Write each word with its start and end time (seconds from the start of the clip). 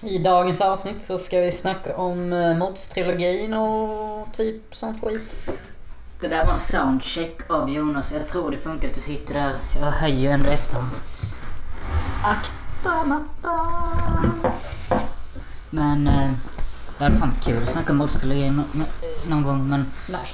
I 0.00 0.18
dagens 0.18 0.60
avsnitt 0.60 1.02
så 1.02 1.18
ska 1.18 1.40
vi 1.40 1.52
snacka 1.52 1.96
om 1.96 2.32
eh, 2.32 2.38
Mods-trilogin 2.56 3.54
och 3.54 4.32
typ 4.32 4.74
sånt 4.74 5.02
skit. 5.04 5.34
Det 6.20 6.28
där 6.28 6.46
var 6.46 6.52
en 6.52 6.58
soundcheck 6.58 7.50
av 7.50 7.70
Jonas. 7.70 8.12
Jag 8.12 8.28
tror 8.28 8.50
det 8.50 8.56
funkar 8.56 8.88
att 8.88 8.94
du 8.94 9.00
sitter 9.00 9.34
där. 9.34 9.54
Jag 9.80 9.90
höjer 9.90 10.30
ändå 10.32 10.50
efter 10.50 10.74
honom. 10.74 10.90
Akta 12.24 13.04
mattan. 13.04 14.40
Men 15.70 16.06
eh, 16.06 16.30
det 16.98 17.04
hade 17.04 17.16
fan 17.18 17.34
kul 17.44 17.62
att 17.62 17.68
snacka 17.68 17.92
om 17.92 18.02
Mods-trilogin 18.02 18.52
nå- 18.56 18.64
nå- 18.72 18.84
någon 19.28 19.42
gång. 19.42 19.68
Men 19.68 19.92
Nej. 20.08 20.28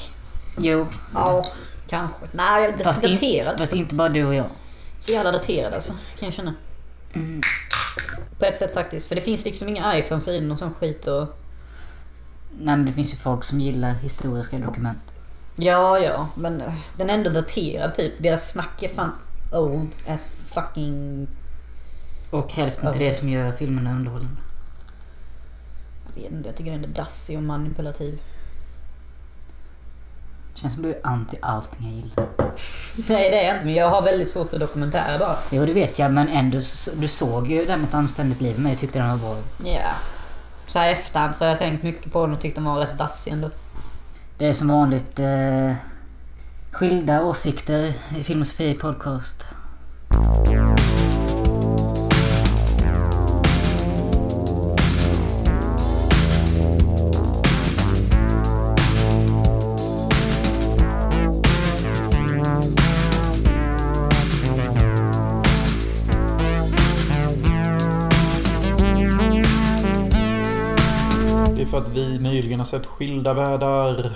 jo. 0.59 0.87
Ja, 1.15 1.45
kanske. 1.87 2.27
Nej, 2.33 2.73
det 2.77 2.81
är 2.83 2.85
Fast, 2.85 3.01
så 3.01 3.07
in, 3.07 3.15
daterad. 3.15 3.59
fast 3.59 3.73
inte 3.73 3.95
bara 3.95 4.09
du 4.09 4.25
och 4.25 4.35
jag. 4.35 4.47
Så 5.01 5.13
jävla 5.13 5.33
daterad 5.33 5.75
alltså, 5.75 5.93
kan 5.93 6.27
jag 6.27 6.33
känna. 6.33 6.55
Mm. 7.15 7.41
På 8.39 8.45
ett 8.45 8.57
sätt 8.57 8.75
faktiskt. 8.75 9.09
För 9.09 9.15
det 9.15 9.21
finns 9.21 9.45
liksom 9.45 9.69
inga 9.69 9.99
iPhones 9.99 10.29
i 10.29 10.41
den 10.41 10.53
och 10.53 10.59
sån 10.59 10.75
skit 10.75 11.07
och... 11.07 11.27
Nej 12.59 12.77
men 12.77 12.87
det 12.87 12.93
finns 12.93 13.13
ju 13.13 13.17
folk 13.17 13.45
som 13.45 13.61
gillar 13.61 13.91
historiska 13.91 14.59
dokument. 14.59 14.99
Ja, 15.57 15.99
ja. 15.99 16.29
Men 16.37 16.61
eh, 16.61 16.75
den 16.97 17.11
är 17.11 17.15
ändå 17.15 17.31
daterad 17.31 17.95
typ. 17.95 18.13
Deras 18.19 18.51
snack 18.51 18.83
är 18.83 18.89
fan 18.89 19.13
old 19.53 19.95
as 20.09 20.37
fucking... 20.47 21.29
Och 22.31 22.53
hälften 22.53 22.93
till 22.93 23.01
det 23.01 23.15
som 23.15 23.29
gör 23.29 23.53
filmerna 23.53 23.93
underhållande. 23.93 24.37
Jag 26.15 26.23
vet 26.23 26.33
inte, 26.33 26.49
jag 26.49 26.57
tycker 26.57 26.71
den 26.71 26.85
är 26.85 26.89
dassig 26.89 27.37
och 27.37 27.43
manipulativ. 27.43 28.21
Känns 30.55 30.75
som 30.75 30.83
du 30.83 30.91
är 30.91 31.01
anti 31.03 31.37
allting 31.43 31.87
jag 31.87 31.95
gillar. 31.95 32.29
Nej, 33.09 33.31
det 33.31 33.41
är 33.41 33.47
jag 33.47 33.57
inte. 33.57 33.67
Men 33.67 33.75
jag 33.75 33.91
har 33.91 34.03
väldigt 34.03 34.31
svårt 34.31 34.51
för 34.51 34.59
dokumentärer 34.59 35.19
bara. 35.19 35.37
Jo 35.51 35.67
det 35.67 35.73
vet 35.73 35.99
jag 35.99 36.13
men 36.13 36.29
ändå 36.29 36.61
du 36.95 37.09
såg 37.09 37.51
ju 37.51 37.65
den 37.65 37.85
ett 37.85 37.95
anständigt 37.95 38.41
liv 38.41 38.59
med 38.59 38.73
och 38.73 38.79
tyckte 38.79 38.99
den 38.99 39.09
var 39.09 39.17
bra. 39.17 39.37
Ja. 39.65 39.91
Så 40.67 40.79
här 40.79 40.91
efterhand 40.91 41.37
så 41.37 41.45
har 41.45 41.49
jag 41.49 41.59
tänkt 41.59 41.83
mycket 41.83 42.13
på 42.13 42.27
den 42.27 42.35
och 42.35 42.41
tyckt 42.41 42.55
den 42.55 42.65
var 42.65 42.79
rätt 42.79 42.99
dassig 42.99 43.33
ändå. 43.33 43.51
Det 44.39 44.47
är 44.47 44.53
som 44.53 44.69
vanligt 44.69 45.19
eh, 45.19 45.73
skilda 46.73 47.23
åsikter 47.23 47.93
i 48.19 48.25
Filmosofi 48.25 48.75
podcast. 48.75 49.55
Vi 71.95 72.19
nyligen 72.19 72.61
har 72.61 72.67
sett 72.67 72.87
Skilda 72.87 73.35
Världar. 73.35 74.13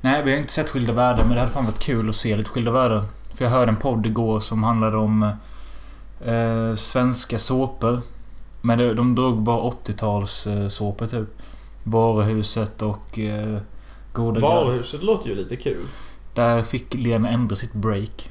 Nej, 0.00 0.22
vi 0.22 0.30
har 0.32 0.38
inte 0.38 0.52
sett 0.52 0.70
Skilda 0.70 0.92
Världar, 0.92 1.24
men 1.24 1.34
det 1.34 1.40
hade 1.40 1.52
fan 1.52 1.64
varit 1.64 1.78
kul 1.78 2.08
att 2.08 2.16
se 2.16 2.36
lite 2.36 2.50
Skilda 2.50 2.70
Världar. 2.70 3.04
För 3.34 3.44
jag 3.44 3.50
hörde 3.50 3.70
en 3.70 3.76
podd 3.76 4.06
igår 4.06 4.40
som 4.40 4.62
handlade 4.62 4.96
om 4.96 5.22
eh, 6.24 6.74
svenska 6.74 7.38
såpor. 7.38 8.00
Men 8.60 8.78
det, 8.78 8.94
de 8.94 9.14
drog 9.14 9.42
bara 9.42 9.70
80-tals 9.70 10.46
eh, 10.46 10.68
såpor 10.68 11.06
typ. 11.06 11.28
Varuhuset 11.82 12.82
och 12.82 13.18
eh, 13.18 13.58
Goda. 14.12 14.40
Varuhuset 14.40 15.02
låter 15.02 15.28
ju 15.28 15.34
lite 15.34 15.56
kul. 15.56 15.86
Där 16.34 16.62
fick 16.62 16.94
Lena 16.94 17.30
Endre 17.30 17.56
sitt 17.56 17.72
break. 17.72 18.30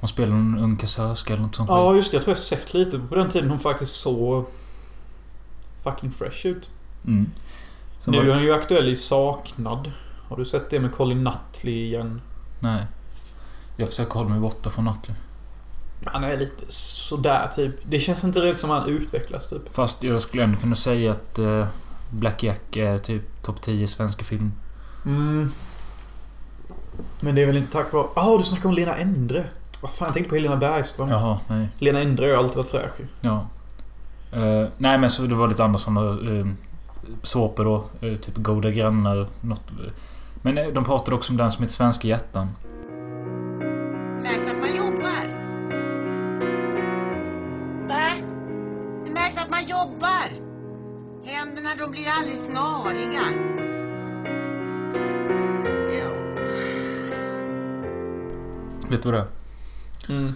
Hon 0.00 0.08
spelade 0.08 0.34
någon 0.34 0.58
ung 0.58 0.76
kassörska 0.76 1.32
eller 1.32 1.42
något 1.42 1.54
sånt 1.54 1.68
Ja, 1.68 1.94
just 1.94 2.10
det. 2.10 2.16
Jag 2.16 2.24
tror 2.24 2.30
jag 2.30 2.38
sett 2.38 2.74
lite 2.74 2.98
på 2.98 3.14
den 3.14 3.30
tiden 3.30 3.50
hon 3.50 3.58
faktiskt 3.58 3.94
såg 3.94 4.44
fucking 5.82 6.10
fresh 6.10 6.46
ut. 6.46 6.70
Mm. 7.06 7.30
Nu 8.10 8.18
var- 8.18 8.24
är 8.24 8.34
hon 8.34 8.42
ju 8.42 8.52
aktuell 8.52 8.88
i 8.88 8.96
Saknad. 8.96 9.92
Har 10.28 10.36
du 10.36 10.44
sett 10.44 10.70
det 10.70 10.80
med 10.80 10.92
Colin 10.94 11.24
Nutley 11.24 11.84
igen? 11.84 12.20
Nej. 12.60 12.86
Jag 13.76 13.88
försöker 13.88 14.14
hålla 14.14 14.28
mig 14.28 14.40
borta 14.40 14.70
från 14.70 14.84
Nutley. 14.84 15.16
Han 16.04 16.24
är 16.24 16.36
lite 16.36 16.64
sådär 16.68 17.50
typ. 17.56 17.74
Det 17.82 17.98
känns 17.98 18.24
inte 18.24 18.40
riktigt 18.40 18.60
som 18.60 18.70
han 18.70 18.88
utvecklas 18.88 19.48
typ. 19.48 19.74
Fast 19.74 20.02
jag 20.02 20.22
skulle 20.22 20.44
ändå 20.44 20.58
kunna 20.58 20.74
säga 20.74 21.10
att 21.10 21.38
eh, 21.38 21.66
Black 22.10 22.42
Jack 22.42 22.76
är 22.76 22.98
typ 22.98 23.42
topp 23.42 23.60
10 23.62 23.86
svenska 23.86 24.24
film. 24.24 24.52
Mm. 25.04 25.50
Men 27.20 27.34
det 27.34 27.42
är 27.42 27.46
väl 27.46 27.56
inte 27.56 27.72
tack 27.72 27.92
vare... 27.92 28.06
Ah, 28.14 28.36
du 28.36 28.42
snackar 28.42 28.68
om 28.68 28.74
Lena 28.74 28.96
Endre. 28.96 29.44
Vad 29.82 29.90
fan, 29.90 30.06
jag 30.06 30.14
tänkte 30.14 30.28
på 30.30 30.34
Helena 30.36 30.56
Bergström. 30.56 31.08
Jaha, 31.08 31.38
nej. 31.48 31.68
Lena 31.78 32.00
Endre 32.00 32.24
har 32.24 32.30
ju 32.30 32.36
alltid 32.36 32.56
varit 32.56 32.70
fräsch 32.70 33.00
ju. 33.00 33.06
Ja. 33.20 33.46
Eh, 34.32 34.68
nej 34.78 34.98
men 34.98 35.10
så 35.10 35.22
det 35.22 35.34
var 35.34 35.48
lite 35.48 35.64
andra 35.64 35.78
sådana 35.78 36.00
uh, 36.00 36.46
såpor 37.22 37.64
då. 37.64 37.84
eh, 38.00 38.16
typ 38.16 38.36
Goda 38.36 38.70
Grannar. 38.70 39.28
Något, 39.40 39.70
eh. 39.70 39.92
men 40.42 40.58
eh, 40.58 40.66
de 40.66 40.84
pratade 40.84 41.16
också 41.16 41.32
om 41.32 41.36
den 41.36 41.52
som 41.52 41.62
heter 41.62 41.74
Svenska 41.74 42.08
Hjärtan. 42.08 42.48
märks 44.22 44.46
att 44.46 44.60
man 44.60 44.76
jobbar. 44.76 45.24
Va? 47.88 48.08
Det 49.04 49.10
märks 49.10 49.36
att 49.36 49.50
man 49.50 49.66
jobbar. 49.66 50.28
Händerna 51.24 51.70
de 51.78 51.90
blir 51.90 52.06
alldeles 52.08 52.44
snariga. 52.44 53.22
Jo. 55.90 56.10
Vet 58.90 59.02
du 59.02 59.10
vad 59.12 59.20
det 59.20 59.26
är? 60.08 60.14
Mm. 60.14 60.34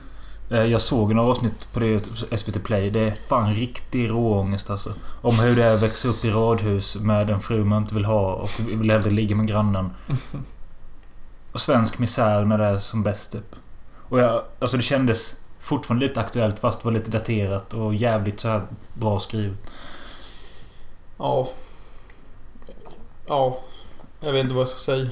Eh, 0.50 0.64
Jag 0.64 0.80
såg 0.80 1.14
några 1.14 1.30
avsnitt 1.30 1.72
på 1.72 1.80
det 1.80 2.04
SVT 2.38 2.64
Play. 2.64 2.90
Det 2.90 3.00
är 3.00 3.10
fan 3.28 3.54
riktig 3.54 4.10
råångest 4.10 4.70
alltså. 4.70 4.92
Om 5.22 5.38
hur 5.38 5.56
det 5.56 5.64
är 5.64 5.74
att 5.74 5.82
växa 5.82 6.08
upp 6.08 6.24
i 6.24 6.30
radhus 6.30 6.96
med 6.96 7.30
en 7.30 7.40
fru 7.40 7.64
man 7.64 7.82
inte 7.82 7.94
vill 7.94 8.04
ha 8.04 8.32
och 8.34 8.50
vill 8.68 8.90
hellre 8.90 9.10
ligga 9.10 9.36
med 9.36 9.46
grannen. 9.48 9.90
Och 11.52 11.60
svensk 11.60 11.98
misär 11.98 12.44
när 12.44 12.58
det 12.58 12.64
är 12.64 12.78
som 12.78 13.02
bäst 13.02 13.32
typ. 13.32 13.56
Och 14.08 14.20
jag, 14.20 14.42
alltså 14.58 14.76
det 14.76 14.82
kändes 14.82 15.36
fortfarande 15.60 16.06
lite 16.06 16.20
aktuellt 16.20 16.58
fast 16.58 16.80
det 16.80 16.84
var 16.84 16.92
lite 16.92 17.10
daterat 17.10 17.74
och 17.74 17.94
jävligt 17.94 18.40
så 18.40 18.48
här 18.48 18.62
bra 18.94 19.20
skrivet. 19.20 19.58
Ja. 21.18 21.48
Ja. 23.26 23.58
Jag 24.20 24.32
vet 24.32 24.42
inte 24.44 24.54
vad 24.54 24.60
jag 24.62 24.68
ska 24.68 24.78
säga. 24.78 25.10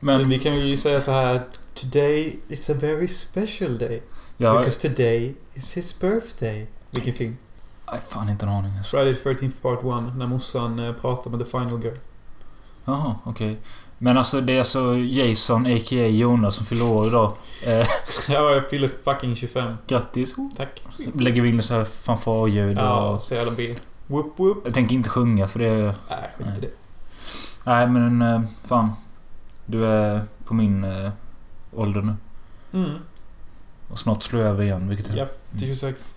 Men 0.00 0.20
Men 0.20 0.28
vi 0.28 0.38
kan 0.38 0.56
ju 0.56 0.76
säga 0.76 1.00
så 1.00 1.10
här. 1.12 1.42
Today 1.74 2.38
is 2.48 2.70
a 2.70 2.74
very 2.80 3.08
special 3.08 3.78
day. 3.78 4.02
Jag... 4.40 4.58
Because 4.58 4.88
today 4.88 5.34
is 5.54 5.76
his 5.76 6.00
birthday. 6.00 6.66
Vilken 6.90 7.14
film? 7.14 7.36
Nej, 7.92 8.00
fan 8.08 8.28
inte 8.28 8.46
en 8.46 8.52
aning 8.52 8.76
alltså. 8.78 8.96
Friday 8.96 9.14
the 9.14 9.28
13th 9.28 9.52
part 9.62 9.78
1. 10.08 10.16
När 10.16 10.26
morsan 10.26 10.78
eh, 10.78 10.92
pratar 10.92 11.30
med 11.30 11.40
the 11.40 11.46
final 11.46 11.82
girl. 11.82 11.96
Jaha, 12.84 13.14
okej. 13.24 13.58
Men 13.98 14.18
alltså 14.18 14.40
det 14.40 14.52
är 14.52 14.58
alltså 14.58 14.96
Jason 14.96 15.66
a.k.a. 15.66 16.06
Jonas 16.06 16.54
som 16.56 16.66
fyller 16.66 16.90
år 16.90 17.06
idag. 17.06 17.32
Eh, 17.66 17.86
Ja, 18.28 18.52
jag 18.52 18.70
fyller 18.70 18.90
fucking 19.04 19.36
25. 19.36 19.74
grattis. 19.86 20.34
Tack. 20.56 20.82
Lägger 21.14 21.42
vi 21.42 21.48
in 21.48 21.62
så 21.62 21.74
här 21.74 21.84
fanfarljud 21.84 22.78
Ja, 22.78 23.08
och... 23.10 23.20
så 23.20 23.34
jävla 23.34 23.52
bil. 23.52 23.78
Whoop 24.06 24.38
whoop. 24.38 24.58
Jag 24.64 24.74
tänker 24.74 24.94
inte 24.94 25.08
sjunga 25.08 25.48
för 25.48 25.58
det... 25.58 25.94
Nej, 26.10 26.30
skit 26.38 26.58
i 26.58 26.60
det. 26.60 26.70
Nej 27.64 27.86
men 27.86 28.22
eh, 28.22 28.40
fan. 28.64 28.90
Du 29.66 29.86
är 29.86 30.22
på 30.44 30.54
min 30.54 30.86
ålder 31.72 32.02
nu. 32.02 32.14
Mm. 32.72 32.90
Och 33.90 33.98
snart 33.98 34.22
slår 34.22 34.42
jag 34.42 34.50
över 34.50 34.64
igen, 34.64 34.88
vilket 34.88 35.10
är... 35.10 35.16
Ja, 35.16 35.26
till 35.58 35.68
26. 35.68 36.14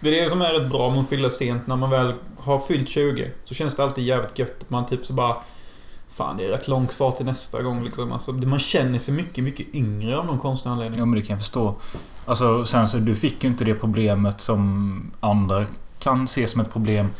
det 0.00 0.18
är 0.18 0.22
det 0.24 0.30
som 0.30 0.42
är 0.42 0.52
rätt 0.52 0.70
bra 0.70 0.90
med 0.90 1.00
att 1.00 1.08
fylla 1.08 1.30
sent. 1.30 1.66
När 1.66 1.76
man 1.76 1.90
väl 1.90 2.14
har 2.36 2.58
fyllt 2.58 2.88
20 2.88 3.30
så 3.44 3.54
känns 3.54 3.76
det 3.76 3.82
alltid 3.82 4.04
jävligt 4.04 4.38
gött. 4.38 4.70
Man 4.70 4.86
typ 4.86 5.04
så 5.04 5.12
bara... 5.12 5.36
Fan, 6.10 6.36
det 6.36 6.44
är 6.44 6.48
rätt 6.48 6.68
långt 6.68 6.96
kvar 6.96 7.10
till 7.10 7.26
nästa 7.26 7.62
gång 7.62 7.84
liksom. 7.84 8.12
Alltså, 8.12 8.32
man 8.32 8.58
känner 8.58 8.98
sig 8.98 9.14
mycket, 9.14 9.44
mycket 9.44 9.74
yngre 9.74 10.18
av 10.18 10.26
någon 10.26 10.38
konstig 10.38 10.70
anledning. 10.70 10.98
Ja 10.98 11.06
men 11.06 11.20
det 11.20 11.26
kan 11.26 11.34
jag 11.34 11.40
förstå. 11.40 11.74
Alltså 12.26 12.64
sen 12.64 12.88
så 12.88 12.98
du 12.98 13.14
fick 13.14 13.44
ju 13.44 13.50
inte 13.50 13.64
det 13.64 13.74
problemet 13.74 14.40
som 14.40 15.10
andra 15.20 15.66
kan 15.98 16.28
se 16.28 16.46
som 16.46 16.60
ett 16.60 16.72
problem. 16.72 17.10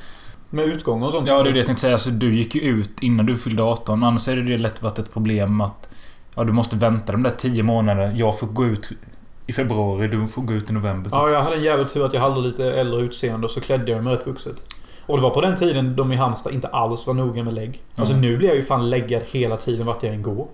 Med 0.51 0.65
utgång 0.65 1.03
och 1.03 1.13
sånt. 1.13 1.29
Ja 1.29 1.43
det 1.43 1.51
är 1.51 1.53
det 1.53 1.59
jag 1.59 1.67
tänkte 1.67 1.81
säga. 1.81 1.93
Alltså, 1.93 2.11
du 2.11 2.35
gick 2.35 2.55
ju 2.55 2.61
ut 2.61 3.03
innan 3.03 3.27
du 3.27 3.37
fyllde 3.37 3.63
18. 3.63 4.05
Annars 4.05 4.29
är 4.29 4.37
det 4.37 4.43
det 4.43 4.59
lätt 4.59 4.83
varit 4.83 4.99
ett 4.99 5.13
problem 5.13 5.61
att... 5.61 5.89
Ja 6.35 6.45
du 6.45 6.53
måste 6.53 6.77
vänta 6.77 7.13
de 7.13 7.23
där 7.23 7.31
10 7.31 7.63
månaderna. 7.63 8.13
Jag 8.13 8.39
får 8.39 8.47
gå 8.47 8.67
ut 8.67 8.91
i 9.49 9.53
februari, 9.53 10.09
du 10.09 10.29
får 10.29 10.43
gå 10.43 10.53
ut 10.55 10.71
i 10.71 10.73
november. 10.73 11.11
typ. 11.11 11.15
Ja, 11.15 11.31
jag 11.31 11.43
hade 11.43 11.57
en 11.57 11.63
jävla 11.63 11.85
tur 11.85 12.07
att 12.07 12.13
jag 12.13 12.21
hade 12.21 12.41
lite 12.41 12.73
äldre 12.73 13.01
utseende 13.01 13.45
och 13.45 13.51
så 13.51 13.61
klädde 13.61 13.91
jag 13.93 14.05
mig 14.05 14.17
rätt 14.17 14.27
vuxet. 14.27 14.67
Och 15.07 15.17
det 15.17 15.23
var 15.23 15.31
på 15.31 15.41
den 15.41 15.57
tiden 15.57 15.97
de 15.97 16.13
i 16.13 16.17
Halmstad 16.17 16.53
inte 16.53 16.69
alls 16.69 17.07
var 17.07 17.15
noga 17.15 17.45
med 17.45 17.55
lägg. 17.55 17.83
Alltså 17.97 18.15
Ja. 18.15 18.21
nu 18.21 18.37
blir 18.37 18.49
jag 18.49 18.57
ju 18.57 18.63
fan 18.63 18.91
läggad 18.91 19.23
hela 19.31 19.57
tiden 19.57 19.87
vart 19.87 20.03
jag 20.03 20.15
än 20.15 20.23
går. 20.23 20.49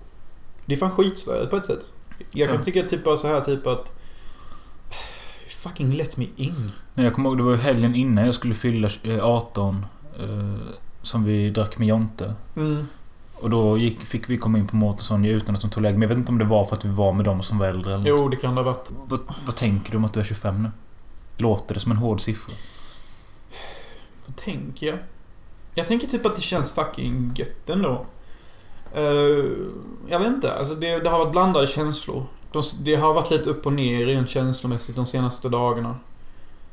Det 0.67 0.73
är 0.75 0.76
fan 0.79 0.91
skitsvärigt 0.91 1.50
på 1.50 1.56
ett 1.56 1.64
sätt. 1.64 1.88
Jag 2.31 2.49
kan 2.49 2.58
Ja. 2.58 2.64
tycka 2.64 2.82
typ 2.82 3.05
bara 3.05 3.17
så 3.17 3.29
här 3.29 3.41
typ 3.41 3.67
att... 3.67 3.93
Fucking 5.62 5.91
let 5.96 6.17
me 6.17 6.26
in. 6.37 6.70
Nej, 6.94 7.05
jag 7.06 7.14
kommer 7.14 7.29
ihåg 7.31 7.38
det 7.38 7.43
var 7.43 7.50
ju 7.50 7.56
helgen 7.56 7.94
innan 7.94 8.25
jag 8.25 8.35
skulle 8.35 8.55
fylla 8.55 8.88
eh, 9.02 9.25
18. 9.25 9.87
Eh, 10.20 10.55
som 11.02 11.25
vi 11.25 11.50
drack 11.50 11.79
med 11.79 11.88
Jonte. 11.88 12.35
Mm. 12.56 12.87
Och 13.44 13.50
då 13.50 13.79
gick, 13.79 14.00
fick 14.00 14.31
vi 14.31 14.38
komma 14.38 14.58
in 14.58 14.67
på 14.67 14.76
Mårtensson 14.76 15.25
utan 15.25 15.55
att 15.55 15.61
de 15.61 15.70
tog 15.70 15.82
lägg. 15.82 15.93
Men 15.94 16.02
jag 16.02 16.08
vet 16.08 16.19
inte 16.19 16.32
om 16.32 16.38
det 16.38 16.44
var 16.44 16.64
för 16.64 16.76
att 16.76 16.85
vi 16.85 16.88
var 16.88 17.12
med 17.12 17.25
dem 17.25 17.43
som 17.43 17.58
var 17.58 17.67
äldre 17.67 17.94
eller. 17.94 18.08
Jo, 18.08 18.29
det 18.29 18.37
kan 18.37 18.55
det 18.55 18.62
ha 18.62 18.73
varit. 18.73 18.91
Vad, 19.06 19.20
vad 19.46 19.56
tänker 19.56 19.91
du 19.91 19.96
om 19.96 20.05
att 20.05 20.12
du 20.14 20.20
är 20.20 20.25
25 20.25 20.62
nu? 20.62 20.70
Låter 21.37 21.75
det 21.75 21.81
som 21.81 21.93
en 21.93 21.99
hård 21.99 22.20
siffra? 22.20 22.55
Vad 24.26 24.37
tänker 24.37 24.87
jag? 24.87 24.99
Jag 25.75 25.87
tänker 25.87 26.06
typ 26.06 26.26
att 26.26 26.35
det 26.35 26.41
känns 26.41 26.73
fucking 26.73 27.32
gött 27.37 27.70
ändå. 27.70 28.06
Uh, 28.96 29.44
jag 30.08 30.19
vet 30.19 30.29
inte. 30.29 30.52
Alltså 30.52 30.75
det, 30.75 30.99
det 30.99 31.11
har 31.11 31.19
varit 31.19 31.32
blandade 31.32 31.67
känslor. 31.67 32.26
De, 32.52 32.62
det 32.85 32.94
har 32.94 33.14
varit 33.14 33.31
lite 33.31 33.50
upp 33.50 33.67
och 33.67 33.73
ner 33.73 34.06
rent 34.06 34.29
känslomässigt 34.29 34.96
de 34.96 35.06
senaste 35.06 35.49
dagarna. 35.49 35.96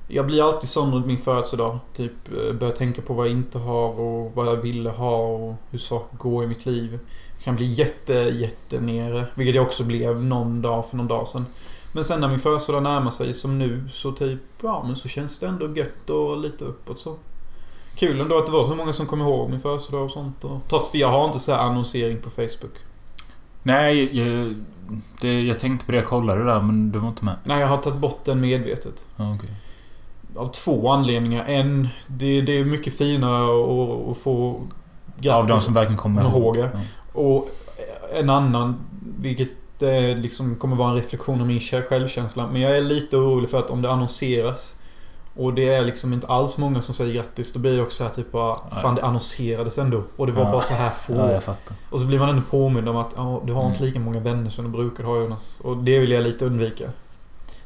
Jag 0.08 0.26
blir 0.26 0.48
alltid 0.48 0.70
sån 0.70 0.94
runt 0.94 1.06
min 1.06 1.18
födelsedag. 1.18 1.80
Typ 1.94 2.12
eh, 2.32 2.54
börjar 2.54 2.74
tänka 2.74 3.02
på 3.02 3.14
vad 3.14 3.26
jag 3.26 3.32
inte 3.32 3.60
har 3.60 4.00
och 4.00 4.32
vad 4.36 4.48
jag 4.48 4.56
ville 4.56 4.90
ha 4.90 5.18
och 5.18 5.56
hur 5.70 5.80
saker 5.80 6.18
går 6.18 6.44
i 6.44 6.48
mitt 6.48 6.66
liv. 6.66 7.00
Jag 7.36 7.44
kan 7.44 7.56
bli 7.56 7.66
jätte, 7.66 8.14
jätte 8.14 8.80
nere. 8.80 9.26
Vilket 9.36 9.56
jag 9.56 9.66
också 9.66 9.84
blev 9.84 10.24
någon 10.24 10.62
dag 10.62 10.86
för 10.86 10.98
någon 10.98 11.08
dag 11.08 11.28
sedan. 11.28 11.46
Men 11.94 12.04
sen 12.04 12.20
när 12.20 12.28
min 12.28 12.40
födelsedag 12.40 12.84
närmar 12.84 13.12
sig 13.12 13.34
som 13.34 13.60
nu 13.60 13.90
så 13.90 14.12
typ, 14.12 14.40
ja 14.62 14.84
men 14.88 14.96
så 14.96 15.08
känns 15.08 15.40
det 15.40 15.48
ändå 15.48 15.76
gött 15.76 16.10
och 16.10 16.38
lite 16.38 16.66
uppåt 16.66 17.00
så. 17.00 17.16
Kul 17.96 18.22
ändå 18.22 18.38
att 18.38 18.46
det 18.46 18.52
var 18.52 18.68
så 18.68 18.76
många 18.76 18.94
som 18.94 19.06
kom 19.06 19.22
ihåg 19.22 19.50
min 19.50 19.60
födelsedag 19.60 20.04
och 20.04 20.12
sånt. 20.12 20.44
Och, 20.44 20.60
trots 20.70 20.90
att 20.90 20.96
jag 20.96 21.08
har 21.08 21.28
inte 21.28 21.40
så 21.40 21.52
här 21.52 21.60
annonsering 21.60 22.18
på 22.22 22.30
Facebook. 22.30 22.76
Nej, 23.64 24.18
jag, 24.20 24.56
det, 25.22 25.42
jag 25.42 25.60
tänkte 25.60 25.86
på 25.86 25.92
det. 25.92 25.98
Jag 25.98 26.08
kollade 26.08 26.44
där 26.44 26.62
men 26.62 26.92
du 26.92 27.00
var 27.00 27.08
inte 27.08 27.26
med. 27.26 27.36
Nej, 27.44 27.60
jag 27.60 27.68
har 27.68 27.78
tagit 27.78 28.00
bort 28.00 28.26
den 28.26 28.42
medvetet. 28.42 29.08
Okej. 29.18 29.50
Av 30.36 30.48
två 30.52 30.90
anledningar. 30.90 31.46
En, 31.46 31.88
det, 32.08 32.42
det 32.42 32.60
är 32.60 32.66
mycket 32.66 32.94
finare 32.98 33.44
att, 34.12 34.18
få 34.18 34.62
Av 35.32 35.48
de 35.48 35.60
som 35.60 35.74
verkligen 35.74 35.98
kommer 35.98 36.22
ihåg. 36.30 36.58
ja. 36.58 36.68
Och 37.14 37.50
en 38.14 38.30
annan, 38.30 38.76
vilket 39.20 39.82
eh, 39.82 40.18
liksom 40.18 40.56
kommer 40.56 40.76
vara 40.76 40.90
en 40.90 40.96
reflektion 40.96 41.42
av 41.42 41.48
min 41.48 41.60
självkänsla. 41.60 42.48
Men 42.52 42.62
jag 42.62 42.78
är 42.78 42.82
lite 42.82 43.18
orolig 43.18 43.50
för 43.50 43.60
att 43.60 43.70
om 43.70 43.82
det 43.82 43.92
annonseras 43.92 44.76
och 45.36 45.54
det 45.54 45.68
är 45.68 45.86
liksom 45.86 46.14
inte 46.14 46.28
alls 46.28 46.58
många 46.58 46.82
som 46.82 46.96
säger 46.96 47.14
grattis. 47.14 47.54
Då 47.54 47.60
blir 47.60 47.76
det 47.78 47.82
också 47.82 47.98
så 47.98 48.04
här 48.04 48.12
typ 48.12 48.32
bara, 48.32 48.58
Nej. 48.72 48.82
Fan 48.82 48.96
det 48.96 49.02
annonserades 49.06 49.78
ändå. 49.78 50.04
Och 50.18 50.28
det 50.28 50.34
var 50.34 50.44
Ja. 50.44 50.52
bara 50.52 50.62
så 50.62 50.74
här 50.74 50.90
få. 50.90 51.14
Ja, 51.14 51.32
jag 51.32 51.44
fattar. 51.44 51.76
Och 51.90 52.00
så 52.00 52.06
blir 52.06 52.20
man 52.20 52.30
ändå 52.30 52.42
påmind 52.50 52.90
om 52.90 52.98
att 52.98 53.14
ja, 53.18 53.42
du 53.46 53.54
har 53.54 53.66
inte 53.66 53.78
Mm. 53.78 53.88
lika 53.88 54.00
många 54.00 54.20
vänner 54.20 54.50
som 54.50 54.66
du 54.66 54.72
brukar 54.72 55.04
ha 55.04 55.18
Jonas. 55.18 55.62
Och 55.64 55.78
det 55.78 56.00
vill 56.00 56.12
jag 56.12 56.24
lite 56.24 56.46
undvika. 56.46 56.86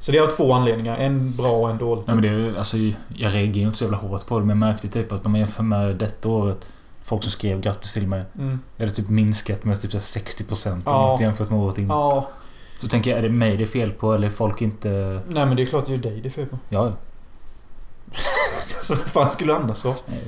Så 0.06 0.12
det 0.12 0.18
är 0.18 0.22
av 0.22 0.28
två 0.28 0.54
anledningar. 0.54 0.98
En 0.98 1.36
bra 1.36 1.52
och 1.52 1.70
en 1.70 1.78
dålig. 1.78 2.04
Nej, 2.08 2.16
men 2.16 2.22
det 2.22 2.30
är 2.30 2.58
alltså, 2.58 2.78
jag 3.16 3.34
reagerar 3.34 3.66
inte 3.68 3.78
så 3.78 3.84
jävla 3.84 3.98
hårt 3.98 4.26
på 4.28 4.40
det 4.40 4.46
men 4.46 4.50
jag 4.62 4.70
märkte 4.70 4.88
typ 4.88 5.12
att 5.12 5.26
om 5.26 5.32
man 5.32 5.40
jämför 5.40 5.64
med 5.64 5.96
detta 5.96 6.30
året 6.30 6.68
Folk 7.04 7.24
som 7.24 7.32
skrev 7.32 7.62
grattis 7.62 7.94
till 7.94 8.08
mig. 8.08 8.24
Mm. 8.38 8.60
Det 8.78 8.84
hade 8.84 8.96
typ 8.96 9.10
minskat 9.10 9.66
med 9.66 9.82
typ 9.82 9.92
så 9.92 9.98
här 9.98 10.26
60% 10.26 10.68
eller 10.72 10.82
Ja. 10.86 11.10
något 11.12 11.22
jämfört 11.22 11.50
med 11.50 11.60
året 11.60 11.78
innan. 11.78 11.98
Ja. 11.98 12.30
Så 12.82 12.88
tänker 12.88 13.10
jag, 13.12 13.18
är 13.20 13.24
det 13.24 13.30
mig 13.30 13.58
det 13.58 13.64
är 13.64 13.66
fel 13.66 13.92
på 13.92 14.14
eller 14.14 14.28
är 14.28 14.32
folk 14.32 14.62
inte... 14.62 14.90
Nej 15.28 15.46
men 15.46 15.56
det 15.56 15.62
är 15.62 15.66
klart 15.66 15.86
det 15.86 15.94
är 15.94 15.98
dig 15.98 16.22
det 16.22 16.28
är 16.28 16.32
fel 16.32 16.46
på. 16.46 16.60
Ja, 16.70 16.94
Så 18.82 18.96
vad 18.96 19.06
fan 19.06 19.30
skulle 19.30 19.54
det 19.54 19.58
annars 19.60 19.84
vara? 19.84 19.96
nej. 20.06 20.24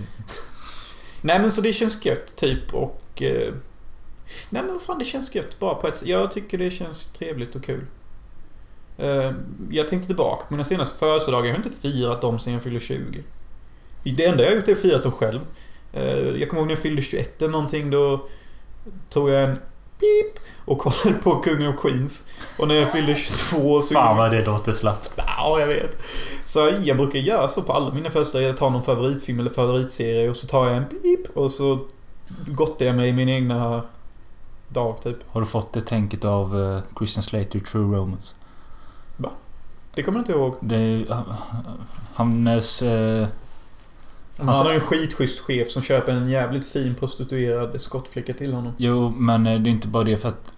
Nej 1.22 1.40
men 1.40 1.52
så 1.52 1.62
det 1.62 1.74
känns 1.74 2.06
gött 2.06 2.36
typ 2.36 2.74
och... 2.74 3.22
Eh, 3.22 3.54
nej 4.50 4.64
men 4.64 4.68
vad 4.74 4.82
fan 4.82 5.00
det 5.00 5.06
känns 5.06 5.36
gött 5.36 5.60
bara 5.60 5.76
på 5.76 5.88
ett 5.88 5.98
sätt. 5.98 6.08
Jag 6.08 6.32
tycker 6.32 6.58
det 6.58 6.72
känns 6.72 7.10
trevligt 7.10 7.56
och 7.56 7.64
kul. 7.64 7.86
Eh, 8.98 9.32
jag 9.70 9.88
tänkte 9.88 10.08
tillbaka 10.08 10.46
på 10.48 10.54
mina 10.54 10.64
senaste 10.64 11.00
födelsedagar. 11.00 11.46
Jag 11.46 11.54
har 11.54 11.66
inte 11.66 11.80
firat 11.82 12.22
dem 12.22 12.40
sen 12.40 12.54
jag 12.54 12.62
fyllde 12.62 12.80
20. 12.80 13.24
Det 14.04 14.26
enda 14.26 14.44
jag 14.44 14.52
har 14.52 14.56
gjort 14.56 14.68
är 14.68 14.72
att 14.72 14.78
firat 14.78 15.04
dem 15.04 15.12
själv. 15.12 15.40
Eh, 15.94 16.04
jag 16.04 16.50
kommer 16.50 16.62
ihåg 16.62 16.68
när 16.68 16.76
jag 16.76 16.82
fyllde 16.82 17.02
21 17.02 17.42
eller 17.42 17.52
någonting 17.52 17.90
då 17.90 18.28
tog 19.10 19.30
jag 19.30 19.44
en 19.44 19.60
pip 20.00 20.44
och 20.66 20.80
kollade 20.80 21.22
på 21.24 21.36
Kungen 21.36 21.68
of 21.68 21.82
Queens. 21.82 22.28
Och 22.60 22.68
när 22.68 22.76
jag 22.76 22.92
fyllde 22.92 23.16
22 23.16 23.82
så... 23.82 23.94
Fan 23.94 24.18
vad 24.18 24.32
det 24.32 24.46
låter 24.46 24.72
slappt. 24.72 25.14
Ja, 25.18 25.60
jag 25.60 25.68
vet. 25.68 26.04
Så 26.46 26.74
jag 26.84 26.98
brukar 26.98 27.20
göra 27.20 27.48
så 27.48 27.62
på 27.62 27.74
alla 27.74 27.94
mina 27.94 28.10
födelsedagar. 28.10 28.48
Jag 28.48 28.58
tar 28.58 28.70
någon 28.70 28.84
favoritfilm 28.84 29.40
eller 29.40 29.50
favoritserie 29.50 30.30
och 30.30 30.36
så 30.36 30.48
tar 30.48 30.68
jag 30.68 30.78
en 30.78 30.86
pip 30.86 31.38
och 31.38 31.52
så 31.52 31.80
gottar 32.48 32.86
jag 32.86 32.96
mig 32.96 33.10
i 33.10 33.14
min 33.14 33.30
egna 33.30 33.84
dag 34.68 35.02
typ. 35.04 35.18
Har 35.28 35.42
du 35.42 35.48
fått 35.48 35.74
det 35.74 35.82
tänket 35.82 36.26
av 36.26 36.56
uh, 36.56 36.80
Christian 36.98 37.24
Slater 37.24 37.60
True 37.60 37.98
Romance? 37.98 38.36
Det 39.98 40.04
kommer 40.04 40.20
jag 40.20 40.24
inte 40.24 40.32
ihåg. 40.32 40.56
Det. 40.62 41.06
Uh, 41.10 41.22
hans... 42.14 42.82
eh, 42.82 43.28
Han 44.38 44.48
har 44.48 44.70
ju 44.70 44.76
en 44.76 44.82
skitschysst 44.82 45.40
chef 45.40 45.70
som 45.72 45.82
köper 45.82 46.12
en 46.12 46.30
jävligt 46.30 46.66
fin 46.66 46.96
prostituerad 46.96 47.82
skottflicka 47.82 48.34
till 48.34 48.54
honom. 48.54 48.74
jo, 48.78 49.10
men 49.10 49.48
eh, 49.48 49.60
det 49.60 49.70
är 49.70 49.72
inte 49.72 49.88
bara 49.88 50.04
det 50.04 50.18
för 50.18 50.30
att... 50.30 50.56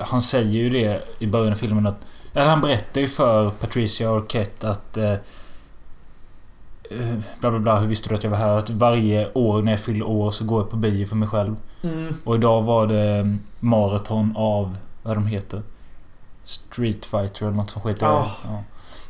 Han 0.00 0.22
säger 0.22 0.50
ju 0.50 0.70
det 0.70 1.04
i 1.18 1.26
början 1.26 1.52
av 1.52 1.56
filmen 1.56 1.86
att... 1.86 2.06
Eller 2.34 2.46
han 2.46 2.60
berättar 2.60 3.00
ju 3.00 3.08
för 3.08 3.50
Patricia 3.50 4.10
Arquette 4.10 4.70
att... 4.70 4.96
eh, 4.96 5.12
eh, 6.90 7.18
bla 7.40 7.50
bla 7.50 7.58
bla, 7.58 7.78
hur 7.78 7.86
visste 7.88 8.08
du 8.08 8.14
att 8.14 8.24
jag 8.24 8.30
var 8.30 8.38
här? 8.38 8.58
Att 8.58 8.70
varje 8.70 9.32
år 9.32 9.62
när 9.62 9.72
jag 9.72 9.80
fyller 9.80 10.06
år 10.06 10.30
så 10.30 10.44
går 10.44 10.60
jag 10.60 10.70
på 10.70 10.76
bio 10.76 11.06
för 11.06 11.16
mig 11.16 11.28
själv. 11.28 11.56
Mm. 11.82 12.14
Och 12.24 12.34
idag 12.34 12.62
var 12.62 12.86
det 12.86 13.10
mm, 13.10 13.40
maraton 13.60 14.32
av... 14.36 14.78
Vad 15.02 15.16
de 15.16 15.26
heter? 15.26 15.62
Street 16.44 17.06
Fighter 17.06 17.46
eller 17.46 17.56
något 17.56 17.70
som 17.70 17.82
skiter 17.82 18.06
i 18.06 18.08
Ja. 18.08 18.62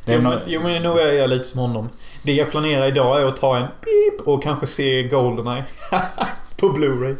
Det. 0.05 0.13
Jo, 0.13 0.21
men, 0.21 0.39
jo 0.47 0.61
men 0.61 0.83
nu 0.83 0.89
är 0.89 1.13
jag 1.13 1.29
lite 1.29 1.43
som 1.43 1.59
honom. 1.59 1.89
Det 2.23 2.33
jag 2.33 2.51
planerar 2.51 2.87
idag 2.87 3.21
är 3.21 3.25
att 3.25 3.37
ta 3.37 3.57
en 3.57 3.67
pip 3.67 4.27
och 4.27 4.43
kanske 4.43 4.67
se 4.67 5.03
Goldeneye. 5.03 5.65
på 6.61 6.69
Blu-ray. 6.69 7.15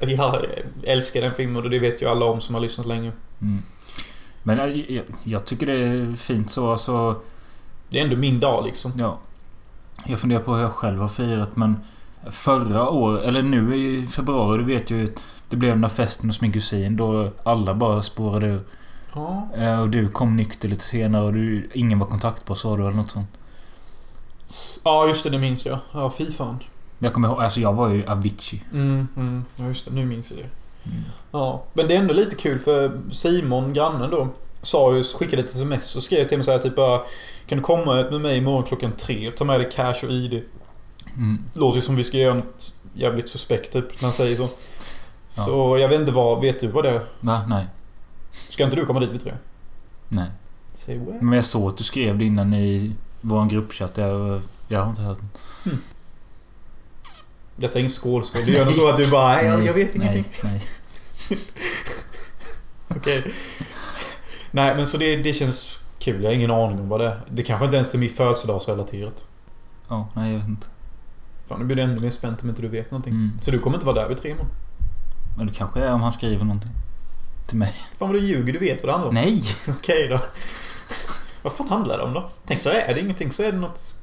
Jag 0.00 0.46
älskar 0.82 1.20
den 1.20 1.34
filmen 1.34 1.64
och 1.64 1.70
det 1.70 1.78
vet 1.78 2.02
ju 2.02 2.08
alla 2.08 2.26
om 2.26 2.40
som 2.40 2.54
har 2.54 2.62
lyssnat 2.62 2.86
länge. 2.86 3.12
Mm. 3.42 3.58
Men 4.42 4.58
jag, 4.58 4.76
jag, 4.90 5.04
jag 5.24 5.44
tycker 5.44 5.66
det 5.66 5.78
är 5.78 6.16
fint 6.16 6.50
så. 6.50 6.70
Alltså, 6.70 7.22
Det 7.88 7.98
är 7.98 8.04
ändå 8.04 8.16
min 8.16 8.40
dag 8.40 8.64
liksom. 8.64 8.92
ja. 8.98 9.18
Jag 10.06 10.18
funderar 10.20 10.40
på 10.40 10.54
hur 10.54 10.62
jag 10.62 10.72
själv 10.72 11.00
har 11.00 11.08
firat 11.08 11.56
men... 11.56 11.76
Förra 12.30 12.88
året, 12.88 13.24
eller 13.24 13.42
nu 13.42 13.76
i 13.76 14.06
februari, 14.06 14.58
du 14.58 14.64
vet 14.64 14.90
ju... 14.90 15.08
Det 15.48 15.56
blev 15.56 15.70
den 15.70 15.80
där 15.80 15.88
festen 15.88 16.28
hos 16.28 16.40
min 16.40 16.52
kusin 16.52 16.96
då 16.96 17.30
alla 17.42 17.74
bara 17.74 18.02
spårade 18.02 18.46
ur. 18.46 18.60
Ja. 19.14 19.48
Eh, 19.56 19.80
Och 19.80 19.88
du 19.88 20.08
kom 20.08 20.36
nykter 20.36 20.68
lite 20.68 20.84
senare 20.84 21.24
och 21.24 21.32
du, 21.32 21.70
ingen 21.74 21.98
var 21.98 22.06
kontaktbar 22.06 22.54
sa 22.54 22.76
du 22.76 22.82
eller 22.82 22.92
något 22.96 23.10
sånt. 23.10 23.28
Ja, 24.84 25.06
just 25.08 25.24
det. 25.24 25.30
Det 25.30 25.38
minns 25.38 25.66
jag. 25.66 25.78
Ja, 25.92 26.10
fy 26.18 26.32
fan. 26.32 26.58
Jag 26.98 27.12
kommer 27.12 27.28
ihåg, 27.28 27.42
alltså 27.42 27.60
jag 27.60 27.72
var 27.72 27.88
ju 27.88 28.06
Avicii. 28.06 28.62
Mm, 28.72 29.08
mm. 29.16 29.44
Ja, 29.56 29.64
just 29.66 29.84
det. 29.84 29.90
Nu 29.94 30.06
minns 30.06 30.30
jag 30.30 30.38
det. 30.38 30.48
Mm. 30.90 31.02
Ja. 31.30 31.62
Men 31.72 31.88
det 31.88 31.94
är 31.94 31.98
ändå 31.98 32.14
lite 32.14 32.36
kul 32.36 32.58
för 32.58 33.00
Simon, 33.10 33.72
grannen 33.72 34.10
då, 34.10 34.28
sa 34.62 34.94
ju, 34.96 35.02
skickade 35.02 35.42
ett 35.42 35.50
sms 35.50 35.96
och 35.96 36.02
skrev 36.02 36.28
till 36.28 36.38
mig 36.38 36.44
så 36.44 36.50
här 36.52 36.58
typ 36.58 36.76
bara 36.76 37.00
Kan 37.46 37.58
du 37.58 37.64
komma 37.64 37.94
med 37.94 38.20
mig 38.20 38.36
imorgon 38.38 38.64
klockan 38.64 38.92
tre 38.92 39.28
och 39.28 39.36
ta 39.36 39.44
med 39.44 39.60
dig 39.60 39.70
cash 39.70 40.04
och 40.04 40.10
ID? 40.10 40.42
Mm. 41.16 41.38
Låter 41.54 41.76
ju 41.76 41.82
som 41.82 41.96
vi 41.96 42.04
ska 42.04 42.16
göra 42.18 42.34
något 42.34 42.74
jävligt 42.94 43.28
suspekt 43.28 43.72
typ, 43.72 43.84
när 44.00 44.02
han 44.02 44.12
säger 44.12 44.36
så. 44.36 44.48
Så 45.28 45.78
jag 45.78 45.88
vet 45.88 46.00
inte 46.00 46.12
vad, 46.12 46.40
vet 46.40 46.60
du 46.60 46.66
vad 46.68 46.84
det 46.84 46.90
är? 46.90 47.06
Va? 47.20 47.44
Nej. 47.48 47.66
Ska 48.54 48.64
inte 48.64 48.76
du 48.76 48.86
komma 48.86 49.00
dit 49.00 49.10
vid 49.10 49.20
tre? 49.20 49.32
Nej. 50.08 50.30
Say 50.72 50.98
what? 50.98 51.22
Men 51.22 51.32
jag 51.32 51.44
såg 51.44 51.68
att 51.68 51.78
du 51.78 51.84
skrev 51.84 52.18
det 52.18 52.24
innan 52.24 52.54
i 52.54 52.92
vår 53.20 53.46
gruppchatt. 53.46 53.96
Jag, 53.96 54.40
jag 54.68 54.80
har 54.80 54.90
inte 54.90 55.02
hört 55.02 55.18
den. 55.18 55.78
Detta 57.56 57.74
är 57.74 57.78
ingen 57.78 57.90
skålspel. 57.90 58.46
Det 58.46 58.58
är 58.58 58.64
nog 58.64 58.74
så 58.74 58.88
att 58.88 58.96
du 58.96 59.10
bara, 59.10 59.34
nej, 59.34 59.46
jag, 59.46 59.64
jag 59.64 59.74
vet 59.74 59.94
ingenting. 59.94 60.24
Nej, 60.42 60.62
nej. 61.30 61.38
Okej. 62.98 63.24
Nej 64.50 64.76
men 64.76 64.86
så 64.86 64.98
det, 64.98 65.16
det 65.16 65.32
känns 65.32 65.78
kul. 65.98 66.22
Jag 66.22 66.30
har 66.30 66.34
ingen 66.34 66.50
aning 66.50 66.80
om 66.80 66.88
vad 66.88 67.00
det 67.00 67.06
är. 67.06 67.20
Det 67.28 67.42
kanske 67.42 67.64
inte 67.64 67.76
ens 67.76 67.94
är 67.94 67.98
mitt 67.98 68.16
födelsedagsrelaterat. 68.16 69.24
Ja, 69.88 70.08
nej 70.14 70.32
jag 70.32 70.38
vet 70.38 70.48
inte. 70.48 70.66
Fan 71.46 71.58
nu 71.60 71.64
blir 71.64 71.76
det 71.76 71.82
ännu 71.82 72.00
mer 72.00 72.10
spänt 72.10 72.42
om 72.42 72.48
inte 72.48 72.62
du 72.62 72.68
vet 72.68 72.90
någonting. 72.90 73.12
Mm. 73.12 73.30
Så 73.40 73.50
du 73.50 73.58
kommer 73.58 73.76
inte 73.76 73.86
vara 73.86 74.00
där 74.00 74.08
vid 74.08 74.18
tre 74.18 74.30
imorgon? 74.30 74.50
Men 75.36 75.46
det 75.46 75.52
kanske 75.52 75.80
är 75.80 75.92
om 75.92 76.02
han 76.02 76.12
skriver 76.12 76.44
någonting. 76.44 76.70
Till 77.46 77.58
mig. 77.58 77.72
Fan 77.98 78.08
vad 78.08 78.14
du 78.14 78.26
ljuger, 78.26 78.52
du 78.52 78.58
vet 78.58 78.82
vad 78.82 78.88
det 78.88 78.92
handlar 78.92 79.08
om. 79.08 79.14
Nej! 79.14 79.42
Okej 79.68 80.08
då. 80.08 80.20
vad 81.42 81.52
fan 81.52 81.68
handlar 81.68 81.98
det 81.98 82.04
om 82.04 82.12
då? 82.14 82.30
Tänk 82.46 82.60
så 82.60 82.70
är 82.70 82.94
det 82.94 83.00
ingenting 83.00 83.32
så 83.32 83.42
är 83.42 83.52
det 83.52 83.58
något... 83.58 83.96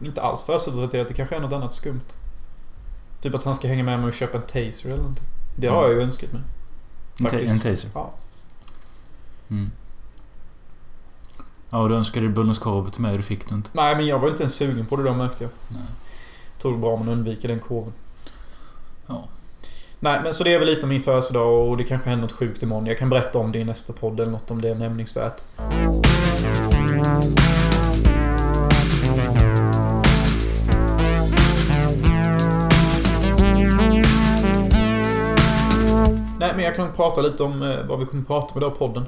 Inte 0.00 0.22
alls 0.22 0.42
födelsedagsrelaterat. 0.42 1.08
Det 1.08 1.14
kanske 1.14 1.36
är 1.36 1.40
något 1.40 1.52
annat 1.52 1.74
skumt. 1.74 2.00
Typ 3.20 3.34
att 3.34 3.44
han 3.44 3.54
ska 3.54 3.68
hänga 3.68 3.84
med 3.84 3.98
mig 3.98 4.08
och 4.08 4.12
köpa 4.14 4.36
en 4.38 4.42
taser 4.46 4.86
eller 4.88 4.96
någonting. 4.96 5.24
Det 5.58 5.66
har 5.68 5.76
Ja. 5.76 5.82
jag 5.82 5.92
ju 5.92 6.02
önskat 6.02 6.32
mig. 6.32 6.42
Faktiskt. 7.22 7.52
en 7.52 7.60
taser. 7.60 7.90
Ja. 7.94 8.10
Mm. 9.50 9.70
Ja, 11.70 11.78
och 11.78 11.88
du 11.88 11.94
önskade 11.94 12.28
Bullens 12.28 12.58
korv 12.58 12.88
till 12.90 13.02
mig 13.02 13.10
och 13.10 13.16
du 13.16 13.22
fick 13.22 13.48
det 13.48 13.54
inte. 13.54 13.70
Nej 13.72 13.96
men 13.96 14.06
jag 14.06 14.18
var 14.18 14.28
inte 14.28 14.42
ens 14.42 14.54
sugen 14.54 14.86
på 14.86 14.96
det 14.96 15.02
då 15.02 15.14
märkte 15.14 15.44
jag. 15.44 15.50
Nej. 15.68 15.82
Är 16.74 16.76
bra 16.78 16.90
om 16.92 16.98
man 16.98 17.08
undviker 17.08 17.48
den 17.48 17.60
kurven. 17.60 17.92
Nej 20.06 20.20
men 20.22 20.34
så 20.34 20.44
det 20.44 20.54
är 20.54 20.58
väl 20.58 20.68
lite 20.68 20.82
om 20.82 20.88
min 20.88 21.00
födelsedag 21.00 21.68
och 21.68 21.76
det 21.76 21.84
kanske 21.84 22.08
händer 22.08 22.22
något 22.22 22.32
sjukt 22.32 22.62
imorgon. 22.62 22.86
Jag 22.86 22.98
kan 22.98 23.10
berätta 23.10 23.38
om 23.38 23.52
det 23.52 23.58
i 23.58 23.64
nästa 23.64 23.92
podd 23.92 24.20
eller 24.20 24.32
något 24.32 24.50
om 24.50 24.62
det 24.62 24.68
är 24.68 24.74
nämningsvärt. 24.74 25.42
Nej 36.38 36.52
men 36.54 36.64
jag 36.64 36.76
kan 36.76 36.92
prata 36.92 37.20
lite 37.20 37.42
om 37.42 37.62
eh, 37.62 37.86
vad 37.88 37.98
vi 37.98 38.06
kommer 38.06 38.24
prata 38.24 38.52
om 38.52 38.58
idag 38.58 38.72
i 38.72 38.78
podden. 38.78 39.04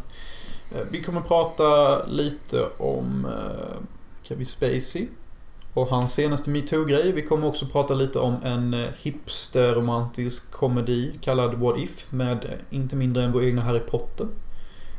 Eh, 0.74 0.80
vi 0.90 1.02
kommer 1.02 1.20
prata 1.20 2.04
lite 2.06 2.64
om 2.78 3.24
eh, 3.24 3.82
Kevin 4.22 4.46
Spacey 4.46 5.08
på 5.84 5.90
hans 5.90 6.14
senaste 6.14 6.50
metoo-grej. 6.50 7.12
Vi 7.12 7.22
kommer 7.22 7.46
också 7.46 7.66
prata 7.66 7.94
lite 7.94 8.18
om 8.18 8.36
en 8.44 8.74
eh, 8.74 8.86
hipster-romantisk 9.02 10.50
komedi 10.50 11.18
kallad 11.20 11.54
What 11.54 11.78
If 11.78 12.12
med 12.12 12.44
eh, 12.44 12.76
inte 12.76 12.96
mindre 12.96 13.24
än 13.24 13.32
vår 13.32 13.44
egna 13.44 13.62
Harry 13.62 13.80
Potter. 13.80 14.26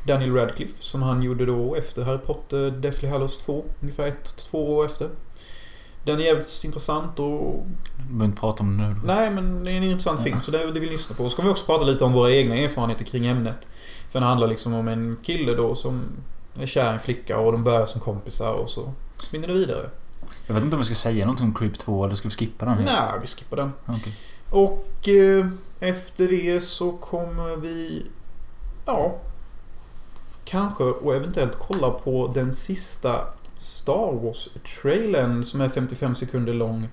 Daniel 0.08 0.34
Radcliffe 0.34 0.84
som 0.84 1.02
han 1.02 1.24
gjorde 1.24 1.46
då 1.46 1.76
efter 1.76 2.04
Harry 2.04 2.18
Potter 2.18 2.72
Deathly 2.72 3.10
Hallows 3.10 3.38
2. 3.38 3.66
Ungefär 3.82 4.08
ett, 4.08 4.36
två 4.38 4.76
år 4.76 4.86
efter. 4.86 5.10
Den 6.04 6.20
är 6.20 6.24
jävligt 6.24 6.62
intressant 6.66 7.20
och... 7.20 7.66
Vi 7.98 8.04
behöver 8.04 8.26
inte 8.26 8.40
prata 8.40 8.64
om 8.64 8.78
det 8.78 8.88
nu. 8.88 8.96
Nej, 9.06 9.32
men 9.32 9.64
det 9.64 9.72
är 9.72 9.78
en 9.78 9.84
intressant 9.84 10.24
film 10.24 10.42
så 10.42 10.52
det, 10.52 10.58
det 10.58 10.66
vill 10.66 10.82
vi 10.82 10.90
lyssna 10.90 11.16
på. 11.16 11.24
Och 11.24 11.32
så 11.32 11.34
ska 11.34 11.44
vi 11.44 11.50
också 11.50 11.66
prata 11.66 11.86
lite 11.86 12.04
om 12.04 12.14
våra 12.14 12.32
egna 12.32 12.56
erfarenheter 12.56 13.06
kring 13.06 13.26
ämnet. 13.26 13.68
För 14.10 14.20
det 14.20 14.26
handlar 14.26 14.48
liksom 14.48 14.74
om 14.74 14.88
en 14.88 15.18
kille 15.24 15.54
då 15.54 15.76
som 15.76 16.04
är 16.60 16.66
kär 16.66 16.92
i 16.92 16.94
en 16.94 17.00
flicka 17.00 17.38
och 17.38 17.52
de 17.52 17.64
börjar 17.64 17.86
som 17.86 18.02
kompisar 18.02 18.54
och 18.54 18.70
så 18.70 18.94
spinner 19.18 19.48
det 19.48 19.54
vidare. 19.54 19.90
Jag 20.50 20.54
vet 20.54 20.64
inte 20.64 20.76
om 20.76 20.80
vi 20.80 20.86
ska 20.86 20.96
säga 20.96 21.26
någonting 21.26 21.46
om 21.46 21.54
Creep 21.54 21.78
2 21.78 22.06
eller 22.06 22.16
ska 22.16 22.28
vi 22.28 22.36
skippa 22.36 22.66
den? 22.66 22.78
Nej, 22.86 23.12
vi 23.22 23.28
skippar 23.28 23.58
den. 23.58 23.72
Okej. 23.86 24.14
Och 24.50 25.10
eh, 25.10 25.48
efter 25.80 26.28
det 26.28 26.62
så 26.62 26.92
kommer 26.92 27.56
vi... 27.56 28.06
Ja. 28.86 29.16
Kanske 30.44 30.84
och 30.84 31.16
eventuellt 31.16 31.58
kolla 31.60 31.90
på 31.92 32.32
den 32.36 32.54
sista 32.54 33.22
Star 33.58 34.12
Wars-trailern 34.24 35.44
som 35.44 35.62
är 35.62 35.70
55 35.70 36.16
sekunder 36.16 36.54
lång. 36.54 36.88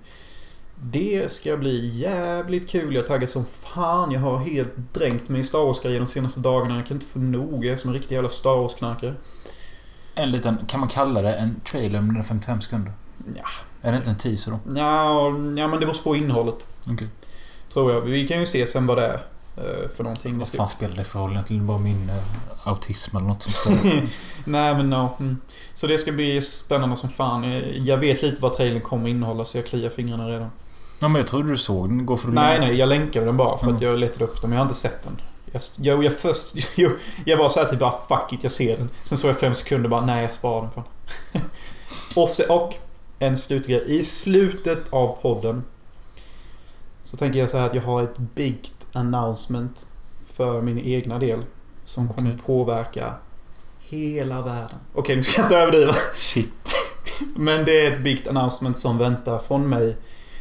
Det 0.82 1.32
ska 1.32 1.56
bli 1.56 1.86
jävligt 1.86 2.68
kul. 2.68 2.94
Jag 2.94 3.04
är 3.04 3.08
taggad 3.08 3.28
som 3.28 3.44
fan. 3.44 4.12
Jag 4.12 4.20
har 4.20 4.38
helt 4.38 4.74
dränkt 4.92 5.28
mig 5.28 5.40
i 5.40 5.44
Star 5.44 5.64
Wars-grejer 5.64 6.00
de 6.00 6.06
senaste 6.06 6.40
dagarna. 6.40 6.76
Jag 6.76 6.86
kan 6.86 6.96
inte 6.96 7.06
få 7.06 7.18
nog. 7.18 7.64
Jag 7.64 7.72
är 7.72 7.76
som 7.76 7.90
en 7.90 7.94
riktig 7.94 8.14
jävla 8.14 8.30
Star 8.30 8.56
Wars-knarkare. 8.56 9.14
En 10.14 10.30
liten... 10.30 10.58
Kan 10.66 10.80
man 10.80 10.88
kalla 10.88 11.22
det 11.22 11.32
en 11.32 11.60
trailer 11.60 11.98
om 11.98 12.08
den 12.08 12.16
är 12.16 12.22
55 12.22 12.60
sekunder? 12.60 12.92
Ja. 13.36 13.42
Är 13.82 13.92
det 13.92 13.96
inte 13.98 14.10
en 14.10 14.16
teaser 14.16 14.50
då? 14.50 14.58
Ja, 14.76 15.28
ja, 15.56 15.68
men 15.68 15.70
det 15.80 15.86
beror 15.86 16.02
på 16.04 16.16
innehållet. 16.16 16.66
Okej. 16.86 17.08
Tror 17.72 17.92
jag. 17.92 18.00
Vi 18.00 18.28
kan 18.28 18.40
ju 18.40 18.46
se 18.46 18.66
sen 18.66 18.86
vad 18.86 18.96
det 18.98 19.06
är 19.06 19.14
eh, 19.56 19.88
för 19.96 20.04
någonting. 20.04 20.38
Vad 20.38 20.48
fan 20.48 20.68
spelar 20.68 20.96
det 20.96 21.04
för 21.04 21.18
roll? 21.18 21.30
Egentligen 21.32 21.66
bara 21.66 21.78
min 21.78 22.10
eh, 22.10 22.68
autism 22.68 23.16
eller 23.16 23.26
något 23.26 23.42
spelar. 23.42 24.02
Nej 24.44 24.74
men 24.74 24.90
no. 24.90 25.08
Mm. 25.20 25.40
Så 25.74 25.86
det 25.86 25.98
ska 25.98 26.12
bli 26.12 26.40
spännande 26.40 26.96
som 26.96 27.10
fan. 27.10 27.62
Jag 27.86 27.96
vet 27.96 28.22
lite 28.22 28.42
vad 28.42 28.52
trailern 28.56 28.80
kommer 28.82 29.08
innehålla 29.08 29.44
så 29.44 29.58
jag 29.58 29.66
kliar 29.66 29.90
fingrarna 29.90 30.28
redan. 30.28 30.50
ja, 31.00 31.08
men 31.08 31.14
jag 31.16 31.26
trodde 31.26 31.48
du 31.50 31.56
såg 31.56 31.88
den 31.88 32.00
igår 32.00 32.16
för 32.16 32.28
Nej 32.28 32.60
nej, 32.60 32.74
jag 32.74 32.88
länkade 32.88 33.26
den 33.26 33.36
bara 33.36 33.58
för 33.58 33.66
att 33.66 33.70
Mm. 33.70 33.82
jag 33.82 33.98
letade 33.98 34.24
upp 34.24 34.40
den 34.40 34.50
men 34.50 34.56
jag 34.56 34.64
har 34.64 34.68
inte 34.70 34.80
sett 34.80 35.02
den. 35.02 35.20
Jag, 35.52 35.62
jag, 35.76 36.04
jag 36.04 36.12
först... 36.18 36.54
Jag, 36.78 36.92
jag 37.24 37.36
var 37.36 37.48
så 37.48 37.60
här 37.60 37.68
typ 37.68 37.78
bara 37.78 37.94
fuck 38.08 38.32
it, 38.32 38.42
jag 38.42 38.52
ser 38.52 38.78
den. 38.78 38.88
Sen 39.04 39.18
såg 39.18 39.28
jag 39.30 39.38
fem 39.40 39.54
sekunder 39.54 39.88
bara 39.88 40.06
nej 40.06 40.22
jag 40.22 40.32
sparar 40.32 40.62
den 40.62 40.70
fan. 40.70 40.84
och, 42.14 42.56
och 42.62 42.74
en 43.18 43.36
slutgrej. 43.36 43.82
I 43.86 44.02
slutet 44.02 44.92
av 44.92 45.18
podden 45.22 45.64
så 47.04 47.16
tänker 47.16 47.38
jag 47.38 47.50
så 47.50 47.58
här 47.58 47.66
att 47.66 47.74
jag 47.74 47.82
har 47.82 48.02
ett 48.02 48.18
big 48.18 48.72
announcement 48.92 49.86
för 50.26 50.62
min 50.62 50.78
egna 50.78 51.18
del. 51.18 51.42
Som 51.84 52.08
kommer 52.08 52.38
påverka 52.46 53.14
hela 53.78 54.42
världen. 54.42 54.78
Okej, 54.94 55.16
nu 55.16 55.22
ska 55.22 55.40
jag 55.40 55.46
inte 55.46 55.56
överdriva. 55.56 55.94
Shit. 56.14 56.68
Men 57.36 57.64
det 57.64 57.86
är 57.86 57.92
ett 57.92 58.04
big 58.04 58.28
announcement 58.28 58.78
som 58.78 58.98
väntar 58.98 59.38
från 59.38 59.68
mig 59.68 59.96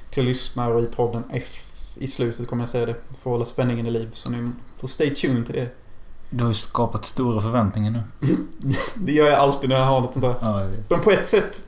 till 0.10 0.26
lyssnare 0.26 0.82
i 0.84 0.86
podden 0.86 1.24
F 1.32 1.66
i 1.98 2.08
slutet 2.08 2.48
kommer 2.48 2.62
jag 2.62 2.70
säga 2.70 2.86
det. 2.86 2.94
För 2.94 3.16
att 3.16 3.24
hålla 3.24 3.46
spänningen 3.46 3.86
i 3.86 3.92
liv. 3.92 4.10
Så 4.14 4.32
ni 4.32 4.48
får 4.78 4.88
stay 4.88 5.10
tuned 5.10 5.46
till 5.46 5.56
det. 5.56 5.70
Du 6.30 6.44
har 6.44 6.52
ju 6.52 6.54
skapat 6.54 7.06
stora 7.06 7.42
förväntningar 7.42 7.92
nu. 7.92 8.04
Det 8.96 9.12
gör 9.12 9.28
jag 9.28 9.40
alltid 9.40 9.70
när 9.70 9.76
jag 9.76 9.86
har 9.86 10.02
något 10.02 10.14
sånt 10.14 10.26
där. 10.26 10.36
Ja. 10.42 10.68
Men 10.90 11.00
på 11.00 11.12
ett 11.12 11.28
sätt, 11.28 11.66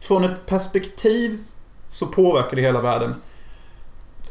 från 0.00 0.24
ett 0.24 0.46
perspektiv 0.46 1.44
så 1.88 2.06
påverkar 2.06 2.56
det 2.56 2.62
hela 2.62 2.80
världen. 2.80 3.14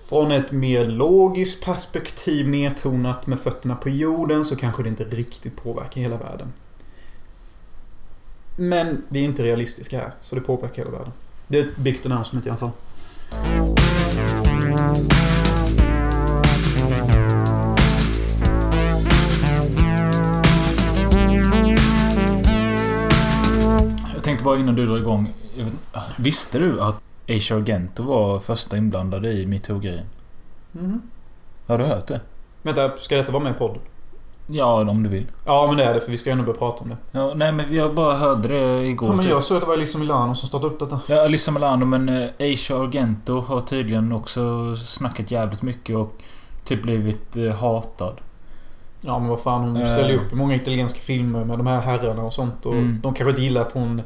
Från 0.09 0.31
ett 0.31 0.51
mer 0.51 0.85
logiskt 0.85 1.63
perspektiv 1.63 2.49
nedtonat 2.49 3.27
med 3.27 3.39
fötterna 3.39 3.75
på 3.75 3.89
jorden 3.89 4.45
så 4.45 4.55
kanske 4.55 4.83
det 4.83 4.89
inte 4.89 5.03
riktigt 5.03 5.63
påverkar 5.63 6.01
hela 6.01 6.17
världen. 6.17 6.53
Men 8.55 9.03
vi 9.07 9.19
är 9.19 9.23
inte 9.23 9.43
realistiska 9.43 9.99
här, 9.99 10.11
så 10.19 10.35
det 10.35 10.41
påverkar 10.41 10.75
hela 10.75 10.97
världen. 10.97 11.13
Det 11.47 11.59
är 11.59 11.63
ett 11.63 11.77
big 11.77 11.99
announcement 12.05 12.45
i 12.45 12.49
alla 12.49 12.57
fall. 12.57 12.71
Jag 24.13 24.23
tänkte 24.23 24.43
bara 24.43 24.57
innan 24.57 24.75
du 24.75 24.85
drar 24.85 24.97
igång. 24.97 25.33
Vet, 25.63 25.73
visste 26.17 26.59
du 26.59 26.81
att 26.81 27.01
Asia 27.29 27.57
Argento 27.57 28.03
var 28.03 28.39
första 28.39 28.77
inblandade 28.77 29.31
i 29.31 29.45
metoo-grejen? 29.47 30.05
Mhm. 30.71 31.01
Har 31.67 31.77
du 31.77 31.83
hört 31.85 32.07
det? 32.07 32.21
Vänta, 32.61 32.91
ska 32.97 33.15
detta 33.17 33.31
vara 33.31 33.43
med 33.43 33.51
i 33.51 33.55
podden? 33.55 33.79
Ja, 34.47 34.89
om 34.89 35.03
du 35.03 35.09
vill. 35.09 35.25
Ja, 35.45 35.67
men 35.67 35.77
det 35.77 35.83
är 35.83 35.93
det 35.93 36.01
för 36.01 36.11
vi 36.11 36.17
ska 36.17 36.29
ju 36.29 36.31
ändå 36.31 36.43
börja 36.43 36.59
prata 36.59 36.83
om 36.83 36.89
det. 36.89 36.97
Ja, 37.11 37.33
nej, 37.35 37.51
men 37.51 37.73
jag 37.75 37.93
bara 37.95 38.15
hörde 38.15 38.47
det 38.47 38.85
igår. 38.87 39.09
Ja, 39.09 39.13
men 39.15 39.23
typ. 39.25 39.31
jag 39.31 39.43
såg 39.43 39.57
att 39.57 39.61
det 39.63 39.67
var 39.67 39.73
Elisa 39.73 39.97
Milano 39.97 40.35
som 40.35 40.47
startade 40.47 40.73
upp 40.73 40.79
detta. 40.79 40.99
Ja, 41.07 41.23
Alyssa 41.25 41.51
Milano, 41.51 41.85
men 41.85 42.09
eh, 42.09 42.29
Asia 42.53 42.77
Argento 42.77 43.39
har 43.41 43.61
tydligen 43.61 44.11
också 44.11 44.75
snackat 44.75 45.31
jävligt 45.31 45.61
mycket 45.61 45.95
och 45.95 46.13
typ 46.63 46.81
blivit 46.81 47.37
eh, 47.37 47.55
hatad. 47.55 48.13
Ja 49.01 49.19
men 49.19 49.27
vad 49.29 49.39
fan 49.39 49.61
hon 49.61 49.77
Eh. 49.77 49.93
ställer 49.93 50.09
ju 50.09 50.17
upp 50.17 50.33
i 50.33 50.35
många 50.35 50.55
italienska 50.55 50.99
filmer 50.99 51.45
med 51.45 51.57
de 51.59 51.67
här 51.67 51.81
herrarna 51.81 52.23
och 52.23 52.33
sånt. 52.33 52.65
Och 52.65 52.73
Mm. 52.73 52.99
de 53.03 53.13
kanske 53.13 53.29
inte 53.29 53.41
gillar 53.41 53.61
att 53.61 53.71
hon 53.71 54.01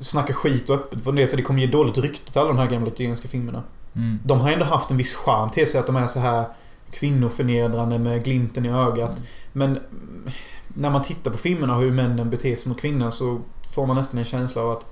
snackar 0.00 0.34
skit 0.34 0.70
och 0.70 0.76
öppet 0.76 1.04
för 1.04 1.12
det. 1.12 1.28
För 1.28 1.36
det 1.36 1.42
kommer 1.42 1.60
ge 1.60 1.66
dåligt 1.66 1.98
rykte 1.98 2.32
till 2.32 2.40
alla 2.40 2.48
de 2.48 2.58
här 2.58 2.66
gamla 2.66 2.88
italienska 2.88 3.28
filmerna. 3.28 3.62
Mm. 3.96 4.18
De 4.24 4.40
har 4.40 4.50
ändå 4.50 4.64
haft 4.64 4.90
en 4.90 4.96
viss 4.96 5.14
charm 5.14 5.50
till 5.50 5.70
sig 5.70 5.80
att 5.80 5.86
de 5.86 5.96
är 5.96 6.06
så 6.06 6.20
här 6.20 6.44
kvinnoförnedrande 6.90 7.98
med 7.98 8.24
glimten 8.24 8.66
i 8.66 8.70
ögat. 8.70 9.10
Mm. 9.10 9.22
Men 9.52 9.80
när 10.68 10.90
man 10.90 11.02
tittar 11.02 11.30
på 11.30 11.38
filmerna 11.38 11.76
och 11.76 11.82
hur 11.82 11.92
männen 11.92 12.30
beter 12.30 12.56
sig 12.56 12.68
mot 12.68 12.80
kvinnor 12.80 13.10
så 13.10 13.40
får 13.74 13.86
man 13.86 13.96
nästan 13.96 14.18
en 14.18 14.24
känsla 14.24 14.62
av 14.62 14.70
att 14.70 14.84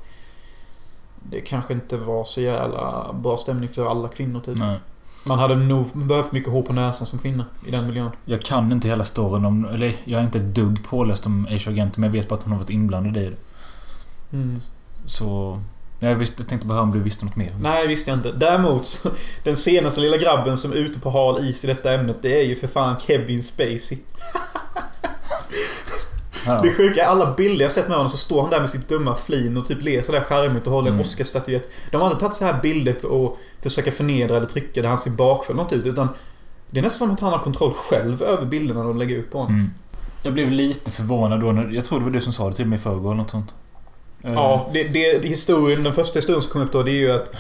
det 1.31 1.41
kanske 1.41 1.73
inte 1.73 1.97
var 1.97 2.25
så 2.25 2.41
jävla 2.41 3.13
bra 3.13 3.37
stämning 3.37 3.69
för 3.69 3.91
alla 3.91 4.09
kvinnor 4.09 4.41
typ. 4.41 4.59
Nej. 4.59 4.79
Man 5.27 5.39
hade 5.39 5.57
nog 5.57 5.87
behövt 5.95 6.33
mycket 6.33 6.53
hår 6.53 6.63
på 6.63 6.73
näsan 6.73 7.07
som 7.07 7.19
kvinna 7.19 7.45
i 7.67 7.71
den 7.71 7.87
miljön. 7.87 8.11
Jag 8.25 8.43
kan 8.43 8.73
inte 8.73 8.89
hela 8.89 9.05
storyn 9.05 9.45
om... 9.45 9.65
Eller 9.65 9.95
jag 10.05 10.21
är 10.21 10.25
inte 10.25 10.39
ett 10.39 10.55
dugg 10.55 10.85
påläst 10.85 11.27
om 11.27 11.47
Asia 11.47 11.73
Argento, 11.73 12.01
men 12.01 12.09
jag 12.09 12.13
vet 12.13 12.29
bara 12.29 12.35
att 12.35 12.43
hon 12.43 12.53
har 12.53 12.59
varit 12.59 12.71
inblandad 12.71 13.17
i 13.17 13.21
det. 13.21 13.37
Mm. 14.37 14.61
Så... 15.09 15.61
Jag, 16.01 16.15
visste, 16.15 16.43
jag 16.43 16.49
tänkte 16.49 16.67
bara 16.67 16.75
höra 16.75 16.83
om 16.83 16.93
du 16.93 17.01
visste 17.01 17.25
något 17.25 17.37
mer. 17.37 17.55
Nej, 17.61 17.83
det 17.83 17.89
visste 17.89 18.11
jag 18.11 18.19
inte. 18.19 18.33
Däremot, 18.33 18.87
så, 18.87 19.11
den 19.43 19.57
senaste 19.57 20.01
lilla 20.01 20.17
grabben 20.17 20.59
som 20.59 20.73
är 20.73 20.77
ute 20.77 21.01
på 21.01 21.11
hal 21.11 21.49
is 21.49 21.65
i 21.65 21.67
detta 21.67 21.95
ämnet, 21.95 22.17
det 22.23 22.41
är 22.41 22.45
ju 22.45 22.57
för 22.57 22.67
fan 22.67 22.97
Kevin 23.07 23.43
Spacey. 23.43 23.99
Det 26.63 26.73
sjuka 26.73 27.05
är 27.05 27.07
alla 27.07 27.35
bilder 27.35 27.65
jag 27.65 27.73
sett 27.73 27.89
med 27.89 27.97
honom 27.97 28.11
så 28.11 28.17
står 28.17 28.41
han 28.43 28.51
där 28.51 28.61
med 28.61 28.71
sitt 28.71 28.89
dumma 28.89 29.15
flin 29.15 29.57
och 29.57 29.65
typ 29.65 29.83
ler 29.83 30.03
sådär 30.03 30.21
charmigt 30.21 30.67
och 30.67 30.73
håller 30.73 30.89
en 30.89 30.95
Mm. 30.95 31.07
Oscarsstatyett. 31.07 31.71
De 31.91 32.01
har 32.01 32.09
inte 32.09 32.21
tagit 32.21 32.35
så 32.35 32.45
här 32.45 32.61
bilder 32.63 32.93
för 32.93 33.27
att 33.27 33.37
försöka 33.63 33.91
förnedra 33.91 34.37
eller 34.37 34.47
trycka 34.47 34.83
där 34.83 34.89
han 34.89 34.99
ser 34.99 35.11
bakfull 35.11 35.61
ut, 35.71 35.87
utan 35.87 36.09
det 36.71 36.79
är 36.79 36.83
nästan 36.83 37.09
som 37.09 37.15
att 37.15 37.21
han 37.21 37.33
har 37.33 37.39
kontroll 37.39 37.73
själv 37.73 38.23
över 38.23 38.47
bilderna 38.47 38.85
de 38.85 38.99
lägger 38.99 39.19
upp 39.19 39.31
på 39.31 39.39
honom. 39.39 39.55
Mm. 39.55 39.71
Jag 40.23 40.33
blev 40.33 40.51
lite 40.51 40.91
förvånad 40.91 41.41
då 41.41 41.53
när... 41.53 41.71
Jag 41.71 41.85
tror 41.85 41.99
det 41.99 42.05
var 42.05 42.13
du 42.13 42.21
som 42.21 42.33
sa 42.33 42.49
det 42.49 42.57
till 42.57 42.67
mig 42.67 42.79
i 42.79 42.83
förrgår 42.83 43.11
eller 43.11 43.23
något 43.23 43.31
sånt. 43.31 43.55
Eh, 44.23 44.33
Ja, 44.33 44.71
det, 44.73 44.83
det, 44.85 45.25
historien, 45.29 45.83
den 45.83 45.93
första 45.93 46.19
historien 46.19 46.43
som 46.43 46.53
kom 46.53 46.63
upp 46.63 46.73
då, 46.73 46.83
det 46.83 46.91
är 46.91 47.01
ju 47.01 47.13
att 47.13 47.33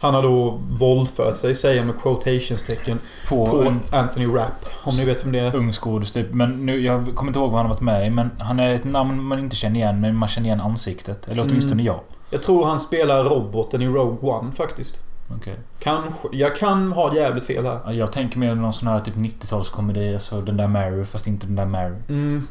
han 0.00 0.14
har 0.14 0.22
då 0.22 0.60
våldfört 0.70 1.34
sig, 1.36 1.54
säger 1.54 1.84
med 1.84 2.00
quotationstecken, 2.00 2.98
På, 3.28 3.46
på 3.46 3.74
Anthony 3.96 4.26
Rapp. 4.26 4.64
Om 4.84 4.96
ni 4.96 5.04
vet 5.04 5.24
vem 5.24 5.32
det 5.32 5.38
är. 5.38 5.56
ung 5.56 5.72
skådis 5.72 6.10
typ. 6.10 6.26
Men 6.32 6.66
nu, 6.66 6.80
jag 6.84 7.14
kommer 7.14 7.30
inte 7.30 7.38
ihåg 7.38 7.50
vad 7.50 7.58
han 7.58 7.66
har 7.66 7.74
varit 7.74 7.80
med 7.82 8.06
i. 8.06 8.10
Men 8.10 8.30
han 8.38 8.60
är 8.60 8.74
ett 8.74 8.84
namn 8.84 9.22
man 9.22 9.38
inte 9.38 9.56
känner 9.56 9.76
igen, 9.76 10.00
men 10.00 10.16
man 10.16 10.28
känner 10.28 10.46
igen 10.46 10.60
ansiktet. 10.60 11.28
Eller 11.28 11.42
åtminstone 11.48 11.74
Mm. 11.82 11.86
jag. 11.86 12.00
Jag 12.30 12.42
tror 12.42 12.64
han 12.66 12.80
spelar 12.80 13.24
roboten 13.24 13.82
i 13.82 13.86
Rogue 13.86 14.30
One 14.30 14.52
faktiskt. 14.52 15.00
Okej. 15.36 15.54
Kanske. 15.78 16.28
Jag 16.32 16.56
kan 16.56 16.92
ha 16.92 17.14
jävligt 17.14 17.44
fel 17.44 17.64
här. 17.66 17.80
Ja, 17.84 17.92
Jag 17.92 18.12
tänker 18.12 18.38
mer 18.38 18.54
någon 18.54 18.72
sån 18.72 18.88
här 18.88 19.00
typ 19.00 19.14
90-talskomedi. 19.14 20.14
Alltså 20.14 20.40
den 20.40 20.56
där 20.56 20.66
Mary, 20.68 21.04
fast 21.04 21.26
inte 21.26 21.46
den 21.46 21.56
där 21.56 21.66
Mary. 21.66 21.94
Mm. 22.08 22.46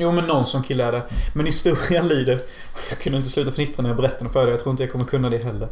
Jo 0.00 0.12
men 0.12 0.24
någon 0.24 0.46
som 0.46 0.62
kille 0.62 0.84
är 0.84 0.92
det. 0.92 1.02
Men 1.34 1.46
historien 1.46 2.08
lyder... 2.08 2.40
Jag 2.90 2.98
kunde 2.98 3.18
inte 3.18 3.30
sluta 3.30 3.50
fnittra 3.50 3.82
när 3.82 3.90
jag 3.90 3.96
berättade 3.96 4.24
den 4.24 4.32
för 4.32 4.42
dig. 4.42 4.50
Jag 4.50 4.60
tror 4.60 4.70
inte 4.70 4.82
jag 4.82 4.92
kommer 4.92 5.04
kunna 5.04 5.30
det 5.30 5.44
heller. 5.44 5.68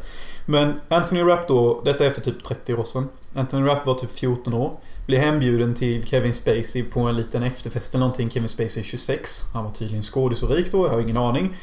Men 0.47 0.81
Anthony 0.89 1.23
Rapp 1.23 1.49
då. 1.49 1.83
Detta 1.85 2.07
är 2.07 2.11
för 2.11 2.21
typ 2.21 2.45
30 2.45 2.75
år 2.75 2.85
sedan. 2.85 3.09
Anthony 3.35 3.67
Rapp 3.67 3.87
var 3.87 3.95
typ 3.95 4.13
14 4.13 4.55
år. 4.55 4.77
Blev 5.07 5.21
hembjuden 5.21 5.75
till 5.75 6.07
Kevin 6.07 6.35
Spacey 6.35 6.83
på 6.83 7.01
en 7.01 7.17
liten 7.17 7.43
efterfest 7.43 7.95
eller 7.95 8.01
någonting. 8.01 8.31
Kevin 8.31 8.49
Spacey 8.49 8.81
är 8.81 8.85
26. 8.85 9.43
Han 9.55 9.65
var 9.65 9.71
tydligen 9.71 10.03
skådis 10.03 10.43
och 10.43 10.51
rik 10.51 10.73
då. 10.73 10.87
Jag 10.87 10.93
har 10.93 11.01
ingen 11.01 11.17
aning. 11.17 11.57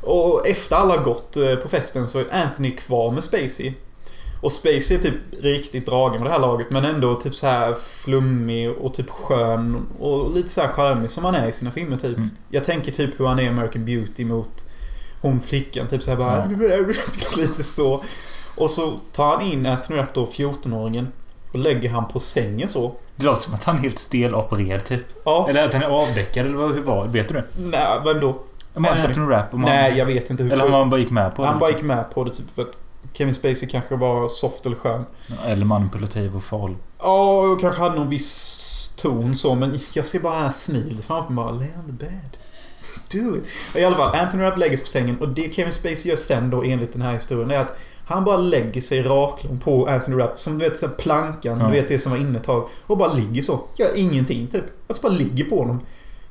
Och 0.00 0.48
efter 0.48 0.76
alla 0.76 0.96
gått 0.96 1.36
eh, 1.36 1.54
på 1.54 1.68
festen 1.68 2.08
så 2.08 2.18
är 2.18 2.26
Anthony 2.30 2.70
kvar 2.76 3.10
med 3.10 3.24
Spacey. 3.24 3.72
Och 4.42 4.52
Spacey 4.52 4.96
är 4.96 4.98
typ 5.02 5.14
riktigt 5.40 5.86
dragen 5.86 6.20
med 6.22 6.26
det 6.30 6.32
här 6.32 6.40
laget 6.40 6.70
men 6.70 6.84
ändå 6.84 7.14
typ 7.14 7.34
så 7.34 7.46
här 7.46 7.74
flummig 7.74 8.70
och 8.70 8.94
typ 8.94 9.10
skön 9.10 9.86
och 9.98 10.34
lite 10.34 10.48
så 10.48 10.60
här 10.60 10.68
charmig 10.68 11.10
som 11.10 11.24
han 11.24 11.34
är 11.34 11.46
i 11.48 11.52
sina 11.52 11.70
filmer 11.70 11.96
typ. 11.96 12.16
Mm. 12.16 12.30
Jag 12.50 12.64
tänker 12.64 12.92
typ 12.92 13.20
hur 13.20 13.26
han 13.26 13.38
är 13.38 13.42
i 13.42 13.48
American 13.48 13.84
Beauty 13.84 14.24
mot 14.24 14.64
hon 15.20 15.40
flickan 15.40 15.86
typ 15.88 16.02
såhär 16.02 16.18
bara... 16.18 16.44
Lite 17.36 17.62
så. 17.62 18.02
Och 18.56 18.70
så 18.70 18.92
tar 19.12 19.36
han 19.36 19.42
in 19.42 19.66
Anthony 19.66 19.98
Rapp 20.00 20.14
då, 20.14 20.26
14-åringen. 20.26 21.06
Och 21.52 21.58
lägger 21.58 21.90
han 21.90 22.08
på 22.08 22.20
sängen 22.20 22.68
så. 22.68 22.94
Det 23.16 23.24
låter 23.24 23.42
som 23.42 23.54
att 23.54 23.64
han 23.64 23.76
är 23.76 23.80
helt 23.80 23.98
stelopererad 23.98 24.84
typ. 24.84 25.04
Ja. 25.24 25.46
Eller 25.50 25.64
att 25.64 25.74
han 25.74 25.82
är 25.82 25.86
avdäckad 25.86 26.46
eller 26.46 26.56
vad- 26.56 26.74
hur 26.74 26.82
var 26.82 27.04
det? 27.04 27.10
Vet 27.10 27.28
du 27.28 27.34
det? 27.34 27.44
Nej, 27.56 28.00
vem 28.04 28.20
då? 28.20 28.42
Om 28.74 28.84
han 28.84 28.98
Anthony 28.98 29.30
Rapp? 29.32 29.52
Nej, 29.52 29.98
jag 29.98 30.06
vet 30.06 30.30
inte 30.30 30.42
hur... 30.42 30.52
eller 30.52 30.66
om 30.66 30.72
han 30.72 30.90
bara 30.90 31.00
gick 31.00 31.10
med 31.10 31.34
på 31.34 31.42
det. 31.42 31.48
han 31.48 31.58
bara 31.58 31.70
gick 31.70 31.82
med 31.82 32.10
på 32.10 32.24
det 32.24 32.30
typ 32.30 32.50
för 32.54 32.62
att 32.62 32.76
Kevin 33.12 33.34
Spacey 33.34 33.68
kanske 33.68 33.96
var 33.96 34.28
soft 34.28 34.66
eller 34.66 34.76
skön. 34.76 35.04
Eller 35.46 35.64
manipulativ 35.64 36.36
och 36.36 36.44
farlig. 36.44 36.76
Ja, 36.98 37.40
och 37.40 37.60
kanske 37.60 37.80
hade 37.82 37.94
någon 37.96 38.08
viss 38.08 38.94
ton 38.96 39.36
så, 39.36 39.54
men 39.54 39.78
jag 39.92 40.04
ser 40.04 40.20
bara 40.20 40.34
här 40.34 40.50
smilet 40.50 41.04
framför 41.04 41.32
mig. 41.32 41.44
Bara, 41.44 41.52
Lay 41.54 41.68
on 41.78 41.86
the 41.98 42.04
bed. 42.04 42.36
Do 43.12 43.36
it. 43.36 43.46
I 43.76 43.84
alla 43.84 43.96
fall, 43.96 44.14
Anthony 44.16 44.42
Rapp 44.42 44.58
lägger 44.58 44.76
sig 44.76 44.84
på 44.84 44.90
sängen 44.90 45.18
och 45.20 45.28
det 45.28 45.54
Kevin 45.54 45.72
Spacey 45.72 46.08
gör 46.10 46.16
sen 46.16 46.50
då 46.50 46.62
enligt 46.62 46.92
den 46.92 47.02
här 47.02 47.12
historien 47.12 47.50
är 47.50 47.58
att 47.58 47.78
han 48.06 48.24
bara 48.24 48.36
lägger 48.36 48.80
sig 48.80 49.02
raklång 49.02 49.58
på 49.58 49.86
Anthony 49.86 50.16
Rapp 50.18 50.40
som 50.40 50.58
du 50.58 50.68
vet 50.68 50.78
så 50.78 50.88
plankan, 50.88 51.58
Ja. 51.60 51.66
du 51.66 51.72
vet 51.72 51.88
det 51.88 51.98
som 51.98 52.12
var 52.12 52.18
inne 52.18 52.38
ett 52.38 52.44
tag. 52.44 52.68
Och 52.86 52.96
bara 52.98 53.12
ligger 53.12 53.42
så. 53.42 53.60
Gör 53.76 53.96
ingenting 53.96 54.46
typ. 54.46 54.64
Alltså 54.88 55.02
bara 55.02 55.12
ligger 55.12 55.44
på 55.44 55.58
honom. 55.58 55.80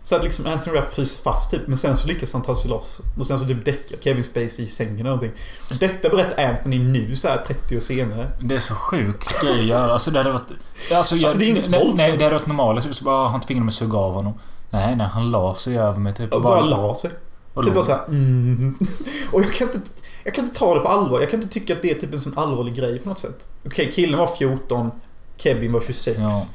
Så 0.04 0.16
att 0.16 0.24
liksom 0.24 0.46
Anthony 0.46 0.78
Rapp 0.78 0.90
fryser 0.90 1.24
fast 1.24 1.52
typ. 1.52 1.68
Men 1.68 1.78
sen 1.78 1.98
så 1.98 2.08
lyckas 2.08 2.34
han 2.34 2.42
ta 2.42 2.56
sig 2.56 2.70
loss. 2.70 3.02
Och 3.20 3.28
sen 3.28 3.40
så 3.40 3.46
typ 3.46 3.66
däckar 3.66 3.98
Kevin 3.98 4.24
Spacey 4.24 4.66
i 4.66 4.68
sängen 4.68 4.94
eller 4.94 5.04
någonting. 5.04 5.32
Och 5.70 5.76
detta 5.76 6.10
berättar 6.10 6.46
Anthony 6.46 6.80
nu 6.80 7.16
så 7.16 7.28
här 7.28 7.38
30 7.38 7.76
år 7.76 7.80
senare. 7.80 8.32
Det 8.40 8.56
är 8.56 8.60
så 8.60 8.76
sjuk 8.76 9.42
grej 9.42 9.60
att 9.60 9.66
göra. 9.66 9.94
Alltså 9.94 10.12
det 10.12 10.20
hade 10.20 10.32
varit... 10.32 10.52
Alltså, 10.92 11.16
jag, 11.16 11.26
Alltså, 11.26 11.40
det 11.40 11.46
är 11.46 11.50
inget 11.50 11.70
nej, 11.70 11.94
nej, 11.96 12.18
det 12.18 12.24
hade 12.24 12.36
varit 12.36 12.48
normalt. 12.48 12.84
Typ 12.84 12.96
så 12.96 13.04
bara, 13.04 13.28
han 13.28 13.42
tvingade 13.42 13.66
mig 13.66 13.72
att 13.72 13.76
suga 13.76 13.98
av 13.98 14.14
honom. 14.14 14.34
Nej, 14.70 14.96
nej. 14.96 15.08
Han 15.08 15.32
la 15.32 15.56
sig 15.56 15.80
över 15.80 16.00
mig 16.00 16.14
typ. 16.14 16.34
Och 16.34 16.42
bara 16.42 16.62
la 16.62 16.96
sig. 16.96 17.12
och 17.54 17.64
Typ 17.66 17.74
bara 17.74 17.84
såhär 17.84 18.06
mm. 18.08 18.78
Och 19.32 19.42
jag 19.42 19.54
kan, 19.54 19.68
inte, 19.68 19.80
jag 20.24 20.34
kan 20.34 20.46
inte 20.46 20.60
ta 20.60 20.74
det 20.74 20.80
på 20.80 20.88
allvar. 20.88 21.20
Jag 21.20 21.30
kan 21.30 21.42
inte 21.42 21.54
tycka 21.54 21.74
att 21.74 21.82
det 21.82 21.92
är 21.92 21.96
typ 21.96 22.14
en 22.14 22.20
sån 22.20 22.38
allvarlig 22.38 22.76
grej 22.76 23.00
på 23.00 23.10
något 23.10 23.20
sätt. 23.20 23.48
Okej, 23.66 23.92
killen 23.92 24.20
var 24.20 24.28
14. 24.28 24.92
Kevin 25.38 25.72
var 25.72 25.82
26. 25.82 26.20
Ja. 26.20 26.46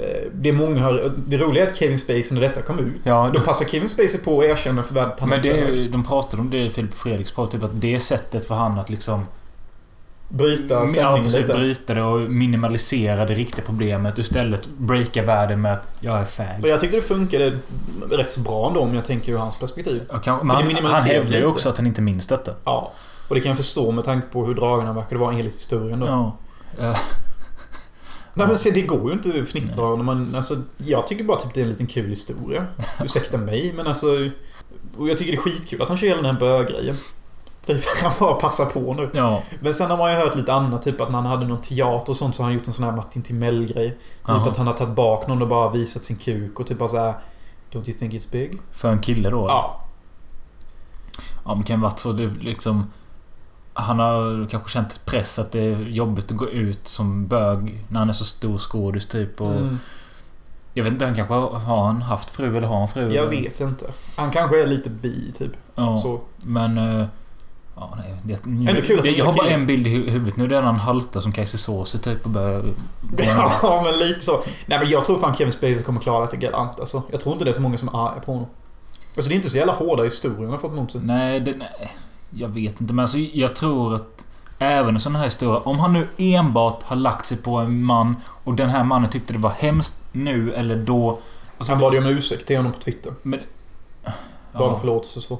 Eh, 0.00 0.30
Det 0.32 0.48
är 0.48 0.52
många... 0.52 0.90
Det 1.26 1.36
roliga 1.38 1.64
är 1.66 1.70
att 1.70 1.76
Kevin 1.76 1.98
Spacey 1.98 2.28
när 2.30 2.40
detta 2.40 2.62
kom 2.62 2.78
ut. 2.78 2.94
Ja, 3.04 3.30
Då 3.34 3.40
passar 3.40 3.64
Kevin 3.66 3.88
Spacey 3.88 4.20
på 4.20 4.40
att 4.40 4.46
erkänna 4.46 4.82
för 4.82 4.94
världen 4.94 5.12
att 5.12 5.20
han 5.20 5.28
men 5.28 5.42
det, 5.42 5.48
är 5.50 5.88
de 5.88 6.04
pratade 6.04 6.42
om 6.42 6.50
det 6.50 6.58
i 6.58 6.70
Filip 6.70 6.90
och 6.90 6.96
Fredriks 6.96 7.32
podd. 7.32 7.50
Typ 7.50 7.62
att 7.62 7.70
det 7.80 8.00
sättet 8.00 8.44
för 8.48 8.54
han 8.54 8.78
att 8.78 8.90
liksom... 8.90 9.26
Bryta 10.30 10.74
Ja, 10.74 10.86
stämningen 10.86 11.24
precis, 11.24 11.40
lite. 11.40 11.52
bryta 11.58 11.94
det 11.94 12.02
och 12.02 12.20
minimalisera 12.20 13.24
det 13.24 13.34
riktiga 13.34 13.64
problemet. 13.66 14.12
och 14.14 14.18
Istället 14.18 14.68
breaka 14.76 15.22
världen 15.22 15.60
med 15.60 15.72
att 15.72 15.88
jag 16.00 16.16
är 16.18 16.22
Och 16.22 16.28
fag. 16.28 16.46
jag 16.62 16.80
tyckte 16.80 16.96
det 16.96 17.02
funkade 17.02 17.58
rätt 18.10 18.32
så 18.32 18.40
bra 18.40 18.68
ändå 18.68 18.80
om 18.80 18.94
jag 18.94 19.04
tänker 19.04 19.32
ur 19.32 19.36
hans 19.36 19.58
perspektiv. 19.58 20.02
Det 20.24 20.32
men 20.42 20.56
han, 20.56 20.84
han 20.84 21.02
hävdar 21.02 21.38
ju 21.38 21.44
också 21.46 21.68
att 21.68 21.76
han 21.76 21.86
inte 21.86 22.00
minns 22.02 22.26
detta. 22.26 22.52
Ja. 22.64 22.92
Och 23.28 23.34
det 23.34 23.40
kan 23.40 23.48
jag 23.48 23.56
förstå 23.56 23.90
med 23.92 24.04
tanke 24.04 24.26
på 24.32 24.44
hur 24.46 24.54
dragen 24.54 24.86
han 24.86 24.96
verkade 24.96 25.20
vara 25.20 25.32
enligt 25.34 25.54
historien 25.54 26.00
då. 26.00 26.06
Ja. 26.06 26.36
Nej 28.34 28.46
men 28.46 28.58
se, 28.58 28.70
det 28.70 28.82
går 28.82 29.06
ju 29.06 29.12
inte 29.12 29.28
att 29.28 29.48
fnittra 29.48 29.96
när 29.96 30.04
man... 30.04 30.34
Alltså, 30.34 30.56
jag 30.76 31.06
tycker 31.06 31.24
bara 31.24 31.40
typ 31.40 31.54
det 31.54 31.60
är 31.60 31.64
en 31.64 31.70
liten 31.70 31.86
kul 31.86 32.10
historia. 32.10 32.66
Ursäkta 33.02 33.38
mig, 33.38 33.72
men 33.76 33.86
alltså... 33.86 34.06
Och 34.96 35.08
jag 35.08 35.18
tycker 35.18 35.32
det 35.32 35.38
är 35.38 35.42
skitkul 35.42 35.82
att 35.82 35.88
han 35.88 35.96
kör 35.96 36.06
hela 36.06 36.22
den 36.22 36.34
här 36.34 36.40
böggrejen. 36.40 36.96
Typ, 37.66 37.82
han 38.02 38.12
bara 38.20 38.34
passar 38.34 38.66
på 38.66 38.94
nu. 38.94 39.10
ja. 39.12 39.42
Men 39.60 39.74
sen 39.74 39.90
har 39.90 39.96
man 39.96 40.12
ju 40.12 40.18
hört 40.18 40.36
lite 40.36 40.52
annat, 40.52 40.82
typ 40.82 41.00
att 41.00 41.10
när 41.10 41.18
han 41.18 41.26
hade 41.26 41.46
någon 41.46 41.60
teater 41.60 42.10
och 42.10 42.16
sånt 42.16 42.34
så 42.34 42.42
har 42.42 42.48
han 42.48 42.54
gjort 42.54 42.66
en 42.66 42.72
sån 42.72 42.84
här 42.84 42.92
Martin 42.92 43.22
Timell-grej. 43.22 43.90
Typ 43.90 43.98
Jaha. 44.26 44.48
att 44.50 44.56
han 44.56 44.66
har 44.66 44.74
tagit 44.74 44.94
bak 44.94 45.26
någon 45.26 45.42
och 45.42 45.48
bara 45.48 45.70
visat 45.70 46.04
sin 46.04 46.16
kuk 46.16 46.60
och 46.60 46.66
typ 46.66 46.78
bara 46.78 46.88
såhär... 46.88 47.14
Don't 47.72 47.88
you 47.88 47.98
think 47.98 48.12
it's 48.12 48.30
big? 48.32 48.60
För 48.72 48.90
en 48.90 48.98
kille 48.98 49.30
då? 49.30 49.44
Ja. 49.48 49.84
Ja, 51.44 51.54
men 51.54 51.58
det 51.58 51.64
kan 51.64 51.80
varit 51.80 51.98
så. 51.98 52.12
Det 52.12 52.26
liksom... 52.40 52.90
Han 53.78 53.98
har 53.98 54.48
kanske 54.50 54.70
känt 54.70 55.04
press 55.06 55.38
att 55.38 55.52
det 55.52 55.60
är 55.60 55.76
jobbigt 55.80 56.30
att 56.30 56.36
gå 56.36 56.48
ut 56.48 56.88
som 56.88 57.26
bög 57.26 57.84
när 57.88 57.98
han 57.98 58.08
är 58.08 58.12
så 58.12 58.24
stor 58.24 58.58
skådis 58.58 59.06
typ. 59.06 59.40
Och 59.40 59.52
Mm. 59.54 59.78
Jag 60.74 60.84
vet 60.84 60.92
inte, 60.92 61.04
han 61.04 61.14
kanske 61.14 61.34
har, 61.34 61.50
har 61.50 61.84
han 61.86 62.02
haft 62.02 62.30
fru 62.30 62.56
eller 62.56 62.68
har 62.68 62.78
han 62.78 62.88
fru? 62.88 63.02
Jag 63.14 63.26
eller? 63.32 63.42
vet 63.42 63.60
inte. 63.60 63.86
Han 64.16 64.30
kanske 64.30 64.62
är 64.62 64.66
lite 64.66 64.90
bi, 64.90 65.32
typ. 65.32 65.52
Ja, 65.74 65.96
Så. 65.98 66.20
men... 66.38 66.78
eh, 67.00 67.06
Ja, 67.80 67.94
nej. 67.96 68.14
Det, 68.22 68.44
Ändå 68.70 68.82
kul 68.82 69.00
det, 69.02 69.10
jag 69.10 69.24
har 69.24 69.32
bara 69.32 69.48
en 69.48 69.66
bild 69.66 69.86
i 69.86 69.90
hu- 69.90 70.10
huvudet 70.10 70.36
nu. 70.36 70.48
Det 70.48 70.56
är 70.56 70.60
när 70.60 70.66
han 70.66 70.80
haltar 70.80 71.20
som 71.20 71.32
Kajse 71.32 71.58
Såse 71.58 71.98
typ 71.98 72.24
och 72.24 72.30
börjar... 72.30 72.64
Ja, 73.62 73.82
men 73.84 74.08
lite 74.08 74.20
så. 74.20 74.40
Nej, 74.66 74.78
men 74.78 74.88
jag 74.88 75.04
tror 75.04 75.18
fan 75.18 75.34
Kevin 75.34 75.52
Spacey 75.52 75.82
kommer 75.82 76.00
klara 76.00 76.26
det 76.26 76.36
galant. 76.36 76.80
Alltså, 76.80 77.02
jag 77.10 77.20
tror 77.20 77.32
inte 77.32 77.44
det 77.44 77.50
är 77.50 77.54
så 77.54 77.60
många 77.60 77.78
som 77.78 77.88
är 77.88 78.06
arga 78.08 78.20
på 78.20 78.32
honom. 78.32 78.46
Alltså, 79.14 79.28
det 79.28 79.34
är 79.34 79.36
inte 79.36 79.50
så 79.50 79.56
jävla 79.56 79.72
hårda 79.72 80.02
historier 80.04 80.40
han 80.40 80.50
har 80.50 80.58
fått 80.58 80.72
mot 80.74 80.92
sig. 80.92 81.00
Nej, 81.04 81.40
det, 81.40 81.56
nej, 81.56 81.92
jag 82.30 82.48
vet 82.48 82.80
inte. 82.80 82.94
Men 82.94 83.02
alltså, 83.02 83.18
jag 83.18 83.56
tror 83.56 83.94
att 83.94 84.26
även 84.58 84.94
en 84.94 85.00
sån 85.00 85.16
här 85.16 85.24
historia. 85.24 85.60
Om 85.60 85.80
han 85.80 85.92
nu 85.92 86.08
enbart 86.16 86.82
har 86.82 86.96
lagt 86.96 87.26
sig 87.26 87.38
på 87.38 87.56
en 87.56 87.82
man 87.84 88.16
och 88.44 88.54
den 88.54 88.70
här 88.70 88.84
mannen 88.84 89.10
tyckte 89.10 89.32
det 89.32 89.38
var 89.38 89.50
hemskt 89.50 90.00
nu 90.12 90.52
eller 90.54 90.76
då. 90.76 91.18
Alltså, 91.58 91.72
Han 91.72 91.80
bad 91.80 91.92
ju 91.92 91.98
om 91.98 92.06
ursäkt 92.06 92.46
till 92.46 92.56
honom 92.56 92.72
på 92.72 92.78
Twitter. 92.78 93.12
Men... 93.22 93.40
Bad 94.52 94.62
om 94.62 94.70
Ja, 94.70 94.76
förlåtelse 94.78 95.20
så. 95.20 95.38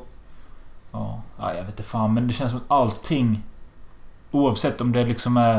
ja, 0.93 1.23
ja, 1.39 1.55
jag 1.55 1.61
vet 1.61 1.71
inte 1.71 1.83
fan. 1.83 2.15
Men 2.15 2.27
det 2.27 2.33
känns 2.33 2.51
som 2.51 2.61
att 2.61 2.71
allting... 2.71 3.43
Oavsett 4.31 4.81
om 4.81 4.93
det 4.93 5.05
liksom 5.05 5.37
är... 5.37 5.59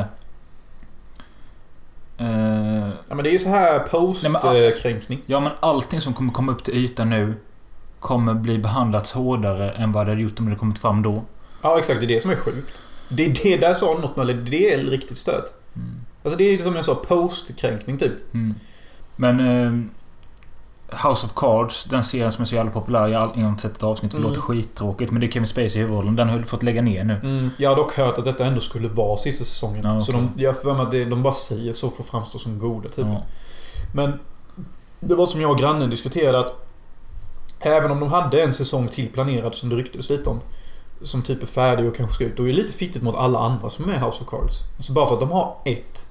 Eh, 2.18 2.90
Ja, 3.10 3.16
men 3.16 3.24
det 3.24 3.30
är 3.30 3.32
ju 3.32 3.40
så 3.40 3.50
här 3.50 3.80
post-kränkning. 3.80 5.22
ja, 5.26 5.40
men 5.40 5.52
allting 5.60 6.02
som 6.02 6.14
kommer 6.14 6.34
komma 6.34 6.52
upp 6.52 6.64
till 6.64 6.76
ytan 6.76 7.10
nu 7.10 7.36
kommer 8.00 8.34
bli 8.34 8.58
behandlats 8.58 9.12
hårdare 9.14 9.72
än 9.72 9.92
vad 9.92 10.06
det 10.06 10.12
hade 10.12 10.22
gjort 10.22 10.40
om 10.40 10.50
det 10.50 10.56
kommit 10.56 10.78
fram 10.80 11.02
då. 11.02 11.24
Ja, 11.62 11.80
exakt. 11.80 12.00
Det 12.00 12.06
är 12.06 12.08
det 12.08 12.22
som 12.22 12.32
är 12.32 12.36
sjukt. 12.36 12.82
Det 13.10 13.26
är 13.26 13.34
det 13.44 13.58
där 13.58 13.74
sa 13.74 13.86
något 14.02 14.16
med 14.16 14.28
det 14.36 14.74
är 14.74 14.78
riktigt 14.78 15.18
stört. 15.18 15.46
Mm. 15.76 15.90
Alltså 16.24 16.38
det 16.38 16.44
är 16.44 16.58
som 16.58 16.76
jag 16.76 16.86
sa, 16.86 16.96
post-kränkning 16.96 17.98
typ. 17.98 18.34
Mm. 18.34 18.56
Men... 19.16 19.40
Eh, 19.40 19.90
House 21.08 21.26
of 21.26 21.34
Cards, 21.36 21.84
den 21.86 22.04
serien 22.04 22.32
som 22.32 22.42
är 22.42 22.46
så 22.46 22.56
jävla 22.56 22.72
populär. 22.72 23.08
Jag 23.08 23.20
har 23.20 23.34
inte 23.50 23.62
sett 23.62 23.78
ett 23.78 23.84
avsnitt. 23.84 24.12
Det 24.12 24.18
Mm. 24.18 24.30
låter 24.30 24.42
skittråkigt. 24.42 25.12
Men 25.12 25.22
det 25.22 25.28
är 25.28 25.32
Kevin 25.32 25.48
Spacey 25.48 25.78
i 25.78 25.80
huvudrollen. 25.80 26.16
Den 26.16 26.30
har 26.30 26.42
fått 26.42 26.64
lägga 26.64 26.82
ner 26.82 27.04
nu. 27.04 27.50
Jag 27.58 27.70
har 27.70 27.76
dock 27.76 27.94
hört 27.98 28.18
att 28.18 28.26
detta 28.26 28.46
ändå 28.46 28.60
skulle 28.62 28.88
vara 28.88 29.18
sista 29.18 29.44
säsongen. 29.46 29.82
Ja, 29.84 30.02
Så 30.02 30.12
okej. 30.12 30.28
de, 30.36 30.44
jag 30.44 30.62
för 30.62 30.74
mig 30.74 30.82
att 30.84 30.92
det, 30.92 31.06
de 31.06 31.24
bara 31.24 31.34
säger 31.34 31.72
så 31.74 31.90
för 31.90 32.04
att 32.04 32.10
framstå 32.10 32.40
som 32.40 32.60
goda 32.60 32.90
typ. 32.90 33.06
Ja. 33.06 33.24
Men 33.94 34.20
det 35.00 35.16
var 35.16 35.26
som 35.26 35.42
jag 35.42 35.52
och 35.52 35.58
grannen 35.58 35.90
diskuterade 35.90 36.40
att 36.40 36.69
Även 37.60 37.92
om 37.92 38.00
de 38.00 38.10
hade 38.10 38.44
en 38.44 38.54
säsong 38.54 38.88
till 38.88 39.10
planerad 39.10 39.56
som 39.56 39.70
det 39.70 39.76
ryktades 39.76 40.10
lite 40.10 40.30
om. 40.30 40.40
Som 41.02 41.22
typ 41.22 41.42
är 41.42 41.48
färdig 41.48 41.88
och 41.88 41.96
kanske 41.96 42.16
ska 42.16 42.24
ut. 42.24 42.38
Då 42.38 42.44
är 42.44 42.48
det 42.48 42.54
lite 42.54 42.74
fittigt 42.74 43.04
mot 43.04 43.16
alla 43.16 43.40
andra 43.40 43.70
som 43.70 43.84
är 43.86 43.88
med 43.88 44.02
House 44.02 44.24
of 44.24 44.30
Cards. 44.30 44.60
Alltså 44.76 44.94
bara 44.94 45.08
för 45.08 45.14
att 45.14 45.20
de 45.20 45.32
har 45.32 45.56
ett 45.66 46.06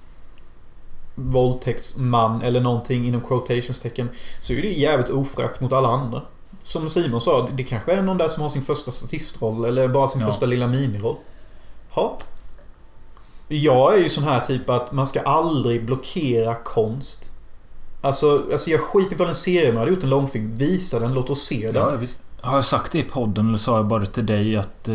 våldtäktsman 1.15 2.43
eller 2.43 2.61
någonting 2.61 3.07
inom 3.07 3.21
quotationstecken. 3.21 4.09
Så 4.41 4.53
är 4.53 4.63
det 4.63 4.69
jävligt 4.69 5.11
ofräscht 5.11 5.61
mot 5.61 5.73
alla 5.73 5.89
andra. 5.89 6.23
Som 6.63 6.91
Simon 6.91 7.21
sa, 7.21 7.49
det 7.57 7.63
kanske 7.63 7.93
är 7.93 8.03
någon 8.03 8.19
där 8.19 8.29
som 8.29 8.43
har 8.43 8.51
sin 8.51 8.63
första 8.63 8.91
statistroll 8.91 9.65
eller 9.65 9.89
bara 9.89 10.09
sin 10.09 10.21
Ja. 10.21 10.27
första 10.27 10.47
lilla 10.47 10.67
miniroll. 10.67 11.17
Ja. 11.95 12.19
Jag 13.49 13.95
är 13.95 13.99
ju 13.99 14.09
sån 14.09 14.25
här 14.25 14.41
typ 14.41 14.71
att 14.71 14.93
man 14.93 15.07
ska 15.07 15.21
aldrig 15.21 15.85
blockera 15.85 16.55
konst. 16.55 17.33
Alltså, 18.09 18.47
alltså 18.53 18.71
jag 18.71 18.81
skiter 18.81 19.15
i 19.15 19.19
vad 19.19 19.29
en 19.29 19.35
serie 19.35 19.69
man 19.73 19.79
hade 19.79 19.91
gjort 19.91 20.03
en 20.05 20.11
långfilm. 20.11 20.55
Visa 20.55 20.99
den, 20.99 21.15
låt 21.15 21.31
oss 21.31 21.43
se 21.43 21.67
den. 21.73 21.83
Ja, 21.83 21.97
visst. 21.97 22.21
Har 22.41 22.55
jag 22.57 22.65
sagt 22.65 22.93
det 22.93 22.99
i 22.99 23.03
podden 23.03 23.49
eller 23.49 23.59
sa 23.59 23.77
jag 23.77 23.87
bara 23.87 24.07
till 24.07 24.27
dig 24.27 24.57
att 24.57 24.89
eh, 24.89 24.95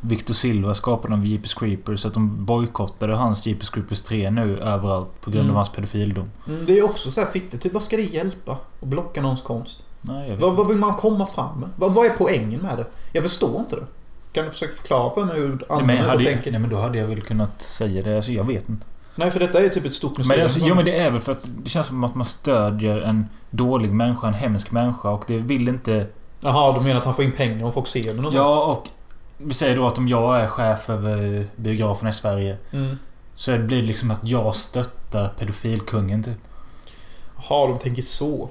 Victor 0.00 0.34
Silva 0.34 0.74
skapade 0.74 1.14
av 1.14 1.26
Jeepers 1.26 1.54
Creepers 1.54 2.06
att 2.06 2.14
de 2.14 2.44
bojkottade 2.44 3.14
hans 3.16 3.46
Jeepers 3.46 3.70
Creepers 3.70 4.00
3 4.00 4.30
nu 4.30 4.58
överallt 4.58 5.10
på 5.20 5.30
grund 5.30 5.40
Mm. 5.44 5.50
av 5.50 5.56
hans 5.56 5.68
pedofildom? 5.68 6.30
Mm, 6.48 6.66
Det 6.66 6.78
är 6.78 6.82
också 6.84 7.10
så 7.10 7.20
här 7.20 7.28
fittigt. 7.30 7.62
Typ, 7.62 7.72
vad 7.72 7.82
ska 7.82 7.96
det 7.96 8.02
hjälpa? 8.02 8.52
Att 8.52 8.88
blocka 8.88 9.22
någons 9.22 9.42
konst? 9.42 9.84
Nej, 10.00 10.22
jag 10.28 10.30
vet 10.36 10.40
Vad, 10.40 10.50
inte. 10.50 10.58
vad 10.58 10.68
vill 10.68 10.76
man 10.78 10.94
komma 10.94 11.26
fram 11.26 11.60
med? 11.60 11.68
Vad, 11.76 11.92
vad 11.94 12.06
är 12.06 12.10
poängen 12.10 12.60
med 12.60 12.76
det? 12.78 12.86
Jag 13.12 13.22
förstår 13.24 13.60
inte 13.60 13.76
det. 13.76 13.86
Kan 14.32 14.44
du 14.44 14.50
försöka 14.50 14.72
förklara 14.72 15.14
för 15.14 15.24
mig 15.24 15.36
hur 15.36 15.48
Nej, 15.48 15.58
andra 15.68 15.86
men, 15.86 15.96
jag 15.96 16.04
hade, 16.04 16.24
tänker? 16.24 16.50
nej, 16.50 16.60
men 16.60 16.70
då 16.70 16.76
hade 16.76 16.98
jag 16.98 17.06
väl 17.06 17.20
kunnat 17.20 17.62
säga 17.62 18.02
det. 18.02 18.16
Alltså, 18.16 18.32
jag 18.32 18.44
vet 18.44 18.68
inte. 18.68 18.86
Nej, 19.14 19.30
för 19.30 19.40
detta 19.40 19.60
är 19.60 19.68
typ 19.68 19.84
ett 19.84 19.94
stort 19.94 20.18
museum. 20.18 20.36
Men, 20.36 20.42
alltså, 20.44 20.58
jo, 20.62 20.74
men 20.74 20.84
det 20.84 20.96
är 20.98 21.10
väl 21.10 21.20
för 21.20 21.32
att 21.32 21.48
det 21.62 21.70
känns 21.70 21.86
som 21.86 22.04
att 22.04 22.14
man 22.14 22.24
stödjer 22.24 23.00
en 23.00 23.28
dålig 23.50 23.92
människa, 23.92 24.26
en 24.28 24.34
hemsk 24.34 24.72
människa 24.72 25.10
och 25.10 25.24
det 25.26 25.38
vill 25.38 25.68
inte... 25.68 26.06
Jaha, 26.40 26.78
du 26.78 26.84
menar 26.84 26.98
att 27.00 27.04
han 27.04 27.14
får 27.14 27.24
in 27.24 27.32
pengar 27.32 27.64
om 27.64 27.72
folk 27.72 27.86
ser 27.88 28.02
den 28.14 28.18
och 28.24 28.32
sånt? 28.32 28.34
Ja, 28.34 28.64
och 28.64 28.86
vi 29.38 29.54
säger 29.54 29.76
då 29.76 29.86
att 29.86 29.98
om 29.98 30.08
jag 30.08 30.40
är 30.40 30.46
chef 30.46 30.90
över 30.90 31.46
biografen 31.56 32.08
i 32.08 32.12
Sverige 32.12 32.56
Mm. 32.72 32.98
så 33.34 33.58
blir 33.58 33.80
det 33.80 33.86
liksom 33.86 34.10
att 34.10 34.24
jag 34.24 34.56
stöttar 34.56 35.28
pedofilkungen 35.38 36.22
typ. 36.22 36.38
Jaha, 37.48 37.66
de 37.66 37.78
tänker 37.78 38.02
så. 38.02 38.48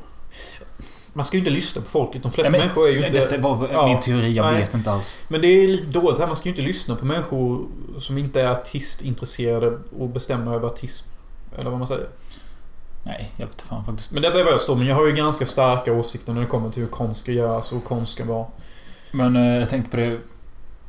Man 1.20 1.26
ska 1.26 1.38
ju 1.38 1.40
inte 1.40 1.52
lyssna 1.52 1.82
på 1.82 1.90
folket. 1.90 2.24
De 2.24 2.32
flesta 2.32 2.52
Nej, 2.52 2.60
men- 2.60 2.68
människor 2.68 2.88
är 2.88 2.92
ju 2.92 3.06
inte... 3.06 3.20
Detta 3.20 3.38
var 3.38 3.68
Ja, 3.72 3.88
min 3.88 4.00
teori, 4.00 4.34
jag 4.34 4.46
nej. 4.46 4.58
vet 4.62 4.74
inte 4.74 4.92
alls. 4.92 5.18
Men 5.28 5.42
det 5.42 5.48
är 5.48 5.68
lite 5.68 6.00
dåligt 6.00 6.20
här. 6.20 6.28
Man 6.28 6.36
ska 6.36 6.50
ju 6.50 6.54
inte 6.56 6.62
lyssna 6.62 6.96
på 6.96 7.06
människor 7.06 7.68
som 8.00 8.18
inte 8.18 8.42
är 8.42 8.48
artistintresserade 8.48 9.78
och 10.00 10.10
bestämma 10.10 10.56
över 10.56 10.68
artism. 10.68 11.08
Eller 11.58 11.70
vad 11.70 11.80
man 11.80 11.88
säger. 11.88 12.08
Nej, 13.04 13.32
jag 13.38 13.48
vet 13.48 13.62
fan 13.62 13.86
faktiskt. 13.86 14.12
Men 14.12 14.22
detta 14.22 14.40
är 14.40 14.44
vad 14.44 14.54
jag 14.54 14.62
står. 14.62 14.76
Men 14.76 14.88
jag 14.88 14.96
har 14.96 15.06
ju 15.08 15.12
ganska 15.14 15.46
starka 15.46 15.94
åsikter 15.94 16.34
när 16.34 16.42
det 16.42 16.48
kommer 16.48 16.70
till 16.70 16.82
hur 16.84 16.90
konst 16.90 17.20
ska 17.22 17.32
göras 17.32 17.72
och 17.72 17.78
hur 17.78 17.86
konst 17.86 18.14
ska 18.14 18.26
vara. 18.26 18.46
Men 19.12 19.36
eh, 19.36 19.58
jag 19.58 19.70
tänkte 19.70 19.92
på 19.92 19.98
det. 19.98 20.20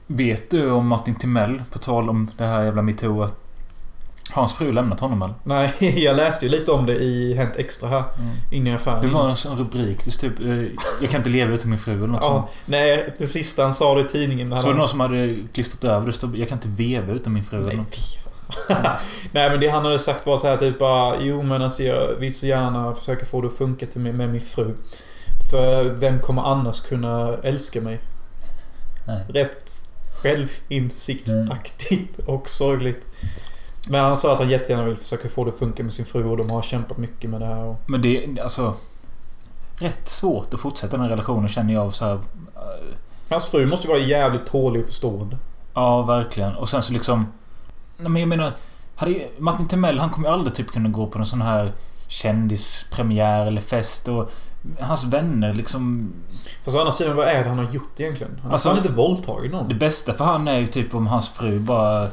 Vet 0.06 0.50
du 0.50 0.70
om 0.70 0.86
Martin 0.86 1.14
Timell, 1.14 1.62
på 1.72 1.78
tal 1.78 2.10
om 2.10 2.30
det 2.36 2.44
här 2.44 2.64
jävla 2.64 2.82
metoo, 2.82 3.22
att 3.22 3.34
hans 4.32 4.54
fru 4.54 4.72
lämnat 4.72 5.00
honom 5.00 5.22
eller? 5.22 5.34
Nej, 5.44 5.72
jag 6.04 6.16
läste 6.16 6.46
ju 6.46 6.52
lite 6.52 6.70
om 6.72 6.86
det 6.86 6.94
i 6.94 7.34
Hänt 7.34 7.56
Extra 7.56 7.88
här. 7.88 8.04
Innan 8.50 8.72
jag 8.84 9.00
Det 9.02 9.06
var 9.06 9.28
en 9.28 9.36
sån 9.36 9.58
rubrik. 9.58 10.04
Det 10.04 10.10
stod 10.10 10.30
typ 10.36 10.40
eh, 10.46 10.64
Jag 11.00 11.10
kan 11.10 11.20
inte 11.20 11.30
leva 11.30 11.52
utan 11.54 11.70
min 11.70 11.78
fru 11.78 11.92
eller 11.92 12.06
något 12.06 12.20
Ja, 12.22 12.28
sånt. 12.28 12.46
nej, 12.66 13.14
det 13.18 13.26
sista 13.26 13.62
han 13.62 13.74
sa 13.74 13.94
det 13.94 14.00
i 14.00 14.04
tidningen. 14.04 14.58
Så 14.58 14.66
var 14.66 14.72
det 14.72 14.78
någon 14.78 14.88
som 14.88 15.00
hade 15.00 15.36
klistrat 15.54 15.84
över 15.84 16.06
det. 16.06 16.12
stod 16.12 16.36
Jag 16.36 16.48
kan 16.48 16.58
inte 16.58 16.68
veva 16.68 17.12
utan 17.12 17.32
min 17.32 17.44
fru 17.44 17.56
eller 17.58 17.66
Nej, 17.66 17.76
något. 17.76 17.94
fy 17.94 18.00
fan. 18.20 18.30
Nej 19.32 19.50
men 19.50 19.60
det 19.60 19.68
han 19.68 19.84
hade 19.84 19.98
sagt 19.98 20.26
var 20.26 20.36
så 20.36 20.46
här 20.48 20.56
typ 20.56 20.78
bara 20.78 21.20
Jo 21.20 21.42
men 21.42 21.62
alltså 21.62 21.82
jag 21.82 22.14
vill 22.14 22.34
så 22.34 22.46
gärna 22.46 22.94
försöka 22.94 23.26
få 23.26 23.40
det 23.40 23.46
att 23.48 23.54
funka 23.54 23.86
till 23.86 24.00
mig 24.00 24.12
med 24.12 24.28
min 24.30 24.40
fru. 24.40 24.74
För 25.50 25.84
vem 25.84 26.18
kommer 26.20 26.42
annars 26.42 26.80
kunna 26.80 27.36
älska 27.42 27.80
mig? 27.80 28.00
Nej. 29.06 29.24
Rätt 29.28 29.70
självinsiktsaktigt 30.22 32.18
och 32.26 32.48
sorgligt. 32.48 33.06
Men 33.90 34.00
han 34.04 34.16
sa 34.16 34.32
att 34.32 34.38
han 34.38 34.48
jättegärna 34.48 34.84
vill 34.84 34.96
försöka 34.96 35.28
få 35.28 35.44
det 35.44 35.50
att 35.50 35.58
funka 35.58 35.82
med 35.82 35.92
sin 35.92 36.04
fru 36.04 36.24
och 36.24 36.36
de 36.36 36.50
har 36.50 36.62
kämpat 36.62 36.98
mycket 36.98 37.30
med 37.30 37.40
det 37.40 37.46
här. 37.46 37.64
Och... 37.64 37.76
Men 37.86 38.02
det 38.02 38.24
är 38.24 38.42
alltså... 38.42 38.74
Rätt 39.78 40.08
svårt 40.08 40.54
att 40.54 40.60
fortsätta 40.60 40.96
den 40.96 41.00
här 41.00 41.10
relationen 41.10 41.48
känner 41.48 41.74
jag 41.74 41.94
så 41.94 42.04
här. 42.04 42.12
eh, 42.14 42.20
Hans 43.28 43.46
fru 43.46 43.66
måste 43.66 43.86
ju 43.86 43.92
vara 43.92 44.02
jävligt 44.02 44.46
tålig 44.46 44.80
och 44.82 44.86
förstående. 44.88 45.36
Ja, 45.74 46.02
verkligen. 46.02 46.54
Och 46.56 46.68
sen 46.68 46.82
så 46.82 46.92
liksom... 46.92 47.26
Nej 47.96 48.08
men 48.10 48.20
jag 48.22 48.28
menar... 48.28 48.52
Hade, 48.96 49.28
Martin 49.38 49.68
Timell 49.68 49.98
han 49.98 50.10
kommer 50.10 50.28
ju 50.28 50.34
aldrig 50.34 50.54
typ 50.54 50.70
kunna 50.70 50.88
gå 50.88 51.06
på 51.06 51.18
någon 51.18 51.26
sån 51.26 51.42
här 51.42 51.72
kändispremiär 52.08 53.46
eller 53.46 53.60
fest 53.60 54.08
och... 54.08 54.30
Hans 54.80 55.04
vänner 55.04 55.54
liksom... 55.54 56.12
Fast 56.64 56.76
å 56.76 56.80
andra 56.80 56.92
sidan, 56.92 57.16
vad 57.16 57.28
är 57.28 57.42
det 57.42 57.48
han 57.48 57.58
har 57.58 57.72
gjort 57.72 58.00
egentligen? 58.00 58.32
Han 58.36 58.44
har 58.46 58.52
Alltså- 58.52 58.68
fan 58.68 58.78
inte 58.78 58.92
våldtagit 58.92 59.52
någon. 59.52 59.68
Det 59.68 59.74
bästa 59.74 60.14
för 60.14 60.24
han 60.24 60.48
är 60.48 60.58
ju 60.58 60.66
typ 60.66 60.94
om 60.94 61.06
hans 61.06 61.28
fru 61.28 61.58
bara 61.58 62.08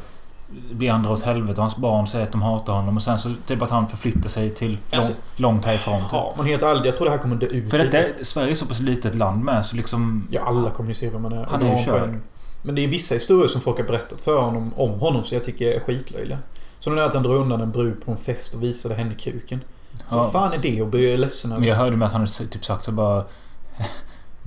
blir 0.72 0.92
andra 0.92 1.12
åt 1.12 1.22
helvete 1.24 1.54
och 1.54 1.64
hans 1.64 1.78
barn 1.78 2.08
säger 2.08 2.26
att 2.26 2.32
de 2.32 2.42
hatar 2.42 2.74
honom 2.74 2.96
och 2.98 3.04
sen 3.04 3.20
så 3.20 3.34
typ 3.46 3.62
att 3.62 3.72
han 3.72 3.88
förflyttar 3.88 4.30
sig 4.30 4.50
till 4.50 4.72
lång, 4.72 4.80
Alltså- 4.92 5.14
långt 5.36 5.66
härifrån. 5.66 6.02
Typ. 6.02 6.10
Ja, 6.12 6.34
men 6.38 6.46
helt 6.46 6.64
ärligt, 6.64 6.86
jag 6.86 6.96
tror 6.96 7.06
det 7.06 7.12
här 7.12 7.18
kommer 7.18 7.36
dö 7.36 7.46
ut. 7.48 7.70
För 7.72 7.78
detta, 7.78 8.24
Sverige 8.26 8.52
är 8.52 8.56
så 8.56 8.66
pass 8.66 8.80
litet 8.80 9.16
land 9.16 9.44
med 9.44 9.66
så 9.66 9.76
liksom... 9.76 10.28
Ja, 10.32 10.42
alla 10.42 10.70
kommunicerar 10.70 11.12
med 11.12 11.22
man 11.22 11.34
är. 11.34 11.46
Han 11.52 11.62
är 11.62 11.66
ju 11.68 11.74
Och 11.74 11.86
körd. 11.86 12.04
en- 12.10 12.22
Men 12.62 12.76
det 12.76 12.84
är 12.84 12.88
vissa 12.88 13.14
historier 13.16 13.48
som 13.48 13.62
folk 13.62 13.78
har 13.78 13.86
berättat 13.86 14.22
för 14.22 14.42
honom 14.42 14.74
om 14.76 15.00
honom 15.00 15.24
så 15.24 15.36
jag 15.36 15.44
tycker 15.44 15.68
är 15.72 15.80
skitlöjliga. 15.80 16.38
Som 16.80 16.94
den 16.94 17.02
där 17.02 17.08
att 17.08 17.14
han 17.14 17.24
drog 17.24 17.36
undan 17.42 17.62
en 17.62 17.72
brud 17.72 18.06
på 18.06 18.12
en 18.12 18.18
fest 18.18 18.54
och 18.56 18.64
visade 18.64 18.96
henne 18.96 19.16
kuken. 19.16 19.60
Så 20.08 20.18
Ja. 20.18 20.30
fan 20.32 20.54
är 20.54 20.58
det 20.58 20.82
att 20.82 20.88
bli 20.88 21.18
ledsen 21.18 21.50
Men 21.50 21.58
över? 21.58 21.68
jag 21.68 21.76
hörde 21.76 21.96
med 21.98 22.06
att 22.06 22.14
han 22.14 22.28
typ 22.28 22.66
sagt 22.66 22.86
så 22.86 22.92
bara... 22.92 23.24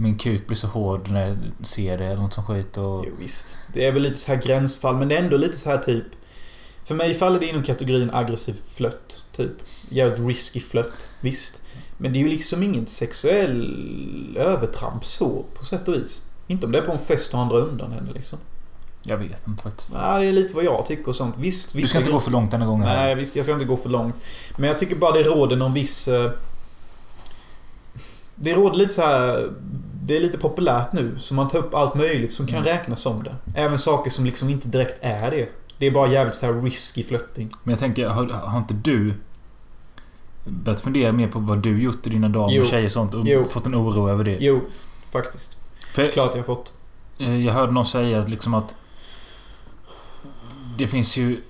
Min 0.01 0.19
kuk 0.19 0.47
blir 0.47 0.57
så 0.57 0.67
hård 0.67 1.11
när 1.11 1.29
jag 1.29 1.37
ser 1.67 1.99
det 1.99 2.05
eller 2.05 2.23
något 2.23 2.35
sånt 2.35 2.47
skit 2.47 2.77
och... 2.77 3.05
Jo, 3.09 3.15
visst. 3.19 3.59
Det 3.75 3.87
är 3.87 3.93
väl 3.93 4.03
lite 4.03 4.19
så 4.19 4.33
här 4.33 4.43
gränsfall 4.43 4.97
men 4.97 5.09
det 5.09 5.17
är 5.17 5.23
ändå 5.23 5.37
lite 5.37 5.57
så 5.57 5.71
här 5.71 5.79
typ... 5.79 6.05
För 6.85 6.95
mig 6.95 7.15
faller 7.15 7.41
det 7.41 7.47
inom 7.47 7.63
kategorin 7.63 8.11
aggressiv 8.13 8.57
flött. 8.75 9.25
Typ. 9.33 9.53
Jävligt 9.89 10.29
risky 10.29 10.61
flött. 10.61 11.09
Visst. 11.21 11.63
Men 11.99 12.13
det 12.13 12.19
är 12.19 12.21
ju 12.21 12.29
liksom 12.29 12.63
inget 12.63 12.89
sexuell 12.89 14.37
övertramp 14.37 15.05
så 15.05 15.45
på 15.55 15.65
sätt 15.65 15.89
och 15.89 15.95
vis. 15.95 16.23
Inte 16.47 16.67
om 16.67 16.73
det 16.73 16.79
är 16.79 16.83
på 16.83 16.93
en 16.93 16.99
fest 16.99 17.33
och 17.33 17.39
han 17.39 17.49
drar 17.49 17.59
undan 17.59 17.93
henne 17.93 18.13
liksom. 18.15 18.39
Jag 19.03 19.17
vet 19.17 19.47
inte 19.47 19.63
faktiskt. 19.63 19.93
Nej, 19.93 20.23
det 20.23 20.29
är 20.29 20.33
lite 20.33 20.55
vad 20.55 20.65
jag 20.65 20.87
tycker 20.87 21.09
och 21.09 21.17
sånt. 21.17 21.35
Visst, 21.39 21.73
Du 21.73 21.79
vissa 21.81 21.89
ska 21.89 21.99
inte 21.99 22.11
gå 22.11 22.21
för 22.21 22.31
långt 22.31 22.51
denna 22.51 22.67
gången. 22.67 22.87
Nej, 22.87 23.15
visst, 23.15 23.37
jag 23.37 23.45
ska 23.45 23.53
inte 23.55 23.65
gå 23.65 23.77
för 23.77 23.89
långt. 23.89 24.15
Men 24.57 24.69
jag 24.69 24.79
tycker 24.79 24.97
bara 24.97 25.13
det 25.13 25.23
råder 25.23 25.57
någon 25.57 25.75
viss... 25.75 26.09
Det 28.42 28.55
råder 28.55 28.76
lite 28.79 28.92
så 28.92 29.03
här... 29.03 29.50
Det 30.03 30.16
är 30.16 30.20
lite 30.20 30.38
populärt 30.38 30.92
nu, 30.92 31.14
så 31.18 31.35
man 31.35 31.48
tar 31.48 31.59
upp 31.59 31.74
allt 31.74 31.94
möjligt 31.94 32.33
som 32.33 32.46
kan 32.46 32.57
Mm. 32.59 32.66
räknas 32.68 33.00
som 33.00 33.22
det. 33.22 33.35
Även 33.55 33.79
saker 33.79 34.11
som 34.11 34.24
liksom 34.24 34.50
inte 34.50 34.68
direkt 34.68 34.98
är 35.00 35.31
det. 35.31 35.48
Det 35.79 35.87
är 35.87 35.90
bara 35.90 36.09
jävligt 36.09 36.35
så 36.35 36.46
här 36.46 36.53
risky 36.53 37.03
flörting. 37.03 37.50
Men 37.62 37.70
jag 37.72 37.79
tänker, 37.79 38.09
har, 38.09 38.26
har 38.26 38.59
inte 38.59 38.74
du 38.74 39.14
börjat 40.44 40.81
fundera 40.81 41.12
mer 41.12 41.29
på 41.29 41.38
vad 41.38 41.59
du 41.59 41.83
gjort 41.83 42.07
i 42.07 42.11
dina 42.11 42.29
dagar 42.29 42.55
Jo. 42.55 42.61
med 42.62 42.70
tjejer 42.70 42.85
och 42.87 42.92
sånt 42.92 43.14
och 43.14 43.22
Jo. 43.26 43.44
fått 43.44 43.66
en 43.66 43.74
oro 43.74 44.09
över 44.09 44.24
det? 44.24 44.37
Jo, 44.40 44.61
faktiskt. 45.12 45.57
För 45.92 46.09
Klart 46.09 46.35
jag 46.37 46.46
fått. 46.46 46.72
eh, 47.18 47.37
jag 47.46 47.53
hörde 47.53 47.72
någon 47.72 47.87
säga 47.87 48.18
att 48.20 48.29
liksom 48.29 48.55
att 48.55 48.76
det 50.79 50.87
finns 50.87 51.16
ju... 51.16 51.40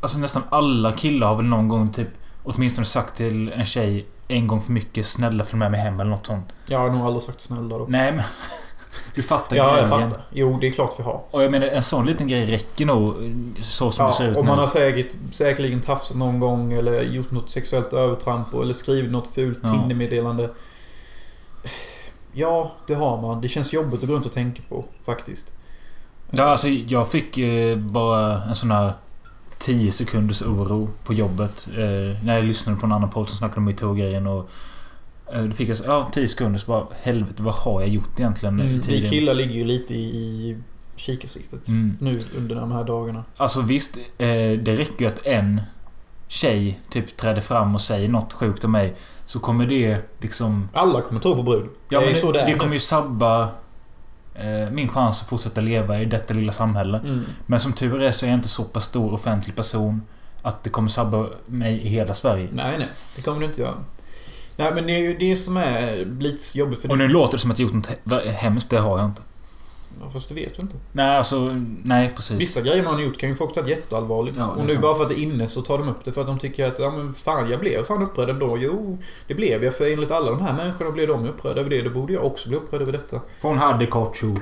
Alltså 0.00 0.18
nästan 0.18 0.42
alla 0.50 0.92
killar 0.92 1.26
har 1.26 1.36
väl 1.36 1.44
någon 1.46 1.68
gång 1.68 1.92
typ 1.92 2.08
åtminstone 2.42 2.84
sagt 2.84 3.16
till 3.16 3.48
en 3.52 3.64
tjej 3.64 4.06
en 4.30 4.46
gång 4.46 4.60
för 4.60 4.72
mycket 4.72 5.06
snälla 5.06 5.44
följ 5.44 5.58
med 5.58 5.70
mig 5.70 5.80
hem 5.80 6.00
eller 6.00 6.10
något 6.10 6.26
sånt. 6.26 6.52
Jag 6.66 6.78
har 6.78 6.90
nog 6.90 7.06
aldrig 7.06 7.22
sagt 7.22 7.40
snälla 7.40 7.78
då. 7.78 7.86
Nej 7.88 8.12
men... 8.12 8.22
Du 9.14 9.22
fattar 9.22 9.56
Ja, 9.56 9.64
jag 9.78 9.88
grejen. 9.88 10.10
fattar. 10.10 10.24
Jo, 10.32 10.58
det 10.60 10.66
är 10.66 10.70
klart 10.70 10.94
vi 10.98 11.02
har. 11.02 11.20
Och 11.30 11.42
jag 11.44 11.50
menar 11.50 11.66
en 11.66 11.82
sån 11.82 12.06
liten 12.06 12.28
grej 12.28 12.44
räcker 12.46 12.86
nog 12.86 13.14
så 13.60 13.90
som 13.90 14.06
det 14.06 14.12
ser 14.12 14.24
Ja, 14.24 14.30
ut 14.30 14.36
och 14.36 14.44
nu. 14.44 14.50
man 14.50 14.58
har 14.58 14.66
säkert, 14.66 15.14
säkerligen 15.32 15.80
tafsat 15.80 16.16
någon 16.16 16.40
gång 16.40 16.72
eller 16.72 17.02
gjort 17.02 17.30
något 17.30 17.50
sexuellt 17.50 17.92
övertramp 17.92 18.54
eller 18.54 18.74
skrivit 18.74 19.10
något 19.10 19.26
fult 19.34 19.58
Ja. 19.62 19.68
Tinder-meddelande. 19.68 20.50
Ja, 22.32 22.70
det 22.86 22.94
har 22.94 23.20
man. 23.22 23.40
Det 23.40 23.48
känns 23.48 23.72
jobbigt 23.72 24.02
att 24.02 24.08
gå 24.08 24.14
runt 24.14 24.26
och 24.26 24.32
tänka 24.32 24.62
på, 24.68 24.84
faktiskt. 25.04 25.52
Ja, 26.30 26.44
alltså 26.44 26.68
jag 26.68 27.08
fick 27.10 27.38
eh, 27.38 27.76
bara 27.78 28.42
en 28.42 28.54
sån 28.54 28.70
här 28.70 28.92
10 29.60 29.92
sekunders 29.92 30.42
oro 30.42 30.90
på 31.04 31.14
jobbet. 31.14 31.68
Eh, 31.76 32.24
när 32.24 32.34
jag 32.34 32.44
lyssnade 32.44 32.78
på 32.78 32.86
en 32.86 32.92
annan 32.92 33.10
podd 33.10 33.28
som 33.28 33.38
snackade 33.38 33.58
om 33.58 33.64
metoo-grejen 33.64 34.26
och... 34.26 34.50
Eh, 35.32 35.42
då 35.42 35.50
fick 35.50 35.68
jag 35.68 35.76
så, 35.76 35.84
ja, 35.86 36.10
10 36.12 36.28
sekunder 36.28 36.58
så 36.58 36.66
bara 36.66 36.86
helvete 37.02 37.42
vad 37.42 37.54
har 37.54 37.80
jag 37.80 37.90
gjort 37.90 38.20
egentligen 38.20 38.60
Mm, 38.60 38.74
i 38.74 39.00
vi 39.00 39.08
killar 39.08 39.34
ligger 39.34 39.54
ju 39.54 39.64
lite 39.64 39.94
i, 39.94 40.56
kikarsiktet. 40.96 41.68
Mm. 41.68 41.96
Nu 42.00 42.24
under 42.36 42.56
de 42.56 42.72
här 42.72 42.84
dagarna. 42.84 43.24
Alltså 43.36 43.60
visst, 43.60 43.98
eh, 44.18 44.26
det 44.62 44.76
räcker 44.76 45.04
ju 45.04 45.06
att 45.06 45.26
en 45.26 45.60
tjej 46.28 46.80
typ 46.90 47.16
träder 47.16 47.40
fram 47.40 47.74
och 47.74 47.80
säger 47.80 48.08
något 48.08 48.32
sjukt 48.32 48.64
om 48.64 48.72
mig. 48.72 48.94
Så 49.26 49.40
kommer 49.40 49.66
det 49.66 49.98
liksom... 50.20 50.68
Alla 50.72 51.00
kommer 51.00 51.20
tro 51.20 51.36
på 51.36 51.42
brud. 51.42 51.68
Ja, 51.88 52.00
det 52.00 52.32
det 52.32 52.44
det 52.46 52.54
kommer 52.54 52.72
ju 52.72 52.80
sabba 52.80 53.48
min 54.72 54.88
chans 54.88 55.22
att 55.22 55.28
fortsätta 55.28 55.60
leva 55.60 56.00
i 56.00 56.04
detta 56.04 56.34
lilla 56.34 56.52
samhälle. 56.52 56.98
Mm. 56.98 57.24
Men 57.46 57.60
som 57.60 57.72
tur 57.72 58.02
är 58.02 58.10
så 58.10 58.26
är 58.26 58.30
jag 58.30 58.38
inte 58.38 58.48
så 58.48 58.64
pass 58.64 58.84
stor 58.84 59.12
offentlig 59.14 59.56
person 59.56 60.02
att 60.42 60.62
det 60.62 60.70
kommer 60.70 60.88
sabba 60.88 61.26
mig 61.46 61.80
i 61.80 61.88
hela 61.88 62.14
Sverige. 62.14 62.48
Nej, 62.52 62.78
nej. 62.78 62.88
Det 63.16 63.22
kommer 63.22 63.40
du 63.40 63.46
inte 63.46 63.60
göra. 63.60 63.74
Nej, 64.56 64.74
men 64.74 64.86
det 64.86 64.92
är 64.92 64.98
ju 64.98 65.16
det 65.18 65.36
som 65.36 65.56
är 65.56 66.04
lite 66.20 66.58
jobbigt 66.58 66.80
för 66.82 66.90
Och 66.90 66.98
det. 66.98 67.06
nu 67.06 67.12
låter 67.12 67.32
det 67.32 67.38
som 67.38 67.50
att 67.50 67.58
jag 67.58 67.66
gjort 67.66 67.74
något 67.74 67.96
he- 68.04 68.28
hemskt, 68.30 68.70
det 68.70 68.78
har 68.78 68.98
jag 68.98 69.06
inte. 69.08 69.22
Ja, 70.00 70.10
fast 70.10 70.28
det 70.28 70.34
vet 70.34 70.56
du 70.56 70.62
inte. 70.62 70.76
Nej, 70.92 71.16
alltså... 71.16 71.56
Nej, 71.82 72.12
precis. 72.16 72.40
Vissa 72.40 72.60
grejer 72.60 72.82
man 72.82 72.94
har 72.94 73.00
gjort 73.00 73.18
kan 73.18 73.28
ju 73.28 73.34
folk 73.34 73.54
ta 73.54 73.68
jätteallvarligt. 73.68 74.36
Ja, 74.38 74.46
och 74.46 74.64
nu 74.64 74.68
sant. 74.68 74.82
bara 74.82 74.94
för 74.94 75.02
att 75.02 75.08
det 75.08 75.20
är 75.20 75.22
inne 75.22 75.48
så 75.48 75.62
tar 75.62 75.78
de 75.78 75.88
upp 75.88 76.04
det 76.04 76.12
för 76.12 76.20
att 76.20 76.26
de 76.26 76.38
tycker 76.38 76.66
att 76.66 76.78
ja 76.78 76.92
men 76.92 77.14
fan 77.14 77.50
jag 77.50 77.60
blev 77.60 77.84
fan 77.84 78.02
upprörd 78.02 78.30
ändå. 78.30 78.58
Jo, 78.58 78.98
det 79.26 79.34
blev 79.34 79.64
jag 79.64 79.74
för 79.74 79.92
enligt 79.92 80.10
alla 80.10 80.30
de 80.30 80.40
här 80.40 80.52
människorna 80.52 80.90
blev 80.90 81.08
de 81.08 81.28
upprörda 81.28 81.60
över 81.60 81.70
det. 81.70 81.82
Då 81.82 81.90
borde 81.90 82.12
jag 82.12 82.24
också 82.24 82.48
bli 82.48 82.58
upprörd 82.58 82.82
över 82.82 82.92
detta. 82.92 83.20
Hon 83.42 83.58
hade 83.58 83.86
kort 83.86 84.16
kjol. 84.16 84.40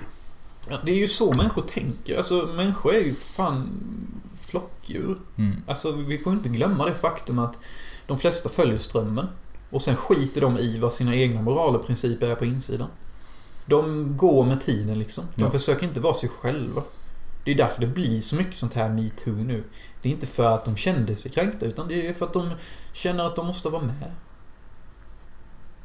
Ja, 0.71 0.77
det 0.85 0.93
är 0.93 0.97
ju 0.97 1.09
så 1.09 1.33
människor 1.33 1.63
tänker. 1.63 2.17
Alltså 2.17 2.49
människor 2.57 2.95
är 2.95 3.01
ju 3.01 3.15
fan 3.15 3.69
flockdjur. 4.41 5.19
Mm. 5.39 5.57
Alltså 5.67 5.93
vi 5.93 6.19
får 6.19 6.33
inte 6.33 6.49
glömma 6.49 6.87
det 6.87 6.95
faktum 6.95 7.39
att 7.39 7.59
de 8.07 8.19
flesta 8.19 8.49
följer 8.49 8.79
strömmen. 8.79 9.27
Och 9.71 9.83
sen 9.83 9.97
skiter 9.97 10.41
de 10.41 10.59
i 10.59 10.79
vad 10.79 10.93
sina 10.93 11.15
egna 11.15 11.43
moral 11.43 11.77
och 11.77 11.87
principer 11.87 12.27
är 12.27 12.35
på 12.35 12.45
insidan. 12.45 12.89
De 13.69 14.17
går 14.17 14.45
med 14.45 14.61
tiden 14.61 14.99
liksom. 14.99 15.25
De 15.35 15.43
Ja. 15.43 15.51
försöker 15.51 15.87
inte 15.87 16.01
vara 16.01 16.15
sig 16.15 16.29
själva. 16.29 16.83
Det 17.45 17.51
är 17.51 17.57
därför 17.57 17.81
det 17.81 17.87
blir 17.87 18.21
så 18.21 18.37
mycket 18.37 18.57
sånt 18.57 18.75
här 18.75 18.89
metoo 18.89 19.35
nu. 19.35 19.65
Det 20.03 20.09
är 20.09 20.13
inte 20.13 20.27
för 20.27 20.45
att 20.47 20.65
de 20.65 20.77
kände 20.77 21.17
sig 21.17 21.31
kränkta 21.31 21.67
utan 21.67 21.89
det 21.89 22.07
är 22.09 22.13
för 22.13 22.27
att 22.27 22.33
de 22.33 22.51
känner 22.93 23.25
att 23.25 23.37
de 23.37 23.47
måste 23.47 23.69
vara 23.69 23.83
med. 23.83 24.11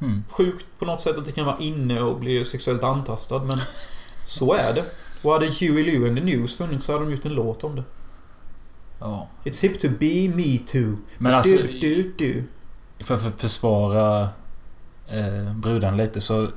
Mm. 0.01 0.23
Sjukt 0.29 0.65
på 0.79 0.85
något 0.85 1.01
sätt 1.01 1.17
att 1.17 1.25
det 1.25 1.31
kan 1.31 1.45
vara 1.45 1.57
inne 1.59 2.01
och 2.01 2.19
bli 2.19 2.45
sexuellt 2.45 2.83
antastad 2.83 3.39
men 3.43 3.57
så 4.25 4.53
är 4.53 4.73
det. 4.73 4.85
Och 5.21 5.31
hade 5.33 5.45
Huey 5.45 5.83
Lewis 5.83 6.07
and 6.09 6.17
the 6.17 6.23
News 6.23 6.55
funnits 6.55 6.85
så 6.85 6.91
hade 6.93 7.05
de 7.05 7.11
gjort 7.11 7.25
en 7.25 7.33
låt 7.33 7.63
om 7.63 7.75
det. 7.75 7.83
Ja. 8.99 9.27
It's 9.43 9.61
hip 9.61 9.79
to 9.79 9.87
be 9.99 10.29
me 10.35 10.57
too. 10.57 10.97
Men 11.17 11.33
alltså... 11.33 11.55
Du, 11.55 11.79
du, 11.79 12.13
du. 12.17 12.43
För 12.99 13.15
att 13.15 13.41
försvara 13.41 14.29
eh, 15.07 15.53
brudan 15.55 15.97
lite 15.97 16.21
så... 16.21 16.49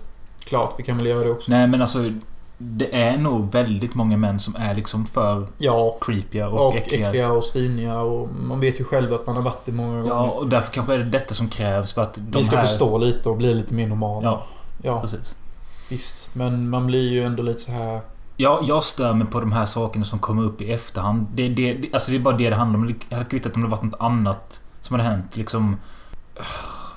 Klart, 0.49 0.75
vi 0.79 0.83
kan 0.83 0.99
väl 0.99 1.07
göra 1.07 1.25
det 1.25 1.31
också. 1.31 1.51
Nej, 1.51 1.67
men 1.67 1.81
alltså... 1.81 2.11
Det 2.59 2.97
är 3.03 3.19
nog 3.19 3.53
väldigt 3.53 3.95
många 3.95 4.17
män 4.17 4.41
som 4.41 4.57
är 4.57 4.75
liksom 4.75 5.07
för 5.07 5.47
Ja. 5.59 5.97
creepiga 6.01 6.49
och, 6.49 6.67
Och 6.69 6.77
äckliga. 6.77 7.07
äckliga 7.09 7.33
och 7.33 7.45
sviniga 7.45 8.01
och 8.01 8.29
man 8.41 8.61
vet 8.61 8.81
ju 8.81 8.85
själv 8.85 9.15
att 9.15 9.27
man 9.27 9.37
har 9.37 9.43
varit 9.43 9.65
det 9.65 9.73
många 9.73 9.97
gånger. 9.97 10.09
Ja, 10.09 10.23
och 10.31 10.49
därför 10.49 10.73
kanske 10.73 10.95
är 10.95 10.99
det 10.99 11.05
detta 11.05 11.35
som 11.35 11.49
krävs 11.49 11.93
för 11.95 12.03
att 12.03 12.15
de 12.15 12.39
Vi 12.39 12.45
ska 12.45 12.57
här... 12.57 12.67
förstå 12.67 12.99
lite 12.99 13.29
och 13.29 13.37
bli 13.37 13.55
lite 13.55 13.75
mer 13.75 13.87
normala. 13.87 14.27
Ja, 14.29 14.43
ja 14.83 15.01
precis. 15.01 15.37
visst. 15.89 16.35
Men 16.35 16.71
man 16.71 16.87
blir 16.87 17.11
ju 17.11 17.25
ändå 17.25 17.43
lite 17.43 17.61
så 17.61 17.73
här... 17.73 18.01
Ja, 18.37 18.61
jag 18.67 18.83
stör 18.83 19.13
mig 19.15 19.27
på 19.27 19.41
de 19.41 19.53
här 19.53 19.67
sakerna 19.67 20.05
som 20.05 20.19
kommer 20.19 20.43
upp 20.43 20.61
i 20.63 20.73
efterhand. 20.73 21.27
Det, 21.35 21.49
det, 21.49 21.91
alltså 21.93 22.11
det 22.11 22.17
är 22.17 22.21
bara 22.21 22.37
det 22.37 22.51
det 22.51 22.57
handlar 22.57 22.79
om. 22.81 22.95
Jag 23.09 23.17
hade 23.17 23.31
kvittat 23.31 23.55
om 23.57 23.63
det 23.63 23.69
varit 23.69 23.83
något 23.83 24.01
annat 24.01 24.63
som 24.81 24.97
hade 25.01 25.09
hänt. 25.11 25.37
Liksom... 25.37 25.77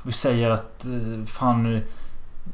Vi 0.04 0.12
säger 0.12 0.50
att... 0.50 0.86
eh, 0.86 1.26
Fan... 1.26 1.82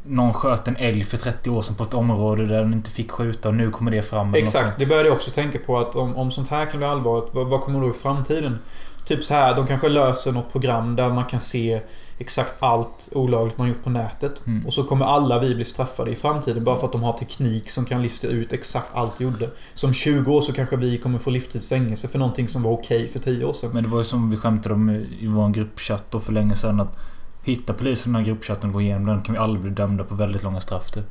någon 0.03 0.33
sköt 0.33 0.67
en 0.67 0.75
älg 0.75 1.03
för 1.03 1.17
30 1.17 1.49
år 1.49 1.61
sedan 1.61 1.75
på 1.75 1.83
ett 1.83 1.93
område 1.93 2.45
där 2.45 2.61
den 2.61 2.73
inte 2.73 2.91
fick 2.91 3.11
skjuta 3.11 3.49
och 3.49 3.55
nu 3.55 3.71
kommer 3.71 3.91
det 3.91 4.01
fram. 4.01 4.33
Exakt, 4.33 4.79
det 4.79 4.85
började 4.85 5.07
jag 5.07 5.15
också 5.15 5.31
tänka 5.31 5.59
på 5.59 5.77
att 5.77 5.95
om, 5.95 6.15
om 6.15 6.31
sånt 6.31 6.47
här 6.47 6.65
kan 6.65 6.77
bli 6.77 6.87
allvarligt, 6.87 7.33
vad, 7.33 7.47
vad 7.47 7.61
kommer 7.61 7.81
då 7.81 7.89
i 7.89 7.93
framtiden? 7.93 8.59
Typ 9.05 9.23
så 9.23 9.33
här, 9.33 9.55
de 9.55 9.67
kanske 9.67 9.89
löser 9.89 10.31
något 10.31 10.51
program 10.51 10.95
där 10.95 11.09
man 11.09 11.25
kan 11.25 11.39
se 11.39 11.81
exakt 12.17 12.55
allt 12.59 13.09
olagligt 13.11 13.57
man 13.57 13.67
gjort 13.67 13.83
på 13.83 13.89
nätet. 13.89 14.47
Mm. 14.47 14.65
Och 14.65 14.73
så 14.73 14.83
kommer 14.83 15.05
alla 15.05 15.39
vi 15.39 15.55
bli 15.55 15.65
straffade 15.65 16.11
i 16.11 16.15
framtiden 16.15 16.63
bara 16.63 16.77
för 16.77 16.85
att 16.85 16.91
de 16.91 17.03
har 17.03 17.13
teknik 17.13 17.69
som 17.69 17.85
kan 17.85 18.03
lista 18.03 18.27
ut 18.27 18.53
exakt 18.53 18.89
allt 18.93 19.17
de 19.17 19.23
gjorde. 19.23 19.49
Som 19.73 19.93
20 19.93 20.33
år 20.33 20.41
så 20.41 20.53
kanske 20.53 20.75
vi 20.75 20.97
kommer 20.97 21.19
få 21.19 21.29
livstids 21.29 21.67
fängelse 21.67 22.07
för 22.07 22.19
någonting 22.19 22.47
som 22.47 22.63
var 22.63 22.71
okej 22.71 23.07
för 23.07 23.19
10 23.19 23.45
år 23.45 23.53
sedan. 23.53 23.69
Men 23.73 23.83
det 23.83 23.89
var 23.89 23.97
ju 23.97 24.03
som 24.03 24.29
vi 24.29 24.37
skämtade 24.37 24.75
om 24.75 24.89
i 24.89 25.07
i 25.19 25.27
vår 25.27 25.49
gruppchatt 25.49 26.11
då 26.11 26.19
för 26.19 26.33
länge 26.33 26.55
sedan 26.55 26.79
att 26.79 26.97
Hittar 27.45 27.73
polisen 27.73 28.13
den 28.13 28.21
här 28.21 28.31
gruppchatten 28.31 28.69
och 28.69 28.73
går 28.73 28.81
igenom 28.81 29.05
den 29.05 29.21
kan 29.21 29.33
vi 29.33 29.39
aldrig 29.39 29.61
bli 29.61 29.71
dömda 29.71 30.03
på 30.03 30.15
väldigt 30.15 30.43
långa 30.43 30.61
straff 30.61 30.91
typ. 30.91 31.05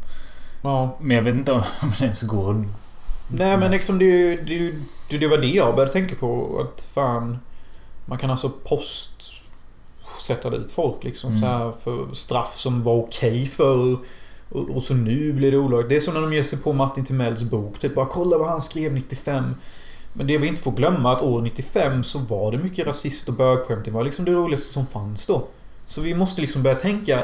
Ja. 0.63 0.97
Men 1.01 1.17
jag 1.17 1.25
vet 1.25 1.35
inte 1.35 1.53
om 1.53 1.63
det 1.99 2.05
ens 2.05 2.23
går. 2.23 2.65
Nej 3.29 3.59
men 3.59 3.71
liksom 3.71 3.99
det, 3.99 4.37
det, 4.37 4.73
det, 5.11 5.19
det 5.19 5.27
var 5.27 5.39
det 5.39 5.47
jag 5.47 5.75
började 5.75 5.93
tänka 5.93 6.15
på. 6.15 6.61
Att 6.61 6.83
fan... 6.95 7.39
Man 8.07 8.19
kan 8.19 8.31
alltså 8.31 8.49
post... 8.49 9.33
Sätta 10.27 10.51
dit 10.51 10.73
folk 10.73 11.05
liksom 11.05 11.31
Mm. 11.31 11.41
så 11.41 11.47
här 11.47 11.73
för 11.85 12.15
straff 12.15 12.57
som 12.57 12.83
var 12.83 12.95
okej 12.95 13.47
för 13.47 13.99
och, 14.49 14.71
och 14.71 14.83
så 14.83 14.95
nu 14.95 15.33
blir 15.33 15.51
det 15.51 15.59
olagligt. 15.59 15.89
Det 15.89 15.97
är 15.97 16.01
som 16.01 16.15
när 16.15 16.21
de 16.21 16.33
ger 16.35 16.43
sig 16.43 16.59
på 16.59 16.73
Martin 16.73 17.05
Timells 17.05 17.43
bok. 17.43 17.79
Typ 17.79 17.95
bara 17.95 18.07
kolla 18.07 18.39
vad 18.39 18.49
han 18.49 18.61
skrev 18.61 18.93
95. 18.93 19.55
Men 20.13 20.27
det 20.27 20.39
vi 20.39 20.47
inte 20.49 20.61
får 20.61 20.73
glömma 20.73 21.13
att 21.13 21.23
år 21.23 21.43
95 21.43 22.05
så 22.05 22.19
var 22.19 22.53
det 22.53 22.59
mycket 22.59 22.87
rasist 22.87 23.29
och 23.29 23.35
bögskämt. 23.35 23.85
Det 23.85 23.91
var 23.91 24.05
liksom 24.05 24.25
det 24.25 24.33
roligaste 24.33 24.73
som 24.73 24.87
fanns 24.87 25.27
då. 25.27 25.47
Så 25.87 26.01
vi 26.01 26.15
måste 26.15 26.41
liksom 26.41 26.63
börja 26.63 26.77
tänka 26.77 27.21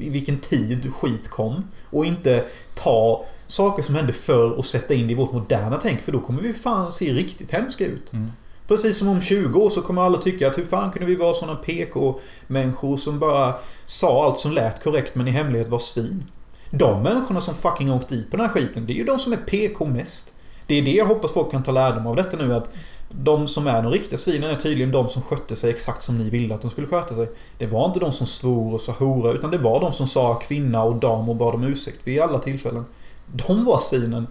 i, 0.00 0.10
vilken 0.10 0.38
tid 0.38 0.92
skit 0.94 1.28
kom. 1.28 1.64
Och 1.90 2.04
inte 2.04 2.44
ta 2.74 3.24
saker 3.46 3.82
som 3.82 3.94
hände 3.94 4.12
förr 4.12 4.50
och 4.50 4.64
sätta 4.64 4.94
in 4.94 5.06
det 5.06 5.12
i 5.12 5.16
vårt 5.16 5.32
moderna 5.32 5.76
tänk. 5.82 6.00
För 6.00 6.12
då 6.12 6.20
kommer 6.20 6.42
vi 6.42 6.52
fan 6.52 6.92
se 6.92 7.12
riktigt 7.12 7.50
hemska 7.50 7.86
ut. 7.86 8.12
Mm. 8.12 8.32
Precis 8.68 8.98
som 8.98 9.08
om 9.08 9.20
20 9.20 9.60
år 9.60 9.70
så 9.70 9.82
kommer 9.82 10.02
alla 10.02 10.18
tycka 10.18 10.48
att 10.48 10.58
hur 10.58 10.64
fan 10.64 10.90
kunde 10.92 11.06
vi 11.06 11.14
vara 11.14 11.34
såna 11.34 11.54
PK-människor 11.54 12.96
som 12.96 13.18
bara 13.18 13.54
sa 13.84 14.24
allt 14.24 14.38
som 14.38 14.52
lät 14.52 14.84
korrekt 14.84 15.14
men 15.14 15.28
i 15.28 15.30
hemlighet 15.30 15.68
var 15.68 15.78
svin. 15.78 16.24
De 16.70 17.02
människorna 17.02 17.40
som 17.40 17.54
fucking 17.54 17.92
åkt 17.92 18.08
dit 18.08 18.30
på 18.30 18.36
den 18.36 18.46
här 18.46 18.52
skiten, 18.52 18.86
det 18.86 18.92
är 18.92 18.94
ju 18.94 19.04
de 19.04 19.18
som 19.18 19.32
är 19.32 19.36
PK 19.36 19.84
mest. 19.84 20.34
Det 20.66 20.74
är 20.74 20.82
det 20.82 20.92
jag 20.92 21.06
hoppas 21.06 21.32
folk 21.32 21.50
kan 21.50 21.62
ta 21.62 21.70
lärdom 21.70 22.06
av 22.06 22.16
detta 22.16 22.36
nu 22.36 22.54
att 22.54 22.74
de 23.08 23.48
som 23.48 23.66
är 23.66 23.82
de 23.82 23.92
riktiga 23.92 24.18
svinen 24.18 24.50
är 24.50 24.56
tydligen 24.56 24.92
de 24.92 25.08
som 25.08 25.22
skötte 25.22 25.56
sig 25.56 25.70
exakt 25.70 26.02
som 26.02 26.18
ni 26.18 26.30
ville 26.30 26.54
att 26.54 26.60
de 26.62 26.70
skulle 26.70 26.86
sköta 26.86 27.14
sig. 27.14 27.28
Det 27.58 27.66
var 27.66 27.86
inte 27.86 28.00
de 28.00 28.12
som 28.12 28.26
svor 28.26 28.74
och 28.74 28.80
sa 28.80 28.92
hora 28.92 29.32
utan 29.32 29.50
det 29.50 29.58
var 29.58 29.80
de 29.80 29.92
som 29.92 30.06
sa 30.06 30.34
kvinna 30.34 30.82
och 30.82 30.96
dam 30.96 31.28
och 31.28 31.36
bad 31.36 31.54
om 31.54 31.64
ursäkt 31.64 32.06
vid 32.06 32.20
alla 32.20 32.38
tillfällen. 32.38 32.84
De 33.32 33.64
var 33.64 33.78
svinen. 33.78 34.26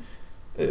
Eh, 0.57 0.67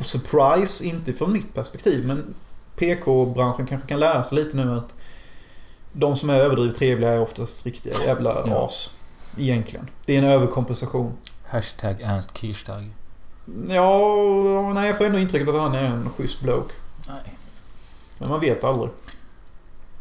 Surprise, 0.00 0.84
inte 0.84 1.12
från 1.12 1.32
mitt 1.32 1.54
perspektiv 1.54 2.06
men 2.06 2.34
PK-branschen 2.76 3.66
kanske 3.66 3.88
kan 3.88 4.00
lära 4.00 4.22
sig 4.22 4.38
lite 4.44 4.56
nu 4.56 4.76
att 4.76 4.94
de 5.92 6.16
som 6.16 6.30
är 6.30 6.34
överdrivet 6.34 6.76
trevliga 6.76 7.10
är 7.12 7.20
oftast 7.20 7.66
riktiga 7.66 7.94
jävla 8.06 8.42
Ja. 8.46 8.64
as. 8.64 8.90
Egentligen. 9.38 9.86
Det 10.06 10.14
är 10.14 10.18
en 10.18 10.24
överkompensation. 10.24 11.12
Hashtag 11.46 12.00
Ernst 12.00 12.36
Kirchstag. 12.38 12.94
Ja, 13.68 14.72
nej 14.74 14.86
jag 14.86 14.98
får 14.98 15.04
ändå 15.04 15.18
intrycket 15.18 15.48
att 15.48 15.54
han 15.60 15.74
är 15.74 15.84
en 15.84 16.08
schysst 16.16 16.40
bloke. 16.40 16.74
Nej. 17.08 17.38
Men 18.18 18.28
man 18.28 18.40
vet 18.40 18.64
aldrig. 18.64 18.90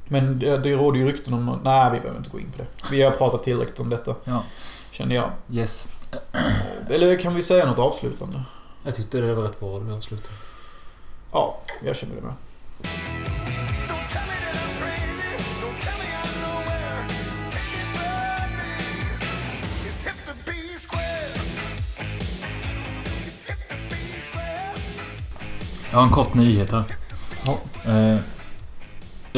Men 0.07 0.39
det, 0.39 0.57
det 0.57 0.75
råder 0.75 0.99
ju 0.99 1.07
rykten 1.07 1.33
om... 1.33 1.59
Nej, 1.63 1.91
vi 1.91 1.99
behöver 1.99 2.17
inte 2.17 2.29
gå 2.29 2.39
in 2.39 2.51
på 2.51 2.57
det. 2.57 2.67
Vi 2.91 3.01
har 3.01 3.11
pratat 3.11 3.43
tillräckligt 3.43 3.79
om 3.79 3.89
detta. 3.89 4.15
Ja. 4.23 4.43
Känner 4.91 5.15
jag. 5.15 5.31
Yes. 5.51 5.89
Eller 6.89 7.17
kan 7.17 7.35
vi 7.35 7.43
säga 7.43 7.65
något 7.65 7.79
avslutande? 7.79 8.43
Jag 8.83 8.95
tyckte 8.95 9.21
det 9.21 9.33
var 9.33 9.43
rätt 9.43 9.59
bra 9.59 9.79
det 9.79 9.95
avslutet. 9.95 10.31
Ja, 11.31 11.59
jag 11.83 11.95
känner 11.95 12.15
det 12.15 12.21
med. 12.21 12.33
Jag 25.95 25.99
har 25.99 26.05
en 26.05 26.11
kort 26.13 26.33
nyhet 26.33 26.71
här. 26.71 26.83
Ja. 27.45 27.57
Eh, 27.91 28.17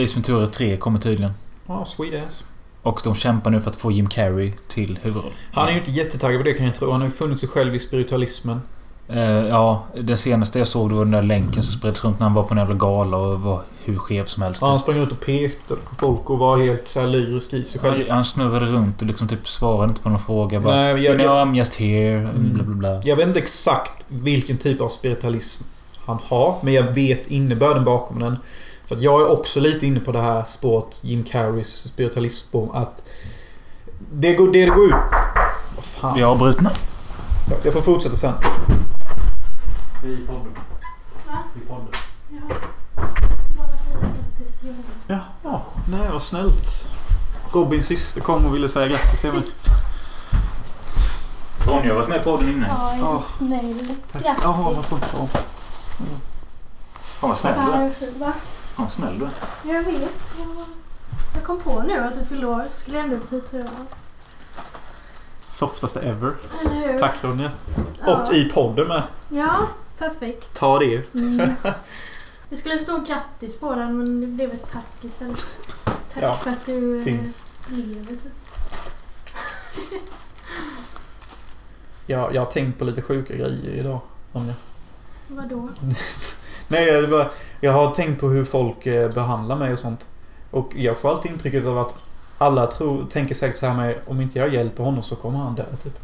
Ace 0.03 0.13
Ventura 0.15 0.47
3 0.47 0.77
kommer 0.77 0.99
tydligen. 0.99 1.31
Ja, 1.67 1.85
sweet 1.85 2.27
ass. 2.27 2.43
Och 2.81 3.01
de 3.03 3.15
kämpar 3.15 3.51
nu 3.51 3.61
för 3.61 3.69
att 3.69 3.75
få 3.75 3.91
Jim 3.91 4.09
Carrey 4.09 4.53
till 4.67 4.99
huvudroll. 5.03 5.31
Han 5.53 5.67
är 5.67 5.71
ju 5.71 5.77
inte 5.77 5.91
jättetaggad 5.91 6.39
på 6.39 6.43
det 6.43 6.53
kan 6.53 6.65
jag 6.65 6.75
tro. 6.75 6.91
Han 6.91 7.01
har 7.01 7.07
ju 7.07 7.13
funnit 7.13 7.39
sig 7.39 7.49
själv 7.49 7.75
i 7.75 7.79
spiritualismen. 7.79 8.61
Eh, 9.07 9.21
ja, 9.23 9.85
den 10.01 10.17
senaste 10.17 10.59
jag 10.59 10.67
såg 10.67 10.89
det 10.89 10.95
var 10.95 11.05
den 11.05 11.11
där 11.11 11.21
länken 11.21 11.63
som 11.63 11.73
spreds 11.73 12.03
runt 12.03 12.19
när 12.19 12.25
han 12.27 12.33
var 12.33 12.43
på 12.43 12.53
en 12.53 12.57
jävla 12.57 12.75
gala 12.75 13.17
och 13.17 13.41
var 13.41 13.61
hur 13.85 13.95
skev 13.95 14.25
som 14.25 14.43
helst. 14.43 14.61
Han 14.61 14.79
sprang 14.79 14.97
ut 14.97 15.11
och 15.11 15.19
pekade 15.19 15.81
på 15.89 15.95
folk 15.95 16.29
och 16.29 16.37
var 16.37 16.57
helt 16.57 16.87
så 16.87 16.99
här 16.99 17.07
lyrisk 17.07 17.53
i 17.53 17.63
sig 17.63 17.81
själv. 17.81 18.09
Han 18.09 18.25
snurrade 18.25 18.65
runt 18.65 19.01
och 19.01 19.07
liksom 19.07 19.27
typ 19.27 19.47
svarade 19.47 19.89
inte 19.89 20.01
på 20.01 20.09
någon 20.09 20.19
fråga. 20.19 20.59
Bara, 20.59 20.75
Nej, 20.75 20.93
you 20.93 20.99
jag, 20.99 21.15
know, 21.15 21.25
jag, 21.25 21.47
I'm 21.47 21.57
just 21.57 21.75
here. 21.75 22.17
Mm. 22.19 22.53
Bla, 22.53 22.63
bla, 22.63 22.75
bla. 22.75 23.01
jag 23.03 23.15
vet 23.15 23.27
inte 23.27 23.39
exakt 23.39 24.05
vilken 24.07 24.57
typ 24.57 24.81
av 24.81 24.87
spiritualism 24.87 25.63
han 26.07 26.19
har. 26.23 26.59
Men 26.61 26.73
jag 26.73 26.83
vet 26.83 27.27
innebörden 27.27 27.85
bakom 27.85 28.19
den. 28.19 28.37
För 28.85 28.95
att 28.95 29.01
jag 29.01 29.21
är 29.21 29.31
också 29.31 29.59
lite 29.59 29.87
inne 29.87 29.99
på 29.99 30.11
det 30.11 30.21
här 30.21 30.43
spåret, 30.43 30.99
Jim 31.03 31.23
Carreys 31.23 31.69
spiritualistspår. 31.69 32.77
Att 32.77 33.03
det 34.13 34.33
går, 34.33 34.51
det 34.51 34.65
går 34.65 34.85
ut... 34.85 34.93
Vad 35.75 35.85
fan. 35.85 36.15
Vi 36.15 36.21
är 36.21 36.25
avbrutna. 36.25 36.71
Jag 37.63 37.73
får 37.73 37.81
fortsätta 37.81 38.15
sen. 38.15 38.33
Vi 40.03 40.17
podden. 40.17 40.51
Va? 41.27 41.37
Vi 41.53 41.61
podden. 41.61 41.87
Ja. 42.29 42.55
Bara 43.57 43.67
säga 43.67 43.99
grattis 43.99 44.59
till 44.59 44.69
honom. 44.69 44.83
Ja, 45.07 45.19
ja. 45.43 45.63
Nej, 45.89 46.09
vad 46.11 46.21
snällt. 46.21 46.87
Robins 47.51 47.85
syster 47.85 48.21
kom 48.21 48.45
och 48.45 48.55
ville 48.55 48.69
säga 48.69 48.87
grattis 48.87 49.21
till 49.21 49.31
mig. 49.31 49.43
Ronja 51.67 51.89
har 51.89 51.95
varit 51.95 52.09
med 52.09 52.23
på 52.23 52.31
podden 52.31 52.49
innan. 52.49 52.69
Ja, 52.69 52.95
jag 52.97 53.13
är 53.13 53.17
så 53.17 53.23
snäll. 53.37 53.95
Tack. 54.11 54.23
Grattis. 54.23 54.43
Jaha, 54.43 54.73
vad 54.73 54.85
får 54.85 54.97
jag 55.99 56.07
Fan 57.19 57.29
vad 57.29 57.37
snäll 57.39 57.53
du 57.55 57.71
är. 57.71 57.89
Fan 58.31 58.33
vad 58.75 58.91
snäll 58.91 59.19
du 59.19 59.25
är. 59.25 59.31
Jag 59.75 59.83
vet. 59.83 60.01
Jag, 60.37 60.65
jag 61.35 61.43
kom 61.43 61.59
på 61.61 61.81
nu 61.81 61.97
att 61.99 62.19
du 62.19 62.25
fyllde 62.25 62.47
år. 62.47 62.65
så 62.73 62.79
Skulle 62.79 62.97
jag 62.97 63.05
ändå 63.05 63.17
byta 63.29 63.57
över. 63.57 63.71
Softaste 65.45 65.99
ever. 66.01 66.33
Tack 66.99 67.23
Ronja. 67.23 67.51
Ja. 68.05 68.21
Och 68.21 68.33
i 68.33 68.49
podden 68.49 68.87
med. 68.87 69.03
Ja, 69.29 69.67
perfekt. 69.97 70.53
Ta 70.53 70.79
det. 70.79 71.13
Mm. 71.15 71.51
Det 72.49 72.57
skulle 72.57 72.79
stå 72.79 72.97
grattis 72.97 73.59
på 73.59 73.75
den 73.75 73.97
men 73.97 74.21
det 74.21 74.27
blev 74.27 74.51
ett 74.51 74.71
tack 74.71 74.85
istället. 75.01 75.57
Tack 76.13 76.23
Ja, 76.23 76.37
för 76.37 76.51
att 76.51 76.65
du 76.65 76.97
eh, 76.99 77.03
Finns. 77.03 77.45
lever. 77.69 78.05
typ. 78.11 78.33
Jag, 82.05 82.35
jag 82.35 82.41
har 82.41 82.51
tänkt 82.51 82.79
på 82.79 82.85
lite 82.85 83.01
sjuka 83.01 83.33
grejer 83.35 83.71
idag. 83.73 83.99
Ronja. 84.33 84.53
Vadå? 85.27 85.69
Nej, 86.67 86.85
det 87.01 87.07
var, 87.07 87.31
jag 87.61 87.73
har 87.73 87.91
tänkt 87.91 88.21
på 88.21 88.27
hur 88.29 88.45
folk 88.45 88.85
eh, 88.85 89.09
behandlar 89.11 89.55
mig 89.55 89.73
och 89.73 89.79
sånt. 89.79 90.07
Och 90.51 90.73
jag 90.75 90.97
får 90.97 91.09
alltid 91.09 91.31
intrycket 91.31 91.65
av 91.65 91.77
att 91.77 91.93
alla 92.37 92.67
tror, 92.67 93.05
tänker 93.05 93.35
säkert 93.35 93.57
så 93.57 93.65
här 93.67 93.73
med 93.73 93.95
om 94.07 94.21
inte 94.21 94.39
jag 94.39 94.53
hjälper 94.53 94.83
honom 94.83 95.03
så 95.03 95.15
kommer 95.15 95.39
han 95.39 95.55
dö, 95.55 95.63
typ. 95.83 95.99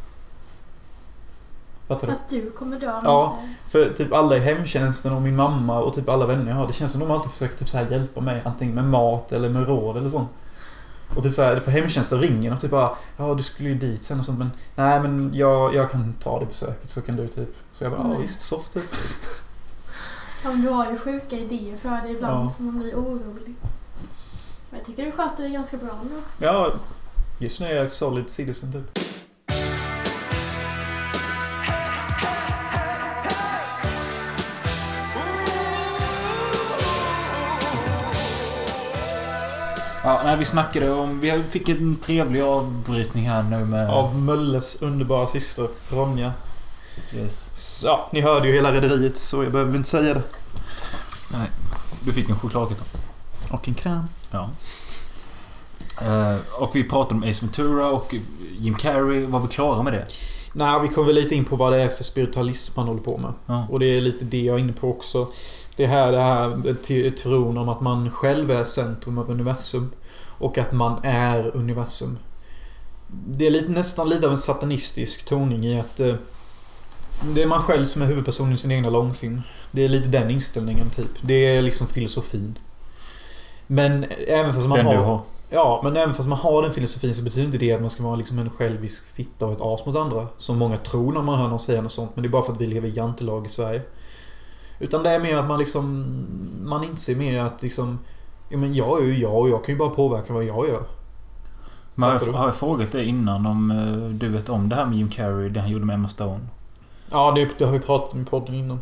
Fattar 1.87 2.07
du? 2.07 2.13
att 2.13 2.29
du 2.29 2.51
kommer 2.51 2.79
dö 2.79 2.93
om 2.93 3.01
Ja. 3.05 3.39
inte. 3.43 3.71
För 3.71 3.93
typ 3.93 4.13
alla 4.13 4.37
i 4.37 4.39
hemtjänsten 4.39 5.13
och 5.13 5.21
min 5.21 5.35
mamma 5.35 5.79
och 5.79 5.93
typ 5.93 6.09
alla 6.09 6.25
vänner 6.25 6.49
jag 6.51 6.55
har. 6.57 6.67
Det 6.67 6.73
känns 6.73 6.91
som 6.91 7.01
de 7.01 7.11
alltid 7.11 7.31
försöker 7.31 7.57
typ 7.57 7.69
så 7.69 7.77
här 7.77 7.91
hjälpa 7.91 8.21
mig. 8.21 8.41
Antingen 8.45 8.75
med 8.75 8.83
mat 8.85 9.31
eller 9.31 9.49
med 9.49 9.67
råd 9.67 9.97
eller 9.97 10.09
sånt. 10.09 10.29
Och 11.15 11.23
typ 11.23 11.33
så 11.35 11.41
här, 11.41 11.59
på 11.59 11.71
hemtjänsten 11.71 12.19
ringer 12.19 12.53
och 12.53 12.61
typ 12.61 12.71
bara 12.71 12.95
Ja 13.17 13.33
du 13.35 13.43
skulle 13.43 13.69
ju 13.69 13.75
dit 13.75 14.03
sen 14.03 14.19
och 14.19 14.25
sånt 14.25 14.39
men 14.39 14.51
Nej 14.75 14.99
men 14.99 15.31
jag, 15.33 15.75
jag 15.75 15.91
kan 15.91 16.13
ta 16.19 16.39
det 16.39 16.45
besöket 16.45 16.89
så 16.89 17.01
kan 17.01 17.15
du 17.15 17.27
typ 17.27 17.55
Så 17.73 17.83
jag 17.83 17.91
bara 17.91 18.01
ja 18.01 18.07
Nej. 18.07 18.21
visst 18.21 18.41
soft 18.41 18.73
typ. 18.73 18.83
Ja, 20.43 20.49
men 20.49 20.61
du 20.61 20.69
har 20.69 20.91
ju 20.91 20.97
sjuka 20.97 21.35
idéer 21.37 21.77
för 21.77 21.89
det 22.07 22.09
ibland 22.09 22.47
Ja. 22.47 22.53
så 22.57 22.63
man 22.63 22.79
blir 22.79 22.95
orolig. 22.95 23.53
Men 24.69 24.79
jag 24.79 24.85
tycker 24.85 25.05
du 25.05 25.11
sköter 25.11 25.43
det 25.43 25.49
ganska 25.49 25.77
bra 25.77 25.99
nu. 26.03 26.45
Ja 26.45 26.71
Just 27.39 27.59
nu 27.61 27.67
är 27.67 27.75
jag 27.75 27.89
solid 27.89 28.29
citizen 28.29 28.71
typ. 28.71 28.99
Ja, 40.03 40.21
nej, 40.23 40.37
vi 40.37 40.45
snackade 40.45 40.91
om... 40.91 41.19
Vi 41.19 41.43
fick 41.43 41.69
en 41.69 41.95
trevlig 41.95 42.41
avbrytning 42.41 43.29
här 43.29 43.43
nu 43.43 43.65
med... 43.65 43.89
Av 43.89 44.15
Mölles 44.15 44.81
underbara 44.81 45.27
syster 45.27 45.67
Ronja. 45.89 46.33
Yes. 47.15 47.51
Så, 47.55 47.87
ja, 47.87 48.09
ni 48.13 48.21
hörde 48.21 48.47
ju 48.47 48.53
hela 48.53 48.71
rederiet 48.71 49.17
så 49.17 49.43
jag 49.43 49.51
behöver 49.51 49.75
inte 49.75 49.89
säga 49.89 50.13
det. 50.13 50.23
Du 52.05 52.13
fick 52.13 52.29
en 52.29 52.39
chokladkaka. 52.39 52.83
Och 53.51 53.67
en 53.67 53.73
kräm. 53.73 54.03
Ja. 54.31 54.49
Eh, 56.01 56.35
och 56.59 56.75
vi 56.75 56.83
pratade 56.83 57.15
om 57.15 57.29
Ace 57.29 57.45
Ventura 57.45 57.89
och 57.89 58.15
Jim 58.59 58.75
Carrey. 58.75 59.25
Var 59.25 59.39
vi 59.39 59.47
klara 59.47 59.83
med 59.83 59.93
det? 59.93 60.07
Nej, 60.53 60.81
vi 60.81 60.87
kommer 60.87 61.07
väl 61.07 61.15
lite 61.15 61.35
in 61.35 61.45
på 61.45 61.55
vad 61.55 61.73
det 61.73 61.81
är 61.81 61.89
för 61.89 62.03
spiritualism 62.03 62.73
man 62.75 62.87
håller 62.87 63.01
på 63.01 63.17
med. 63.17 63.33
Ja. 63.45 63.67
Och 63.69 63.79
det 63.79 63.85
är 63.85 64.01
lite 64.01 64.25
det 64.25 64.41
jag 64.41 64.55
är 64.55 64.59
inne 64.59 64.73
på 64.73 64.89
också. 64.89 65.27
Det 65.75 65.85
här, 65.85 66.11
det 66.11 66.19
här 66.19 67.09
tron 67.09 67.57
om 67.57 67.69
att 67.69 67.81
man 67.81 68.11
själv 68.11 68.51
är 68.51 68.63
centrum 68.63 69.17
av 69.17 69.31
universum. 69.31 69.91
Och 70.37 70.57
att 70.57 70.71
man 70.71 70.99
är 71.03 71.55
universum. 71.55 72.17
Det 73.07 73.47
är 73.47 73.51
lite, 73.51 73.71
nästan 73.71 74.09
lite 74.09 74.25
av 74.25 74.31
en 74.31 74.37
satanistisk 74.37 75.25
toning 75.25 75.65
i 75.65 75.79
att 75.79 75.99
eh, 75.99 76.15
det 77.35 77.43
är 77.43 77.47
man 77.47 77.61
själv 77.61 77.85
som 77.85 78.01
är 78.01 78.05
huvudpersonen 78.05 78.53
i 78.53 78.57
sin 78.57 78.71
egna 78.71 78.89
långfilm. 78.89 79.41
Det 79.71 79.83
är 79.83 79.89
lite 79.89 80.07
den 80.07 80.29
inställningen 80.29 80.89
typ. 80.89 81.11
Det 81.21 81.57
är 81.57 81.61
liksom 81.61 81.87
filosofin. 81.87 82.57
Men 83.67 84.05
även 84.27 84.53
fast 84.53 84.67
man 84.67 84.77
Den 84.77 84.85
har... 84.85 84.93
du 84.93 84.99
har. 84.99 85.21
Ja, 85.49 85.81
men 85.83 85.97
även 85.97 86.13
fast 86.13 86.29
man 86.29 86.37
har 86.37 86.61
den 86.61 86.73
filosofin 86.73 87.15
så 87.15 87.23
betyder 87.23 87.45
inte 87.45 87.57
det 87.57 87.71
att 87.71 87.81
man 87.81 87.89
ska 87.89 88.03
vara 88.03 88.15
liksom 88.15 88.39
en 88.39 88.49
självisk 88.49 89.05
fitta 89.15 89.45
och 89.45 89.53
ett 89.53 89.61
as 89.61 89.85
mot 89.85 89.95
andra. 89.95 90.27
Som 90.37 90.57
många 90.57 90.77
tror 90.77 91.13
när 91.13 91.21
man 91.21 91.39
hör 91.39 91.47
någon 91.47 91.59
säga 91.59 91.81
något 91.81 91.91
sånt. 91.91 92.11
Men 92.15 92.23
det 92.23 92.27
är 92.27 92.31
bara 92.31 92.43
för 92.43 92.53
att 92.53 92.61
vi 92.61 92.65
lever 92.65 92.87
i 92.87 92.91
jantelag 92.91 93.45
i 93.45 93.49
Sverige. 93.49 93.81
Utan 94.83 95.03
det 95.03 95.09
är 95.09 95.19
mer 95.19 95.37
att 95.37 95.47
man 95.47 95.59
liksom... 95.59 96.05
Man 96.63 96.83
inser 96.83 97.15
mer 97.15 97.39
att 97.39 97.61
liksom... 97.61 97.99
Ja, 98.49 98.57
men 98.57 98.73
jag 98.73 99.01
är 99.01 99.05
ju 99.05 99.17
jag 99.17 99.35
och 99.35 99.49
jag 99.49 99.65
kan 99.65 99.75
ju 99.75 99.79
bara 99.79 99.89
påverka 99.89 100.33
vad 100.33 100.43
jag 100.43 100.67
gör. 100.67 100.83
Men 101.95 102.09
har 102.09 102.21
jag, 102.25 102.33
har 102.33 102.45
jag 102.45 102.55
frågat 102.55 102.91
dig 102.91 103.05
innan 103.05 103.45
om 103.45 103.71
eh, 103.71 104.09
du 104.09 104.29
vet 104.29 104.49
om 104.49 104.69
det 104.69 104.75
här 104.75 104.85
med 104.85 104.97
Jim 104.97 105.09
Carrey, 105.09 105.49
det 105.49 105.59
han 105.59 105.69
gjorde 105.69 105.85
med 105.85 105.93
Emma 105.93 106.07
Stone? 106.07 106.39
Ja, 107.11 107.31
det, 107.31 107.49
det 107.57 107.65
har 107.65 107.71
vi 107.71 107.79
pratat 107.79 108.13
om 108.13 108.21
i 108.21 108.25
podden 108.25 108.55
innan. 108.55 108.81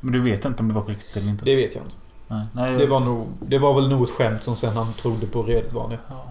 Men 0.00 0.12
du 0.12 0.20
vet 0.20 0.44
inte 0.44 0.62
om 0.62 0.68
det 0.68 0.74
var 0.74 0.82
på 0.82 0.90
riktigt 0.90 1.16
eller 1.16 1.28
inte? 1.28 1.44
Det 1.44 1.56
vet 1.56 1.74
jag 1.74 1.84
inte. 1.84 1.96
Nej, 2.28 2.46
nej, 2.52 2.78
Det 2.78 2.86
var 2.86 3.00
nog... 3.00 3.26
Det 3.40 3.58
var 3.58 3.74
väl 3.74 3.88
nog 3.88 4.02
ett 4.02 4.10
skämt 4.10 4.42
som 4.42 4.56
sen 4.56 4.76
han 4.76 4.92
trodde 4.92 5.26
på 5.26 5.42
redigt 5.42 5.72
var 5.72 5.88
det. 5.88 5.98
Ja. 6.08 6.24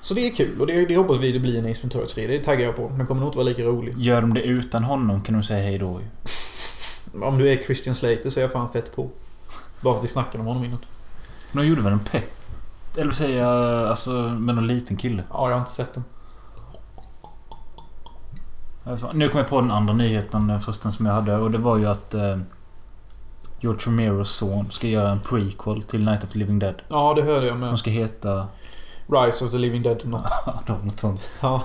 Så 0.00 0.14
det 0.14 0.26
är 0.26 0.30
kul 0.30 0.60
och 0.60 0.66
det, 0.66 0.84
det 0.84 0.96
hoppas 0.96 1.18
vi 1.18 1.32
det 1.32 1.38
blir 1.38 1.58
en 1.58 1.70
Ace 1.70 1.82
Ventura 1.82 2.06
3. 2.06 2.26
Det 2.26 2.44
taggar 2.44 2.66
jag 2.66 2.76
på. 2.76 2.92
Det 2.98 3.04
kommer 3.04 3.20
nog 3.20 3.28
inte 3.28 3.38
vara 3.38 3.48
lika 3.48 3.62
rolig. 3.62 3.94
Gör 3.98 4.20
de 4.20 4.34
det 4.34 4.42
utan 4.42 4.84
honom 4.84 5.20
kan 5.20 5.34
de 5.34 5.42
säga 5.42 5.62
hej 5.62 5.78
då 5.78 6.00
ju. 6.00 6.06
Om 7.22 7.38
du 7.38 7.52
är 7.52 7.62
Christian 7.62 7.94
Slater 7.94 8.30
så 8.30 8.40
är 8.40 8.44
jag 8.44 8.52
fan 8.52 8.72
fett 8.72 8.96
på. 8.96 9.08
Bara 9.80 9.94
för 9.94 9.98
att 9.98 10.04
vi 10.04 10.08
snackade 10.08 10.38
om 10.40 10.46
honom 10.46 10.64
innan. 10.64 10.78
De 11.52 11.66
gjorde 11.66 11.80
väl 11.82 11.92
en 11.92 11.98
pet? 12.00 12.30
Eller 12.98 13.12
säga 13.12 13.48
alltså 13.88 14.10
med 14.12 14.54
någon 14.54 14.66
liten 14.66 14.96
kille. 14.96 15.22
Ja, 15.30 15.48
jag 15.48 15.54
har 15.54 15.60
inte 15.60 15.70
sett 15.72 15.94
den. 15.94 16.04
Alltså, 18.84 19.12
Nu 19.12 19.28
kom 19.28 19.38
jag 19.38 19.48
på 19.48 19.60
den 19.60 19.70
andra 19.70 19.94
nyheten 19.94 20.50
eh, 20.50 20.58
förresten 20.58 20.92
som 20.92 21.06
jag 21.06 21.12
hade 21.12 21.36
och 21.36 21.50
det 21.50 21.58
var 21.58 21.76
ju 21.76 21.86
att 21.86 22.14
eh, 22.14 22.38
George 23.60 23.80
Romeros 23.86 24.30
son 24.30 24.70
ska 24.70 24.86
göra 24.86 25.10
en 25.10 25.20
prequel 25.20 25.82
till 25.82 26.04
Night 26.04 26.24
of 26.24 26.30
the 26.30 26.38
Living 26.38 26.58
Dead. 26.58 26.74
Ja, 26.88 27.14
det 27.14 27.22
hörde 27.22 27.46
jag 27.46 27.52
Som 27.52 27.60
med. 27.60 27.78
ska 27.78 27.90
heta... 27.90 28.46
Rise 29.12 29.44
of 29.44 29.50
the 29.50 29.58
Living 29.58 29.82
Dead. 29.82 30.02
Ja, 30.66 30.78
något 30.84 31.00
sånt. 31.00 31.20
Ja. 31.40 31.62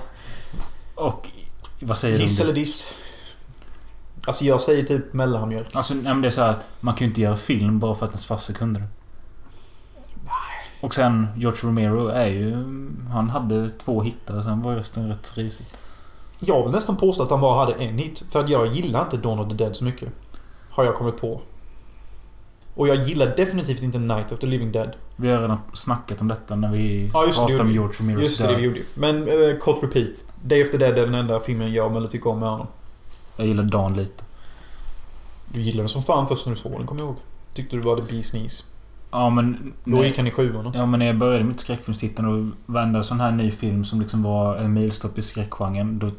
Och 0.94 1.28
vad 1.80 1.96
säger 1.96 2.18
Hiss 2.18 2.36
du 2.36 2.42
om 2.42 2.48
eller 2.50 2.60
diss? 2.60 2.94
Alltså 4.26 4.44
jag 4.44 4.60
säger 4.60 4.84
typ 4.84 5.12
mellanmjölk. 5.12 5.68
Alltså, 5.72 5.94
nej, 5.94 6.04
men 6.04 6.22
det 6.22 6.28
är 6.28 6.30
så 6.30 6.42
här 6.42 6.50
att 6.50 6.68
man 6.80 6.94
kan 6.94 7.04
ju 7.04 7.08
inte 7.08 7.20
göra 7.20 7.36
film 7.36 7.78
bara 7.78 7.94
för 7.94 8.04
att 8.04 8.10
ens 8.10 8.26
farsa 8.26 8.52
kunde 8.52 8.80
det. 8.80 8.86
Och 10.80 10.94
sen 10.94 11.28
George 11.36 11.58
Romero 11.62 12.08
är 12.08 12.26
ju... 12.26 12.52
Han 13.12 13.30
hade 13.30 13.70
två 13.70 14.02
hittar, 14.02 14.42
sen 14.42 14.62
var 14.62 14.74
resten 14.74 15.08
rätt 15.08 15.26
så 15.26 15.40
risigt. 15.40 15.78
Jag 16.40 16.62
vill 16.62 16.72
nästan 16.72 16.96
påstå 16.96 17.22
att 17.22 17.30
han 17.30 17.40
bara 17.40 17.64
hade 17.64 17.72
en 17.84 17.98
hit. 17.98 18.22
För 18.30 18.40
att 18.40 18.48
jag 18.48 18.66
gillar 18.66 19.02
inte 19.02 19.16
Dawn 19.16 19.38
of 19.40 19.48
the 19.48 19.54
Dead 19.54 19.76
så 19.76 19.84
mycket. 19.84 20.08
Har 20.70 20.84
jag 20.84 20.94
kommit 20.94 21.20
på. 21.20 21.40
Och 22.74 22.88
jag 22.88 22.96
gillar 22.96 23.36
definitivt 23.36 23.82
inte 23.82 23.98
Night 23.98 24.32
of 24.32 24.38
the 24.38 24.46
Living 24.46 24.72
Dead. 24.72 24.92
Vi 25.16 25.30
har 25.30 25.40
redan 25.40 25.58
snackat 25.72 26.20
om 26.20 26.28
detta 26.28 26.56
när 26.56 26.72
vi 26.72 27.10
Ja, 27.14 27.26
pratade 27.34 27.60
om 27.62 27.72
George 27.72 27.94
Romeros 28.00 28.22
Just 28.22 28.42
det, 28.42 28.46
det 28.46 28.56
vi 28.56 28.62
gjorde. 28.62 28.80
Men 28.94 29.28
eh, 29.28 29.56
kort 29.58 29.82
repeat. 29.82 30.24
Day 30.42 30.62
of 30.62 30.70
the 30.70 30.78
Dead 30.78 30.98
är 30.98 31.06
den 31.06 31.14
enda 31.14 31.40
filmen 31.40 31.72
jag 31.72 31.96
eller 31.96 32.08
tycker 32.08 32.30
om 32.30 32.40
med 32.40 32.48
honom. 32.48 32.66
Jag 33.36 33.46
gillar 33.46 33.64
Dan 33.64 33.96
lite. 33.96 34.24
Du 35.48 35.60
gillade 35.60 35.82
den 35.82 35.88
som 35.88 36.02
fan 36.02 36.28
först 36.28 36.46
när 36.46 36.54
du 36.54 36.60
såg 36.60 36.72
den, 36.72 36.86
kommer 36.86 37.00
jag 37.00 37.08
ihåg. 37.08 37.16
Tyckte 37.54 37.76
du 37.76 37.82
var 37.82 37.96
the 37.96 38.02
bee's 38.02 38.30
knees. 38.30 38.64
Ja 39.10 39.30
men... 39.30 39.72
Då 39.84 39.96
nej. 39.96 40.06
gick 40.08 40.16
han 40.16 40.26
i 40.26 40.30
sjuan 40.30 40.66
också. 40.66 40.78
Ja 40.78 40.86
men 40.86 40.98
när 40.98 41.06
jag 41.06 41.18
började 41.18 41.44
mitt 41.44 41.60
skräckfilmstittande 41.60 42.30
och 42.30 42.44
varenda 42.66 43.02
sån 43.02 43.20
här 43.20 43.30
ny 43.30 43.50
film 43.50 43.84
som 43.84 44.00
liksom 44.00 44.22
var 44.22 44.56
en 44.56 44.72
milstolpe 44.72 45.20
i 45.20 45.22
skräckgenren. 45.22 45.98
Då, 45.98 46.10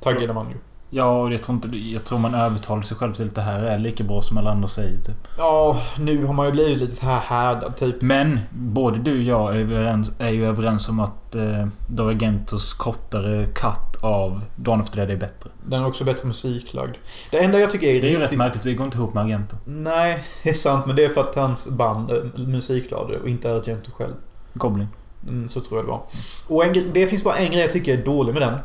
Taggade 0.00 0.32
man 0.34 0.50
ju. 0.50 0.56
ja, 0.90 1.20
och 1.20 1.32
jag 1.32 1.42
tror 1.42 1.54
inte... 1.54 1.76
Jag 1.76 2.04
tror 2.04 2.18
man 2.18 2.34
övertalar 2.34 2.82
sig 2.82 2.96
själv 2.96 3.12
till 3.12 3.26
att 3.26 3.34
det 3.34 3.42
här 3.42 3.62
är 3.62 3.78
lika 3.78 4.04
bra 4.04 4.22
som 4.22 4.38
alla 4.38 4.50
andra 4.50 4.68
säger 4.68 4.98
typ. 4.98 5.28
Ja, 5.38 5.80
nu 5.98 6.24
har 6.24 6.34
man 6.34 6.46
ju 6.46 6.52
blivit 6.52 6.78
lite 6.78 6.94
så 6.94 7.06
här 7.06 7.20
härdad 7.20 7.76
typ. 7.76 8.02
Men 8.02 8.40
både 8.50 8.98
du 8.98 9.12
och 9.12 9.22
jag 9.22 9.56
är, 9.56 9.60
överens, 9.60 10.10
är 10.18 10.30
ju 10.30 10.46
överens 10.46 10.88
om 10.88 11.00
att 11.00 11.34
eh, 11.34 11.66
Dario 11.86 12.16
Argentos 12.16 12.72
kortare 12.74 13.44
cut 13.44 13.89
av 14.00 14.40
Dawn 14.56 14.80
of 14.80 14.90
the 14.90 14.96
Dead 14.96 15.10
är 15.10 15.16
bättre. 15.16 15.50
Den 15.64 15.82
är 15.82 15.86
också 15.86 16.04
bättre 16.04 16.26
musiklagd. 16.26 16.96
Det 17.30 17.38
enda 17.38 17.60
jag 17.60 17.70
tycker 17.70 17.86
är 17.86 18.00
Det 18.00 18.08
är 18.08 18.10
ju 18.10 18.18
rätt 18.18 18.36
märkligt, 18.36 18.62
det 18.62 18.74
går 18.74 18.84
inte 18.84 18.98
ihop 18.98 19.14
med 19.14 19.22
Argento. 19.22 19.56
Nej, 19.64 20.24
det 20.42 20.50
är 20.50 20.54
sant. 20.54 20.86
Men 20.86 20.96
det 20.96 21.04
är 21.04 21.08
för 21.08 21.20
att 21.20 21.34
hans 21.34 21.68
band 21.68 22.10
äh, 22.10 22.24
musiklade 22.36 23.18
och 23.18 23.28
inte 23.28 23.52
Argento 23.52 23.90
själv. 23.90 24.14
Goblin. 24.54 24.88
Mm, 25.28 25.48
så 25.48 25.60
tror 25.60 25.78
jag 25.78 25.86
det 25.86 25.90
var. 25.90 26.02
Och 26.46 26.64
en, 26.64 26.92
det 26.92 27.06
finns 27.06 27.24
bara 27.24 27.36
en 27.36 27.50
grej 27.50 27.60
jag 27.60 27.72
tycker 27.72 27.98
är 27.98 28.04
dålig 28.04 28.32
med 28.32 28.42
den. 28.42 28.58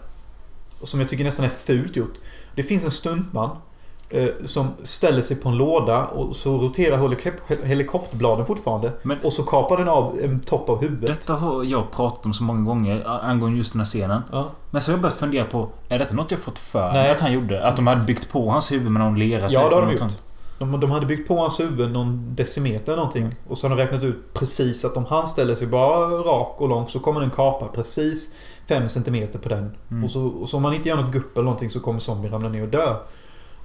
Och 0.80 0.88
som 0.88 1.00
jag 1.00 1.10
tycker 1.10 1.24
nästan 1.24 1.46
är 1.46 1.50
fult 1.50 1.96
gjort. 1.96 2.14
Det 2.56 2.64
finns 2.64 2.86
en 2.86 2.92
stuntman. 2.92 3.58
Eh, 4.10 4.28
som 4.46 4.68
ställer 4.84 5.22
sig 5.22 5.38
på 5.38 5.50
en 5.50 5.58
låda 5.58 6.06
och 6.06 6.36
så 6.36 6.58
roterar 6.58 6.98
helikop- 6.98 7.64
helikopterbladen 7.64 8.46
fortfarande. 8.46 8.92
Men- 9.04 9.18
Och 9.24 9.34
så 9.34 9.44
kapar 9.44 9.78
den 9.78 9.88
av 9.90 10.20
en 10.24 10.40
topp 10.40 10.70
av 10.70 10.82
huvudet. 10.82 11.08
Detta 11.08 11.34
har 11.34 11.64
jag 11.64 11.92
pratat 11.92 12.26
om 12.26 12.34
så 12.34 12.44
många 12.44 12.62
gånger 12.62 13.04
angående 13.24 13.58
just 13.58 13.72
den 13.74 13.80
här 13.80 13.86
scenen. 13.86 14.22
Ja. 14.32 14.46
Men 14.72 14.82
så 14.82 14.92
har 14.92 14.94
jag 14.94 15.02
börjat 15.02 15.18
fundera 15.18 15.46
på, 15.46 15.70
är 15.90 16.00
detta 16.00 16.16
något 16.16 16.32
jag 16.32 16.40
fått 16.40 16.60
för 16.60 16.92
mig 16.94 17.12
att 17.12 17.20
han 17.20 17.32
gjorde? 17.34 17.68
Att 17.68 17.76
de 17.76 17.88
hade 17.88 18.02
byggt 18.02 18.32
på 18.32 18.50
hans 18.50 18.72
huvud 18.72 18.92
med 18.92 19.02
någon 19.02 19.20
lera? 19.20 19.48
Ja, 19.50 19.70
det 19.70 19.76
har 19.76 19.82
de 19.82 19.90
gjort. 19.92 20.00
sånt. 20.00 20.22
De, 20.60 20.80
de 20.80 20.92
hade 20.92 21.06
byggt 21.06 21.28
på 21.28 21.38
hans 21.38 21.60
huvud 21.60 21.92
någon 21.92 22.36
decimeter 22.36 22.86
eller 22.94 22.98
någonting. 22.98 23.36
Och 23.50 23.58
så 23.58 23.68
har 23.70 23.76
de 23.76 23.82
räknat 23.84 24.04
ut 24.04 24.34
precis 24.34 24.86
att 24.86 24.98
om 24.98 25.06
han 25.06 25.28
ställer 25.28 25.56
sig 25.56 25.68
bara 25.68 26.00
rak 26.08 26.56
och 26.62 26.70
lång 26.70 26.88
så 26.88 27.00
kommer 27.00 27.22
den 27.22 27.30
kapa 27.30 27.66
precis 27.68 28.32
5 28.68 28.90
cm 28.90 29.28
på 29.44 29.50
den. 29.50 29.72
Mm. 29.92 30.04
Och, 30.04 30.10
så, 30.12 30.26
och 30.28 30.50
så 30.50 30.58
om 30.58 30.64
man 30.64 30.74
inte 30.74 30.90
gör 30.90 30.96
något 30.96 31.12
gupp 31.12 31.38
eller 31.38 31.44
någonting 31.46 31.70
så 31.70 31.80
kommer 31.80 32.00
zombien 32.00 32.34
ramla 32.34 32.50
ner 32.50 32.62
och 32.64 32.68
dö. 32.70 32.94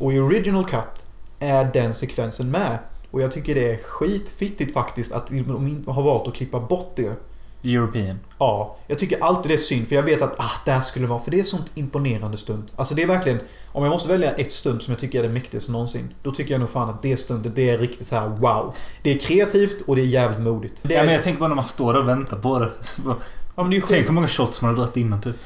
Och 0.01 0.13
i 0.13 0.19
original 0.19 0.65
cut 0.65 1.07
är 1.39 1.71
den 1.73 1.95
sekvensen 1.95 2.51
med. 2.51 2.79
Och 3.11 3.23
jag 3.23 3.33
tycker 3.33 3.55
det 3.55 3.73
är 3.73 3.77
skitfittigt 3.77 4.75
faktiskt 4.75 5.13
att 5.13 5.27
de 5.27 5.85
har 5.87 6.03
valt 6.03 6.29
att 6.29 6.35
klippa 6.35 6.61
bort 6.61 6.93
det. 6.97 7.17
European. 7.65 8.19
Ja, 8.39 8.77
jag 8.87 8.99
tycker 8.99 9.23
alltid 9.23 9.51
det 9.51 9.55
är 9.55 9.59
synd 9.59 9.89
för 9.89 9.97
jag 9.97 10.03
vet 10.03 10.23
att 10.23 10.41
ah, 10.41 10.51
det 10.65 10.71
här 10.71 10.81
skulle 10.81 11.07
vara 11.07 11.19
för 11.19 11.31
det 11.31 11.41
är 11.41 11.45
sånt 11.45 11.73
imponerande 11.75 12.37
stund. 12.37 12.73
Alltså 12.77 12.95
det 12.95 13.03
är 13.03 13.07
verkligen 13.07 13.41
Om 13.73 13.85
jag 13.85 13.91
måste 13.91 14.09
välja 14.09 14.33
ett 14.33 14.53
stund 14.53 14.83
som 14.83 14.93
jag 14.93 15.01
tycker 15.01 15.19
är 15.19 15.23
det 15.23 15.29
mäktigaste 15.29 15.73
någonsin 15.73 16.15
Då 16.23 16.31
tycker 16.31 16.55
jag 16.55 16.61
nog 16.61 16.71
fan 16.71 16.89
att 16.89 17.03
det 17.03 17.17
stundet 17.17 17.57
det 17.57 17.71
är 17.71 17.79
riktigt 17.79 18.07
så 18.07 18.17
här 18.17 18.29
wow. 18.29 18.75
Det 19.03 19.11
är 19.13 19.19
kreativt 19.19 19.81
och 19.81 19.97
det 19.97 20.03
är 20.03 20.07
jävligt 20.07 20.41
modigt. 20.41 20.83
Det, 20.83 20.95
Ja, 20.95 21.01
är, 21.01 21.05
men 21.05 21.15
jag 21.15 21.23
tänker 21.23 21.41
bara 21.41 21.49
när 21.49 21.57
man 21.57 21.65
står 21.65 21.95
och 21.95 22.09
väntar 22.09 22.37
på 22.37 22.59
det. 22.59 22.71
ja, 23.57 23.63
det, 23.63 23.77
är 23.77 23.83
Tänk 23.87 24.07
hur 24.07 24.13
många 24.13 24.29
shots 24.29 24.63
man 24.63 24.69
har 24.69 24.77
dragit 24.77 24.97
innan 24.97 25.21
typ. 25.21 25.37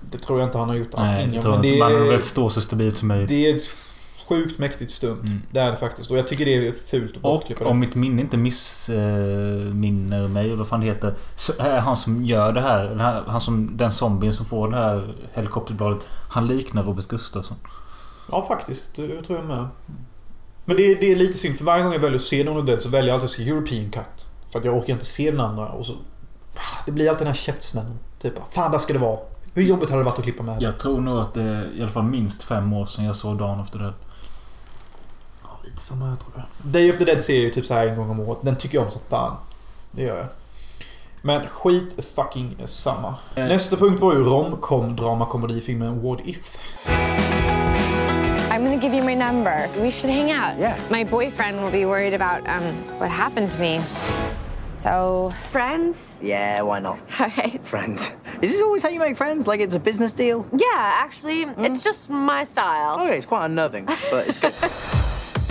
det 0.00 0.18
tror 0.18 0.40
jag 0.40 0.48
inte 0.48 0.58
han 0.58 0.68
har 0.68 0.76
gjort. 0.76 0.96
Nej, 0.96 1.30
jag 1.32 1.42
tror 1.42 1.66
inte. 1.66 1.78
Man 1.78 1.92
är, 1.92 1.98
väl 1.98 2.22
stå 2.22 2.50
så 2.50 2.60
stabilt 2.60 2.96
som 2.96 3.08
möjligt. 3.08 3.28
det 3.28 3.50
är 3.50 3.54
ett 3.54 3.68
sjukt 4.30 4.58
mäktigt 4.58 4.90
stund. 4.90 5.20
Mm. 5.26 5.42
Det 5.50 5.60
är 5.60 5.70
det 5.70 5.76
faktiskt. 5.76 6.10
Och 6.10 6.18
jag 6.18 6.28
tycker 6.28 6.44
det 6.44 6.68
är 6.68 6.72
fult 6.72 7.16
att 7.16 7.22
bortklippa 7.22 7.64
Och 7.64 7.70
om 7.70 7.78
mitt 7.78 7.94
minne 7.94 8.22
inte 8.22 8.36
missminner 8.36 10.28
mig, 10.28 10.54
vad 10.56 10.68
fan 10.68 10.80
det 10.80 10.86
heter. 10.86 11.14
Så 11.34 11.52
är 11.58 11.80
han 11.80 11.96
som 11.96 12.24
gör 12.24 12.52
det 12.52 12.60
här, 12.60 12.84
den 12.84 13.00
här 13.00 13.22
han 13.26 13.40
som, 13.40 13.76
den 13.76 13.90
zombien 13.90 14.32
som 14.32 14.46
får 14.46 14.68
det 14.68 14.76
här 14.76 15.14
helikopterbladet. 15.32 16.08
Han 16.28 16.46
liknar 16.46 16.82
Robert 16.82 17.08
Gustafsson. 17.08 17.56
Ja, 18.30 18.42
faktiskt. 18.48 18.98
Jag 18.98 19.24
tror 19.24 19.38
jag 19.38 19.46
med. 19.46 19.68
Men 20.64 20.76
det 20.76 20.82
är, 20.82 21.00
det 21.00 21.12
är 21.12 21.16
lite 21.16 21.38
synd, 21.38 21.56
för 21.56 21.64
varje 21.64 21.84
gång 21.84 21.92
jag 21.92 22.00
väljer 22.00 22.18
att 22.18 22.24
se 22.24 22.44
någon 22.44 22.56
av 22.56 22.64
den 22.64 22.80
så 22.80 22.88
väljer 22.88 23.08
jag 23.08 23.14
alltid 23.14 23.24
att 23.24 23.30
se 23.30 23.50
European 23.50 23.90
Cut. 23.90 24.28
För 24.52 24.58
att 24.58 24.64
jag 24.64 24.76
orkar 24.76 24.92
inte 24.92 25.06
se 25.06 25.30
den 25.30 25.40
andra 25.40 25.68
och 25.68 25.86
så... 25.86 25.92
Det 26.86 26.92
blir 26.92 27.08
alltid 27.08 27.20
den 27.20 27.26
här 27.26 27.34
käftsmällen. 27.34 27.98
Typ, 28.18 28.34
fan 28.50 28.72
där 28.72 28.78
ska 28.78 28.92
det 28.92 28.98
vara. 28.98 29.18
Hur 29.54 29.62
jobbigt 29.62 29.90
hade 29.90 30.02
det 30.02 30.04
varit 30.04 30.18
att 30.18 30.24
klippa 30.24 30.42
med? 30.42 30.62
Jag 30.62 30.78
tror 30.78 31.00
nog 31.00 31.18
att 31.18 31.32
det 31.32 31.42
är 31.42 31.76
i 31.76 31.82
alla 31.82 31.90
fall 31.90 32.04
minst 32.04 32.42
fem 32.42 32.72
år 32.72 32.86
sedan 32.86 33.04
jag 33.04 33.16
såg 33.16 33.38
Dawn 33.38 33.60
of 33.60 33.70
the 33.70 33.78
Dead. 33.78 33.92
Samma 35.80 36.06
här 36.06 36.16
tror 36.16 36.32
jag. 36.34 36.72
Day 36.72 36.92
of 36.92 36.98
the 36.98 37.04
Dead 37.04 37.22
ser 37.22 37.34
jag 37.34 37.42
ju 37.42 37.50
typ 37.50 37.66
så 37.66 37.74
här 37.74 37.86
en 37.86 37.96
gång 37.96 38.10
om 38.10 38.20
året. 38.20 38.38
Den 38.42 38.56
tycker 38.56 38.78
jag 38.78 38.84
om 38.84 38.90
som 38.90 39.02
fan. 39.08 39.36
Det 39.90 40.02
gör 40.02 40.16
jag. 40.16 40.26
Men 41.22 41.48
skit 41.48 42.04
fucking 42.16 42.56
samma. 42.64 43.14
Eh. 43.34 43.44
Nästa 43.44 43.76
punkt 43.76 44.00
var 44.00 44.12
ju 44.12 44.24
romcom 44.24 44.96
dramakomedifilmen 44.96 46.02
What 46.02 46.20
If. 46.24 46.58
I'm 48.50 48.64
gonna 48.64 48.82
give 48.82 48.96
you 48.96 49.04
my 49.04 49.16
number. 49.16 49.68
We 49.82 49.90
should 49.90 50.14
hang 50.14 50.32
out. 50.32 50.58
Yeah. 50.58 50.76
My 50.90 51.04
boyfriend 51.04 51.62
will 51.62 51.72
be 51.72 51.86
worried 51.86 52.20
about 52.20 52.48
um, 52.48 52.74
what 52.98 53.10
happened 53.10 53.52
to 53.52 53.58
me. 53.58 53.80
So, 54.78 55.32
friends? 55.50 56.16
Yeah, 56.22 56.62
why 56.62 56.80
not? 56.80 56.98
All 57.20 57.28
right. 57.36 57.60
Friends. 57.64 58.10
Is 58.42 58.50
this 58.52 58.62
always 58.62 58.82
how 58.82 58.88
you 58.88 58.98
make 58.98 59.16
friends? 59.16 59.46
Like 59.46 59.60
it's 59.60 59.74
a 59.74 59.80
business 59.80 60.14
deal? 60.14 60.46
Yeah, 60.52 61.04
actually, 61.04 61.46
it's 61.58 61.84
just 61.84 62.10
my 62.10 62.44
style. 62.44 63.00
Okay, 63.00 63.16
it's 63.16 63.26
quite 63.26 63.44
unnerving, 63.44 63.86
but 64.10 64.28
it's 64.28 64.38
good. 64.38 64.54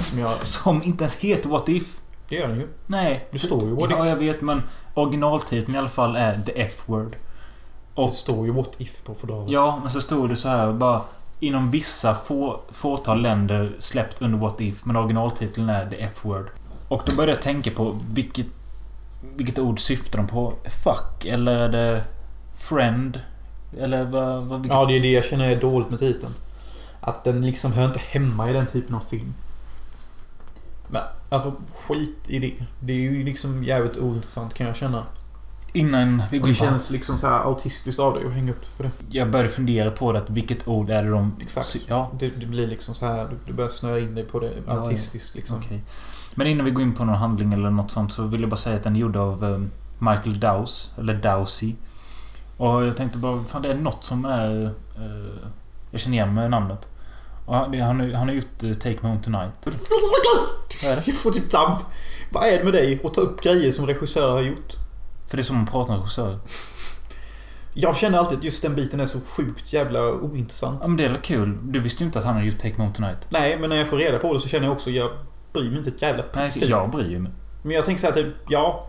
Som 0.09 0.19
jag... 0.19 0.45
Som 0.45 0.81
inte 0.83 1.03
ens 1.03 1.15
heter 1.15 1.49
What 1.49 1.69
If. 1.69 1.99
Det 2.29 2.35
gör 2.35 2.47
den 2.47 2.57
ju. 2.57 2.67
Nej. 2.87 3.27
Det 3.31 3.39
står 3.39 3.63
ju 3.63 3.75
What 3.75 3.91
Ja, 3.91 4.03
If. 4.03 4.09
jag 4.09 4.15
vet 4.15 4.41
men 4.41 4.61
originaltiteln 4.93 5.75
i 5.75 5.77
alla 5.77 5.89
fall 5.89 6.15
är 6.15 6.41
The 6.45 6.61
F-word. 6.61 7.11
Det 7.11 8.01
Och 8.01 8.13
står 8.13 8.45
ju 8.45 8.51
what 8.51 8.75
if 8.77 9.03
på 9.03 9.15
fodralet. 9.15 9.51
Ja, 9.51 9.79
men 9.81 9.91
så 9.91 10.01
stod 10.01 10.29
det 10.29 10.35
så 10.35 10.47
här 10.47 10.73
bara 10.73 11.01
Inom 11.41 11.71
vissa 11.71 12.15
få, 12.15 12.59
fåtal 12.71 13.21
länder 13.21 13.71
släppt 13.79 14.21
under 14.21 14.37
What 14.37 14.61
If, 14.61 14.85
men 14.85 14.95
originaltiteln 14.95 15.69
är 15.69 15.89
The 15.89 15.95
F-word. 15.95 16.49
Och 16.87 17.01
då 17.05 17.15
började 17.15 17.31
jag 17.31 17.41
tänka 17.41 17.71
på 17.71 17.95
vilket... 18.11 18.47
Vilket 19.35 19.59
ord 19.59 19.79
syftar 19.79 20.17
de 20.17 20.27
på? 20.27 20.53
Fuck? 20.83 21.25
Eller 21.25 21.55
är 21.55 21.69
det... 21.69 22.03
Friend? 22.57 23.19
Eller 23.79 24.03
vad... 24.03 24.43
vad 24.43 24.61
vilket... 24.61 24.77
Ja, 24.77 24.85
det 24.85 24.97
är 24.97 24.99
det 24.99 25.11
jag 25.11 25.25
känner 25.25 25.49
är 25.49 25.61
dåligt 25.61 25.89
med 25.89 25.99
titeln. 25.99 26.33
Att 27.01 27.23
den 27.23 27.45
liksom 27.45 27.73
hör 27.73 27.85
inte 27.85 27.99
hemma 27.99 28.49
i 28.49 28.53
den 28.53 28.67
typen 28.67 28.95
av 28.95 28.99
film. 29.09 29.33
Men 30.89 31.01
alltså 31.29 31.53
skit 31.75 32.25
i 32.27 32.39
det. 32.39 32.53
Det 32.79 32.93
är 32.93 32.97
ju 32.97 33.23
liksom 33.23 33.63
jävligt 33.63 33.97
ointressant 33.97 34.53
kan 34.53 34.67
jag 34.67 34.75
känna. 34.75 35.03
Innan 35.73 36.23
vi 36.31 36.39
går 36.39 36.47
det 36.47 36.53
känns 36.53 36.91
liksom 36.91 37.17
så 37.17 37.27
här 37.27 37.39
autistiskt 37.39 37.99
av 37.99 38.13
dig 38.13 38.25
att 38.25 38.33
hänga 38.33 38.51
upp 38.51 38.77
på 38.77 38.83
det. 38.83 38.91
Jag 39.09 39.31
började 39.31 39.49
fundera 39.49 39.91
på 39.91 40.11
det, 40.11 40.19
att 40.19 40.29
vilket 40.29 40.67
ord 40.67 40.89
är 40.89 41.03
det 41.03 41.09
de... 41.09 41.35
Exakt. 41.41 41.85
Ja, 41.87 42.11
Det, 42.19 42.29
det 42.29 42.45
blir 42.45 42.67
liksom 42.67 42.95
så 42.95 43.05
här. 43.05 43.29
Du, 43.45 43.53
börjar 43.53 43.69
snöa 43.69 43.99
in 43.99 44.15
dig 44.15 44.23
på 44.23 44.39
det 44.39 44.51
ja. 44.67 44.73
autistiskt 44.73 45.35
liksom. 45.35 45.57
okej. 45.57 45.81
Men 46.35 46.47
innan 46.47 46.65
vi 46.65 46.71
går 46.71 46.83
in 46.83 46.93
på 46.93 47.05
någon 47.05 47.15
handling 47.15 47.53
eller 47.53 47.69
något 47.69 47.91
sånt 47.91 48.13
så 48.13 48.23
vill 48.23 48.41
jag 48.41 48.49
bara 48.49 48.57
säga 48.57 48.75
att 48.75 48.83
den 48.83 48.95
är 48.95 48.99
gjord 48.99 49.17
av 49.17 49.45
eh, 49.45 49.59
Michael 49.99 50.39
Dowse, 50.39 50.89
eller 50.97 51.13
Dowsey. 51.13 51.75
Och 52.57 52.85
jag 52.85 52.97
tänkte 52.97 53.17
bara, 53.17 53.43
fan 53.43 53.61
det 53.61 53.71
är 53.71 53.75
något 53.75 54.03
som 54.03 54.25
är... 54.25 54.65
eh, 54.95 55.51
jag 55.91 56.01
känner 56.01 56.17
igen 56.17 56.33
med 56.33 56.51
namnet. 56.51 56.88
Och 57.49 57.55
han, 57.55 57.79
han, 57.81 57.99
har- 57.99 58.13
han 58.13 58.27
har 58.27 58.35
gjort 58.35 58.63
eh, 58.63 58.73
Take 58.73 58.97
Me 59.01 59.09
Home 59.09 59.21
Tonight. 59.23 59.51
Vad 59.63 59.73
är 60.91 60.95
det? 60.95 61.03
Jag 61.05 61.15
får 61.15 61.31
typ 61.31 61.51
damp. 61.51 61.79
Vad 62.31 62.47
är 62.47 62.57
det 62.57 62.63
med 62.63 62.73
dig 62.73 63.01
att 63.03 63.13
ta 63.13 63.21
upp 63.21 63.41
grejer 63.41 63.71
som 63.71 63.87
regissörer 63.87 64.31
har 64.31 64.41
gjort? 64.41 64.73
För 65.27 65.37
det 65.37 65.41
är 65.41 65.43
som 65.43 65.55
man 65.55 65.67
pratar 65.67 65.93
med 65.93 65.99
regissörer. 66.01 66.39
Jag 67.73 67.97
känner 67.97 68.17
alltid 68.17 68.37
att 68.37 68.43
just 68.43 68.61
den 68.61 68.75
biten 68.75 68.99
är 68.99 69.05
så 69.05 69.19
sjukt 69.21 69.73
jävla 69.73 70.11
ointressant. 70.11 70.79
Ja 70.81 70.87
men 70.87 70.97
det 70.97 71.03
är 71.05 71.09
väl 71.09 71.17
kul. 71.21 71.57
Du 71.63 71.79
visste 71.79 72.03
ju 72.03 72.05
inte 72.05 72.19
att 72.19 72.25
han 72.25 72.33
hade 72.33 72.45
gjort 72.47 72.57
Take 72.59 72.73
Me 72.77 72.83
Home 72.83 72.93
Tonight. 72.95 73.27
Nej, 73.29 73.57
men 73.59 73.69
när 73.69 73.75
jag 73.77 73.87
får 73.87 73.97
reda 73.97 74.17
på 74.19 74.33
det 74.33 74.39
så 74.39 74.47
känner 74.47 74.65
jag 74.65 74.73
också 74.73 74.89
jag 74.91 75.11
bryr 75.53 75.69
mig 75.69 75.77
inte 75.77 75.89
ett 75.89 76.01
jävla 76.01 76.23
Nej, 76.33 76.45
piss 76.45 76.53
typ. 76.53 76.69
jag 76.69 76.89
bryr 76.91 77.19
mig. 77.19 77.31
Men 77.63 77.71
jag 77.71 77.85
tänker 77.85 78.01
så 78.01 78.07
här 78.07 78.13
typ, 78.13 78.27
ja. 78.49 78.87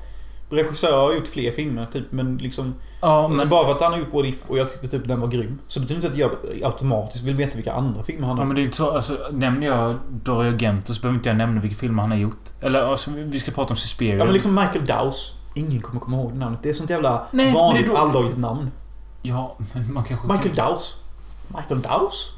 Regissörer 0.50 0.96
har 0.96 1.14
gjort 1.14 1.28
fler 1.28 1.52
filmer 1.52 1.86
typ, 1.92 2.12
men 2.12 2.36
liksom... 2.36 2.74
Ja, 3.00 3.24
Alltså 3.24 3.36
men... 3.36 3.48
bara 3.48 3.64
för 3.66 3.72
att 3.74 3.80
han 3.80 3.92
har 3.92 3.98
gjort 3.98 4.12
What 4.14 4.24
If 4.24 4.50
och 4.50 4.58
jag 4.58 4.68
tyckte 4.72 4.88
typ 4.88 5.08
den 5.08 5.20
var 5.20 5.28
grym. 5.28 5.58
Så 5.68 5.80
betyder 5.80 5.96
inte 5.96 6.08
att 6.08 6.16
jag 6.18 6.62
automatiskt 6.64 7.24
vill 7.24 7.34
veta 7.36 7.56
vilka 7.56 7.72
andra 7.72 8.02
filmer 8.02 8.26
han 8.26 8.36
har 8.36 8.44
Ja 8.44 8.46
men 8.46 8.54
det 8.56 8.62
är 8.62 8.64
inte 8.64 8.76
så, 8.76 8.90
alltså 8.90 9.18
nämner 9.32 9.66
jag 9.66 9.98
Dario 10.10 10.48
Argento 10.54 10.94
så 10.94 11.00
behöver 11.00 11.18
inte 11.18 11.28
jag 11.28 11.36
nämna 11.36 11.60
vilka 11.60 11.76
filmer 11.76 12.02
han 12.02 12.10
har 12.10 12.18
gjort. 12.18 12.48
Eller 12.60 12.82
alltså, 12.82 13.10
vi 13.16 13.40
ska 13.40 13.52
prata 13.52 13.70
om 13.72 13.76
Suspiria. 13.76 14.16
Ja 14.16 14.24
men 14.24 14.32
liksom 14.32 14.54
Michael 14.54 14.84
Dowse. 14.86 15.32
Ingen 15.54 15.80
kommer 15.82 16.00
komma 16.00 16.16
ihåg 16.16 16.32
det 16.32 16.38
namnet. 16.38 16.60
Det 16.62 16.68
är 16.68 16.72
sånt 16.72 16.90
jävla 16.90 17.26
Nej, 17.30 17.52
vanligt 17.54 17.86
det 17.86 17.92
då- 17.92 17.96
alldagligt 17.98 18.38
namn. 18.38 18.70
Ja, 19.22 19.56
men 19.74 19.92
man 19.94 20.04
kanske... 20.04 20.26
Michael 20.26 20.54
Dowse. 20.54 20.94
Michael 21.48 21.80
Dowse? 21.82 22.30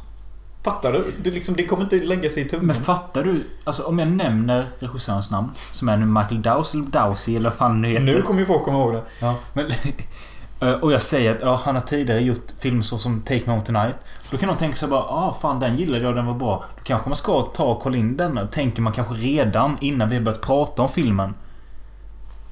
Fattar 0.64 0.92
du? 0.92 1.04
du 1.22 1.30
liksom, 1.30 1.54
det 1.56 1.66
kommer 1.66 1.82
inte 1.82 1.98
lägga 1.98 2.30
sig 2.30 2.42
i 2.42 2.48
tungan. 2.48 2.66
Men 2.66 2.76
fattar 2.76 3.24
du? 3.24 3.44
Alltså 3.64 3.82
om 3.82 3.98
jag 3.98 4.08
nämner 4.08 4.66
regissörens 4.78 5.30
namn, 5.30 5.50
som 5.72 5.88
är 5.88 5.96
nu 5.96 6.06
Michael 6.06 6.42
Dowse 6.42 6.76
eller 6.78 6.86
Dowsey 6.86 7.36
eller 7.36 7.50
vad 7.50 7.58
fan 7.58 7.82
det 7.82 7.88
heter. 7.88 8.04
nu 8.06 8.22
kommer 8.22 8.40
ju 8.40 8.46
folk 8.46 8.64
komma 8.64 8.78
ihåg 8.78 8.92
det. 8.92 9.02
Ja, 9.20 9.34
men... 9.52 9.66
Eh, 10.62 10.72
och 10.72 10.92
jag 10.92 11.02
säger 11.02 11.34
att 11.36 11.42
ja, 11.42 11.60
han 11.64 11.74
har 11.74 11.82
tidigare 11.82 12.20
gjort 12.20 12.50
filmer 12.60 12.82
så 12.82 12.98
som 12.98 13.20
Take 13.20 13.40
Me 13.46 13.52
Home 13.52 13.64
Tonight. 13.64 13.96
Då 14.30 14.36
kan 14.36 14.48
de 14.48 14.56
tänka 14.56 14.76
sig 14.76 14.88
bara 14.88 15.02
ah 15.02 15.36
fan 15.40 15.60
den 15.60 15.76
gillade 15.78 16.04
jag, 16.04 16.14
den 16.14 16.26
var 16.26 16.34
bra. 16.34 16.64
Då 16.76 16.82
kanske 16.84 17.08
man 17.08 17.16
ska 17.16 17.42
ta 17.42 17.64
och 17.64 17.80
kolla 17.80 17.96
in 17.96 18.16
den. 18.16 18.48
Tänker 18.50 18.82
man 18.82 18.92
kanske 18.92 19.14
redan 19.14 19.76
innan 19.80 20.08
vi 20.08 20.16
har 20.16 20.22
börjat 20.22 20.40
prata 20.42 20.82
om 20.82 20.88
filmen. 20.88 21.34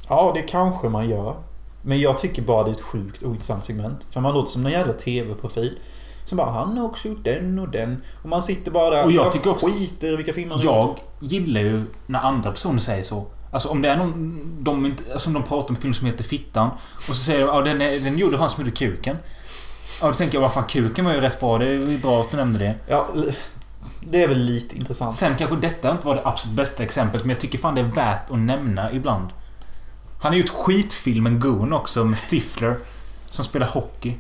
Ja, 0.08 0.32
det 0.34 0.42
kanske 0.42 0.88
man 0.88 1.08
gör. 1.08 1.34
Men 1.82 2.00
jag 2.00 2.18
tycker 2.18 2.42
bara 2.42 2.64
det 2.64 2.70
är 2.70 2.72
ett 2.72 2.80
sjukt 2.80 3.22
ointressant 3.22 3.64
segment. 3.64 4.06
För 4.10 4.20
man 4.20 4.34
låter 4.34 4.50
som 4.52 4.66
en 4.66 4.72
jävla 4.72 4.92
TV-profil. 4.92 5.78
Som 6.24 6.36
bara, 6.36 6.50
han 6.50 6.78
har 6.78 6.84
också 6.84 7.08
gjort 7.08 7.24
den 7.24 7.58
och 7.58 7.68
den. 7.68 8.02
Och 8.22 8.28
man 8.28 8.42
sitter 8.42 8.70
bara 8.70 8.90
där 8.90 9.04
Och 9.04 9.12
jag 9.12 9.32
tycker 9.32 9.50
också- 9.50 9.66
skiter 9.66 10.12
i 10.12 10.16
vilka 10.16 10.32
filmer 10.32 10.56
han 10.56 10.66
har 10.66 10.86
gjort. 10.86 10.96
Jag 11.20 11.30
gillar 11.30 11.60
ju 11.60 11.84
när 12.06 12.18
andra 12.20 12.50
personer 12.50 12.78
säger 12.78 13.02
så. 13.02 13.26
Alltså 13.50 13.68
om 13.68 13.82
det 13.82 13.88
är 13.88 13.96
någon... 13.96 14.40
De, 14.64 14.86
inte- 14.86 15.12
alltså, 15.12 15.30
de 15.30 15.42
pratar 15.42 15.68
om 15.68 15.74
en 15.74 15.82
film 15.82 15.94
som 15.94 16.06
heter 16.06 16.24
Fittan. 16.24 16.70
Och 16.96 17.02
så 17.02 17.14
säger 17.14 17.46
de 17.46 17.54
ja 17.54 17.60
den, 17.60 17.82
är, 17.82 18.00
den 18.00 18.18
gjorde 18.18 18.36
han 18.36 18.50
som 18.50 18.64
gjorde 18.64 18.76
Kuken. 18.76 19.16
Ja 20.00 20.06
då 20.06 20.12
tänker 20.12 20.34
jag 20.36 20.42
vad 20.42 20.52
fan 20.52 20.64
Kuken 20.64 21.04
var 21.04 21.12
ju 21.14 21.20
rätt 21.20 21.40
bra. 21.40 21.58
Det 21.58 21.66
är 21.66 21.98
bra 22.02 22.20
att 22.20 22.30
du 22.30 22.36
nämnde 22.36 22.58
det. 22.58 22.74
Ja, 22.88 23.08
det 24.00 24.22
är 24.22 24.28
väl 24.28 24.38
lite 24.38 24.76
intressant. 24.76 25.14
Sen 25.14 25.36
kanske 25.36 25.56
detta 25.56 25.90
inte 25.90 26.06
var 26.06 26.14
det 26.14 26.22
absolut 26.24 26.56
bästa 26.56 26.82
exemplet, 26.82 27.22
men 27.24 27.30
jag 27.30 27.40
tycker 27.40 27.58
fan 27.58 27.74
det 27.74 27.80
är 27.80 27.84
värt 27.84 28.30
att 28.30 28.38
nämna 28.38 28.92
ibland. 28.92 29.28
Han 30.20 30.32
har 30.32 30.38
gjort 30.38 30.48
skitfilmen 30.50 31.40
Goon 31.40 31.72
också 31.72 32.04
med 32.04 32.18
Stifler. 32.18 32.76
Som 33.26 33.44
spelar 33.44 33.66
hockey. 33.66 34.16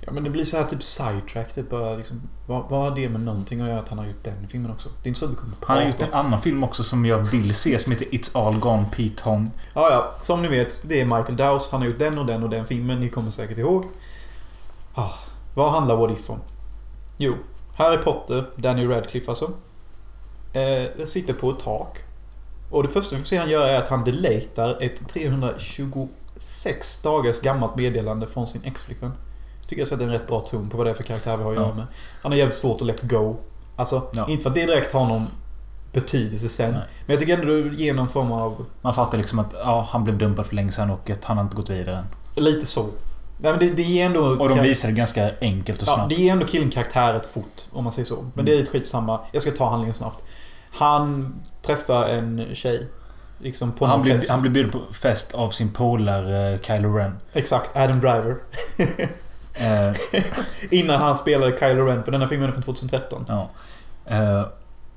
Ja, 0.00 0.12
men 0.12 0.24
det 0.24 0.30
blir 0.30 0.44
så 0.44 0.56
här 0.56 0.64
typ 0.64 0.82
sidetrack. 0.82 1.54
Typ 1.54 1.72
liksom, 1.98 2.22
vad, 2.46 2.70
vad 2.70 2.80
har 2.80 2.96
det 2.96 3.08
med 3.08 3.20
någonting 3.20 3.60
att 3.60 3.68
göra 3.68 3.78
att 3.78 3.88
han 3.88 3.98
har 3.98 4.06
gjort 4.06 4.24
den 4.24 4.48
filmen 4.48 4.70
också? 4.70 4.88
Det 4.88 5.06
är 5.06 5.08
inte 5.08 5.20
så 5.20 5.26
att 5.26 5.32
vi 5.32 5.36
kommer 5.36 5.52
att 5.52 5.64
Han 5.64 5.76
har 5.76 5.84
gjort 5.84 6.02
en 6.02 6.12
annan 6.12 6.40
film 6.40 6.64
också 6.64 6.82
som 6.82 7.06
jag 7.06 7.18
vill 7.18 7.54
se 7.54 7.78
som 7.78 7.92
heter 7.92 8.06
It's 8.06 8.38
All 8.38 8.58
Gone 8.58 8.84
Pete 8.96 9.22
Tong. 9.22 9.50
Ja, 9.74 9.90
ja. 9.90 10.14
Som 10.22 10.42
ni 10.42 10.48
vet, 10.48 10.80
det 10.82 11.00
är 11.00 11.04
Michael 11.04 11.36
Dowse. 11.36 11.68
Han 11.72 11.80
har 11.80 11.88
gjort 11.88 11.98
den 11.98 12.18
och 12.18 12.26
den 12.26 12.42
och 12.42 12.50
den 12.50 12.66
filmen. 12.66 13.00
Ni 13.00 13.08
kommer 13.08 13.30
säkert 13.30 13.58
ihåg. 13.58 13.84
Ah, 14.94 15.14
vad 15.54 15.72
handlar 15.72 15.96
What 15.96 16.10
If 16.10 16.30
om? 16.30 16.40
Jo, 17.16 17.34
Harry 17.74 17.98
Potter, 17.98 18.50
Daniel 18.56 18.88
Radcliffe 18.88 19.30
alltså. 19.30 19.52
Eh, 20.52 21.04
sitter 21.06 21.34
på 21.34 21.50
ett 21.50 21.58
tak. 21.58 21.98
Och 22.70 22.82
det 22.82 22.88
första 22.88 23.16
vi 23.16 23.20
får 23.20 23.26
se 23.26 23.36
han 23.36 23.50
göra 23.50 23.68
är 23.68 23.78
att 23.78 23.88
han 23.88 24.04
deletar 24.04 24.82
ett 24.82 25.08
326 25.08 27.02
dagars 27.02 27.40
gammalt 27.40 27.76
meddelande 27.76 28.26
från 28.26 28.46
sin 28.46 28.64
exflickvän. 28.64 29.12
Tycker 29.70 29.80
jag 29.80 29.88
sätter 29.88 30.04
en 30.04 30.10
rätt 30.10 30.26
bra 30.26 30.40
ton 30.40 30.68
på 30.70 30.76
vad 30.76 30.86
det 30.86 30.90
är 30.90 30.94
för 30.94 31.02
karaktär 31.02 31.36
vi 31.36 31.42
har 31.42 31.50
att 31.50 31.56
Ja. 31.56 31.62
göra 31.62 31.74
med. 31.74 31.86
Han 32.22 32.32
har 32.32 32.36
jävligt 32.38 32.56
svårt 32.56 32.80
att 32.80 32.86
let 32.86 33.02
go. 33.02 33.36
Alltså, 33.76 34.02
Ja. 34.12 34.28
inte 34.28 34.42
för 34.42 34.50
att 34.50 34.54
det 34.54 34.66
direkt 34.66 34.92
har 34.92 35.06
någon 35.06 35.26
betydelse 35.92 36.48
sen. 36.48 36.70
Nej. 36.70 36.80
Men 37.06 37.12
jag 37.14 37.20
tycker 37.20 37.38
ändå 37.38 37.46
det 37.46 37.76
ger 37.76 37.94
någon 37.94 38.08
form 38.08 38.32
av 38.32 38.64
Man 38.82 38.94
fattar 38.94 39.18
liksom 39.18 39.38
att 39.38 39.54
ja, 39.64 39.88
han 39.90 40.04
blev 40.04 40.18
dumpad 40.18 40.46
för 40.46 40.54
länge 40.54 40.72
sedan 40.72 40.90
och 40.90 41.10
att 41.10 41.24
han 41.24 41.36
har 41.36 41.44
inte 41.44 41.56
gått 41.56 41.70
vidare 41.70 41.96
än. 41.96 42.04
Lite 42.44 42.66
så. 42.66 42.82
Nej, 43.38 43.52
men 43.52 43.58
det, 43.58 43.70
det 43.70 43.82
ger 43.82 44.06
ändå... 44.06 44.20
Och 44.20 44.48
de 44.48 44.58
visar 44.60 44.88
det 44.88 44.94
ganska 44.94 45.30
enkelt 45.40 45.82
och 45.82 45.88
Ja, 45.88 45.94
snabbt. 45.94 46.08
det 46.08 46.14
ger 46.14 46.32
ändå 46.32 46.46
killen 46.46 46.70
karaktär 46.70 47.20
fort, 47.32 47.62
om 47.72 47.84
man 47.84 47.92
säger 47.92 48.06
så. 48.06 48.24
Men 48.34 48.44
det 48.44 48.52
är 48.52 48.56
lite 48.56 48.70
skitsamma. 48.70 49.20
Jag 49.32 49.42
ska 49.42 49.50
ta 49.50 49.68
handlingen 49.70 49.94
snabbt. 49.94 50.22
Han 50.70 51.34
träffar 51.62 52.08
en 52.08 52.46
tjej. 52.54 52.88
Liksom 53.38 53.72
på 53.72 53.86
han, 53.86 54.02
blir, 54.02 54.18
fest. 54.18 54.30
han 54.30 54.40
blir 54.42 54.50
bjuden 54.52 54.70
på 54.72 54.92
fest 54.94 55.34
av 55.34 55.50
sin 55.50 55.72
polare 55.72 56.52
uh, 56.54 56.60
Kylo 56.60 56.92
Ren. 56.96 57.16
Exakt, 57.32 57.76
Adam 57.76 58.00
Driver. 58.00 58.36
Eh, 59.60 59.96
Innan 60.70 61.00
han 61.00 61.16
spelade 61.16 61.56
Kylo 61.58 61.84
Ren, 61.86 62.04
för 62.04 62.12
denna 62.12 62.26
filmen 62.26 62.48
är 62.48 62.52
från 62.52 62.62
2013. 62.62 63.24
ja. 63.28 63.50
Eh, 64.06 64.46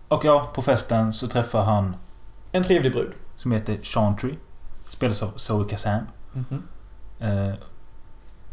och 0.08 0.26
ja, 0.26 0.52
på 0.54 0.62
festen 0.62 1.14
så 1.14 1.28
träffar 1.28 1.64
han 1.64 1.96
En 2.52 2.64
trevlig 2.64 2.92
brud. 2.92 3.12
som 3.36 3.52
heter 3.52 3.78
Chantry. 3.84 4.36
Spelas 4.90 5.24
av 5.24 5.32
Zoe 5.36 5.64
Kazan. 5.70 6.08
Mhm. 6.34 6.64
Eh, 7.20 7.54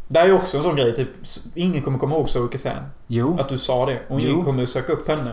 Det 0.08 0.18
här 0.18 0.28
är 0.28 0.32
också 0.32 0.56
en 0.56 0.62
sån 0.62 0.76
grej, 0.76 0.94
typ. 0.94 1.08
Ingen 1.54 1.82
kommer 1.82 1.98
komma 1.98 2.14
ihåg 2.14 2.28
Zoe 2.30 2.48
Kazan. 2.48 2.84
jo. 3.06 3.38
Att 3.40 3.48
du 3.48 3.58
sa 3.58 3.86
det. 3.86 4.00
Och 4.08 4.20
ingen 4.20 4.32
Jo. 4.32 4.44
kommer 4.44 4.66
söka 4.66 4.92
upp 4.92 5.08
henne. 5.08 5.32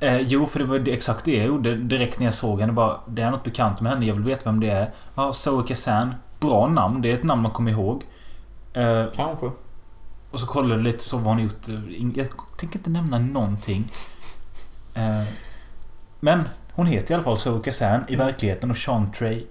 Eh, 0.00 0.18
jo, 0.20 0.46
för 0.46 0.58
det 0.58 0.64
var 0.64 0.88
exakt 0.88 1.24
det 1.24 1.36
jag 1.36 1.46
gjorde 1.46 1.74
direkt 1.76 2.18
när 2.18 2.26
jag 2.26 2.34
såg 2.34 2.60
henne. 2.60 2.72
Bara, 2.72 2.96
det 3.06 3.22
är 3.22 3.30
något 3.30 3.44
bekant 3.44 3.80
med 3.80 3.92
henne, 3.92 4.06
jag 4.06 4.14
vill 4.14 4.24
veta 4.24 4.42
vem 4.50 4.60
det 4.60 4.70
är. 4.70 4.90
Ja, 5.14 5.32
Zoe 5.32 5.62
Kazan. 5.68 6.14
Bra 6.40 6.68
namn, 6.68 7.02
det 7.02 7.10
är 7.10 7.14
ett 7.14 7.22
namn 7.24 7.42
man 7.42 7.52
kommer 7.52 7.70
ihåg. 7.70 8.02
Eh, 8.72 9.04
Kanske. 9.14 9.50
Och 10.32 10.40
så 10.40 10.46
kollade 10.46 10.74
jag 10.74 10.82
lite 10.84 11.04
så 11.04 11.16
vad 11.16 11.26
hon 11.34 11.42
gjort. 11.42 11.68
Jag 12.16 12.26
tänker 12.56 12.78
inte 12.78 12.90
nämna 12.90 13.18
någonting. 13.18 13.90
Eh, 14.94 15.22
men 16.20 16.42
hon 16.72 16.86
heter 16.86 17.10
i 17.10 17.14
alla 17.14 17.24
fall 17.24 17.38
Zoe 17.38 17.60
Kazan 17.64 18.04
i 18.08 18.16
verkligheten 18.16 18.70
och 18.70 18.76
Sean 18.76 19.12
Trey... 19.12 19.46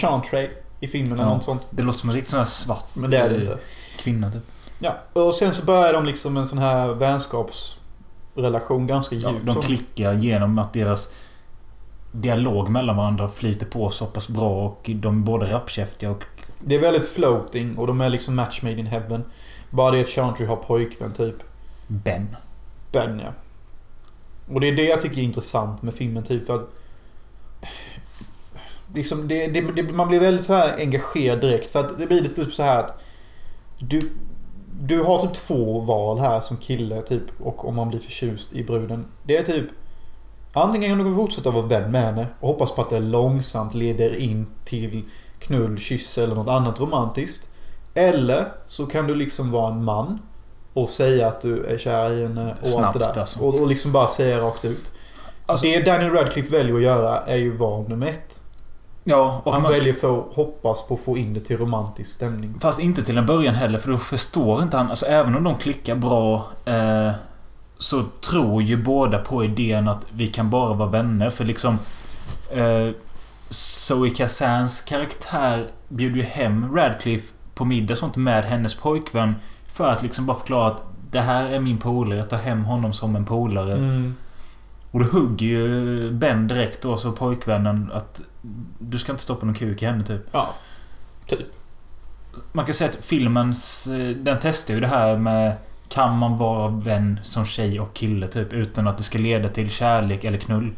Chantray 0.00 0.48
i 0.80 0.86
filmen 0.86 1.12
eller 1.12 1.22
Ja. 1.24 1.34
något 1.34 1.44
sånt. 1.44 1.66
Det 1.70 1.82
låter 1.82 1.98
som 1.98 2.08
en 2.08 2.14
riktigt 2.14 2.30
sån 2.30 2.38
här 2.38 2.46
svart 2.46 2.84
Men 2.94 3.10
det 3.10 3.18
är 3.18 3.28
det 3.28 3.34
eh, 3.34 3.40
inte. 3.40 3.58
kvinna 3.98 4.30
typ. 4.32 4.42
Ja, 4.78 4.98
och 5.12 5.34
sen 5.34 5.54
så 5.54 5.64
börjar 5.64 5.92
de 5.92 6.04
liksom 6.04 6.36
en 6.36 6.46
sån 6.46 6.58
här 6.58 6.88
vänskapsrelation 6.88 8.86
ganska 8.86 9.14
djup. 9.14 9.24
Ja, 9.24 9.34
de 9.44 9.54
så. 9.54 9.62
klickar 9.62 10.12
genom 10.12 10.58
att 10.58 10.72
deras 10.72 11.10
dialog 12.12 12.68
mellan 12.68 12.96
varandra 12.96 13.28
flyter 13.28 13.66
på 13.66 13.90
så 13.90 14.06
pass 14.06 14.28
bra 14.28 14.50
och 14.66 14.90
de 14.94 15.18
är 15.20 15.24
både 15.24 15.52
rappkäftiga 15.52 16.10
och... 16.10 16.24
Det 16.64 16.74
är 16.74 16.80
väldigt 16.80 17.08
floating 17.08 17.78
och 17.78 17.86
de 17.86 18.00
är 18.00 18.08
liksom 18.08 18.34
match 18.36 18.62
made 18.62 18.76
in 18.80 18.86
heaven. 18.86 19.24
Bara 19.70 19.90
det 19.90 20.00
att 20.00 20.08
Chantry 20.08 20.46
har 20.46 20.56
pojkvän 20.56 21.12
typ. 21.12 21.36
Ben. 21.86 22.36
Ben 22.92 23.20
ja. 23.24 23.32
Och 24.54 24.60
det 24.60 24.68
är 24.68 24.72
det 24.72 24.84
jag 24.84 25.00
tycker 25.00 25.18
är 25.18 25.22
intressant 25.22 25.82
med 25.82 25.94
filmen 25.94 26.22
typ 26.22 26.46
för 26.46 26.56
att... 26.56 26.70
Liksom 28.94 29.28
det, 29.28 29.46
det, 29.46 29.60
det, 29.60 29.82
man 29.82 30.08
blir 30.08 30.20
väldigt 30.20 30.44
så 30.44 30.54
här 30.54 30.74
engagerad 30.78 31.40
direkt 31.40 31.70
för 31.70 31.80
att 31.80 31.98
det 31.98 32.06
blir 32.06 32.28
typ 32.28 32.52
så 32.52 32.62
här 32.62 32.78
att... 32.78 33.02
Du, 33.78 34.10
du 34.80 35.02
har 35.02 35.18
typ 35.18 35.34
två 35.34 35.80
val 35.80 36.18
här 36.18 36.40
som 36.40 36.56
kille 36.56 37.02
typ 37.02 37.22
och 37.40 37.68
om 37.68 37.74
man 37.74 37.88
blir 37.88 38.00
förtjust 38.00 38.52
i 38.52 38.64
bruden. 38.64 39.06
Det 39.22 39.36
är 39.36 39.42
typ... 39.42 39.66
Antingen 40.52 40.96
kan 40.96 41.06
du 41.06 41.14
fortsätta 41.14 41.50
vara 41.50 41.66
vän 41.66 41.90
med 41.90 42.02
henne 42.02 42.26
och 42.40 42.48
hoppas 42.48 42.72
på 42.72 42.82
att 42.82 42.90
det 42.90 43.00
långsamt 43.00 43.74
leder 43.74 44.16
in 44.16 44.46
till 44.64 45.02
knull, 45.38 45.78
kyss 45.78 46.18
eller 46.18 46.34
något 46.34 46.48
annat 46.48 46.80
romantiskt. 46.80 47.49
Eller 47.94 48.52
så 48.66 48.86
kan 48.86 49.06
du 49.06 49.14
liksom 49.14 49.50
vara 49.50 49.72
en 49.72 49.84
man 49.84 50.18
och 50.74 50.88
säga 50.88 51.26
att 51.26 51.40
du 51.40 51.64
är 51.64 51.78
kär 51.78 52.10
i 52.12 52.22
henne 52.22 52.42
och 52.44 52.66
allt 52.66 52.66
Snabbt, 52.74 52.98
det 52.98 53.04
där. 53.14 53.20
alltså. 53.20 53.40
Och, 53.40 53.60
och 53.60 53.66
liksom 53.68 53.92
bara 53.92 54.08
säga 54.08 54.40
rakt 54.40 54.64
ut. 54.64 54.90
Alltså- 55.46 55.66
det 55.66 55.80
Daniel 55.86 56.10
Radcliffe 56.12 56.52
väljer 56.52 56.74
att 56.74 56.82
göra 56.82 57.20
är 57.20 57.36
ju 57.36 57.56
val 57.56 57.88
nummer 57.88 58.06
ett. 58.06 58.40
Ja, 59.04 59.40
och 59.44 59.52
Han 59.52 59.62
ska- 59.62 59.70
väljer 59.78 59.92
för 59.94 60.18
att 60.18 60.34
hoppas 60.34 60.86
på 60.88 60.94
att 60.94 61.00
få 61.00 61.18
in 61.18 61.34
det 61.34 61.40
till 61.40 61.58
romantisk 61.58 62.10
stämning. 62.10 62.54
Fast 62.60 62.80
inte 62.80 63.02
till 63.02 63.18
en 63.18 63.26
början 63.26 63.54
heller, 63.54 63.78
för 63.78 63.90
då 63.90 63.98
förstår 63.98 64.62
inte 64.62 64.76
han... 64.76 64.88
Alltså 64.90 65.06
även 65.06 65.36
om 65.36 65.44
de 65.44 65.54
klickar 65.58 65.94
bra 65.94 66.46
eh, 66.64 67.10
så 67.78 68.02
tror 68.20 68.62
ju 68.62 68.76
båda 68.76 69.18
på 69.18 69.44
idén 69.44 69.88
att 69.88 70.06
vi 70.12 70.26
kan 70.26 70.50
bara 70.50 70.74
vara 70.74 70.88
vänner. 70.88 71.30
För 71.30 71.44
liksom... 71.44 71.78
Eh, 72.50 72.88
Zoe 73.50 74.10
Kazans 74.10 74.80
karaktär 74.82 75.66
bjuder 75.88 76.16
ju 76.16 76.22
hem 76.22 76.76
Radcliffe 76.76 77.32
på 77.60 77.64
middag 77.64 77.94
och 77.94 77.98
sånt 77.98 78.16
med 78.16 78.44
hennes 78.44 78.74
pojkvän. 78.74 79.34
För 79.66 79.88
att 79.90 80.02
liksom 80.02 80.26
bara 80.26 80.38
förklara 80.38 80.66
att 80.66 80.82
det 81.10 81.20
här 81.20 81.44
är 81.44 81.60
min 81.60 81.78
polare, 81.78 82.18
jag 82.18 82.30
tar 82.30 82.38
hem 82.38 82.64
honom 82.64 82.92
som 82.92 83.16
en 83.16 83.24
polare. 83.24 83.72
Mm. 83.72 84.14
Och 84.90 85.00
då 85.00 85.06
hugger 85.06 85.46
ju 85.46 86.10
Ben 86.12 86.48
direkt 86.48 86.82
då, 86.82 86.96
så 86.96 87.12
pojkvännen 87.12 87.90
att 87.94 88.22
du 88.78 88.98
ska 88.98 89.12
inte 89.12 89.22
stoppa 89.22 89.46
någon 89.46 89.54
kuk 89.54 89.82
i 89.82 89.86
henne 89.86 90.04
typ. 90.04 90.22
Ja. 90.32 90.48
Typ. 91.26 91.38
Man 92.52 92.64
kan 92.64 92.74
säga 92.74 92.90
att 92.90 93.04
filmens... 93.04 93.86
eh, 93.86 94.16
Den 94.16 94.38
testar 94.40 94.74
ju 94.74 94.80
det 94.80 94.88
här 94.88 95.16
med... 95.16 95.56
Kan 95.88 96.18
man 96.18 96.38
vara 96.38 96.68
vän 96.68 97.20
som 97.22 97.44
tjej 97.44 97.80
och 97.80 97.94
kille 97.94 98.28
typ 98.28 98.52
utan 98.52 98.88
att 98.88 98.98
det 98.98 99.04
ska 99.04 99.18
leda 99.18 99.48
till 99.48 99.70
kärlek 99.70 100.24
eller 100.24 100.38
knull? 100.38 100.72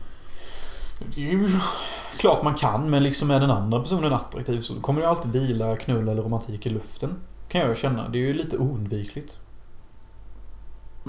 Klart 2.16 2.44
man 2.44 2.54
kan, 2.54 2.90
men 2.90 3.02
liksom 3.02 3.30
är 3.30 3.40
den 3.40 3.50
andra 3.50 3.80
personen 3.80 4.12
attraktiv 4.12 4.60
så 4.60 4.74
kommer 4.74 5.00
det 5.00 5.08
alltid 5.08 5.32
vila 5.32 5.76
knull 5.76 6.08
eller 6.08 6.22
romantik 6.22 6.66
i 6.66 6.68
luften. 6.68 7.14
Kan 7.48 7.60
jag 7.60 7.76
känna. 7.76 8.08
Det 8.08 8.18
är 8.18 8.22
ju 8.22 8.34
lite 8.34 8.58
oundvikligt. 8.58 9.38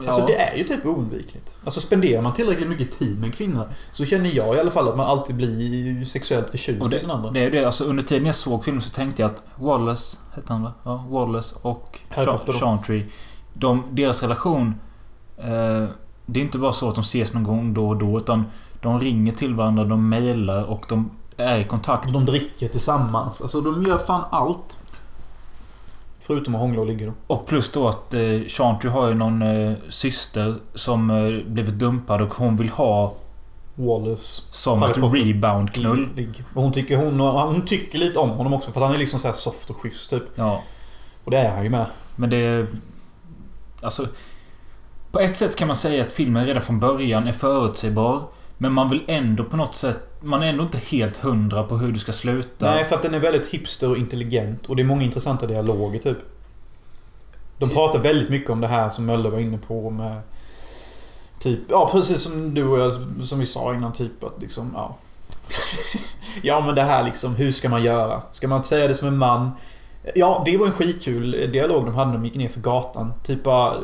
Alltså 0.08 0.26
det 0.26 0.36
är 0.36 0.58
ju 0.58 0.64
typ 0.64 0.86
oundvikligt. 0.86 1.56
Alltså 1.64 1.82
spenderar 1.82 2.22
man 2.22 2.34
tillräckligt 2.34 2.70
mycket 2.70 3.00
tid 3.00 3.20
med 3.20 3.26
en 3.26 3.32
kvinna 3.32 3.66
så 3.92 4.06
känner 4.06 4.36
jag 4.36 4.56
i 4.56 4.60
alla 4.60 4.72
fall 4.72 4.88
att 4.88 4.98
man 4.98 5.06
alltid 5.06 5.36
blir 5.36 6.06
sexuellt 6.06 6.50
förtjust 6.50 6.94
i 6.94 6.98
den 6.98 7.12
andra. 7.12 7.32
det 7.32 7.40
är 7.40 7.44
ju 7.44 7.50
det, 7.50 7.66
alltså 7.66 7.84
under 7.84 8.04
tiden 8.04 8.26
jag 8.26 8.36
såg 8.36 8.64
filmen 8.64 8.82
så 8.82 8.90
tänkte 8.90 9.22
jag 9.22 9.32
att 9.32 9.44
Wallace, 9.56 10.18
hette 10.36 10.54
han 10.54 10.64
va? 10.64 10.74
Ja, 10.84 11.06
Wallace 11.10 11.56
och. 11.62 12.00
Chantry. 12.60 13.06
De, 13.54 13.84
deras 13.92 14.22
relation... 14.22 14.76
Eh, 15.38 15.86
det 16.26 16.40
är 16.40 16.44
inte 16.44 16.58
bara 16.58 16.74
så 16.74 16.90
att 16.90 16.96
de 16.96 17.02
ses 17.02 17.34
någon 17.34 17.44
gång 17.44 17.74
då 17.74 17.88
och 17.88 17.98
då 17.98 18.18
utan 18.18 18.46
de 18.84 19.00
ringer 19.00 19.32
till 19.32 19.54
varandra, 19.54 19.84
de 19.84 20.10
mejlar 20.10 20.64
och 20.64 20.86
de 20.90 21.10
är 21.38 21.60
i 21.60 21.64
kontakt. 21.64 22.14
De 22.14 22.26
dricker 22.26 22.68
tillsammans. 22.68 23.42
Alltså 23.42 23.62
de 23.62 23.84
gör 23.84 23.98
fan 23.98 24.24
allt. 24.32 24.78
Förutom 26.20 26.56
att 26.56 26.62
hångla 26.62 26.82
och 26.82 26.88
ligga 26.88 27.06
då. 27.06 27.14
Och 27.28 27.46
plus 27.46 27.72
då 27.72 27.88
att 27.88 28.14
eh, 28.14 28.22
Chantry 28.48 28.90
har 28.90 29.08
ju 29.08 29.14
någon 29.14 29.42
eh, 29.42 29.74
syster 29.90 30.56
som 30.74 31.10
eh, 31.10 31.52
blivit 31.52 31.74
dumpad 31.74 32.22
och 32.22 32.34
hon 32.34 32.58
vill 32.58 32.70
ha 32.70 33.14
Wallace. 33.76 34.42
som 34.50 34.84
ett 34.84 34.98
rebound-knull. 34.98 36.10
Och 36.54 36.62
hon 36.62 36.72
tycker, 36.72 36.98
hon, 36.98 37.20
hon 37.20 37.62
tycker 37.62 37.98
lite 38.00 38.20
om 38.20 38.30
honom 38.30 38.54
också 38.54 38.72
för 38.72 38.80
att 38.80 38.86
han 38.86 38.96
är 38.96 39.00
liksom 39.00 39.20
så 39.20 39.28
här 39.28 39.34
soft 39.34 39.70
och 39.70 39.82
schysst 39.82 40.10
typ. 40.10 40.24
Ja. 40.36 40.62
Och 41.24 41.32
det 41.32 41.38
är 41.38 41.56
han 41.56 41.64
ju 41.64 41.70
med. 41.70 41.86
Men 42.16 42.30
det... 42.30 42.68
Alltså... 43.82 44.08
På 45.12 45.20
ett 45.20 45.38
sätt 45.38 45.56
kan 45.56 45.68
man 45.68 45.76
säga 45.76 46.04
att 46.04 46.12
filmen 46.12 46.46
redan 46.46 46.62
från 46.62 46.80
början 46.80 47.28
är 47.28 47.32
förutsägbar. 47.32 48.24
Men 48.64 48.74
man 48.74 48.90
vill 48.90 49.04
ändå 49.08 49.44
på 49.44 49.58
något 49.58 49.76
sätt... 49.76 49.98
Man 50.22 50.44
är 50.44 50.48
ändå 50.48 50.64
inte 50.64 50.78
helt 50.78 51.18
hundra 51.18 51.64
på 51.64 51.78
hur 51.78 51.92
det 51.92 52.00
ska 52.00 52.12
sluta. 52.12 52.72
Nej, 52.72 52.86
för 52.86 52.96
att 52.96 53.02
den 53.02 53.14
är 53.14 53.20
väldigt 53.20 53.48
hipster 53.48 53.90
och 53.90 53.98
intelligent. 53.98 54.66
Och 54.66 54.76
det 54.76 54.82
är 54.82 54.86
många 54.86 55.04
intressanta 55.04 55.48
dialoger 55.48 56.00
typ. 56.00 56.18
De 57.58 57.70
pratar 57.70 58.00
väldigt 58.00 58.30
mycket 58.30 58.50
om 58.50 58.62
det 58.62 58.68
här 58.68 58.90
som 58.90 59.06
Mölle 59.06 59.30
var 59.30 59.40
inne 59.40 59.58
på 59.58 59.90
med... 59.90 60.22
Typ, 61.40 61.60
ja 61.70 61.90
precis 61.92 62.22
som 62.22 62.54
du 62.54 62.68
och 62.68 62.80
jag, 62.80 62.94
som 63.26 63.40
vi 63.40 63.46
sa 63.46 63.74
innan 63.74 63.94
typ 63.94 64.24
att 64.24 64.42
liksom, 64.42 64.72
ja. 64.76 64.98
ja 66.44 66.62
men 66.62 66.76
det 66.76 66.84
här 66.84 67.04
liksom, 67.04 67.36
hur 67.36 67.52
ska 67.52 67.70
man 67.70 67.84
göra? 67.84 68.22
Ska 68.32 68.48
man 68.48 68.64
säga 68.64 68.88
det 68.88 68.96
som 68.96 69.08
en 69.08 69.18
man? 69.18 69.52
Ja, 70.16 70.42
det 70.46 70.58
var 70.58 70.66
en 70.66 70.72
skitkul 70.72 71.32
dialog 71.32 71.86
de 71.86 71.96
hade 71.96 72.12
när 72.12 72.18
de 72.18 72.26
gick 72.26 72.36
ner 72.36 72.50
för 72.50 72.62
gatan. 72.62 73.14
Typ 73.24 73.44
bara... 73.44 73.76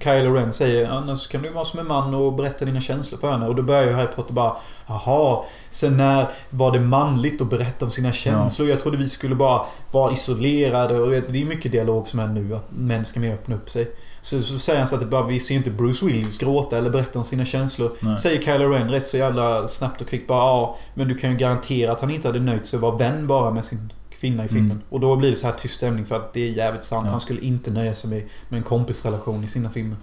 Kylo 0.00 0.34
Ren 0.34 0.52
säger 0.52 0.90
annars 0.90 1.26
kan 1.26 1.42
du 1.42 1.50
vara 1.50 1.64
som 1.64 1.80
en 1.80 1.86
man 1.86 2.14
och 2.14 2.32
berätta 2.32 2.64
dina 2.64 2.80
känslor 2.80 3.18
för 3.18 3.32
henne. 3.32 3.46
Och 3.46 3.54
då 3.54 3.62
börjar 3.62 3.86
ju 3.86 3.92
Harry 3.92 4.06
Potter 4.16 4.34
bara 4.34 4.56
Jaha, 4.86 5.44
sen 5.70 5.96
när 5.96 6.26
var 6.50 6.72
det 6.72 6.80
manligt 6.80 7.40
att 7.40 7.50
berätta 7.50 7.84
om 7.84 7.90
sina 7.90 8.12
känslor? 8.12 8.68
Jag 8.68 8.80
trodde 8.80 8.96
vi 8.96 9.08
skulle 9.08 9.34
bara 9.34 9.66
vara 9.90 10.12
isolerade. 10.12 11.00
Och 11.00 11.10
det 11.10 11.40
är 11.40 11.44
mycket 11.44 11.72
dialog 11.72 12.08
som 12.08 12.20
är 12.20 12.26
nu, 12.26 12.54
att 12.54 12.66
män 12.70 13.04
ska 13.04 13.20
mer 13.20 13.34
öppna 13.34 13.56
upp 13.56 13.70
sig. 13.70 13.90
Så, 14.20 14.42
så 14.42 14.58
säger 14.58 14.78
han 14.78 14.88
så 14.88 14.96
att 14.96 15.10
bara, 15.10 15.26
vi 15.26 15.40
ser 15.40 15.54
inte 15.54 15.70
Bruce 15.70 16.06
Willis 16.06 16.38
gråta 16.38 16.78
eller 16.78 16.90
berätta 16.90 17.18
om 17.18 17.24
sina 17.24 17.44
känslor. 17.44 17.92
Nej. 18.00 18.18
Säger 18.18 18.42
Kylo 18.42 18.68
Ren 18.68 18.90
rätt 18.90 19.08
så 19.08 19.16
jävla 19.16 19.68
snabbt 19.68 20.00
och 20.00 20.08
kvickt 20.08 20.28
bara 20.28 20.38
ja, 20.38 20.78
men 20.94 21.08
du 21.08 21.14
kan 21.14 21.30
ju 21.30 21.36
garantera 21.36 21.92
att 21.92 22.00
han 22.00 22.10
inte 22.10 22.28
hade 22.28 22.40
nöjt 22.40 22.66
sig 22.66 22.76
att 22.76 22.82
vara 22.82 22.96
vän 22.96 23.26
bara 23.26 23.50
med 23.50 23.64
sin 23.64 23.92
kvinna 24.24 24.44
i 24.44 24.48
filmen. 24.48 24.70
Mm. 24.70 24.82
Och 24.90 25.00
då 25.00 25.16
blir 25.16 25.30
det 25.30 25.36
så 25.36 25.46
här 25.46 25.54
tyst 25.54 25.74
stämning 25.74 26.06
för 26.06 26.16
att 26.16 26.32
det 26.32 26.48
är 26.48 26.52
jävligt 26.52 26.84
sant. 26.84 27.04
Ja. 27.06 27.10
Han 27.10 27.20
skulle 27.20 27.40
inte 27.40 27.70
nöja 27.70 27.94
sig 27.94 28.10
med, 28.10 28.22
med 28.48 28.58
en 28.58 28.64
kompisrelation 28.64 29.44
i 29.44 29.48
sina 29.48 29.70
filmer. 29.70 29.96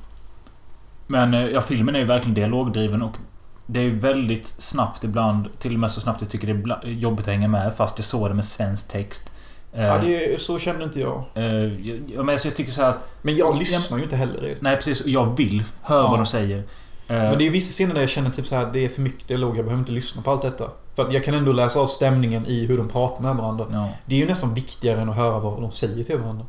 Men 1.08 1.34
eh, 1.34 1.42
ja, 1.46 1.62
filmen 1.62 1.96
är 1.96 2.00
ju 2.00 2.06
verkligen 2.06 2.34
dialogdriven 2.34 3.02
och 3.02 3.18
det 3.66 3.80
är 3.80 3.84
ju 3.84 4.00
väldigt 4.00 4.46
snabbt 4.48 5.04
ibland. 5.04 5.48
Till 5.60 5.74
och 5.74 5.80
med 5.80 5.92
så 5.92 6.02
snabbt 6.02 6.22
jag 6.22 6.30
tycker 6.30 6.54
det 6.54 6.72
är 6.88 6.92
jobbigt 6.92 7.28
att 7.28 7.34
hänga 7.34 7.48
med 7.48 7.74
fast 7.76 7.98
jag 8.00 8.06
såg 8.06 8.30
det 8.30 8.34
med 8.34 8.46
svensk 8.46 8.88
text. 8.88 9.34
Eh, 9.74 9.86
Ja, 9.86 9.98
det, 9.98 10.34
är- 10.34 10.38
så 10.38 10.60
kände 10.60 10.84
inte 10.84 11.00
jag. 11.00 11.24
eh, 11.36 11.44
jag, 11.88 12.00
jag, 12.16 12.26
men 12.26 12.40
så 12.40 12.48
jag 12.48 12.56
tycker 12.56 12.72
så 12.72 12.82
här. 12.82 12.94
Men 13.22 13.36
jag 13.36 13.56
Ja, 13.56 13.60
lyssnar 13.60 13.98
ju 13.98 14.04
inte 14.04 14.16
heller. 14.16 14.58
Nej 14.62 14.76
precis, 14.76 15.02
och 15.02 15.10
jag 15.10 15.38
vill 15.38 15.64
höra 15.82 16.04
Ja. 16.04 16.10
vad 16.10 16.20
de 16.20 16.26
säger. 16.26 16.64
Eh, 17.12 17.18
Men 17.30 17.38
det 17.38 17.48
är 17.48 17.50
vissa 17.52 17.72
scener 17.72 17.94
där 17.94 18.02
jag 18.02 18.10
känner 18.10 18.30
typ 18.30 18.48
så 18.48 18.56
här, 18.56 18.70
det 18.74 18.86
är 18.86 18.90
för 18.90 19.02
mycket 19.02 19.28
dialog, 19.28 19.58
jag 19.58 19.66
behöver 19.66 19.80
inte 19.82 19.92
lyssna 19.92 20.22
på 20.22 20.32
allt 20.32 20.42
detta. 20.42 20.66
För 20.96 21.06
att 21.08 21.14
jag 21.14 21.24
kan 21.24 21.34
ändå 21.34 21.52
läsa 21.52 21.80
av 21.80 21.86
stämningen 21.88 22.46
i 22.46 22.66
hur 22.66 22.78
de 22.78 22.88
pratar 22.90 23.24
med 23.24 23.36
varandra. 23.36 23.66
ja. 23.72 23.90
Det 24.06 24.16
är 24.16 24.20
ju 24.20 24.26
nästan 24.26 24.54
viktigare 24.54 25.02
än 25.02 25.10
att 25.10 25.16
höra 25.16 25.40
vad 25.40 25.62
de 25.62 25.72
säger 25.72 26.04
till 26.04 26.18
varandra. 26.18 26.46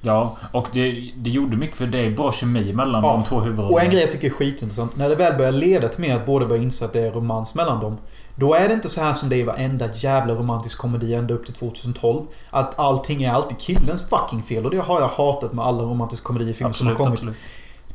Ja, 0.00 0.36
och 0.52 0.66
det, 0.72 1.12
det 1.16 1.30
gjorde 1.30 1.56
mycket 1.56 1.76
för 1.76 1.86
det 1.86 1.98
är 1.98 2.10
bra 2.10 2.32
kemi 2.32 2.72
mellan 2.72 3.04
Ja. 3.04 3.12
de 3.12 3.24
två 3.24 3.40
huvudrollerna. 3.40 3.74
Och 3.74 3.82
en 3.82 3.90
grej 3.90 4.00
jag 4.00 4.10
tycker 4.10 4.26
är 4.26 4.30
skitintressant. 4.32 4.96
När 4.96 5.08
det 5.08 5.14
väl 5.14 5.36
börjar 5.36 5.52
leda 5.52 5.88
till 5.88 6.00
mer 6.00 6.16
att 6.16 6.26
båda 6.26 6.46
börjar 6.46 6.62
inse 6.62 6.84
att 6.84 6.92
det 6.92 7.00
är 7.00 7.10
romans 7.10 7.54
mellan 7.54 7.80
dem. 7.80 7.96
Då 8.36 8.54
är 8.54 8.68
det 8.68 8.74
inte 8.74 8.88
så 8.88 9.00
här 9.00 9.12
som 9.14 9.28
det 9.28 9.36
är 9.36 9.38
i 9.38 9.42
varenda 9.42 9.88
jävla 9.94 10.34
romantisk 10.34 10.78
komedi 10.78 11.14
ända 11.14 11.34
upp 11.34 11.44
till 11.44 11.54
2012. 11.54 12.22
Att 12.50 12.78
allting 12.78 13.22
är 13.22 13.32
alltid 13.32 13.58
killens 13.58 14.08
fucking 14.08 14.42
fel. 14.42 14.64
Och 14.64 14.70
det 14.70 14.78
har 14.78 15.00
jag 15.00 15.08
hatat 15.08 15.52
med 15.52 15.64
alla 15.64 15.82
romantiska 15.82 16.24
komediefilmer 16.26 16.72
som 16.72 16.86
har 16.86 16.94
kommit. 16.94 17.12
absolut. 17.12 17.36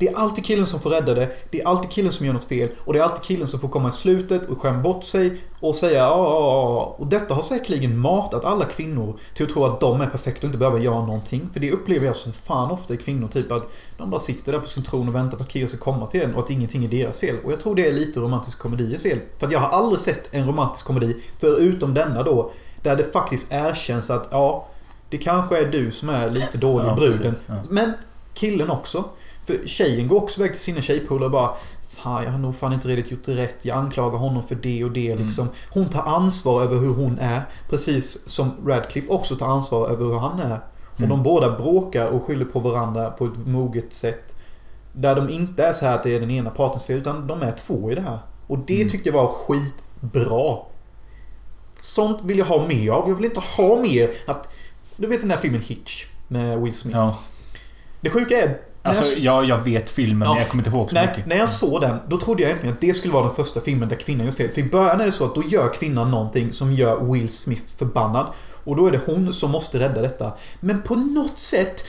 Det 0.02 0.08
är 0.08 0.16
alltid 0.16 0.46
killen 0.46 0.68
som 0.68 0.80
får 0.80 0.90
rädda 0.90 1.14
det. 1.14 1.30
Det 1.50 1.62
är 1.62 1.68
alltid 1.68 1.90
killen 1.90 2.12
som 2.12 2.26
gör 2.26 2.34
något 2.34 2.44
fel. 2.44 2.70
Och 2.86 2.94
det 2.94 3.00
är 3.00 3.04
alltid 3.04 3.22
killen 3.24 3.48
som 3.48 3.60
får 3.60 3.68
komma 3.70 3.90
i 3.90 3.92
slutet 3.92 4.50
och 4.50 4.62
skämma 4.62 4.80
bort 4.82 5.04
sig 5.04 5.38
och 5.60 5.76
säga 5.76 6.00
ja, 6.00 6.18
ja, 6.18 6.74
ja. 6.76 6.96
Och 6.98 7.08
detta 7.08 7.34
har 7.34 7.42
säkerligen 7.42 7.98
matat 7.98 8.46
alla 8.46 8.66
kvinnor 8.66 9.20
till 9.34 9.46
att 9.46 9.52
tro 9.52 9.66
att 9.66 9.80
de 9.80 10.02
är 10.02 10.06
perfekta 10.06 10.40
och 10.40 10.44
inte 10.46 10.58
behöver 10.58 10.80
göra 10.80 11.06
någonting. 11.06 11.50
För 11.54 11.60
det 11.60 11.72
upplever 11.72 12.06
jag 12.06 12.16
som 12.16 12.34
fan 12.34 12.72
ofta 12.72 12.94
i 12.94 12.98
kvinnor. 12.98 13.28
Typ 13.28 13.52
att 13.52 13.68
de 13.98 14.10
bara 14.10 14.22
sitter 14.22 14.52
där 14.52 14.60
på 14.60 14.68
sin 14.68 14.84
tron 14.84 15.08
och 15.08 15.16
väntar 15.16 15.38
på 15.38 15.44
att 15.44 15.50
killen 15.50 15.70
ska 15.70 15.78
komma 15.78 16.08
till 16.08 16.22
en 16.22 16.36
och 16.36 16.44
att 16.44 16.50
ingenting 16.50 16.84
är 16.86 16.90
deras 16.90 17.20
fel. 17.20 17.36
Och 17.46 17.52
jag 17.52 17.60
tror 17.60 17.76
det 17.76 17.88
är 17.88 17.94
lite 17.94 18.20
romantisk 18.20 18.60
komediers 18.60 19.02
fel. 19.02 19.20
För 19.40 19.48
att 19.48 19.54
jag 19.54 19.60
har 19.60 19.70
aldrig 19.70 20.00
sett 20.00 20.36
en 20.36 20.48
romantisk 20.48 20.86
komedi, 20.86 21.18
förutom 21.40 21.94
denna 21.94 22.24
då, 22.24 22.52
där 22.84 22.96
det 22.96 23.14
faktiskt 23.14 23.52
erkänns 23.52 24.10
att 24.10 24.28
ja, 24.32 24.68
det 25.10 25.18
kanske 25.18 25.60
är 25.60 25.66
du 25.72 25.92
som 25.92 26.10
är 26.10 26.30
lite 26.30 26.58
dålig 26.58 26.88
Ja, 26.90 26.96
bruden. 26.96 27.22
precis, 27.22 27.44
ja. 27.48 27.54
Men 27.70 27.92
killen 28.34 28.70
också. 28.72 29.04
För 29.60 29.68
tjejen 29.68 30.08
går 30.08 30.18
också 30.24 30.40
iväg 30.40 30.52
till 30.52 30.62
sina 30.62 30.82
tjejpolare 30.82 31.26
och 31.26 31.32
bara 31.32 31.56
Fan, 31.90 32.24
jag 32.24 32.32
har 32.32 32.40
nog 32.40 32.56
fan 32.56 32.74
inte 32.74 32.88
riktigt 32.88 33.12
gjort 33.12 33.28
rätt. 33.28 33.66
Jag 33.66 33.78
anklagar 33.78 34.18
honom 34.18 34.44
för 34.44 34.56
det 34.56 34.84
och 34.84 34.92
det 34.92 35.16
liksom. 35.16 35.50
Hon 35.70 35.90
tar 35.90 36.02
ansvar 36.02 36.64
över 36.64 36.78
hur 36.78 36.94
hon 36.94 37.20
är. 37.20 37.42
Precis 37.70 38.18
som 38.26 38.52
Radcliffe 38.68 39.12
också 39.12 39.36
tar 39.36 39.48
ansvar 39.48 39.90
över 39.90 40.06
hur 40.06 40.20
han 40.20 40.40
är. 40.40 40.60
Och 40.94 41.00
Mm. 41.00 41.10
de 41.10 41.24
båda 41.24 41.58
bråkar 41.58 42.08
och 42.08 42.24
skyller 42.24 42.46
på 42.46 42.60
varandra 42.60 43.12
på 43.12 43.26
ett 43.26 43.48
moget 43.48 43.94
sätt. 43.94 44.36
Där 44.94 45.16
de 45.16 45.30
inte 45.30 45.64
är 45.64 45.72
så 45.74 45.86
här 45.86 45.96
att 45.96 46.04
det 46.04 46.16
är 46.16 46.20
den 46.20 46.32
ena 46.32 46.50
partens 46.50 46.84
fel, 46.84 46.98
utan 46.98 47.28
de 47.28 47.42
är 47.42 47.52
två 47.52 47.92
i 47.92 47.96
det 47.96 48.02
här. 48.02 48.20
Och 48.48 48.58
det 48.60 48.76
Mm. 48.76 48.90
tyckte 48.90 49.10
jag 49.10 49.14
var 49.14 49.28
skitbra. 49.28 50.58
Sånt 51.82 52.24
vill 52.24 52.38
jag 52.38 52.46
ha 52.46 52.68
mer 52.68 52.92
av. 52.92 53.10
Jag 53.10 53.16
vill 53.16 53.26
inte 53.26 53.40
ha 53.58 53.82
mer 53.82 54.10
att... 54.28 54.50
Du 54.96 55.08
vet 55.08 55.20
den 55.20 55.30
där 55.30 55.38
filmen 55.38 55.62
Hitch 55.62 56.06
med 56.28 56.62
Will 56.62 56.74
Smith. 56.74 56.98
Ja. 56.98 57.18
Det 58.02 58.10
sjuka 58.10 58.42
är... 58.42 58.58
när 58.84 58.90
Alltså, 58.92 59.14
jag- 59.20 59.44
ja, 59.46 59.48
jag 59.50 59.58
vet 59.64 59.90
filmen 59.90 60.26
Ja. 60.28 60.34
men 60.34 60.42
jag 60.42 60.50
kommer 60.52 60.64
inte 60.64 60.76
ihåg 60.78 60.90
så 60.90 60.96
Nej, 60.96 61.08
mycket. 61.08 61.26
när 61.26 61.36
jag 61.38 61.50
såg 61.50 61.82
den, 61.82 61.98
då 62.08 62.18
trodde 62.18 62.42
jag 62.42 62.50
egentligen 62.50 62.74
att 62.76 62.82
det 62.82 62.94
skulle 62.94 63.14
vara 63.14 63.26
den 63.26 63.36
första 63.36 63.62
filmen 63.62 63.90
där 63.90 63.96
kvinnan 63.96 64.26
gör 64.26 64.34
fel. 64.34 64.50
För 64.52 64.62
i 64.62 64.64
början 64.64 65.02
är 65.02 65.06
det 65.06 65.12
så 65.12 65.26
att 65.26 65.36
då 65.36 65.44
gör 65.44 65.74
kvinnan 65.74 66.12
någonting 66.12 66.54
som 66.54 66.74
gör 66.74 67.12
Will 67.14 67.30
Smith 67.30 67.64
förbannad. 67.78 68.28
Och 68.64 68.76
då 68.76 68.88
är 68.88 68.92
det 68.92 69.00
hon 69.06 69.34
som 69.34 69.52
måste 69.52 69.80
rädda 69.80 70.02
detta. 70.02 70.34
Men 70.60 70.82
på 70.82 70.96
något 70.96 71.38
sätt... 71.38 71.84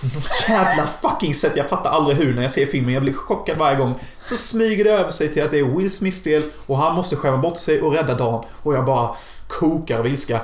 På 0.00 0.06
något 0.06 0.44
jävla 0.48 0.86
fucking 0.86 1.34
sätt, 1.34 1.52
jag 1.56 1.68
fattar 1.68 1.90
aldrig 1.90 2.16
hur 2.16 2.34
när 2.34 2.42
jag 2.42 2.50
ser 2.50 2.66
filmen, 2.66 2.94
jag 2.94 3.02
blir 3.02 3.12
chockad 3.12 3.58
varje 3.58 3.76
gång. 3.76 3.94
Så 4.20 4.36
smyger 4.36 4.84
det 4.84 4.90
över 4.90 5.10
sig 5.10 5.28
till 5.32 5.42
att 5.42 5.50
det 5.50 5.58
är 5.58 5.64
Will 5.64 5.90
Smith 5.90 6.22
fel 6.22 6.42
och 6.66 6.78
han 6.78 6.94
måste 6.94 7.16
skämma 7.16 7.36
bort 7.36 7.56
sig 7.56 7.80
och 7.82 7.92
rädda 7.92 8.14
dagen. 8.14 8.44
Och 8.62 8.74
jag 8.74 8.84
bara 8.84 9.14
kokar 9.48 9.98
av 9.98 10.06
ilska. 10.06 10.40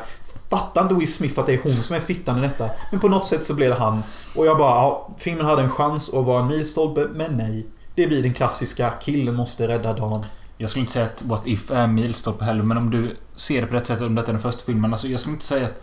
Fattar 0.57 0.83
inte 0.83 0.95
Will 0.95 1.13
Smith 1.13 1.41
att 1.41 1.47
det 1.47 1.55
är 1.55 1.61
hon 1.63 1.77
som 1.77 1.97
är 1.97 2.01
fittan 2.01 2.39
i 2.39 2.41
detta. 2.41 2.71
Men 2.91 3.01
på 3.01 3.09
något 3.09 3.27
sätt 3.27 3.45
så 3.45 3.55
blev 3.55 3.71
det 3.71 3.77
han. 3.77 4.03
Och 4.35 4.47
jag 4.47 4.59
bara, 4.59 4.71
ja, 4.71 5.11
filmen 5.19 5.47
hade 5.47 5.63
en 5.63 5.71
chans 5.71 6.09
att 6.15 6.25
vara 6.25 6.41
en 6.43 6.49
milstolpe, 6.49 7.07
men 7.15 7.37
nej. 7.37 7.67
Det 7.95 8.07
blir 8.07 8.23
den 8.23 8.33
klassiska, 8.33 8.91
killen 9.01 9.35
måste 9.35 9.69
rädda 9.69 9.93
dagen. 9.93 10.27
Jag 10.59 10.69
skulle 10.71 10.81
inte 10.81 10.93
säga 10.93 11.05
att 11.05 11.23
What 11.23 11.47
If 11.47 11.71
är 11.71 11.87
milstolpe 11.87 12.45
heller, 12.45 12.63
men 12.63 12.77
om 12.77 12.91
du 12.91 13.17
ser 13.37 13.61
det 13.61 13.67
på 13.67 13.75
det 13.75 13.85
sättet, 13.85 14.03
om 14.07 14.15
detta 14.15 14.29
är 14.29 14.33
den 14.33 14.43
första 14.43 14.65
filmen. 14.65 14.93
Alltså 14.93 15.09
jag 15.09 15.21
skulle 15.21 15.33
inte 15.35 15.45
säga 15.45 15.65
att 15.65 15.81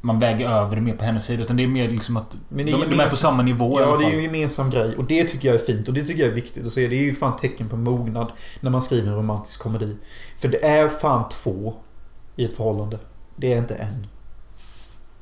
man 0.00 0.18
väger 0.18 0.48
över 0.48 0.76
det 0.76 0.82
mer 0.82 0.94
på 0.96 1.04
hennes 1.04 1.24
sida, 1.24 1.42
utan 1.42 1.56
det 1.56 1.62
är 1.62 1.68
mer 1.68 1.88
liksom 1.88 2.16
att 2.16 2.36
Men 2.48 2.66
de, 2.66 2.72
de 2.72 3.00
är 3.00 3.10
på 3.10 3.16
samma 3.16 3.42
nivå 3.42 3.78
i 3.80 3.82
Ja, 3.82 3.88
alla 3.88 3.96
det 3.96 4.02
är 4.04 4.06
fall. 4.06 4.12
ju 4.12 4.18
en 4.18 4.24
gemensam 4.24 4.70
grej. 4.70 4.96
Och 4.96 5.04
det 5.04 5.24
tycker 5.24 5.48
jag 5.48 5.54
är 5.54 5.64
fint 5.64 5.88
och 5.88 5.94
det 5.94 6.04
tycker 6.04 6.22
jag 6.22 6.30
är 6.30 6.34
viktigt 6.34 6.66
att 6.66 6.72
se. 6.72 6.88
Det 6.88 6.96
är 6.96 7.02
ju 7.02 7.14
fan 7.14 7.36
tecken 7.36 7.68
på 7.68 7.76
mognad 7.76 8.32
när 8.60 8.70
man 8.70 8.82
skriver 8.82 9.08
en 9.08 9.16
romantisk 9.16 9.60
komedi. 9.60 9.96
För 10.38 10.48
det 10.48 10.64
är 10.64 10.88
fan 10.88 11.28
två 11.28 11.74
i 12.36 12.44
ett 12.44 12.54
förhållande. 12.56 12.98
Det 13.36 13.52
är 13.52 13.58
inte 13.58 13.74
en. 13.74 14.06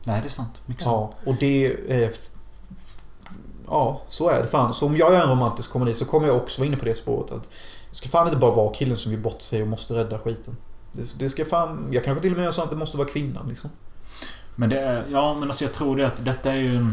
Nej, 0.05 0.21
det 0.21 0.29
är 0.29 0.31
sant. 0.31 0.63
Mycket 0.67 0.85
sant. 0.85 1.15
Ja, 1.25 1.31
och 1.31 1.37
det 1.41 1.67
är... 1.89 2.13
Ja, 3.67 4.01
så 4.09 4.29
är 4.29 4.43
det 4.43 4.47
fan. 4.47 4.75
Så 4.75 4.87
om 4.87 4.97
jag 4.97 5.13
gör 5.13 5.23
en 5.23 5.31
romantisk 5.31 5.71
komedi 5.71 5.95
så 5.95 6.05
kommer 6.05 6.27
jag 6.27 6.37
också 6.37 6.61
vara 6.61 6.67
inne 6.67 6.77
på 6.77 6.85
det 6.85 6.95
spåret 6.95 7.31
att 7.31 7.49
det 7.91 7.97
ska 7.97 8.09
fan 8.09 8.27
inte 8.27 8.39
bara 8.39 8.55
vara 8.55 8.75
killen 8.75 8.97
som 8.97 9.11
vill 9.11 9.21
bort 9.21 9.43
sig 9.43 9.63
och 9.63 9.69
måste 9.69 9.95
rädda 9.95 10.19
skiten. 10.19 10.57
Det, 10.93 11.19
det 11.19 11.31
ska 11.31 11.45
fan... 11.45 11.89
Jag 11.91 12.05
kanske 12.05 12.23
till 12.23 12.33
och 12.33 12.37
med 12.37 12.45
gör 12.45 12.51
så 12.51 12.63
att 12.63 12.71
det 12.71 12.77
måste 12.77 12.97
vara 12.97 13.09
kvinnan 13.09 13.49
liksom. 13.49 13.71
Men 14.57 14.71
det 14.71 14.81
är... 14.81 15.05
Ja, 15.11 15.35
men 15.35 15.49
alltså 15.49 15.65
jag 15.65 15.73
tror 15.73 15.97
det 15.97 16.07
att 16.07 16.25
detta 16.25 16.53
är 16.53 16.57
ju. 16.57 16.87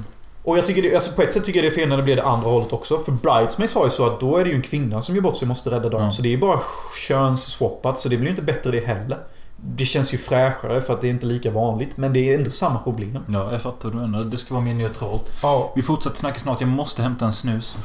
Och 0.44 0.58
jag 0.58 0.66
tycker 0.66 0.82
det, 0.82 0.96
alltså 0.96 1.12
på 1.12 1.22
ett 1.22 1.34
sätt 1.34 1.44
tycker 1.44 1.64
jag 1.64 1.72
det 1.72 1.76
är 1.76 1.80
fel 1.82 1.90
när 1.90 1.98
det 1.98 2.04
blir 2.04 2.16
det 2.16 2.24
andra 2.24 2.50
hållet 2.50 2.74
också. 2.74 3.00
För 3.00 3.12
Bridesmaids 3.12 3.76
har 3.76 3.84
ju 3.84 3.90
så 3.90 4.06
att 4.08 4.20
då 4.20 4.38
är 4.38 4.44
det 4.44 4.50
ju 4.50 4.56
en 4.56 4.62
kvinna 4.62 5.02
som 5.02 5.16
gör 5.16 5.22
bort 5.22 5.38
sig 5.38 5.46
och 5.46 5.48
måste 5.48 5.70
rädda 5.72 5.90
dem. 5.90 6.04
Ja. 6.04 6.12
Så 6.12 6.22
det 6.22 6.34
är 6.34 6.38
bara 6.38 6.60
könsswappat. 7.08 8.00
Så 8.00 8.10
det 8.10 8.18
blir 8.18 8.26
ju 8.26 8.30
inte 8.30 8.42
bättre 8.42 8.72
det 8.72 8.86
heller. 8.86 9.18
Det 9.62 9.86
känns 9.86 10.14
ju 10.14 10.18
fräschare 10.18 10.82
för 10.82 10.94
att 10.94 11.02
det 11.02 11.08
är 11.08 11.12
inte 11.12 11.26
lika 11.26 11.52
vanligt. 11.52 11.98
Men 11.98 12.14
det 12.14 12.20
är 12.34 12.38
ändå 12.38 12.52
samma 12.52 12.80
problem. 12.80 13.20
Ja, 13.28 13.52
jag 13.52 13.62
fattar 13.62 13.90
du 13.90 13.96
menar. 13.98 14.24
Det 14.24 14.38
ska 14.38 14.54
vara 14.54 14.64
mer 14.64 14.74
neutralt. 14.74 15.34
Ja. 15.44 15.72
Vi 15.76 15.82
fortsätter 15.82 16.18
snacka 16.18 16.40
snart. 16.40 16.62
Jag 16.62 16.70
måste 16.70 17.02
hämta 17.02 17.26
en 17.26 17.34
snus. 17.34 17.78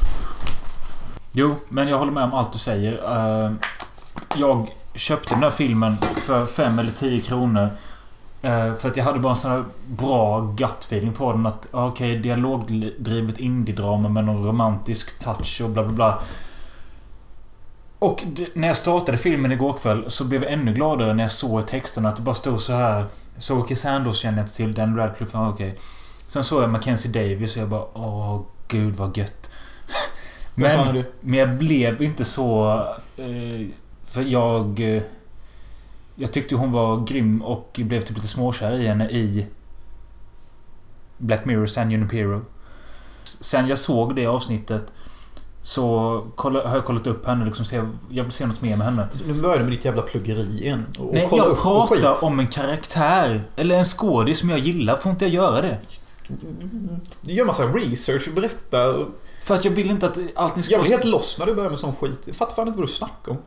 Jo, 1.33 1.55
men 1.69 1.89
jag 1.89 1.99
håller 1.99 2.13
med 2.13 2.25
om 2.25 2.35
allt 2.35 2.53
du 2.53 2.59
säger. 2.59 2.93
Eh, 3.45 3.53
jag 4.37 4.75
köpte 4.95 5.35
den 5.35 5.43
här 5.43 5.51
filmen 5.51 5.97
för 6.27 6.47
5 6.47 6.79
eller 6.79 6.93
10 6.93 7.21
kronor. 7.21 7.69
eh, 8.43 8.75
för 8.75 8.89
att 8.89 8.97
jag 8.97 9.05
hade 9.05 9.19
bara 9.19 9.31
en 9.33 9.37
sån 9.37 9.51
här 9.51 9.65
bra 9.87 10.41
gut-feeling 10.41 11.13
på 11.13 11.33
den. 11.33 11.47
Att 11.47 11.69
okej, 11.71 12.19
dialogdrivet 12.19 13.39
indie-drama 13.39 14.09
med 14.09 14.25
någon 14.25 14.47
romantisk 14.47 15.19
touch 15.19 15.61
och 15.65 15.71
bla 15.71 15.83
bla 15.83 15.93
bla. 15.93 16.19
Och 18.03 18.25
när 18.55 18.69
jag 18.69 18.77
startade 18.77 19.19
filmen 19.19 19.53
igår 19.53 19.73
kväll 19.73 20.11
så 20.11 20.25
blev 20.25 20.43
jag 20.43 20.53
ännu 20.53 20.73
gladare 20.73 21.15
när 21.15 21.23
jag 21.23 21.33
såg 21.33 21.67
texten 21.67 22.07
att 22.07 22.17
det 22.17 22.23
bara 22.23 22.35
stod 22.35 22.61
så 22.61 22.73
här. 22.73 23.05
Zoe 23.39 23.77
Sanders 23.77 24.17
känner 24.17 24.39
jag 24.39 24.45
inte 24.45 24.57
till. 24.57 24.75
Dan 24.75 24.97
Radcliffe, 24.97 25.39
ah, 25.39 25.49
okej. 25.49 25.79
Sen 26.29 26.45
såg 26.45 26.63
jag 26.63 26.71
Mackenzie 26.71 27.13
Davis 27.13 27.57
och 27.57 27.63
jag 27.63 27.69
bara 27.69 27.85
åh 27.99 28.43
gud 28.69 28.95
vad 28.95 29.17
gött. 29.17 29.51
Men, 30.55 31.05
men 31.21 31.39
jag 31.39 31.55
blev 31.55 32.03
inte 32.03 32.25
så... 32.25 32.79
Eh, 33.17 33.67
för 34.07 34.23
jag... 34.23 34.97
Eh, 34.97 35.03
jag 36.17 36.33
tyckte 36.33 36.55
hon 36.55 36.73
var 36.73 37.07
grym 37.07 37.43
och 37.43 37.81
blev 37.83 38.03
typ 38.03 38.17
lite 38.17 38.29
småkär 38.29 38.73
i 38.73 38.87
henne 38.87 39.11
i 39.11 39.47
Black 41.19 41.45
Mirror 41.45 41.67
San 41.67 41.91
Junipero. 41.91 42.45
Sen 43.25 43.69
jag 43.69 43.79
såg 43.79 44.17
det 44.17 44.27
avsnittet 44.27 44.93
så 45.63 46.27
kolla, 46.37 46.69
har 46.69 46.77
jag 46.77 46.85
kollat 46.85 47.07
upp 47.07 47.27
henne 47.27 47.45
liksom. 47.45 47.65
Se, 47.65 47.83
jag 48.09 48.25
vill 48.25 48.33
se 48.33 48.47
något 48.47 48.63
mer 48.63 48.77
med 48.77 48.87
henne. 48.87 49.09
Nu 49.27 49.35
börjar 49.35 49.59
du 49.59 49.65
med 49.65 49.73
ditt 49.73 49.85
jävla 49.85 50.03
pluggeri 50.03 50.63
igen. 50.63 50.87
Och 50.99 51.15
Nej, 51.15 51.29
jag 51.33 51.63
pratar 51.63 52.25
om 52.25 52.39
en 52.39 52.47
karaktär. 52.47 53.41
Eller 53.57 53.79
en 53.79 53.85
skådis 53.85 54.39
som 54.39 54.51
jag 54.51 54.59
gillar. 54.59 54.97
Får 54.97 55.13
inte 55.13 55.25
jag 55.25 55.35
göra 55.35 55.63
det? 55.63 55.79
Du 57.21 57.33
gör 57.33 57.45
massa 57.45 57.65
research 57.65 58.29
och 58.29 58.35
berättar. 58.35 59.07
För 59.43 59.55
att 59.55 59.65
jag 59.65 59.73
vill 59.73 59.91
inte 59.91 60.07
att 60.07 60.19
allting 60.35 60.63
ska 60.63 60.73
Jag 60.73 60.81
blir 60.81 60.91
helt 60.91 61.05
loss 61.05 61.37
när 61.39 61.47
du 61.47 61.55
börjar 61.55 61.71
med 61.71 61.79
sån 61.79 61.97
skit. 61.97 62.21
Jag 62.25 62.37
fattar 62.37 62.55
fan 62.55 62.67
inte 62.69 62.79
vad 62.79 62.89
du 62.89 62.93
snackar 62.93 63.33
om. 63.33 63.39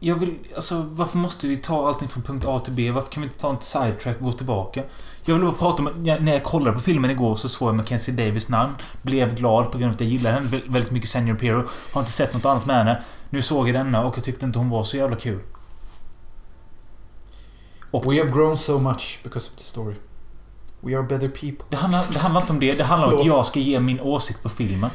Jag 0.00 0.14
vill... 0.14 0.38
Alltså 0.54 0.84
varför 0.90 1.18
måste 1.18 1.46
vi 1.46 1.56
ta 1.56 1.88
allting 1.88 2.08
från 2.08 2.22
punkt 2.22 2.44
A 2.48 2.58
till 2.58 2.72
B? 2.72 2.90
Varför 2.90 3.10
kan 3.10 3.22
vi 3.22 3.26
inte 3.26 3.40
ta 3.40 3.50
en 3.50 3.60
sidetrack 3.60 4.16
och 4.18 4.24
gå 4.24 4.32
tillbaka? 4.32 4.82
Jag 5.24 5.34
vill 5.34 5.44
bara 5.44 5.52
prata 5.52 5.82
om 5.82 5.90
när 6.20 6.32
jag 6.32 6.42
kollade 6.42 6.72
på 6.72 6.80
filmen 6.80 7.10
igår 7.10 7.36
så 7.36 7.48
såg 7.48 7.68
jag 7.68 7.74
Mackenzie 7.74 8.14
Davis 8.14 8.48
namn. 8.48 8.72
Blev 9.02 9.34
glad 9.34 9.72
på 9.72 9.78
grund 9.78 9.90
av 9.90 9.94
att 9.94 10.00
jag 10.00 10.10
gillar 10.10 10.32
henne 10.32 10.46
vä- 10.46 10.62
väldigt 10.72 10.90
mycket 10.90 11.08
Senior 11.10 11.36
Pero. 11.36 11.64
Har 11.92 12.00
inte 12.00 12.12
sett 12.12 12.34
något 12.34 12.44
annat 12.44 12.66
med 12.66 12.76
henne. 12.76 13.02
Nu 13.30 13.42
såg 13.42 13.68
jag 13.68 13.74
denna 13.74 14.04
och 14.04 14.16
jag 14.16 14.24
tyckte 14.24 14.46
inte 14.46 14.58
hon 14.58 14.70
var 14.70 14.84
så 14.84 14.96
jävla 14.96 15.16
kul. 15.16 15.38
Och 17.90 18.12
We 18.12 18.18
have 18.18 18.30
grown 18.30 18.58
so 18.58 18.78
much 18.78 19.18
because 19.22 19.50
of 19.50 19.56
the 19.56 19.62
story. 19.64 19.94
We 20.80 20.96
are 20.96 21.02
better 21.02 21.28
people. 21.28 21.64
det 21.70 21.76
handlar, 21.76 22.04
det 22.12 22.18
handlar 22.18 22.40
inte 22.40 22.52
om 22.52 22.60
det. 22.60 22.72
Det 22.74 22.84
handlar 22.84 23.08
om 23.08 23.14
att 23.14 23.24
jag 23.26 23.46
ska 23.46 23.60
ge 23.60 23.80
min 23.80 24.00
åsikt 24.00 24.42
på 24.42 24.48
filmen. 24.48 24.90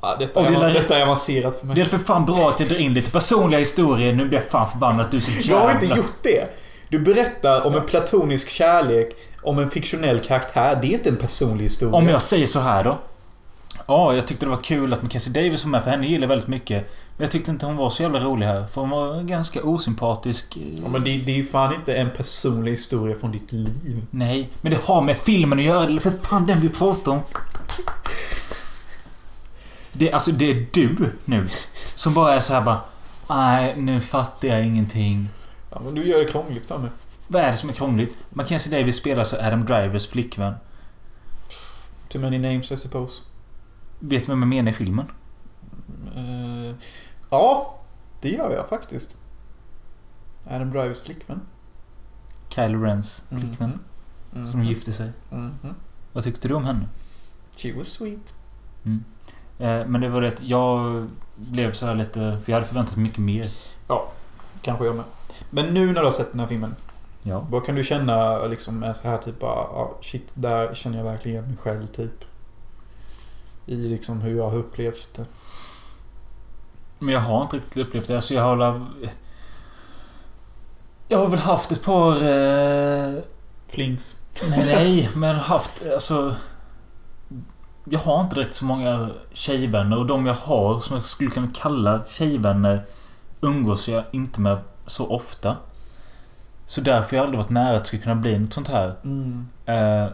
Ja, 0.00 0.16
detta, 0.18 0.40
är, 0.46 0.50
det 0.50 0.58
där- 0.60 0.72
detta 0.74 0.98
är 0.98 1.02
avancerat 1.02 1.56
för 1.60 1.66
mig. 1.66 1.74
Det 1.76 1.80
är 1.80 1.84
för 1.84 1.98
fan 1.98 2.24
bra 2.26 2.48
att 2.48 2.60
jag 2.60 2.68
drar 2.68 2.80
in 2.80 2.94
lite 2.94 3.10
personliga 3.10 3.60
historier. 3.60 4.12
Nu 4.12 4.28
blir 4.28 4.38
jag 4.38 4.48
fan 4.50 4.70
förbannad 4.70 5.00
att 5.06 5.10
du 5.10 5.16
är 5.16 5.20
så 5.20 5.30
jävla... 5.30 5.52
Jag 5.54 5.60
har 5.60 5.74
inte 5.82 5.96
gjort 5.96 6.22
det. 6.22 6.48
Du 6.88 6.98
berättar 7.00 7.66
om 7.66 7.74
en 7.74 7.86
platonisk 7.86 8.48
kärlek 8.48 9.16
om 9.48 9.58
en 9.58 9.70
fiktionell 9.70 10.20
karaktär. 10.20 10.78
Det 10.82 10.88
är 10.88 10.92
inte 10.92 11.08
en 11.08 11.16
personlig 11.16 11.64
historia. 11.64 11.96
Om 11.96 12.08
jag 12.08 12.22
säger 12.22 12.46
så 12.46 12.60
här 12.60 12.84
då. 12.84 12.98
Ja, 13.86 14.14
jag 14.14 14.26
tyckte 14.26 14.46
det 14.46 14.50
var 14.50 14.62
kul 14.62 14.92
att 14.92 15.02
Mackenzie 15.02 15.32
Davis 15.32 15.64
var 15.64 15.70
med 15.70 15.84
för 15.84 15.90
henne 15.90 16.06
gillar 16.06 16.22
jag 16.22 16.28
väldigt 16.28 16.48
mycket. 16.48 16.92
Men 17.16 17.24
jag 17.24 17.30
tyckte 17.30 17.50
inte 17.50 17.66
hon 17.66 17.76
var 17.76 17.90
så 17.90 18.02
jävla 18.02 18.20
rolig 18.20 18.46
här. 18.46 18.66
För 18.66 18.80
hon 18.80 18.90
var 18.90 19.22
ganska 19.22 19.62
osympatisk. 19.62 20.58
Ja, 20.82 20.88
men 20.88 21.04
det, 21.04 21.16
det 21.16 21.32
är 21.32 21.36
ju 21.36 21.46
fan 21.46 21.74
inte 21.74 21.94
en 21.94 22.10
personlig 22.10 22.70
historia 22.70 23.16
från 23.16 23.32
ditt 23.32 23.52
liv. 23.52 24.02
Nej, 24.10 24.48
men 24.60 24.72
det 24.72 24.84
har 24.84 25.02
med 25.02 25.16
filmen 25.16 25.58
att 25.58 25.64
göra. 25.64 25.84
Eller 25.84 26.00
för 26.00 26.10
fan 26.10 26.46
den 26.46 26.60
vi 26.60 26.68
pratar 26.68 27.12
om. 27.12 27.20
Det, 29.92 30.12
alltså, 30.12 30.32
det 30.32 30.50
är 30.50 30.66
du 30.72 31.12
nu. 31.24 31.48
Som 31.94 32.14
bara 32.14 32.34
är 32.34 32.40
så 32.40 32.54
här 32.54 32.60
bara... 32.60 32.80
Nej, 33.28 33.74
nu 33.76 34.00
fattar 34.00 34.48
jag 34.48 34.66
ingenting. 34.66 35.28
Ja, 35.70 35.80
men 35.84 35.94
du 35.94 36.08
gör 36.08 36.18
det 36.18 36.24
krångligt 36.24 36.66
för 36.66 36.78
mig. 36.78 36.90
Vad 37.28 37.42
är 37.42 37.50
det 37.50 37.56
som 37.56 37.68
är 37.68 37.74
krångligt? 37.74 38.18
Mackenzie 38.30 38.78
Davis 38.78 38.96
spelar 38.96 39.24
så 39.24 39.36
Adam 39.36 39.64
Drivers 39.64 40.08
flickvän. 40.08 40.54
Too 42.08 42.20
many 42.22 42.38
names 42.38 42.72
I 42.72 42.76
suppose. 42.76 43.22
Vet 43.98 44.22
du 44.26 44.28
vem 44.32 44.40
jag 44.42 44.48
menar 44.48 44.70
i 44.70 44.74
filmen? 44.74 45.06
Eh, 46.16 46.74
ja, 47.30 47.78
det 48.20 48.28
gör 48.30 48.50
jag 48.54 48.68
faktiskt. 48.68 49.18
Adam 50.50 50.70
Drivers 50.70 51.00
flickvän. 51.02 51.40
Kylo 52.48 52.82
Rens 52.82 53.22
flickvän. 53.28 53.78
Mhm. 54.32 54.50
Som 54.52 54.64
gifte 54.64 54.92
sig. 54.92 55.10
Mhm. 55.30 55.74
Vad 56.12 56.24
tyckte 56.24 56.48
du 56.48 56.54
om 56.54 56.64
henne? 56.64 56.88
She 57.58 57.72
was 57.76 57.88
sweet. 57.88 58.34
Eh, 59.58 59.86
Men 59.86 60.00
det 60.00 60.08
var 60.08 60.20
det 60.20 60.28
att 60.28 60.42
jag 60.42 61.06
blev 61.36 61.72
så 61.72 61.86
här 61.86 61.94
lite... 61.94 62.38
För 62.44 62.52
jag 62.52 62.56
hade 62.56 62.66
förväntat 62.66 62.96
mig 62.96 63.02
mycket 63.02 63.18
mer. 63.18 63.50
Kanske 64.62 64.84
jag 64.84 64.96
med. 64.96 65.04
Men 65.50 65.66
nu 65.74 65.86
när 65.86 65.94
du 66.00 66.06
har 66.06 66.10
sett 66.10 66.30
den 66.32 66.40
här 66.40 66.46
filmen. 66.46 66.74
Ja. 67.28 67.46
Vad 67.50 67.64
kan 67.64 67.74
du 67.74 67.84
känna 67.84 68.44
liksom 68.44 68.82
är 68.82 68.92
så 68.92 69.08
här 69.08 69.18
typ 69.18 69.40
bara, 69.40 69.60
ah, 69.60 69.98
shit, 70.00 70.32
där 70.34 70.74
känner 70.74 70.98
jag 70.98 71.04
verkligen 71.04 71.36
igen 71.36 71.48
mig 71.48 71.56
själv 71.56 71.86
typ. 71.86 72.24
I 73.66 73.76
liksom 73.76 74.20
hur 74.20 74.36
jag 74.36 74.50
har 74.50 74.58
upplevt 74.58 75.14
det. 75.14 75.24
Men 76.98 77.14
jag 77.14 77.20
har 77.20 77.42
inte 77.42 77.56
riktigt 77.56 77.86
upplevt 77.86 78.08
det. 78.08 78.14
Alltså 78.14 78.34
jag 78.34 78.42
har... 78.42 78.86
Jag 81.08 81.18
har 81.18 81.28
väl 81.28 81.38
haft 81.38 81.72
ett 81.72 81.84
par... 81.84 82.12
Eh... 82.12 83.14
Flings. 83.68 84.16
Nej, 84.50 84.66
nej. 84.66 85.10
Men 85.16 85.36
haft... 85.36 85.86
Alltså... 85.92 86.34
Jag 87.84 87.98
har 87.98 88.20
inte 88.20 88.36
riktigt 88.36 88.56
så 88.56 88.64
många 88.64 89.10
tjejvänner 89.32 89.98
och 89.98 90.06
de 90.06 90.26
jag 90.26 90.34
har 90.34 90.80
som 90.80 90.96
jag 90.96 91.04
skulle 91.06 91.30
kunna 91.30 91.48
kalla 91.54 92.00
tjejvänner 92.08 92.86
umgås 93.40 93.88
jag 93.88 94.04
inte 94.12 94.40
med 94.40 94.58
så 94.86 95.06
ofta. 95.06 95.56
Så 96.68 96.80
därför 96.80 97.10
har 97.10 97.16
jag 97.16 97.24
aldrig 97.24 97.38
varit 97.38 97.50
nära 97.50 97.76
att 97.76 97.82
det 97.82 97.86
skulle 97.86 98.02
kunna 98.02 98.14
bli 98.14 98.38
något 98.38 98.54
sånt 98.54 98.68
här. 98.68 98.94
Mm. 99.04 99.48
Eh, 99.66 100.08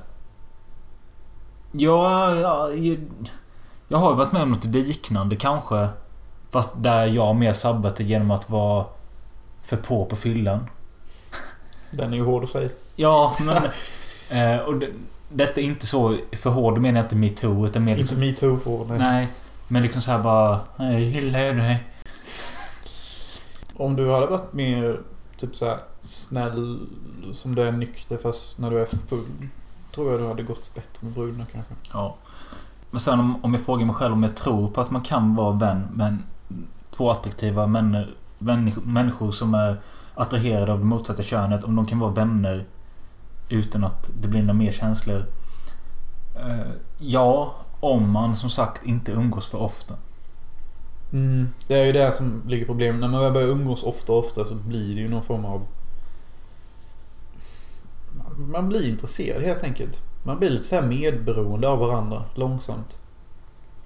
ja, 1.73 2.35
ja, 2.35 2.71
jag, 3.89 3.99
har 3.99 4.11
ju 4.11 4.17
varit 4.17 4.33
med 4.33 4.43
om 4.43 4.51
något 4.51 4.65
liknande 4.65 5.37
kanske. 5.37 5.89
Fast 6.51 6.71
där 6.77 7.07
jag 7.07 7.37
mer 7.37 7.53
sabbat 7.53 7.97
det 7.97 8.05
genom 8.05 8.31
att 8.31 8.51
vara 8.51 8.85
för 9.63 9.77
på 9.77 10.05
på 10.05 10.17
fyllan. 10.17 10.67
Den 11.91 12.13
är 12.13 12.17
ju 12.17 12.25
hård 12.25 12.43
att 12.43 12.51
säga. 12.51 12.69
Ja, 12.97 13.37
men... 13.41 13.63
eh, 14.55 14.61
och 14.61 14.75
det, 14.75 14.89
detta 15.29 15.61
är 15.61 15.65
inte 15.65 15.87
så... 15.87 16.17
För 16.33 16.51
hård 16.51 16.79
menar 16.79 17.01
jag 17.01 17.05
inte 17.05 17.17
metoo, 17.17 17.67
utan 17.67 17.85
mer 17.85 17.93
Inte 17.93 18.03
liksom... 18.03 18.21
metoo 18.21 18.57
får 18.57 18.87
nej. 18.87 18.99
Nej. 18.99 19.29
Men 19.69 19.83
liksom 19.83 20.03
så 20.03 20.11
här 20.11 20.19
bara... 20.19 20.61
Jag 20.77 21.01
gillar 21.01 21.41
ju 21.41 21.53
dig. 21.53 21.85
Om 23.77 23.97
du 23.97 24.13
hade 24.13 24.27
varit 24.27 24.53
mer 24.53 25.01
typ 25.39 25.55
så 25.55 25.67
här 25.67 25.79
snäll 26.05 26.87
som 27.33 27.55
du 27.55 27.63
är 27.63 27.73
nykter 27.73 28.17
fast 28.17 28.59
när 28.59 28.71
du 28.71 28.81
är 28.81 28.87
full. 28.87 29.49
Tror 29.95 30.11
jag 30.11 30.21
du 30.21 30.27
hade 30.27 30.43
gått 30.43 30.75
bättre 30.75 30.99
med 31.01 31.13
brudar 31.13 31.47
kanske. 31.53 31.75
Ja. 31.93 32.17
Men 32.91 33.01
sen 33.01 33.21
om, 33.21 33.45
om 33.45 33.55
jag 33.55 33.63
frågar 33.63 33.87
mig 33.87 33.95
själv 33.95 34.13
om 34.13 34.23
jag 34.23 34.37
tror 34.37 34.71
på 34.71 34.81
att 34.81 34.91
man 34.91 35.03
kan 35.03 35.35
vara 35.35 35.53
vän 35.53 35.89
med 35.95 36.19
två 36.91 37.11
attraktiva 37.11 37.67
människor, 37.67 38.15
människor, 38.39 38.83
människor 38.83 39.33
som 39.33 39.55
är 39.55 39.77
attraherade 40.15 40.73
av 40.73 40.79
det 40.79 40.85
motsatta 40.85 41.23
könet. 41.23 41.65
Om 41.65 41.77
de 41.77 41.87
kan 41.87 41.99
vara 41.99 42.11
vänner 42.11 42.65
utan 43.49 43.85
att 43.85 44.11
det 44.21 44.29
blir 44.29 44.41
några 44.41 44.53
mer 44.53 44.73
känslor. 44.73 45.25
Eh, 46.37 46.71
ja, 46.99 47.55
om 47.81 48.11
man 48.11 48.37
som 48.37 48.51
sagt 48.51 48.85
inte 48.85 49.13
umgås 49.13 49.49
för 49.49 49.59
ofta. 49.59 49.95
Mm, 51.13 51.49
det 51.67 51.75
är 51.75 51.85
ju 51.85 51.93
det 51.93 52.13
som 52.13 52.43
ligger 52.47 52.67
problemet. 52.67 53.01
När 53.01 53.09
man 53.09 53.33
börjar 53.33 53.49
umgås 53.49 53.83
ofta 53.83 54.13
och 54.13 54.19
ofta 54.19 54.45
så 54.45 54.55
blir 54.55 54.95
det 54.95 55.01
ju 55.01 55.09
någon 55.09 55.23
form 55.23 55.45
av... 55.45 55.67
Man 58.39 58.69
blir 58.69 58.89
intresserad 58.89 59.43
helt 59.43 59.63
enkelt. 59.63 60.03
Man 60.23 60.39
blir 60.39 60.51
lite 60.51 60.65
så 60.65 60.75
här 60.75 60.83
medberoende 60.83 61.69
av 61.69 61.79
varandra 61.79 62.25
långsamt. 62.35 62.99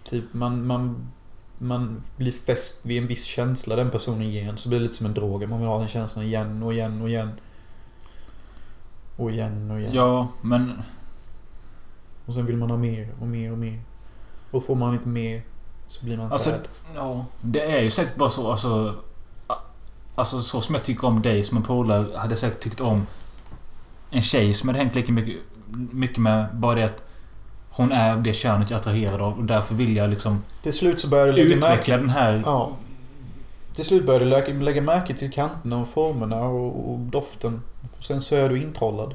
Typ 0.05 0.25
man, 0.33 0.67
man, 0.67 1.09
man 1.59 2.03
blir 2.17 2.33
fäst 2.33 2.87
vid 2.87 3.03
en 3.03 3.09
viss 3.09 3.25
känsla 3.25 3.77
den 3.77 3.91
personen 3.91 4.31
ger 4.31 4.49
en. 4.49 4.59
Så 4.59 4.69
blir 4.69 4.79
det 4.79 4.83
lite 4.83 4.97
som 4.97 5.07
en 5.07 5.15
drog. 5.15 5.49
Man 5.49 5.59
vill 5.59 5.69
ha 5.69 5.79
den 5.79 5.89
känslan 5.89 6.25
igen 6.25 6.63
och 6.63 6.73
igen 6.73 7.03
och 7.03 7.09
igen. 7.09 7.31
Och 9.17 9.31
igen 9.31 9.71
och 9.71 9.81
igen. 9.81 9.93
Ja, 9.95 10.29
men... 10.43 10.83
Och 12.27 12.35
sen 12.35 12.47
vill 12.47 12.57
man 12.57 12.71
ha 12.71 12.77
mer 12.77 13.15
och 13.21 13.27
mer 13.27 13.53
och 13.53 13.59
mer. 13.59 13.81
Och 14.51 14.65
får 14.65 14.75
man 14.75 14.95
inte 14.95 15.09
mer 15.09 15.43
så 15.87 16.05
blir 16.05 16.17
man 16.17 16.33
Alltså, 16.33 16.51
sad. 16.51 16.69
ja, 16.95 17.25
det 17.41 17.61
är 17.79 17.83
ju 17.83 17.91
säkert 17.91 18.17
bara 18.17 18.29
så. 18.29 18.51
Alltså, 18.51 18.95
alltså 20.15 20.41
så 20.41 20.61
som 20.61 20.75
jag 20.75 20.85
tycker 20.85 21.07
om 21.07 21.23
dig 21.23 21.43
som 21.43 21.57
en 21.57 21.63
polare 21.63 22.07
hade 22.17 22.31
jag 22.33 22.39
säkert 22.39 22.61
tyckt 22.61 22.81
om 22.81 23.07
en 24.11 24.23
tjej 24.23 24.55
som 24.55 24.69
hade 24.69 24.79
hängt 24.79 24.95
lika 24.95 25.13
mycket, 25.13 25.37
mycket 25.93 26.19
med. 26.19 26.47
Bara 26.53 26.75
det 26.75 26.85
att 26.85 27.09
hon 27.71 27.93
är 27.93 28.17
det 28.17 28.33
könet 28.33 28.71
jag 28.71 28.77
är 28.77 28.81
attraherad 28.81 29.23
av 29.23 29.39
och 29.39 29.45
därför 29.45 29.75
vill 29.75 29.97
jag 29.97 30.11
liksom 30.11 30.45
Till 30.63 30.73
slut 30.73 31.01
så 31.01 31.09
börjar 31.09 31.27
du 31.27 31.33
lägga 31.33 31.57
utveckla 31.57 31.69
märke... 31.71 31.97
den 31.97 32.09
här... 32.09 32.43
Ja. 32.45 32.77
Till 33.75 33.85
slut 33.85 34.07
börjar 34.07 34.21
du 34.21 34.27
lägga, 34.65 34.83
märke 34.83 35.15
till 35.15 35.33
kanterna 35.33 35.79
och 35.79 35.89
formerna 35.89 36.41
och, 36.45 36.93
och 36.93 36.99
doften. 36.99 37.63
Och 37.99 38.05
sen 38.05 38.21
så 38.21 38.35
är 38.35 38.49
du 38.49 38.59
introllad. 38.63 39.15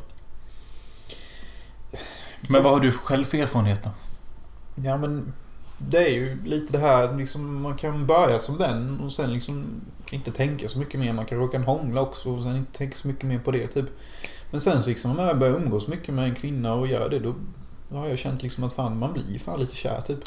Men 2.49 2.63
vad 2.63 2.73
har 2.73 2.79
du 2.79 2.91
själv 2.91 3.25
för 3.25 3.37
erfarenhet 3.37 3.83
då? 3.83 3.89
Ja 4.75 4.97
men... 4.97 5.33
Det 5.77 5.97
är 5.97 6.13
ju 6.13 6.43
lite 6.45 6.71
det 6.71 6.79
här 6.79 7.17
liksom, 7.17 7.61
man 7.61 7.75
kan 7.75 8.07
börja 8.07 8.39
som 8.39 8.57
vän 8.57 8.99
och 8.99 9.11
sen 9.11 9.33
liksom 9.33 9.65
inte 10.11 10.31
tänka 10.31 10.67
så 10.67 10.79
mycket 10.79 10.99
mer. 10.99 11.13
Man 11.13 11.25
kan 11.25 11.37
råka 11.37 11.59
hångla 11.59 12.01
också 12.01 12.29
och 12.29 12.43
sen 12.43 12.55
inte 12.55 12.77
tänka 12.77 12.97
så 12.97 13.07
mycket 13.07 13.25
mer 13.25 13.39
på 13.39 13.51
det 13.51 13.67
typ. 13.67 13.85
Men 14.53 14.61
sen 14.61 14.83
så 14.83 14.89
liksom 14.89 15.13
när 15.13 15.27
jag 15.27 15.39
börjar 15.39 15.55
umgås 15.55 15.87
mycket 15.87 16.13
med 16.13 16.25
en 16.25 16.35
kvinna 16.35 16.73
och 16.73 16.87
gör 16.87 17.09
det 17.09 17.19
då 17.19 17.33
har 17.91 18.07
jag 18.07 18.19
känt 18.19 18.43
liksom 18.43 18.63
att 18.63 18.73
fan 18.73 18.97
man 18.97 19.13
blir 19.13 19.31
ju 19.31 19.39
fan 19.39 19.59
lite 19.59 19.75
kär 19.75 20.01
typ. 20.01 20.19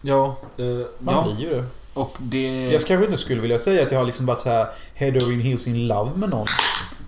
Ja, 0.00 0.36
eh, 0.56 0.64
Man 0.98 1.14
ja. 1.14 1.22
blir 1.24 1.40
ju 1.40 1.54
det. 1.54 1.64
Och 1.94 2.16
det... 2.18 2.70
Jag 2.72 2.80
kanske 2.80 3.04
inte 3.04 3.18
skulle 3.18 3.40
vilja 3.40 3.58
säga 3.58 3.82
att 3.82 3.92
jag 3.92 3.98
har 3.98 4.06
liksom 4.06 4.26
varit 4.26 4.40
så 4.40 4.48
här 4.48 4.68
head 4.94 5.10
over 5.10 5.32
in 5.32 5.40
heels 5.40 5.66
in 5.66 5.88
love 5.88 6.10
med 6.16 6.30
någon. 6.30 6.46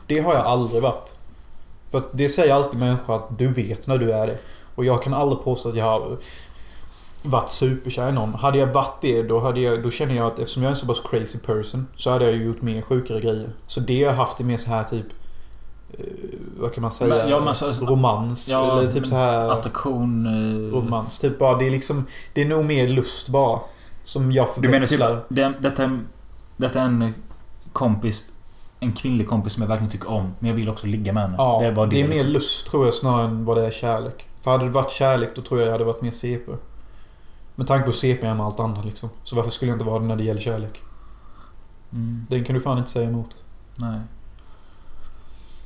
Det 0.07 0.19
har 0.19 0.35
jag 0.35 0.47
aldrig 0.47 0.83
varit. 0.83 1.19
För 1.91 2.03
det 2.13 2.29
säger 2.29 2.55
alltid 2.55 2.81
människor 2.81 3.17
att 3.17 3.39
du 3.39 3.49
vet 3.49 3.87
när 3.87 3.99
du 3.99 4.13
är 4.13 4.27
det. 4.27 4.39
Och 4.75 4.85
jag 4.85 5.03
kan 5.03 5.15
aldrig 5.15 5.43
påstå 5.43 5.69
att 5.69 5.77
jag 5.77 5.85
har 5.85 6.19
varit 7.23 7.51
superkär 7.51 8.09
i 8.09 8.13
någon. 8.13 8.35
Hade 8.35 8.59
jag 8.59 8.67
varit 8.67 8.99
det 9.01 9.23
då, 9.23 9.41
hade 9.41 9.61
jag, 9.61 9.83
då 9.83 9.91
känner 9.91 10.15
jag 10.15 10.27
att 10.27 10.39
eftersom 10.39 10.63
jag 10.63 10.71
är 10.71 10.75
en 10.75 10.81
så 10.81 10.87
pass 10.87 11.01
crazy 11.01 11.39
person 11.39 11.87
så 11.97 12.11
hade 12.11 12.25
jag 12.25 12.35
ju 12.35 12.45
gjort 12.45 12.63
mer 12.63 12.83
sjukare 12.83 13.21
grejer. 13.21 13.51
Så 13.67 13.81
det 13.81 14.05
har 14.05 14.11
jag 14.11 14.17
haft 14.17 14.41
är 14.41 14.45
mer 14.45 14.57
så 14.57 14.71
här 14.71 14.85
typ... 14.85 15.07
eh, 15.99 16.05
vad 16.59 16.75
kan 16.75 16.83
man 16.83 16.91
säga? 16.93 17.15
Men- 17.15 17.29
ja, 17.31 17.41
men 17.41 17.55
så- 17.55 17.71
romans. 17.87 18.49
Ja, 18.49 18.79
eller 18.79 18.91
typ 18.91 19.07
så 19.07 19.15
här... 19.15 19.49
Attraktion... 19.51 20.27
Eh, 20.27 20.73
Romans. 20.75 21.19
Typ 21.19 21.39
bara, 21.39 21.59
det 21.59 21.67
är 21.67 21.71
liksom... 21.71 22.05
Det 22.33 22.43
är 22.43 22.47
nog 22.47 22.65
mer 22.65 22.89
lust 22.89 23.29
bara. 23.29 23.61
Som 24.03 24.33
jag 24.33 24.49
Du 24.57 24.69
menar 24.69 24.73
förväxlar. 24.87 25.17
typ... 25.17 25.25
Det, 25.29 25.53
detta, 25.61 25.85
är- 25.85 26.01
detta 26.57 26.81
är 26.81 26.85
en 26.85 27.15
kompis... 27.73 28.25
En 28.81 28.93
kvinnlig 28.93 29.29
kompis 29.29 29.53
som 29.53 29.63
jag 29.63 29.69
verkligen 29.69 29.91
tycker 29.91 30.11
om. 30.11 30.35
Men 30.39 30.49
jag 30.49 30.57
vill 30.57 30.69
också 30.69 30.87
ligga 30.87 31.13
med 31.13 31.23
henne. 31.23 31.35
Ja, 31.39 31.59
det 31.61 31.67
är 31.67 31.73
bara 31.73 31.87
det. 31.87 32.03
mer 32.05 32.09
liksom. 32.15 32.31
lust 32.33 32.67
tror 32.67 32.85
jag 32.85 32.95
snarare 32.95 33.25
än 33.27 33.45
vad 33.45 33.57
det 33.57 33.67
är 33.67 33.71
kärlek. 33.71 34.27
För 34.43 34.51
hade 34.51 34.65
det 34.65 34.71
varit 34.71 34.91
kärlek 34.91 35.31
då 35.37 35.43
tror 35.43 35.61
jag 35.61 35.67
jag 35.69 35.73
hade 35.73 35.85
varit 35.85 36.03
mer 36.03 36.11
CP. 36.11 36.53
Med 37.55 37.67
tanke 37.67 37.87
på 37.87 37.93
CP 37.93 38.27
är 38.27 38.35
med 38.35 38.47
allt 38.47 38.61
annat 38.61 38.85
liksom. 38.85 39.09
Så 39.25 39.37
varför 39.37 39.51
skulle 39.51 39.71
jag 39.71 39.75
inte 39.77 39.85
vara 39.85 39.99
det 39.99 40.05
när 40.07 40.17
det 40.17 40.25
gäller 40.25 40.41
kärlek? 40.41 40.81
Mm, 41.93 42.27
Den 42.31 42.45
kan 42.45 42.55
du 42.55 42.61
fan 42.61 42.79
inte 42.79 42.91
säga 42.91 43.09
emot. 43.09 43.37
nej. 43.77 44.01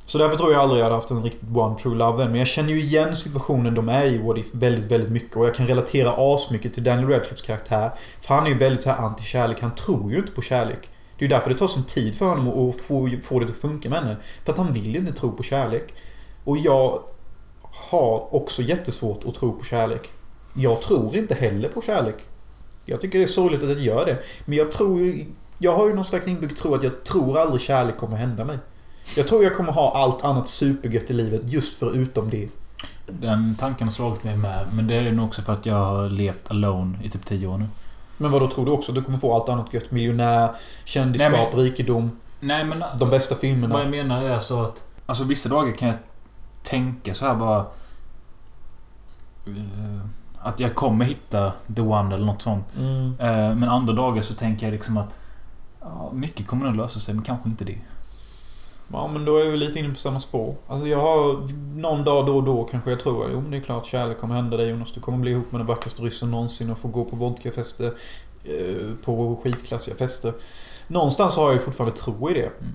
Så 0.08 0.18
därför 0.18 0.36
tror 0.36 0.52
jag 0.52 0.60
aldrig 0.60 0.80
jag 0.80 0.84
hade 0.84 0.94
haft 0.94 1.10
en 1.10 1.22
riktigt 1.22 1.56
one 1.56 1.78
true 1.78 1.96
love 1.96 2.24
än. 2.24 2.30
Men 2.30 2.38
jag 2.38 2.48
känner 2.48 2.72
ju 2.72 2.80
igen 2.80 3.16
situationen 3.16 3.74
de 3.74 3.88
är 3.88 4.04
i 4.04 4.18
What 4.18 4.38
If 4.38 4.54
väldigt, 4.54 4.90
väldigt 4.90 5.10
mycket. 5.10 5.36
Och 5.36 5.46
jag 5.46 5.54
kan 5.54 5.66
relatera 5.66 6.14
asmycket 6.16 6.74
till 6.74 6.84
Daniel 6.84 7.08
Radcliffes 7.08 7.42
karaktär. 7.42 7.90
För 8.20 8.34
han 8.34 8.46
är 8.46 8.50
ju 8.50 8.58
väldigt 8.58 8.82
så 8.82 8.90
här 8.90 9.08
anti-kärlek. 9.08 9.60
Han 9.60 9.74
tror 9.74 10.10
ju 10.10 10.16
inte 10.16 10.32
på 10.32 10.42
kärlek. 10.42 10.90
Det 11.18 11.24
är 11.24 11.28
ju 11.28 11.28
därför 11.28 11.50
det 11.50 11.58
tar 11.58 11.66
sån 11.66 11.84
tid 11.84 12.14
för 12.14 12.26
honom 12.26 12.68
att 12.68 12.80
få, 12.80 13.10
få 13.22 13.40
det 13.40 13.46
att 13.46 13.56
funka 13.56 13.90
med 13.90 13.98
henne. 13.98 14.16
För 14.44 14.52
att 14.52 14.58
han 14.58 14.72
vill 14.72 14.94
ju 14.94 14.98
inte 14.98 15.12
tro 15.12 15.32
på 15.32 15.42
kärlek. 15.42 15.94
Och 16.44 16.58
jag 16.58 17.02
har 17.62 18.34
också 18.34 18.62
jättesvårt 18.62 19.24
att 19.26 19.34
tro 19.34 19.52
på 19.52 19.64
kärlek. 19.64 20.10
Jag 20.54 20.80
tror 20.80 21.16
inte 21.16 21.34
heller 21.34 21.68
på 21.68 21.82
kärlek. 21.82 22.16
Jag 22.84 23.00
tycker 23.00 23.18
det 23.18 23.24
är 23.24 23.26
sorgligt 23.26 23.62
att 23.62 23.68
jag 23.68 23.80
gör 23.80 24.06
det. 24.06 24.18
Men 24.44 24.58
jag 24.58 24.72
tror 24.72 25.00
ju... 25.00 25.26
Jag 25.58 25.76
har 25.76 25.88
ju 25.88 25.94
någon 25.94 26.04
slags 26.04 26.28
inbyggd 26.28 26.56
tro 26.56 26.74
att 26.74 26.82
jag 26.82 27.04
tror 27.04 27.38
aldrig 27.38 27.60
kärlek 27.60 27.96
kommer 27.96 28.16
hända 28.16 28.44
mig. 28.44 28.58
Jag 29.16 29.28
tror 29.28 29.44
jag 29.44 29.56
kommer 29.56 29.72
ha 29.72 29.96
allt 29.96 30.24
annat 30.24 30.48
supergött 30.48 31.10
i 31.10 31.12
livet 31.12 31.40
just 31.44 31.78
förutom 31.78 32.30
det. 32.30 32.48
Den 33.06 33.54
tanken 33.58 33.86
har 33.86 33.92
slagit 33.92 34.24
mig 34.24 34.36
med. 34.36 34.66
Men 34.72 34.86
det 34.86 34.94
är 34.94 35.12
nog 35.12 35.26
också 35.26 35.42
för 35.42 35.52
att 35.52 35.66
jag 35.66 35.74
har 35.84 36.10
levt 36.10 36.50
alone 36.50 36.98
i 37.02 37.08
typ 37.08 37.24
10 37.24 37.46
år 37.46 37.58
nu. 37.58 37.66
Men 38.16 38.30
vad 38.30 38.42
då 38.42 38.50
tror 38.50 38.64
du 38.66 38.70
också? 38.72 38.92
Du 38.92 39.02
kommer 39.02 39.18
få 39.18 39.34
allt 39.34 39.48
annat 39.48 39.74
gött? 39.74 39.90
Miljonär, 39.90 40.50
kändisskap, 40.84 41.32
Nej, 41.32 41.48
men- 41.52 41.60
rikedom, 41.64 42.10
Nej 42.40 42.64
men... 42.64 42.84
de 42.98 43.10
bästa 43.10 43.34
Vad 43.34 43.40
filmerna. 43.40 43.78
jag 43.80 43.90
menar 43.90 44.22
är 44.22 44.38
så 44.38 44.62
att... 44.62 44.84
Alltså 45.06 45.24
vissa 45.24 45.48
dagar 45.48 45.72
kan 45.72 45.88
jag 45.88 45.96
tänka 46.62 47.14
så 47.14 47.26
här 47.26 47.34
bara... 47.34 47.58
eh, 49.46 50.00
Att 50.42 50.60
jag 50.60 50.74
kommer 50.74 51.04
hitta 51.04 51.52
the 51.76 51.82
one 51.82 52.14
eller 52.14 52.26
något 52.26 52.42
sånt. 52.42 52.66
Mm. 52.78 53.14
Eh, 53.20 53.54
Men 53.56 53.64
andra 53.68 53.92
dagar 53.94 54.22
så 54.22 54.34
tänker 54.34 54.66
jag 54.66 54.72
liksom 54.72 54.96
att... 54.96 55.14
Ja, 55.80 56.10
mycket 56.12 56.46
kommer 56.46 56.66
nog 56.66 56.76
lösa 56.76 57.00
sig 57.00 57.14
men 57.14 57.24
kanske 57.24 57.48
inte 57.48 57.64
det. 57.64 57.78
Ja 58.92 59.06
men 59.06 59.24
då 59.24 59.36
är 59.36 59.50
vi 59.50 59.56
lite 59.56 59.78
inne 59.78 59.88
på 59.94 60.00
samma 60.00 60.20
spår. 60.20 60.54
Alltså 60.68 60.88
jag 60.88 60.98
har 61.00 61.48
någon 61.80 62.04
dag 62.04 62.26
då 62.26 62.36
och 62.36 62.42
då 62.44 62.64
kanske 62.64 62.90
jag 62.90 63.00
tror 63.00 63.24
att 63.24 63.30
jo 63.32 63.40
det 63.50 63.56
är 63.56 63.60
klart 63.60 63.86
kärlek 63.86 64.18
kommer 64.18 64.34
hända 64.34 64.56
dig 64.56 64.68
Jonas. 64.68 64.92
Du 64.92 65.00
kommer 65.00 65.18
bli 65.18 65.30
ihop 65.30 65.52
med 65.52 65.60
den 65.60 65.66
vackraste 65.66 66.02
ryssen 66.02 66.30
någonsin 66.30 66.70
och 66.70 66.78
få 66.78 66.88
gå 66.88 67.04
på 67.04 67.16
vodkafester. 67.16 67.94
eh, 68.44 68.94
På 69.04 69.40
skitklassiga 69.42 69.96
fester. 69.96 70.32
Någonstans 70.86 71.36
har 71.36 71.44
jag 71.44 71.52
ju 71.52 71.58
fortfarande 71.58 71.96
tro 71.96 72.30
i 72.30 72.34
det. 72.34 72.40
Mm. 72.60 72.74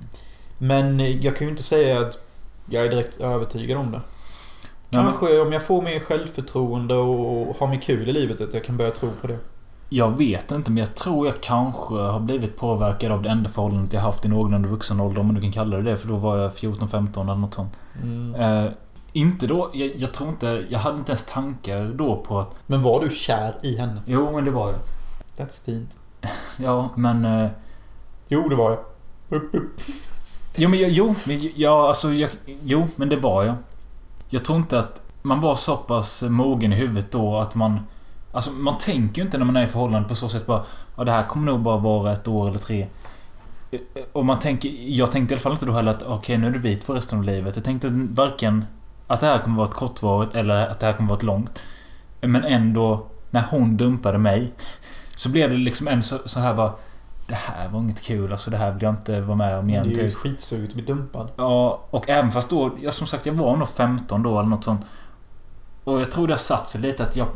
Men 0.57 0.99
eh, 0.99 1.25
jag 1.25 1.35
kan 1.35 1.47
ju 1.47 1.51
inte 1.51 1.63
säga 1.63 1.99
att 1.99 2.17
jag 2.69 2.85
är 2.85 2.89
direkt 2.89 3.17
övertygad 3.17 3.77
om 3.77 3.91
det. 3.91 4.01
Kanske 4.91 5.39
om 5.39 5.53
jag 5.53 5.63
får 5.65 5.81
mer 5.81 5.99
självförtroende 5.99 6.95
och 6.95 7.55
har 7.59 7.67
mer 7.67 7.81
kul 7.81 8.09
i 8.09 8.13
livet 8.13 8.41
att 8.41 8.53
jag 8.53 8.63
kan 8.63 8.77
börja 8.77 8.91
tro 8.91 9.09
på 9.21 9.27
det. 9.27 9.37
Jag 9.89 10.17
vet 10.17 10.51
inte 10.51 10.71
men 10.71 10.77
jag 10.77 10.95
tror 10.95 11.27
jag 11.27 11.41
kanske 11.41 11.93
har 11.93 12.19
blivit 12.19 12.57
påverkad 12.57 13.11
av 13.11 13.21
det 13.21 13.29
enda 13.29 13.49
förhållandet 13.49 13.93
jag 13.93 14.01
haft 14.01 14.25
i 14.25 14.27
någorlunda 14.27 14.69
vuxen 14.69 14.99
ålder 14.99 15.19
om 15.19 15.25
man 15.25 15.35
nu 15.35 15.41
kan 15.41 15.51
kalla 15.51 15.77
det 15.77 15.83
det. 15.83 15.97
För 15.97 16.07
då 16.07 16.15
var 16.15 16.37
jag 16.37 16.51
14-15 16.51 17.21
eller 17.23 17.35
något 17.35 17.53
sånt. 17.53 17.79
Mm. 18.03 18.35
Eh, 18.35 18.71
inte 19.13 19.47
då. 19.47 19.69
Jag, 19.73 19.91
jag 19.95 20.13
tror 20.13 20.29
inte... 20.29 20.65
Jag 20.69 20.79
hade 20.79 20.97
inte 20.97 21.11
ens 21.11 21.25
tankar 21.25 21.93
då 21.95 22.15
på 22.15 22.39
att... 22.39 22.55
Men 22.67 22.83
var 22.83 23.03
du 23.03 23.09
kär 23.09 23.55
i 23.63 23.77
henne? 23.77 24.01
Jo 24.05 24.35
men 24.35 24.45
det 24.45 24.51
var 24.51 24.67
jag. 24.71 24.79
That's 25.37 25.65
fint. 25.65 25.97
Ja 26.57 26.89
men... 26.95 27.25
Eh, 27.25 27.49
Jo 28.27 28.49
det 28.49 28.55
var 28.55 28.71
jag. 28.71 28.79
Upp, 29.37 29.55
upp. 29.55 29.81
Jo 30.55 30.69
men 30.69 30.79
jag, 30.79 30.89
jo, 30.89 31.15
men 31.25 31.51
jag, 31.55 31.79
alltså 31.79 32.13
jag, 32.13 32.29
Jo 32.45 32.87
men 32.95 33.09
det 33.09 33.17
var 33.17 33.43
jag. 33.43 33.55
Jag 34.29 34.45
tror 34.45 34.57
inte 34.57 34.79
att 34.79 35.01
man 35.21 35.41
var 35.41 35.55
så 35.55 35.77
pass 35.77 36.23
mogen 36.23 36.73
i 36.73 36.75
huvudet 36.75 37.11
då 37.11 37.37
att 37.37 37.55
man... 37.55 37.79
Alltså 38.33 38.51
man 38.51 38.77
tänker 38.77 39.21
ju 39.21 39.25
inte 39.25 39.37
när 39.37 39.45
man 39.45 39.55
är 39.55 39.63
i 39.63 39.67
förhållande 39.67 40.09
på 40.09 40.15
så 40.15 40.29
sätt 40.29 40.45
bara... 40.45 40.61
Ja 40.97 41.03
det 41.03 41.11
här 41.11 41.23
kommer 41.27 41.45
nog 41.51 41.59
bara 41.59 41.77
vara 41.77 42.11
ett 42.11 42.27
år 42.27 42.49
eller 42.49 42.59
tre. 42.59 42.87
Och 44.13 44.25
man 44.25 44.39
tänker... 44.39 44.69
Jag 44.87 45.11
tänkte 45.11 45.33
i 45.33 45.35
alla 45.35 45.41
fall 45.41 45.51
inte 45.51 45.65
då 45.65 45.73
heller 45.73 45.91
att 45.91 46.03
okej 46.03 46.37
nu 46.37 46.47
är 46.47 46.51
du 46.51 46.59
vit 46.59 46.83
för 46.83 46.93
resten 46.93 47.17
av 47.19 47.23
livet. 47.25 47.55
Jag 47.55 47.65
tänkte 47.65 47.89
varken 47.91 48.65
att 49.07 49.19
det 49.19 49.25
här 49.27 49.39
kommer 49.39 49.57
vara 49.57 49.67
ett 49.67 49.73
kortvarigt 49.73 50.35
eller 50.35 50.67
att 50.67 50.79
det 50.79 50.85
här 50.85 50.93
kommer 50.93 51.09
vara 51.09 51.17
ett 51.17 51.23
långt. 51.23 51.63
Men 52.21 52.43
ändå, 52.43 53.05
när 53.29 53.43
hon 53.49 53.77
dumpade 53.77 54.17
mig. 54.17 54.51
Så 55.15 55.29
blev 55.29 55.49
det 55.49 55.57
liksom 55.57 55.87
en 55.87 56.03
så, 56.03 56.17
så 56.25 56.39
här 56.39 56.53
bara... 56.53 56.73
Det 57.27 57.35
här 57.35 57.69
var 57.69 57.79
inget 57.79 58.01
kul, 58.01 58.31
alltså 58.31 58.51
det 58.51 58.57
här 58.57 58.71
vill 58.71 58.83
jag 58.83 58.93
inte 58.93 59.21
vara 59.21 59.37
med 59.37 59.57
om 59.59 59.65
Det 59.65 59.71
igen. 59.71 59.83
är 59.85 59.89
ju 59.89 59.95
Typ. 59.95 60.15
skitsugigt 60.15 60.69
att 60.69 60.75
bli 60.75 60.83
dumpad. 60.83 61.29
Ja, 61.35 61.81
och 61.89 62.09
även 62.09 62.31
fast 62.31 62.49
då... 62.49 62.71
Jag, 62.81 62.93
som 62.93 63.07
sagt, 63.07 63.25
jag 63.25 63.33
var 63.33 63.57
nog 63.57 63.69
15 63.69 64.23
då 64.23 64.39
eller 64.39 64.49
något 64.49 64.63
sånt. 64.63 64.85
Och 65.83 66.01
jag 66.01 66.11
tror 66.11 66.27
det 66.27 66.33
har 66.33 66.37
satt 66.37 66.67
sig 66.67 66.81
lite 66.81 67.03
att 67.03 67.15
jag... 67.15 67.27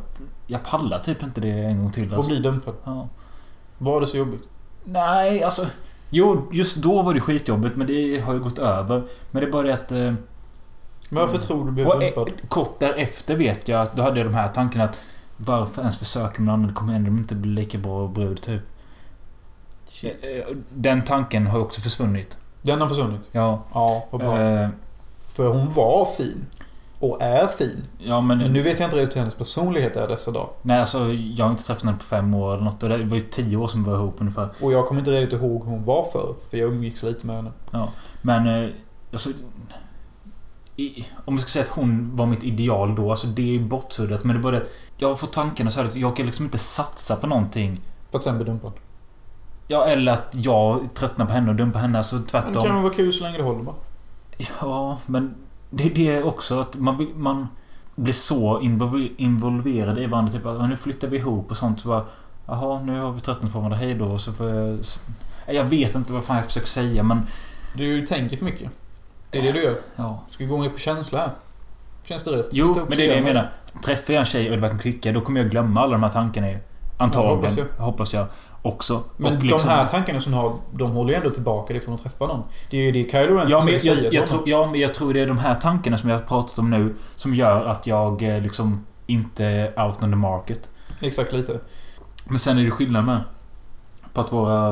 Jag 0.48 0.64
pallar 0.64 1.00
typ 1.00 1.24
inte 1.24 1.42
det 1.42 1.50
en 1.52 1.80
gång 1.82 1.92
till. 1.92 2.10
Och 2.12 2.14
Alltså. 2.18 2.32
bli 2.32 2.40
dumpad. 2.40 2.74
Ja. 2.84 3.08
Var 3.78 4.02
det 4.02 4.08
så 4.08 4.18
jobbigt? 4.18 4.42
Nej, 4.84 5.44
alltså... 5.44 5.68
Jo, 6.10 6.50
just 6.52 6.78
då 6.78 7.02
var 7.02 7.14
det 7.14 7.22
skitjobbigt 7.22 7.76
men 7.76 7.88
det 7.88 8.20
har 8.20 8.34
ju 8.34 8.40
gått 8.40 8.58
över. 8.60 9.04
Men 9.32 9.42
det 9.42 9.48
är 9.48 9.52
bara 9.52 9.64
det 9.68 9.74
att... 9.74 9.92
Eh, 9.92 9.98
Men 9.98 10.18
varför 11.10 11.38
tror 11.38 11.60
du 11.60 11.66
du 11.66 11.72
blev 11.72 11.88
och, 11.88 12.00
dumpad? 12.00 12.28
eh, 12.28 12.34
kort 12.48 12.80
därefter 12.80 13.36
vet 13.36 13.68
jag 13.68 13.82
att 13.82 13.96
då 13.96 14.04
hade 14.04 14.20
jag 14.20 14.28
de 14.28 14.34
här 14.34 14.48
tankarna 14.48 14.84
att... 14.84 15.02
Varför 15.38 15.82
ens 15.82 15.98
försöka 15.98 16.34
med 16.42 16.46
någon 16.46 16.54
annan? 16.54 16.68
Det 16.68 16.74
kommer 16.74 16.94
ändå 16.96 17.10
inte 17.12 17.36
bli 17.36 17.50
lika 17.52 17.78
bra 17.78 18.08
brud 18.08 18.42
typ. 18.42 18.62
Eh, 20.04 20.10
eh, 20.10 20.46
Den 20.70 21.02
tanken 21.04 21.48
har 21.48 21.60
också 21.60 21.82
försvunnit. 21.82 22.38
Den 22.62 22.82
har 22.82 22.88
försvunnit? 22.88 23.30
Ja. 23.32 23.64
Ja, 23.74 24.08
vad 24.12 24.22
bra. 24.22 24.40
Eh, 24.42 24.70
För 25.28 25.48
hon 25.48 25.74
var 25.74 26.06
fin. 26.06 26.46
Och 27.00 27.22
är 27.22 27.48
fin. 27.48 27.84
Ja 27.98 28.22
men... 28.22 28.38
Men 28.38 28.54
nu 28.54 28.62
vet 28.62 28.80
jag 28.80 28.88
inte 28.88 28.98
riktigt 28.98 29.16
hur 29.16 29.20
hennes 29.20 29.36
personlighet 29.36 29.96
är 29.96 30.08
dessa 30.08 30.32
dagar. 30.32 30.50
Nej 30.62 30.80
alltså 30.80 31.14
jag 31.14 31.46
har 31.46 31.52
inte 31.52 31.64
träffat 31.64 31.84
henne 31.84 31.98
på 31.98 32.04
fem 32.04 32.34
år 32.34 32.54
eller 32.54 32.64
något. 32.64 32.84
Och 32.84 32.90
Det 32.90 33.04
var 33.04 33.16
ju 33.16 33.22
tio 33.22 33.58
år 33.58 33.68
som 33.68 33.84
vi 33.84 33.90
var 33.90 33.98
ihop 33.98 34.16
ungefär. 34.20 34.50
Och 34.62 34.74
jag 34.74 34.88
kommer 34.88 35.02
inte 35.02 35.12
riktigt 35.12 35.42
ihåg 35.42 35.64
hur 35.64 35.72
hon 35.72 35.86
var 35.86 36.06
för 36.06 36.36
För 36.50 36.58
jag 36.58 36.74
umgicks 36.74 37.04
lite 37.04 37.28
med 37.28 37.36
henne. 37.36 37.52
Ja. 37.72 37.90
Men 38.22 38.48
eh, 38.64 38.70
alltså... 39.12 39.30
I, 40.76 41.06
om 41.26 41.34
jag 41.34 41.42
ska 41.42 41.50
säga 41.50 41.64
att 41.64 41.70
hon 41.70 42.16
var 42.16 42.26
mitt 42.26 42.44
ideal 42.44 42.96
då. 42.96 43.10
Alltså 43.12 43.28
det 43.28 43.42
är 43.42 43.46
ju 43.46 43.60
bortsuddat. 43.60 44.24
Men 44.24 44.36
det 44.36 44.40
är 44.40 44.44
bara 44.44 44.52
det 44.52 44.62
att 44.62 44.72
jag 44.98 45.20
får 45.20 45.28
tankarna 45.28 45.72
så 45.72 45.82
här 45.82 45.88
att 45.88 45.96
jag 45.96 46.16
kan 46.16 46.26
liksom 46.26 46.46
inte 46.46 46.58
satsa 46.58 47.16
på 47.16 47.28
någonting. 47.28 47.82
För 48.12 48.18
att 48.18 48.24
sen 48.24 48.36
bli 48.36 48.46
dumpad. 48.46 48.72
Ja, 49.68 49.86
eller 49.86 50.14
att 50.14 50.30
jag 50.32 50.94
tröttnar 50.94 51.26
på 51.26 51.32
henne 51.32 51.50
och 51.50 51.56
dumpar 51.56 51.80
henne. 51.80 51.98
Alltså 51.98 52.16
Men 52.16 52.24
det 52.24 52.30
tvärtom. 52.30 52.64
kan 52.64 52.74
nog 52.74 52.84
vara 52.84 52.94
kul 52.94 53.14
så 53.14 53.24
länge 53.24 53.38
det 53.38 53.44
håller 53.44 53.64
bara. 53.64 53.76
Ja, 54.62 54.98
men 55.06 55.36
det, 55.70 55.90
det 55.90 56.08
är 56.16 56.24
också 56.26 56.60
att 56.60 56.78
man, 56.78 57.08
man 57.16 57.48
blir 57.96 58.14
så 58.14 58.60
invol- 58.60 59.12
involverad 59.18 60.00
i 60.00 60.06
varandra. 60.06 60.32
Typ 60.34 60.46
att 60.46 60.56
"Ja, 60.60 60.68
nu 60.68 60.76
flyttar 60.76 61.08
vi 61.08 61.18
ihop 61.18 61.52
och 61.52 61.58
sånt. 61.58 61.80
Så 61.80 61.88
bara, 61.88 62.06
Jaha, 62.48 62.84
nu 62.84 63.00
har 63.00 63.12
vi 63.12 63.20
tröttnat 63.20 63.52
på 63.54 63.58
varandra. 63.60 63.78
Hej 63.78 63.94
då. 63.94 64.06
Och 64.06 64.22
så 64.22 64.34
får 64.34 64.50
jag... 64.50 64.86
så- 64.86 65.00
Jag 65.48 65.64
vet 65.64 65.96
inte 65.96 66.14
vad 66.14 66.24
fan 66.24 66.36
jag 66.38 66.46
försöker 66.46 66.68
säga 66.68 67.04
men... 67.04 67.22
Du 67.76 68.06
tänker 68.06 68.38
för 68.38 68.46
mycket. 68.46 68.70
Det 69.32 69.40
är 69.40 69.44
det 69.44 69.52
du 69.52 69.64
gör. 69.64 69.76
Ja. 69.96 70.24
Ska 70.28 70.46
gå 70.46 70.62
ner 70.62 70.70
på 70.70 70.78
känsla 70.78 71.20
här? 71.20 71.32
Känns 72.04 72.24
det 72.24 72.32
rätt? 72.32 72.50
Jo, 72.52 72.76
men 72.76 72.98
det 72.98 73.06
är 73.06 73.10
det 73.10 73.16
jag 73.16 73.24
menar. 73.24 73.52
Träffar 73.86 74.14
jag 74.14 74.20
en 74.20 74.26
tjej 74.26 74.46
och 74.50 74.56
det 74.56 74.62
verkligen 74.62 74.82
klickar, 74.82 75.14
då 75.14 75.22
kommer 75.22 75.40
jag 75.42 75.50
glömma 75.52 75.82
alla 75.82 75.92
de 75.92 76.04
här 76.04 76.10
tankarna. 76.10 76.50
ju. 76.52 76.58
Antagligen. 76.98 77.34
Ja, 77.38 77.40
hoppas 77.40 77.58
jag. 77.78 77.86
hoppas 77.86 78.14
jag. 78.14 78.28
Också. 78.62 79.04
Men 79.18 79.38
och 79.38 79.44
liksom- 79.44 79.70
de 79.70 79.76
här 79.76 79.88
tankarna 79.88 80.20
som 80.20 80.34
har, 80.34 80.54
de 80.72 80.92
håller 80.92 81.10
ju 81.10 81.16
ändå 81.16 81.30
tillbaka 81.30 81.74
dig 81.74 81.82
från 81.82 81.96
att 81.96 82.04
träffa 82.04 82.28
någon. 82.28 82.44
Det 82.70 82.78
är 82.78 82.82
ju 82.82 82.92
det 82.92 83.12
Kylo 83.12 83.36
Ren 83.36 83.50
Ja 83.50 83.64
men, 83.64 83.74
jag, 83.74 83.82
försöker 83.82 84.04
jag, 84.04 84.14
jag, 84.14 84.28
tror, 84.28 84.50
ja, 84.50 84.68
men 84.72 84.80
jag 84.80 84.94
tror 84.94 85.14
det 85.14 85.22
är 85.22 85.28
de 85.28 85.38
här 85.38 85.56
tankarna 85.56 85.98
som 85.98 86.10
jag 86.10 86.18
har 86.18 86.26
pratat 86.26 86.60
om 86.60 86.70
nu 86.70 86.96
som 87.16 87.36
gör 87.36 87.66
att 87.66 87.88
jag 87.88 88.24
eh, 88.24 88.42
liksom 88.42 88.86
inte 89.08 89.46
är 89.46 89.86
out 89.86 90.04
on 90.04 90.12
the 90.12 90.18
market. 90.18 90.70
Exakt 91.02 91.34
lite. 91.34 91.60
Men 92.26 92.40
sen 92.40 92.58
är 92.58 92.64
det 92.64 92.72
skillnad 92.72 93.06
med 93.06 93.22
på 94.14 94.22
att 94.22 94.32
vara 94.32 94.70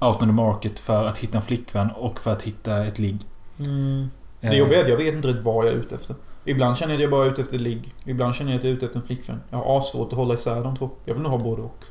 out 0.00 0.22
on 0.22 0.28
the 0.28 0.34
market 0.34 0.78
för 0.78 1.06
att 1.06 1.18
hitta 1.18 1.38
en 1.38 1.42
flickvän 1.42 1.90
och 1.90 2.20
för 2.20 2.32
att 2.32 2.42
hitta 2.42 2.86
ett 2.86 2.98
ligg. 2.98 3.18
Mm. 3.58 4.10
Eh, 4.40 4.50
Det 4.50 4.56
jobbiga 4.56 4.78
är 4.78 4.82
att 4.82 4.88
jag 4.90 4.96
vet 4.96 5.14
inte 5.14 5.28
riktigt 5.28 5.44
vad 5.44 5.66
jag 5.66 5.72
är 5.72 5.76
ute 5.76 5.94
efter. 5.94 6.16
Ibland 6.44 6.76
känner 6.76 6.92
jag 6.92 6.98
att 6.98 7.02
jag 7.02 7.10
bara 7.10 7.26
är 7.26 7.30
ute 7.30 7.42
efter 7.42 7.58
ligg. 7.58 7.94
Ibland 8.04 8.34
känner 8.34 8.52
jag 8.52 8.58
att 8.58 8.64
jag 8.64 8.70
är 8.70 8.76
ute 8.76 8.86
efter 8.86 8.98
en 9.00 9.06
flickvän. 9.06 9.40
Jag 9.50 9.58
har 9.58 9.80
svårt 9.80 10.12
att 10.12 10.18
hålla 10.18 10.34
isär 10.34 10.64
de 10.64 10.76
två. 10.76 10.90
Jag 11.04 11.14
vill 11.14 11.22
nog 11.22 11.32
ha 11.32 11.38
både 11.38 11.62
och. 11.62 11.84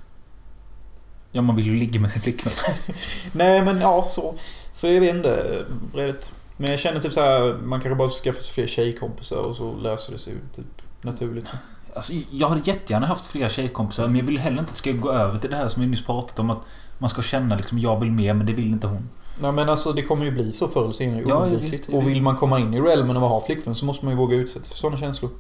Ja, 1.36 1.42
man 1.42 1.56
vill 1.56 1.66
ju 1.66 1.76
ligga 1.76 2.00
med 2.00 2.12
sin 2.12 2.22
flickvän. 2.22 2.54
Nej 3.32 3.62
men 3.64 3.82
ja, 3.82 4.06
så. 4.08 4.36
Så 4.72 4.88
jag 4.88 5.02
vet 5.02 5.16
inte. 5.16 5.66
Redigt. 5.94 6.34
Men 6.58 6.70
jag 6.70 6.80
känner 6.80 7.02
typ 7.02 7.14
så 7.14 7.22
här, 7.22 7.54
man 7.54 7.82
kanske 7.82 7.96
bara 7.96 8.10
ska 8.10 8.24
skaffa 8.24 8.42
sig 8.42 8.54
fler 8.54 8.68
tjejkompisar 8.68 9.38
och 9.38 9.56
så 9.56 9.76
löser 9.76 10.14
det 10.14 10.20
sig 10.20 10.34
typ 10.56 10.66
naturligt. 11.02 11.48
Så. 11.48 11.56
Alltså, 11.96 12.14
jag 12.32 12.50
hade 12.50 12.62
jättegärna 12.64 13.08
haft 13.08 13.26
flera 13.26 13.50
tjejkompisar 13.50 14.08
men 14.08 14.16
jag 14.16 14.26
vill 14.26 14.40
heller 14.40 14.60
inte 14.60 14.70
att 14.70 14.76
det 14.76 14.78
ska 14.78 14.92
gå 14.92 15.12
över 15.12 15.38
till 15.38 15.50
det 15.50 15.56
här 15.56 15.68
som 15.68 15.82
vi 15.82 15.88
nyss 15.88 16.06
pratat 16.06 16.40
om 16.40 16.50
att 16.50 16.62
man 16.98 17.10
ska 17.10 17.22
känna 17.22 17.56
liksom 17.56 17.80
jag 17.80 18.00
vill 18.00 18.12
mer 18.12 18.34
men 18.34 18.46
det 18.46 18.54
vill 18.54 18.72
inte 18.72 18.88
hon. 18.88 19.10
Nej 19.42 19.52
men 19.52 19.70
alltså 19.70 19.94
det 19.94 20.02
kommer 20.02 20.26
ju 20.26 20.32
bli 20.32 20.52
så 20.52 20.68
förr 20.68 20.84
eller 20.84 20.94
senare. 20.94 21.24
Ja, 21.28 21.38
oundvikligt. 21.38 21.90
Och 21.90 22.08
vill 22.08 22.22
man 22.22 22.36
komma 22.36 22.60
in 22.60 22.74
i 22.74 22.82
realmen 22.82 23.18
och 23.18 23.30
ha 23.30 23.42
flickvän 23.42 23.76
så 23.76 23.86
måste 23.86 24.06
man 24.06 24.14
ju 24.14 24.18
våga 24.18 24.36
utsätta 24.36 24.66
sig 24.66 24.74
för 24.74 24.80
sådana 24.80 24.98
känslor. 24.98 25.32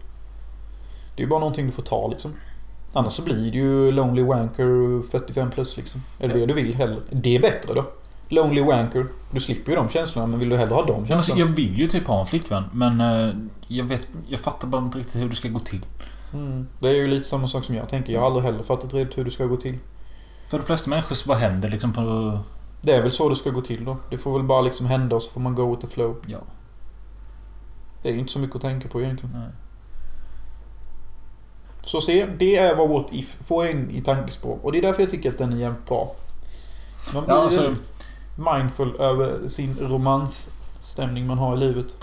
Det 1.15 1.21
är 1.21 1.23
ju 1.23 1.29
bara 1.29 1.39
någonting 1.39 1.65
du 1.65 1.71
får 1.71 1.83
ta 1.83 2.07
liksom. 2.07 2.33
Annars 2.95 3.13
så 3.13 3.21
blir 3.21 3.51
det 3.51 3.57
ju 3.57 3.91
Lonely 3.91 4.23
Wanker 4.23 5.01
45 5.11 5.51
plus 5.51 5.77
liksom. 5.77 6.01
Är 6.19 6.27
det 6.27 6.33
det 6.33 6.45
du 6.45 6.53
vill 6.53 6.75
hellre? 6.75 6.95
Det 7.09 7.35
är 7.35 7.39
bättre 7.39 7.73
då. 7.73 7.85
Lonely 8.29 8.61
Wanker. 8.61 9.05
Du 9.31 9.39
slipper 9.39 9.71
ju 9.71 9.75
de 9.75 9.89
känslorna 9.89 10.27
men 10.27 10.39
vill 10.39 10.49
du 10.49 10.57
hellre 10.57 10.73
ha 10.73 10.85
de 10.85 10.91
alltså, 10.91 11.13
känslorna? 11.13 11.39
jag 11.39 11.47
vill 11.47 11.79
ju 11.79 11.87
typ 11.87 12.07
ha 12.07 12.19
en 12.19 12.25
flickvän 12.25 12.63
men 12.71 13.01
eh, 13.01 13.35
jag 13.67 13.85
vet, 13.85 14.07
jag 14.27 14.39
fattar 14.39 14.67
bara 14.67 14.81
inte 14.81 14.99
riktigt 14.99 15.21
hur 15.21 15.29
det 15.29 15.35
ska 15.35 15.47
gå 15.47 15.59
till. 15.59 15.85
Mm. 16.33 16.67
Det 16.79 16.89
är 16.89 16.93
ju 16.93 17.07
lite 17.07 17.27
samma 17.27 17.47
sak 17.47 17.65
som 17.65 17.75
jag 17.75 17.89
tänker. 17.89 18.13
Jag 18.13 18.19
har 18.19 18.27
aldrig 18.27 18.45
heller 18.45 18.63
fattat 18.63 18.93
riktigt 18.93 19.17
hur 19.17 19.25
det 19.25 19.31
ska 19.31 19.45
gå 19.45 19.57
till. 19.57 19.77
För 20.49 20.57
de 20.57 20.63
flesta 20.63 20.89
människor 20.89 21.15
så 21.15 21.27
bara 21.27 21.37
händer 21.37 21.69
liksom 21.69 21.93
på... 21.93 22.39
Det 22.81 22.91
är 22.91 23.01
väl 23.01 23.11
så 23.11 23.29
det 23.29 23.35
ska 23.35 23.49
gå 23.49 23.61
till 23.61 23.85
då. 23.85 23.97
Det 24.09 24.17
får 24.17 24.33
väl 24.33 24.47
bara 24.47 24.61
liksom 24.61 24.85
hända 24.85 25.15
och 25.15 25.21
så 25.21 25.31
får 25.31 25.41
man 25.41 25.55
go 25.55 25.69
with 25.69 25.87
the 25.87 25.93
flow. 25.93 26.15
Ja. 26.25 26.39
Det 28.03 28.09
är 28.09 28.13
ju 28.13 28.19
inte 28.19 28.31
så 28.31 28.39
mycket 28.39 28.55
att 28.55 28.61
tänka 28.61 28.87
på 28.87 29.01
egentligen. 29.01 29.35
Nej. 29.39 29.49
Så 31.85 32.01
se, 32.01 32.25
det 32.25 32.55
är 32.55 32.75
vad 32.75 32.89
What 32.89 33.13
If 33.13 33.37
får 33.47 33.67
in 33.67 33.91
i 33.91 34.01
tankespråk. 34.01 34.59
Och 34.63 34.71
det 34.71 34.77
är 34.77 34.81
därför 34.81 35.01
jag 35.01 35.09
tycker 35.11 35.29
att 35.29 35.37
den 35.37 35.53
är 35.53 35.57
jävligt 35.57 35.85
bra. 35.85 36.15
Man 37.13 37.23
blir 37.25 37.35
Ja, 37.35 37.41
alltså- 37.41 37.73
mindful 38.35 38.95
över 38.99 39.47
sin 39.47 39.77
romansstämning 39.81 41.27
man 41.27 41.37
har 41.37 41.55
i 41.55 41.59
livet. 41.59 41.97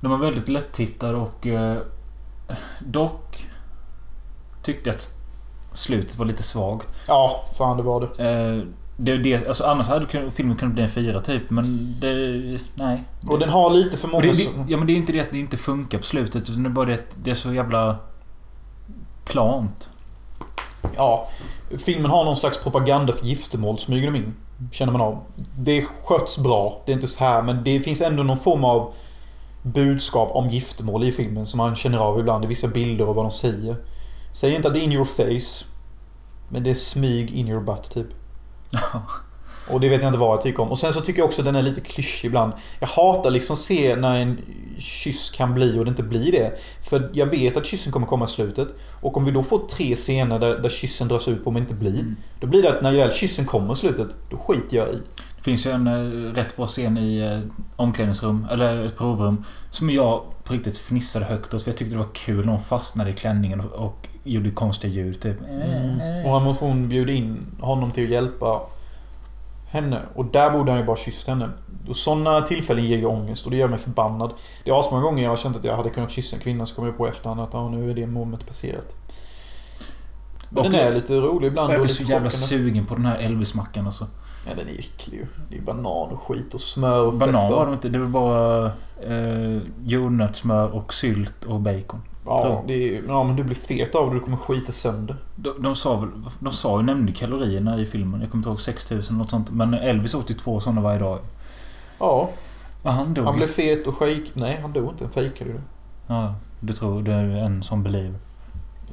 De 0.00 0.10
var 0.10 0.18
väldigt 0.18 0.48
lättittade 0.48 1.16
och... 1.16 1.46
Eh, 1.46 1.78
dock... 2.80 3.46
Tyckte 4.62 4.88
jag 4.90 4.94
att 4.94 5.14
slutet 5.72 6.18
var 6.18 6.26
lite 6.26 6.42
svagt. 6.42 6.88
Ja, 7.08 7.44
fan 7.58 7.76
det 7.76 7.82
var 7.82 8.00
det. 8.00 8.30
Eh, 8.30 8.62
det, 8.96 9.16
det 9.16 9.46
alltså 9.48 9.64
annars 9.64 9.88
hade 9.88 10.30
filmen 10.30 10.56
kunnat 10.56 10.74
bli 10.74 10.82
en 10.82 10.90
fyra 10.90 11.20
typ 11.20 11.50
men 11.50 11.96
det... 12.00 12.58
Nej. 12.74 13.04
Och 13.28 13.38
den 13.38 13.48
har 13.48 13.70
lite 13.70 13.96
för 13.96 14.08
många... 14.08 14.22
det, 14.22 14.32
det, 14.32 14.48
ja 14.68 14.76
men 14.76 14.86
det 14.86 14.92
är 14.92 14.96
inte 14.96 15.12
det 15.12 15.20
att 15.20 15.30
det 15.30 15.38
inte 15.38 15.56
funkar 15.56 15.98
på 15.98 16.04
slutet 16.04 16.50
utan 16.50 16.62
det 16.62 16.68
är 16.68 16.72
bara 16.72 16.86
det 16.86 16.94
att 16.94 17.16
det 17.22 17.30
är 17.30 17.34
så 17.34 17.54
jävla... 17.54 17.96
Plant. 19.26 19.90
Ja, 20.96 21.28
filmen 21.86 22.10
har 22.10 22.24
någon 22.24 22.36
slags 22.36 22.58
propaganda 22.58 23.12
för 23.12 23.26
giftermål 23.26 23.78
smyger 23.78 24.10
de 24.12 24.16
in. 24.16 24.34
Känner 24.72 24.92
man 24.92 25.00
av. 25.00 25.18
Det 25.58 25.84
sköts 26.04 26.38
bra. 26.38 26.82
Det 26.86 26.92
är 26.92 26.94
inte 26.94 27.06
så 27.06 27.24
här 27.24 27.42
men 27.42 27.64
det 27.64 27.80
finns 27.80 28.00
ändå 28.00 28.22
någon 28.22 28.38
form 28.38 28.64
av 28.64 28.92
budskap 29.62 30.30
om 30.32 30.48
giftermål 30.48 31.04
i 31.04 31.12
filmen 31.12 31.46
som 31.46 31.58
man 31.58 31.76
känner 31.76 31.98
av 31.98 32.20
ibland 32.20 32.44
i 32.44 32.48
vissa 32.48 32.68
bilder 32.68 33.08
och 33.08 33.14
vad 33.14 33.24
de 33.24 33.30
säger. 33.30 33.76
Säg 34.32 34.54
inte 34.54 34.68
att 34.68 34.74
det 34.74 34.80
är 34.80 34.84
in 34.84 34.92
your 34.92 35.04
face. 35.04 35.64
Men 36.48 36.62
det 36.62 36.70
är 36.70 36.74
smyg 36.74 37.30
in 37.30 37.48
your 37.48 37.60
butt 37.60 37.90
typ. 37.90 38.06
Och 39.70 39.80
det 39.80 39.88
vet 39.88 40.02
jag 40.02 40.08
inte 40.08 40.18
vad 40.18 40.32
jag 40.32 40.42
tycker 40.42 40.62
om. 40.62 40.70
Och 40.70 40.78
sen 40.78 40.92
så 40.92 41.00
tycker 41.00 41.20
jag 41.20 41.26
också 41.26 41.40
att 41.40 41.46
den 41.46 41.56
är 41.56 41.62
lite 41.62 41.80
klyschig 41.80 42.28
ibland. 42.28 42.52
Jag 42.80 42.88
hatar 42.88 43.30
liksom 43.30 43.56
se 43.56 43.96
när 43.96 44.20
en 44.20 44.38
kyss 44.78 45.30
kan 45.30 45.54
bli 45.54 45.78
och 45.78 45.84
det 45.84 45.88
inte 45.88 46.02
blir 46.02 46.32
det. 46.32 46.52
För 46.82 47.10
jag 47.12 47.26
vet 47.26 47.56
att 47.56 47.66
kyssen 47.66 47.92
kommer 47.92 48.06
komma 48.06 48.24
i 48.24 48.28
slutet. 48.28 48.68
Och 49.00 49.16
om 49.16 49.24
vi 49.24 49.30
då 49.30 49.42
får 49.42 49.58
tre 49.58 49.94
scener 49.94 50.38
där, 50.38 50.58
där 50.58 50.68
kyssen 50.68 51.08
dras 51.08 51.28
ut 51.28 51.44
på 51.44 51.50
men 51.50 51.62
inte 51.62 51.74
blir. 51.74 52.14
Då 52.40 52.46
blir 52.46 52.62
det 52.62 52.68
att 52.68 52.82
när 52.82 52.92
väl 52.92 53.12
kyssen 53.12 53.44
kommer 53.44 53.72
i 53.72 53.76
slutet, 53.76 54.08
då 54.30 54.36
skiter 54.36 54.76
jag 54.76 54.88
i. 54.88 55.02
Det 55.36 55.42
finns 55.42 55.66
ju 55.66 55.70
en 55.70 55.86
eh, 55.86 56.32
rätt 56.34 56.56
bra 56.56 56.66
scen 56.66 56.98
i 56.98 57.18
eh, 57.18 57.66
omklädningsrum, 57.76 58.46
eller 58.50 58.84
ett 58.84 58.96
provrum, 58.96 59.44
som 59.70 59.90
jag 59.90 60.22
på 60.44 60.54
riktigt 60.54 60.78
fnissade 60.78 61.24
högt 61.24 61.54
åt 61.54 61.62
för 61.62 61.70
jag 61.70 61.76
tyckte 61.76 61.94
det 61.94 61.98
var 61.98 62.14
kul 62.14 62.44
när 62.44 62.52
hon 62.52 62.62
fastnade 62.62 63.10
i 63.10 63.12
klänningen 63.12 63.60
och, 63.60 63.86
och 63.86 64.08
gjorde 64.24 64.50
konstiga 64.50 64.92
ljud 64.92 65.20
typ. 65.20 65.36
Och 66.24 66.30
han 66.30 66.44
måste 66.44 66.64
hon 66.64 66.88
bjuda 66.88 67.12
in 67.12 67.46
honom 67.60 67.90
till 67.90 68.04
att 68.04 68.10
hjälpa 68.10 68.60
henne. 69.66 70.02
Och 70.14 70.24
där 70.24 70.50
borde 70.50 70.70
han 70.70 70.80
ju 70.80 70.86
bara 70.86 70.96
kysst 70.96 71.28
henne. 71.28 71.50
Och 71.88 71.96
sådana 71.96 72.40
tillfällen 72.40 72.84
ger 72.84 72.98
ju 72.98 73.06
ångest 73.06 73.44
och 73.44 73.50
det 73.50 73.56
gör 73.56 73.68
mig 73.68 73.78
förbannad. 73.78 74.34
Det 74.64 74.70
är 74.70 74.80
asmånga 74.80 75.02
gånger 75.02 75.22
jag 75.22 75.30
har 75.30 75.36
känt 75.36 75.56
att 75.56 75.64
jag 75.64 75.76
hade 75.76 75.90
kunnat 75.90 76.10
kyssa 76.10 76.36
en 76.36 76.42
kvinna 76.42 76.66
så 76.66 76.74
kommer 76.74 76.88
jag 76.88 76.96
på 76.96 77.06
efterhand 77.06 77.40
att 77.40 77.54
ah, 77.54 77.68
nu 77.68 77.90
är 77.90 77.94
det 77.94 78.06
momentet 78.06 78.46
passerat. 78.46 78.94
Men 80.50 80.64
Och 80.64 80.70
den 80.70 80.80
är 80.80 80.94
lite 80.94 81.14
rolig 81.20 81.46
ibland. 81.48 81.72
Jag 81.72 81.80
blir 81.80 81.94
så 81.94 82.02
jävla 82.02 82.30
sugen 82.30 82.84
på 82.86 82.94
den 82.94 83.06
här 83.06 83.18
Elvis-mackan 83.18 83.86
alltså. 83.86 84.06
Ja, 84.48 84.52
den 84.56 84.68
är 84.68 84.78
äcklig 84.78 85.18
ju. 85.18 85.26
Det 85.50 85.56
är 85.56 85.62
banan 85.62 85.86
och 86.12 86.22
skit 86.22 86.54
och 86.54 86.60
smör 86.60 87.00
och 87.00 87.14
Banan 87.14 87.40
fett 87.42 87.50
var 87.50 87.66
det 87.66 87.72
inte. 87.72 87.88
Det 87.88 87.98
var 87.98 88.06
bara 88.06 88.66
eh, 89.00 89.58
jordnötssmör 89.84 90.74
och 90.74 90.94
sylt 90.94 91.44
och 91.44 91.60
bacon. 91.60 92.00
Ja, 92.26 92.64
är, 92.68 93.02
ja, 93.08 93.24
men 93.24 93.36
du 93.36 93.44
blir 93.44 93.56
fet 93.56 93.94
av 93.94 94.08
det. 94.08 94.16
Du 94.16 94.20
kommer 94.20 94.36
skita 94.36 94.72
sönder. 94.72 95.16
De, 95.36 95.62
de 95.62 95.74
sa 95.74 95.96
väl... 95.96 96.08
De 96.38 96.52
sa 96.52 96.76
ju 96.80 96.86
nämnde 96.86 97.12
kalorierna 97.12 97.78
i 97.80 97.86
filmen. 97.86 98.20
Jag 98.20 98.30
kommer 98.30 98.40
inte 98.40 98.48
ihåg 98.48 98.60
6000 98.60 99.18
något 99.18 99.30
sånt. 99.30 99.50
Men 99.50 99.74
Elvis 99.74 100.14
åt 100.14 100.30
ju 100.30 100.34
två 100.34 100.60
sådana 100.60 100.80
varje 100.80 100.98
dag. 100.98 101.18
Ja, 101.98 102.30
Ja, 102.82 102.90
han 102.90 103.14
dog 103.14 103.24
han 103.24 103.34
ju. 103.34 103.38
blev 103.38 103.46
fet 103.48 103.86
och 103.86 103.94
shake. 103.96 104.22
Nej, 104.32 104.58
han 104.62 104.72
dog 104.72 104.90
inte. 104.90 105.04
Han 105.04 105.12
fejkade 105.12 105.52
det. 105.52 105.60
Ja, 106.06 106.34
du 106.60 106.72
tror 106.72 107.02
det 107.02 107.12
är 107.12 107.24
en 107.24 107.62
som 107.62 107.82
believer. 107.82 108.18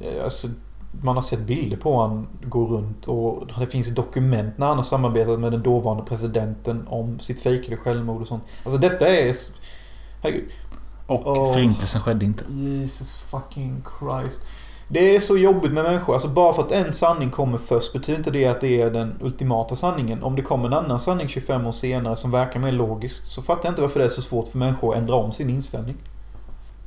Eh, 0.02 0.24
Alltså, 0.24 0.48
man 1.02 1.14
har 1.14 1.22
sett 1.22 1.40
bilder 1.40 1.76
på 1.76 2.02
han 2.02 2.26
gå 2.42 2.66
runt 2.66 3.08
och 3.08 3.46
det 3.58 3.66
finns 3.66 3.88
dokument 3.94 4.58
när 4.58 4.66
han 4.66 4.76
har 4.76 4.82
samarbetat 4.82 5.40
med 5.40 5.52
den 5.52 5.62
dåvarande 5.62 6.04
presidenten 6.04 6.86
om 6.88 7.18
sitt 7.18 7.40
fejkade 7.40 7.76
självmord 7.76 8.20
och 8.20 8.28
sånt. 8.28 8.42
Alltså 8.64 8.78
detta 8.78 9.08
är... 9.08 9.36
Herregud. 10.22 10.50
Och 11.06 11.26
Åh. 11.26 11.52
förintelsen 11.52 12.00
skedde 12.00 12.24
inte. 12.24 12.44
Jesus 12.48 13.22
fucking 13.22 13.82
Christ. 13.98 14.46
Det 14.88 15.16
är 15.16 15.20
så 15.20 15.36
jobbigt 15.38 15.72
med 15.72 15.84
människor. 15.84 16.12
Alltså 16.14 16.28
bara 16.28 16.52
för 16.52 16.62
att 16.62 16.72
en 16.72 16.92
sanning 16.92 17.30
kommer 17.30 17.58
först 17.58 17.92
betyder 17.92 18.18
inte 18.18 18.30
det 18.30 18.46
att 18.46 18.60
det 18.60 18.80
är 18.80 18.90
den 18.90 19.14
ultimata 19.20 19.76
sanningen. 19.76 20.22
Om 20.22 20.36
det 20.36 20.42
kommer 20.42 20.66
en 20.66 20.72
annan 20.72 20.98
sanning 20.98 21.28
25 21.28 21.66
år 21.66 21.72
senare 21.72 22.16
som 22.16 22.30
verkar 22.30 22.60
mer 22.60 22.72
logiskt 22.72 23.28
så 23.28 23.42
fattar 23.42 23.64
jag 23.64 23.72
inte 23.72 23.82
varför 23.82 24.00
det 24.00 24.06
är 24.06 24.10
så 24.10 24.22
svårt 24.22 24.48
för 24.48 24.58
människor 24.58 24.92
att 24.92 24.98
ändra 24.98 25.14
om 25.14 25.32
sin 25.32 25.50
inställning. 25.50 25.96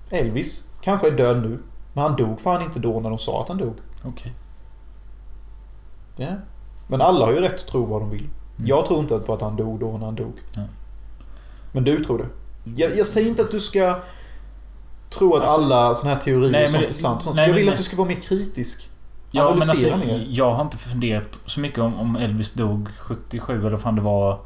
Elvis 0.09 0.63
kanske 0.81 1.07
är 1.07 1.11
död 1.11 1.41
nu. 1.41 1.59
Men 1.97 2.03
han 2.03 2.15
dog 2.15 2.41
fan 2.41 2.61
inte 2.61 2.79
då 2.79 2.99
när 2.99 3.09
de 3.09 3.19
sa 3.19 3.41
att 3.41 3.47
han 3.47 3.57
dog. 3.57 3.73
Okej. 4.03 4.33
Ja. 6.15 6.27
Men 6.87 7.01
alla 7.01 7.25
har 7.25 7.33
ju 7.33 7.39
rätt 7.41 7.55
att 7.55 7.67
tro 7.67 7.85
vad 7.85 8.01
de 8.01 8.09
vill. 8.09 8.21
Mm. 8.23 8.31
Jag 8.67 8.85
tror 8.85 8.99
inte 8.99 9.19
på 9.19 9.33
att 9.33 9.41
han 9.41 9.55
dog 9.55 9.79
då 9.79 9.97
när 9.97 10.05
han 10.05 10.15
dog. 10.15 10.33
Nej. 10.55 10.65
Men 11.71 11.83
du 11.83 12.03
tror 12.05 12.17
det. 12.17 12.27
Jag, 12.81 12.97
jag 12.97 13.05
säger 13.07 13.27
inte 13.29 13.41
att 13.41 13.51
du 13.51 13.59
ska 13.59 13.99
tro 15.09 15.35
att 15.35 15.41
Alltså- 15.41 15.55
alla 15.61 15.95
såna 15.95 16.13
här 16.13 16.19
teorier 16.19 16.51
Nej, 16.51 16.63
och 16.63 16.69
sånt 16.69 16.81
men- 16.81 16.89
är 16.89 16.93
sant. 16.93 17.23
Sånt. 17.23 17.35
nej, 17.35 17.47
jag 17.47 17.55
vill 17.55 17.63
att 17.67 17.71
nej. 17.71 17.77
du 17.77 17.83
ska 17.83 17.95
vara 17.97 18.07
mer 18.07 18.15
kritisk. 18.21 18.89
Ja, 19.31 19.49
men 19.49 19.69
alltså, 19.69 19.97
mer. 19.97 20.25
jag 20.29 20.53
har 20.53 20.61
inte 20.61 20.77
funderat 20.77 21.39
så 21.45 21.59
mycket 21.59 21.79
om, 21.79 21.99
om 21.99 22.15
Elvis 22.15 22.51
dog 22.51 22.89
77 22.99 23.59
eller 23.59 23.69
vad 23.69 23.81
fan 23.81 23.95
det 23.95 24.01
var 24.01 24.39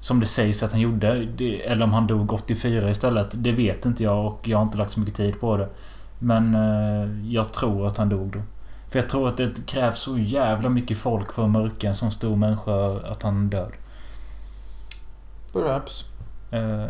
som 0.00 0.20
det 0.20 0.26
sägs 0.26 0.62
att 0.62 0.72
han 0.72 0.80
gjorde. 0.80 1.24
Det, 1.36 1.66
eller 1.66 1.84
om 1.84 1.92
han 1.92 2.06
dog 2.06 2.32
84 2.32 2.90
istället. 2.90 3.26
Det 3.32 3.52
vet 3.52 3.86
inte 3.86 4.02
jag 4.04 4.26
och 4.26 4.48
jag 4.48 4.58
har 4.58 4.62
inte 4.64 4.78
lagt 4.78 4.92
så 4.92 5.00
mycket 5.00 5.14
tid 5.14 5.40
på 5.40 5.56
det. 5.56 5.68
Men 6.22 6.54
eh, 6.54 7.32
jag 7.32 7.52
tror 7.52 7.86
att 7.86 7.96
han 7.96 8.08
dog 8.08 8.32
då. 8.32 8.42
För 8.88 8.98
jag 8.98 9.08
tror 9.08 9.28
att 9.28 9.36
det 9.36 9.66
krävs 9.66 9.98
så 9.98 10.18
jävla 10.18 10.68
mycket 10.68 10.98
folk 10.98 11.32
för 11.32 11.44
att 11.44 11.50
mörka 11.50 11.88
en 11.88 11.94
sån 11.94 12.12
stor 12.12 12.36
människa 12.36 13.00
att 13.10 13.22
han 13.22 13.50
dör. 13.50 13.74
Perhaps. 15.52 16.04
Eh, 16.50 16.86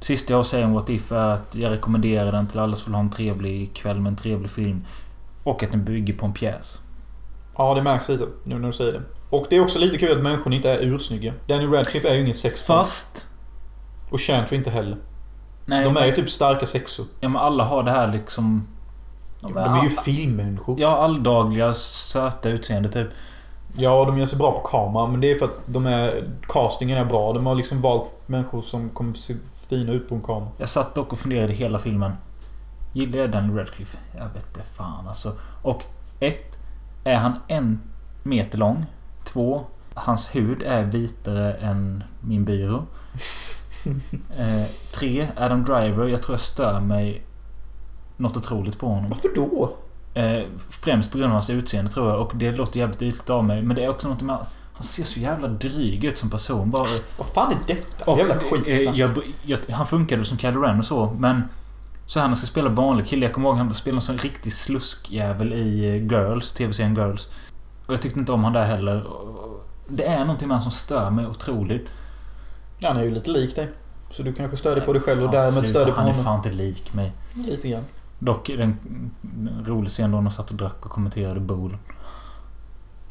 sista 0.00 0.32
jag 0.32 0.36
har 0.36 0.40
att 0.40 0.46
säga 0.46 0.66
om 0.66 0.72
What 0.72 0.90
If 0.90 1.12
är 1.12 1.28
att 1.28 1.54
jag 1.54 1.72
rekommenderar 1.72 2.32
den 2.32 2.46
till 2.46 2.58
alla 2.58 2.76
som 2.76 2.92
vill 2.92 2.94
ha 2.94 3.02
en 3.02 3.10
trevlig 3.10 3.74
kväll 3.74 4.00
med 4.00 4.10
en 4.10 4.16
trevlig 4.16 4.50
film. 4.50 4.84
Och 5.42 5.62
att 5.62 5.72
den 5.72 5.84
bygger 5.84 6.14
på 6.14 6.26
en 6.26 6.32
pjäs. 6.32 6.80
Ja, 7.58 7.74
det 7.74 7.82
märks 7.82 8.08
lite 8.08 8.26
nu 8.44 8.58
när 8.58 8.66
du 8.66 8.72
säger 8.72 8.92
det. 8.92 9.02
Och 9.30 9.46
det 9.50 9.56
är 9.56 9.60
också 9.60 9.78
lite 9.78 9.98
kul 9.98 10.18
att 10.18 10.24
människorna 10.24 10.56
inte 10.56 10.70
är 10.70 10.78
ursnygga. 10.78 11.34
Danny 11.46 11.66
Radcliffe 11.66 12.08
är 12.08 12.14
ju 12.14 12.20
ingen 12.20 12.34
sexfan. 12.34 12.76
Fast... 12.76 13.26
Och 14.10 14.20
Chantry 14.20 14.56
inte 14.56 14.70
heller. 14.70 14.96
Nej, 15.66 15.84
De 15.84 15.96
är 15.96 16.06
ju 16.06 16.12
typ 16.12 16.30
starka 16.30 16.66
sexor. 16.66 17.06
Ja 17.20 17.28
men 17.28 17.42
alla 17.42 17.64
har 17.64 17.82
det 17.82 17.90
här 17.90 18.12
liksom... 18.12 18.66
De 19.40 19.56
är 19.56 19.82
ju 19.82 19.90
filmmänniskor. 19.90 20.80
Ja, 20.80 20.96
alldagliga 20.96 21.74
söta 21.74 22.48
utseende 22.48 22.88
typ. 22.88 23.08
Ja, 23.76 24.04
de 24.04 24.18
gör 24.18 24.26
sig 24.26 24.38
bra 24.38 24.52
på 24.52 24.68
kamera, 24.68 25.06
men 25.06 25.20
det 25.20 25.30
är 25.30 25.38
för 25.38 25.46
att 25.46 25.60
de 25.66 25.86
är... 25.86 26.28
Castingen 26.42 26.98
är 26.98 27.04
bra. 27.04 27.32
De 27.32 27.46
har 27.46 27.54
liksom 27.54 27.80
valt 27.80 28.10
människor 28.26 28.62
som 28.62 28.90
kommer 28.90 29.14
se 29.14 29.34
fina 29.68 29.92
ut 29.92 30.08
på 30.08 30.14
en 30.14 30.20
kamera. 30.22 30.48
Jag 30.58 30.68
satt 30.68 30.94
dock 30.94 31.12
och 31.12 31.18
funderade 31.18 31.52
hela 31.52 31.78
filmen. 31.78 32.12
Gillar 32.92 33.18
jag 33.18 33.30
Danny 33.30 33.58
Radcliffe? 33.58 33.98
Jag 34.18 34.24
vet 34.24 34.46
inte 34.46 34.62
fan 34.74 35.08
alltså. 35.08 35.32
Och 35.62 35.82
ett, 36.20 36.58
Är 37.04 37.16
han 37.16 37.32
en 37.48 37.80
meter 38.22 38.58
lång? 38.58 38.86
Två, 39.24 39.64
Hans 39.94 40.34
hud 40.34 40.62
är 40.62 40.84
vitare 40.84 41.54
än 41.54 42.04
min 42.20 42.44
byrå. 42.44 42.84
Eh, 44.38 44.66
tre, 44.92 45.28
Adam 45.36 45.64
Driver. 45.64 46.06
Jag 46.06 46.22
tror 46.22 46.34
jag 46.34 46.40
stör 46.40 46.80
mig 46.80 47.22
något 48.16 48.36
otroligt 48.36 48.78
på 48.78 48.86
honom. 48.88 49.10
Varför 49.10 49.30
då? 49.34 49.76
Eh, 50.14 50.42
främst 50.70 51.12
på 51.12 51.18
grund 51.18 51.30
av 51.30 51.32
hans 51.32 51.50
utseende 51.50 51.90
tror 51.90 52.10
jag. 52.10 52.20
Och 52.20 52.32
det 52.36 52.52
låter 52.52 52.80
jävligt 52.80 53.02
ytligt 53.02 53.30
av 53.30 53.44
mig. 53.44 53.62
Men 53.62 53.76
det 53.76 53.84
är 53.84 53.88
också 53.88 54.08
något 54.08 54.22
med... 54.22 54.38
Han 54.74 54.82
ser 54.82 55.04
så 55.04 55.20
jävla 55.20 55.48
dryg 55.48 56.04
ut 56.04 56.18
som 56.18 56.30
person. 56.30 56.70
Bara, 56.70 56.88
Vad 57.18 57.26
fan 57.26 57.52
är 57.52 57.58
detta? 57.74 58.10
och, 58.10 58.18
Jävla 58.18 58.34
eh, 58.34 58.40
skitsnack. 58.40 58.96
jag, 58.96 59.10
jag, 59.42 59.58
Han 59.74 59.86
funkade 59.86 60.24
som 60.24 60.38
Kylo 60.38 60.60
Ren 60.62 60.78
och 60.78 60.84
så, 60.84 61.14
men... 61.18 61.42
Så 62.06 62.18
här 62.20 62.26
han 62.26 62.36
ska 62.36 62.46
spela 62.46 62.68
vanlig 62.68 63.06
kille. 63.06 63.26
Jag 63.26 63.34
kommer 63.34 63.48
ihåg 63.48 63.58
han 63.58 63.74
spelade 63.74 63.96
en 63.96 64.00
sån 64.00 64.18
riktig 64.18 64.52
sluskjävel 64.52 65.52
i 65.52 65.88
eh, 65.88 65.94
Girls, 65.96 66.52
tv-serien 66.52 66.94
Girls. 66.94 67.28
Och 67.86 67.92
jag 67.92 68.02
tyckte 68.02 68.18
inte 68.20 68.32
om 68.32 68.44
han 68.44 68.52
där 68.52 68.64
heller. 68.64 69.06
Det 69.88 70.04
är 70.04 70.18
någonting 70.20 70.48
med 70.48 70.54
han 70.56 70.62
som 70.62 70.72
stör 70.72 71.10
mig 71.10 71.26
otroligt. 71.26 71.90
Han 72.82 72.96
är 72.96 73.02
ju 73.04 73.10
lite 73.10 73.30
lik 73.30 73.56
dig. 73.56 73.68
Så 74.10 74.22
du 74.22 74.32
kanske 74.32 74.56
stör 74.56 74.76
dig 74.76 74.84
på 74.84 74.92
dig 74.92 75.02
själv 75.02 75.24
och 75.24 75.30
därmed 75.30 75.62
dig 75.62 75.72
på 75.72 75.78
Han 75.78 75.88
är 75.88 76.10
honom. 76.10 76.24
fan 76.24 76.36
inte 76.36 76.50
lik 76.50 76.94
mig. 76.94 77.12
Lite 77.34 77.68
grann. 77.68 77.84
Dock 78.18 78.48
är 78.48 78.56
det 78.56 78.62
en 78.62 79.10
rolig 79.66 79.90
scen 79.90 80.10
då 80.10 80.16
de 80.16 80.30
satt 80.30 80.50
och 80.50 80.56
drack 80.56 80.86
och 80.86 80.90
kommenterade 80.90 81.40
Bowl. 81.40 81.76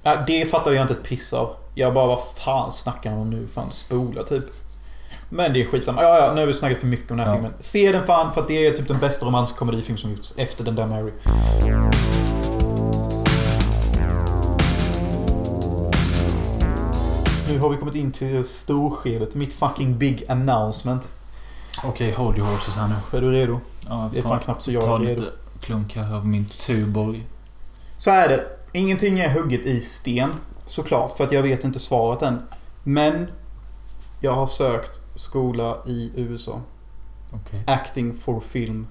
Ja, 0.03 0.23
det 0.27 0.45
fattade 0.51 0.75
jag 0.75 0.83
inte 0.83 0.93
ett 0.93 1.03
piss 1.03 1.33
av. 1.33 1.55
Jag 1.75 1.93
bara, 1.93 2.07
vad 2.07 2.19
fan 2.35 2.71
snackar 2.71 3.09
han 3.11 3.19
om 3.19 3.29
nu? 3.29 3.47
Fan, 3.47 3.71
spola 3.71 4.23
typ. 4.23 4.43
Men 5.29 5.53
det 5.53 5.61
är 5.61 5.65
skitsamma. 5.65 6.01
Ja, 6.03 6.17
ja, 6.19 6.33
nu 6.33 6.39
har 6.39 6.47
vi 6.47 6.53
snackat 6.53 6.77
för 6.77 6.87
mycket 6.87 7.11
om 7.11 7.17
den 7.17 7.25
här 7.27 7.33
Ja. 7.33 7.37
filmen. 7.41 7.53
Se 7.59 7.91
den 7.91 8.03
fan 8.03 8.33
för 8.33 8.41
att 8.41 8.47
det 8.47 8.67
är 8.67 8.71
typ 8.71 8.87
den 8.87 8.99
bästa 8.99 9.25
romanskomedifilm 9.25 9.97
som 9.97 10.11
gjorts 10.11 10.33
efter 10.37 10.63
den 10.63 10.75
där 10.75 10.87
Mary. 10.87 11.11
Nu 17.47 17.59
har 17.59 17.69
vi 17.69 17.77
kommit 17.77 17.95
in 17.95 18.11
till 18.11 18.43
storskedet. 18.43 19.35
Mitt 19.35 19.53
fucking 19.53 19.97
big 19.97 20.23
announcement. 20.29 21.09
Okej, 21.83 22.11
hold 22.11 22.37
your 22.37 22.47
horses 22.49 22.75
här 22.75 22.87
nu. 22.87 23.17
Är 23.17 23.21
du 23.21 23.31
redo? 23.31 23.59
Ja, 23.89 24.09
Det 24.13 24.17
är 24.17 24.21
fan 24.21 24.39
knappt 24.39 24.61
så 24.61 24.71
jag 24.71 24.83
Ta 24.83 24.95
är 24.95 24.99
redo. 24.99 25.09
lite 25.11 25.31
klunk 25.59 25.95
här 25.95 26.15
av 26.15 26.27
min 26.27 26.45
Tuborg. 26.45 27.27
Så 27.97 28.11
är 28.11 28.27
det. 28.29 28.43
Ingenting 28.73 29.19
är 29.19 29.29
hugget 29.29 29.65
i 29.65 29.81
sten. 29.81 30.33
Såklart, 30.67 31.17
för 31.17 31.23
att 31.23 31.31
jag 31.31 31.43
vet 31.43 31.63
inte 31.63 31.79
svaret 31.79 32.21
än. 32.21 32.41
Men 32.83 33.27
jag 34.21 34.33
har 34.33 34.47
sökt 34.47 34.99
skola 35.15 35.77
i 35.87 36.11
USA. 36.15 36.61
Okej. 37.31 37.63
Acting 37.67 38.13
for 38.13 38.39
film. 38.39 38.87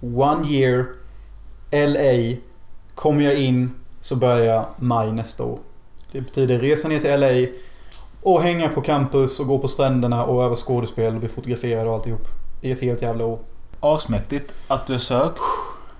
One 0.00 0.46
year. 0.48 0.86
LA. 1.70 2.36
Kommer 2.94 3.24
jag 3.24 3.34
in 3.34 3.70
så 4.00 4.16
börjar 4.16 4.44
jag 4.54 4.66
maj 4.76 5.12
nästa 5.12 5.44
år. 5.44 5.58
Det 6.12 6.20
betyder 6.20 6.58
resa 6.58 6.88
ner 6.88 6.98
till 6.98 7.20
LA. 7.20 7.58
Och 8.22 8.42
hänga 8.42 8.68
på 8.68 8.80
campus 8.80 9.40
och 9.40 9.46
gå 9.46 9.58
på 9.58 9.68
stränderna 9.68 10.24
och 10.24 10.44
öva 10.44 10.56
skådespel 10.56 11.14
och 11.14 11.20
bli 11.20 11.28
fotograferad 11.28 11.86
och 11.86 11.94
alltihop. 11.94 12.28
I 12.60 12.70
ett 12.70 12.80
helt 12.80 13.02
jävla 13.02 13.24
år. 13.24 13.38
Asmäktigt 13.80 14.54
att 14.68 14.86
du 14.86 14.98
sökt. 14.98 15.40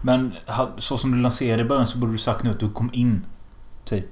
Men 0.03 0.35
så 0.79 0.99
som 0.99 1.13
du 1.13 1.19
lanserade 1.19 1.63
i 1.63 1.65
början 1.65 1.87
så 1.87 1.99
borde 1.99 2.13
du 2.13 2.19
sagt 2.19 2.45
nu 2.45 2.51
att 2.51 2.61
du 2.61 2.71
kom 2.71 2.91
in. 2.93 3.25
Typ. 3.85 4.07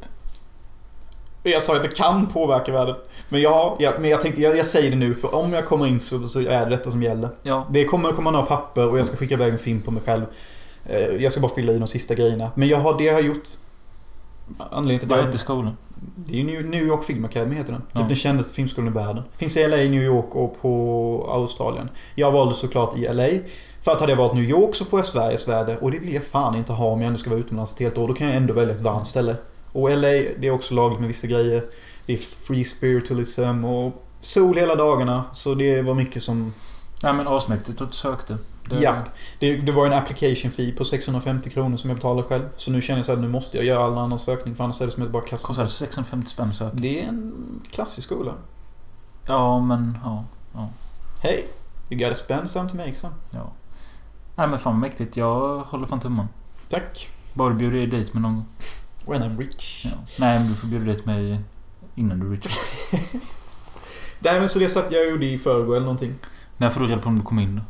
Jag 1.43 1.63
sa 1.63 1.77
att 1.77 1.83
det 1.83 1.97
kan 1.97 2.27
påverka 2.27 2.73
världen. 2.73 2.97
Men 3.29 3.41
ja, 3.41 3.77
ja 3.81 3.93
men 4.01 4.11
jag 4.11 4.21
tänkte, 4.21 4.41
jag, 4.41 4.57
jag 4.57 4.67
säger 4.67 4.91
det 4.91 4.97
nu 4.97 5.15
för 5.15 5.35
om 5.35 5.53
jag 5.53 5.67
kommer 5.67 5.87
in 5.87 6.01
så, 6.01 6.29
så 6.29 6.41
är 6.41 6.65
det 6.65 6.71
detta 6.71 6.91
som 6.91 7.03
gäller. 7.03 7.29
Ja. 7.43 7.67
Det 7.71 7.85
kommer 7.85 8.13
komma 8.13 8.31
några 8.31 8.47
papper 8.47 8.89
och 8.89 8.99
jag 8.99 9.07
ska 9.07 9.17
skicka 9.17 9.35
iväg 9.35 9.53
en 9.53 9.59
film 9.59 9.81
på 9.81 9.91
mig 9.91 10.03
själv. 10.03 10.25
Eh, 10.87 10.99
Jag 10.99 11.33
ska 11.33 11.41
bara 11.41 11.55
fylla 11.55 11.73
i 11.73 11.79
de 11.79 11.89
sista 11.89 12.15
grejerna. 12.15 12.51
Men 12.55 12.69
jag 12.69 12.79
har, 12.79 12.99
det 12.99 13.05
jag 13.05 13.15
har 13.15 13.21
gjort... 13.21 13.49
Anledningen 14.71 15.01
till 15.01 15.09
det... 15.09 15.23
heter 15.23 15.39
skolan? 15.39 15.77
Det 16.17 16.33
är 16.35 16.37
ju 16.45 16.63
New- 16.71 16.87
York 16.87 17.05
Film 17.05 17.25
Academy 17.25 17.55
heter 17.55 17.73
den. 17.73 17.81
Typ 17.81 17.91
Ja. 17.95 18.03
den 18.03 18.17
kändaste 18.17 18.55
filmskolan 18.55 18.89
i 18.89 18.95
världen. 18.97 19.23
Finns 19.37 19.57
i 19.57 19.69
LA, 19.69 19.77
New 19.77 20.03
York 20.03 20.35
och 20.37 20.61
på 20.63 21.27
Australien. 21.33 21.89
Jag 22.15 22.33
valde 22.33 22.55
såklart 22.55 22.97
i 22.99 23.09
LA. 23.09 23.29
För 23.81 23.93
att 23.93 24.01
hade 24.01 24.13
jag 24.13 24.17
valt 24.17 24.35
New 24.35 24.45
York 24.45 24.75
så 24.77 24.85
får 24.85 24.99
jag 24.99 25.07
Sveriges 25.07 25.49
väder. 25.49 25.79
Och 25.85 25.91
det 25.91 25.99
vill 25.99 26.15
jag 26.15 26.25
fan 26.25 26.57
inte 26.57 26.73
ha 26.73 26.87
om 26.87 27.01
jag 27.01 27.07
ändå 27.07 27.19
ska 27.19 27.31
vara 27.31 27.41
utomlands 27.41 27.73
ett 27.73 27.79
helt 27.81 27.99
år. 27.99 28.09
Då 28.09 28.15
kan 28.15 28.27
jag 28.27 28.37
ändå 28.37 28.55
välja 28.55 28.75
ett 28.75 28.81
varmt 28.81 29.07
ställe. 29.09 29.37
Och 29.73 29.91
LA, 29.91 30.09
det 30.09 30.47
är 30.47 30.51
också 30.51 30.75
lagligt 30.75 31.01
med 31.01 31.09
vissa 31.09 31.27
grejer. 31.27 31.63
Det 32.07 32.13
är 32.13 32.17
free 32.17 32.65
spiritualism 32.65 33.65
och 33.65 34.05
sol 34.21 34.57
hela 34.57 34.75
dagarna. 34.75 35.25
Så 35.33 35.55
det 35.55 35.83
var 35.83 35.95
mycket 35.95 36.23
som... 36.23 36.55
Nej 37.03 37.13
men 37.13 37.29
asmäktigt 37.29 37.81
att 37.81 37.91
du 37.91 37.97
sökte. 37.97 38.37
Det- 38.65 38.81
Ja. 38.81 39.03
Det, 39.39 39.57
det 39.57 39.73
var 39.73 39.87
en 39.87 39.93
application 39.93 40.51
fee 40.51 40.73
på 40.73 40.85
650 40.85 41.51
kronor 41.51 41.77
som 41.77 41.91
jag 41.91 41.97
betalade 41.97 42.29
själv. 42.29 42.49
Så 42.57 42.71
nu 42.71 42.81
känner 42.83 42.99
jag 42.99 43.07
så 43.07 43.13
att 43.13 43.19
nu 43.21 43.29
måste 43.29 43.57
jag 43.57 43.67
göra 43.67 43.85
all 43.85 43.99
annan 43.99 44.19
sökning 44.19 44.55
för 44.57 44.65
annars 44.65 44.81
är 44.81 44.87
det 44.87 44.93
som 44.93 45.03
att 45.03 45.11
bara 45.11 45.23
kasta... 45.23 45.47
Kostade 45.47 45.69
650 45.69 46.27
spänn 46.31 46.53
söka. 46.55 46.77
Det 46.77 47.03
är 47.05 47.09
en 47.09 47.33
klassisk 47.71 48.07
skola. 48.07 48.33
Ja 49.27 49.61
men 49.61 49.99
ja. 50.05 50.25
Hey, 51.23 51.43
you 51.91 52.01
gotta 52.01 52.15
spend 52.15 52.51
some 52.51 52.69
to 52.71 52.77
make 52.77 52.95
some. 52.95 53.15
ja. 53.31 53.53
Nej 54.37 54.49
men 54.49 54.59
fan 54.59 54.81
mäktigt. 54.81 55.17
Jag 55.17 55.59
håller 55.59 55.87
fan 55.87 56.01
tummen. 56.01 56.27
Tack. 56.69 57.09
Bara 57.35 57.55
bjuder 57.55 57.77
dig 57.79 57.87
dit 57.87 58.15
med 58.15 58.23
någon 58.23 58.35
gång. 58.35 58.47
When 59.07 59.23
I'm 59.23 59.39
rich. 59.39 59.85
Ja. 59.85 59.91
Nej 60.19 60.39
men 60.39 60.49
du 60.49 60.55
får 60.55 60.69
bjuda 60.69 60.85
dit 60.85 61.07
mig 61.07 61.41
innan 61.95 62.21
du 62.21 62.27
är 62.27 62.31
rich. 62.31 62.47
Nej 64.19 64.41
men 64.41 64.49
så 64.49 64.59
det 64.59 64.69
satt 64.69 64.93
jag 64.93 65.11
gjorde 65.11 65.27
i 65.27 65.39
förrgår 65.39 65.75
eller 65.77 65.87
någonting. 65.87 66.15
När 66.57 66.71
får 66.71 66.81
du 66.81 66.87
reda 66.87 67.01
på 67.01 67.09
om 67.09 67.17
du 67.19 67.23
kom 67.25 67.39
in 67.39 67.57
då? 67.57 67.63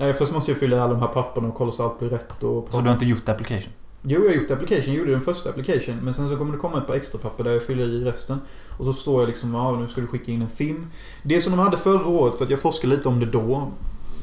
Nej, 0.00 0.14
först 0.14 0.32
måste 0.32 0.50
jag 0.50 0.60
fylla 0.60 0.76
i 0.76 0.80
alla 0.80 0.92
de 0.92 1.00
här 1.00 1.08
papperna 1.08 1.48
och 1.48 1.54
kolla 1.54 1.72
så 1.72 1.84
allt 1.84 1.98
blir 1.98 2.08
rätt 2.08 2.42
och... 2.42 2.68
Så 2.70 2.80
du 2.80 2.86
har 2.86 2.92
inte 2.92 3.06
gjort 3.06 3.28
application? 3.28 3.72
Jo, 4.02 4.20
jag 4.20 4.30
har 4.30 4.36
gjort 4.36 4.50
application. 4.50 4.86
Jag 4.86 4.96
gjorde 4.96 5.10
den 5.10 5.20
första 5.20 5.50
application. 5.50 5.96
Men 6.02 6.14
sen 6.14 6.28
så 6.28 6.36
kommer 6.36 6.52
det 6.52 6.58
komma 6.58 6.78
ett 6.78 6.86
par 6.86 6.94
extra 6.94 7.18
papper 7.18 7.44
där 7.44 7.52
jag 7.52 7.62
fyller 7.62 7.84
i 7.84 8.04
resten. 8.04 8.40
Och 8.78 8.84
så 8.84 8.92
står 8.92 9.22
jag 9.22 9.28
liksom, 9.28 9.54
ja 9.54 9.76
nu 9.76 9.88
ska 9.88 10.00
du 10.00 10.06
skicka 10.06 10.32
in 10.32 10.42
en 10.42 10.50
film. 10.50 10.90
Det 11.22 11.40
som 11.40 11.50
de 11.50 11.58
hade 11.58 11.76
förra 11.76 12.06
året, 12.06 12.34
för 12.34 12.44
att 12.44 12.50
jag 12.50 12.60
forskade 12.60 12.96
lite 12.96 13.08
om 13.08 13.20
det 13.20 13.26
då. 13.26 13.68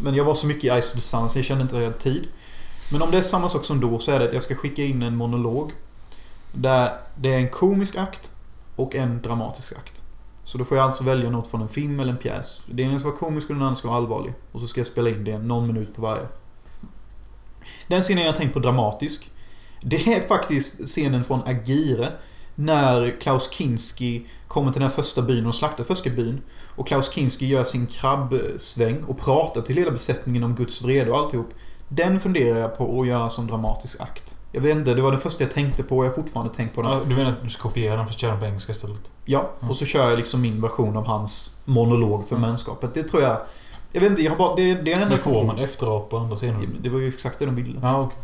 Men 0.03 0.15
jag 0.15 0.25
var 0.25 0.33
så 0.33 0.47
mycket 0.47 0.63
i 0.63 0.81
Ice 0.81 0.87
of 0.87 0.93
the 0.93 0.99
Sun 0.99 1.29
så 1.29 1.37
jag 1.37 1.45
kände 1.45 1.61
inte 1.61 1.75
att 1.75 1.81
jag 1.81 1.89
hade 1.89 2.01
tid. 2.01 2.27
Men 2.91 3.01
om 3.01 3.11
det 3.11 3.17
är 3.17 3.21
samma 3.21 3.49
sak 3.49 3.65
som 3.65 3.79
då 3.79 3.99
så 3.99 4.11
är 4.11 4.19
det 4.19 4.25
att 4.25 4.33
jag 4.33 4.43
ska 4.43 4.55
skicka 4.55 4.83
in 4.83 5.01
en 5.01 5.15
monolog. 5.15 5.71
Där 6.51 6.91
det 7.15 7.33
är 7.33 7.37
en 7.37 7.49
komisk 7.49 7.95
akt 7.95 8.31
och 8.75 8.95
en 8.95 9.21
dramatisk 9.21 9.71
akt. 9.71 10.01
Så 10.47 10.57
då 10.57 10.65
får 10.65 10.77
jag 10.77 10.85
alltså 10.85 11.03
välja 11.03 11.29
något 11.29 11.47
från 11.47 11.61
en 11.61 11.67
film 11.67 11.99
eller 11.99 12.11
en 12.11 12.17
pjäs. 12.17 12.61
Det 12.65 12.83
ena 12.83 12.99
ska 12.99 13.07
vara 13.07 13.17
komisk 13.17 13.49
och 13.49 13.55
den 13.55 13.63
andra 13.63 13.75
ska 13.75 13.87
vara 13.87 13.97
allvarlig. 13.97 14.33
Och 14.51 14.61
så 14.61 14.67
ska 14.67 14.79
jag 14.79 14.87
spela 14.87 15.09
in 15.09 15.23
det 15.23 15.37
någon 15.37 15.67
minut 15.67 15.95
på 15.95 16.01
varje. 16.01 16.27
Den 17.87 18.01
scenen 18.01 18.25
jag 18.25 18.35
tänkt 18.35 18.53
på 18.53 18.59
dramatisk. 18.59 19.29
Det 19.81 20.13
är 20.13 20.27
faktiskt 20.27 20.87
scenen 20.87 21.23
från 21.23 21.41
Agire. 21.45 22.11
När 22.55 23.21
Klaus 23.21 23.51
Kinski 23.51 24.25
kommer 24.47 24.71
till 24.71 24.81
den 24.81 24.89
här 24.89 24.95
första 24.95 25.21
byn 25.21 25.45
och 25.45 25.55
slaktar 25.55 25.83
första 25.83 26.09
byn. 26.09 26.41
Och 26.75 26.87
Klaus 26.87 27.13
Kinski 27.13 27.45
gör 27.45 27.63
sin 27.63 27.87
krabbsväng 27.87 29.03
och 29.03 29.19
pratar 29.19 29.61
till 29.61 29.77
hela 29.77 29.91
besättningen 29.91 30.43
om 30.43 30.55
Guds 30.55 30.81
vrede 30.81 31.11
och 31.11 31.17
alltihop. 31.17 31.53
Den 31.89 32.19
funderar 32.19 32.59
jag 32.59 32.77
på 32.77 33.01
att 33.01 33.07
göra 33.07 33.29
som 33.29 33.47
dramatisk 33.47 34.01
akt. 34.01 34.36
Jag 34.51 34.61
vet 34.61 34.77
inte, 34.77 34.93
det 34.93 35.01
var 35.01 35.11
det 35.11 35.17
första 35.17 35.43
jag 35.43 35.51
tänkte 35.51 35.83
på 35.83 35.97
och 35.97 36.05
jag 36.05 36.09
har 36.09 36.15
fortfarande 36.15 36.53
tänkt 36.53 36.75
på 36.75 36.81
den. 36.81 36.91
Ja, 36.91 36.99
du 37.05 37.15
menar 37.15 37.31
att 37.31 37.43
du 37.43 37.49
ska 37.49 37.61
kopiera 37.61 37.95
den 37.95 38.07
fast 38.07 38.19
köra 38.19 38.31
den 38.31 38.39
på 38.39 38.45
engelska 38.45 38.71
istället? 38.71 39.11
Ja, 39.25 39.49
och 39.59 39.75
så 39.75 39.85
kör 39.85 40.09
jag 40.09 40.17
liksom 40.17 40.41
min 40.41 40.61
version 40.61 40.97
av 40.97 41.07
hans 41.07 41.55
monolog 41.65 42.27
för 42.27 42.35
Mm. 42.35 42.49
mänskapet. 42.49 42.93
Det 42.93 43.03
tror 43.03 43.23
jag... 43.23 43.37
Jag 43.91 44.01
vet 44.01 44.09
inte, 44.09 44.21
jag 44.21 44.31
har 44.31 44.37
bara... 44.37 44.55
Det, 44.55 44.73
det 44.75 44.93
är 44.93 45.01
en 45.01 45.09
Men 45.09 45.17
får 45.17 45.43
man 45.45 45.57
efterap 45.59 46.09
på 46.09 46.17
andra 46.17 46.37
sidan? 46.37 46.77
Det 46.81 46.89
var 46.89 46.99
ju 46.99 47.07
exakt 47.07 47.39
det 47.39 47.45
de 47.45 47.55
ville. 47.55 47.79
Ja, 47.81 48.01
okej. 48.01 48.17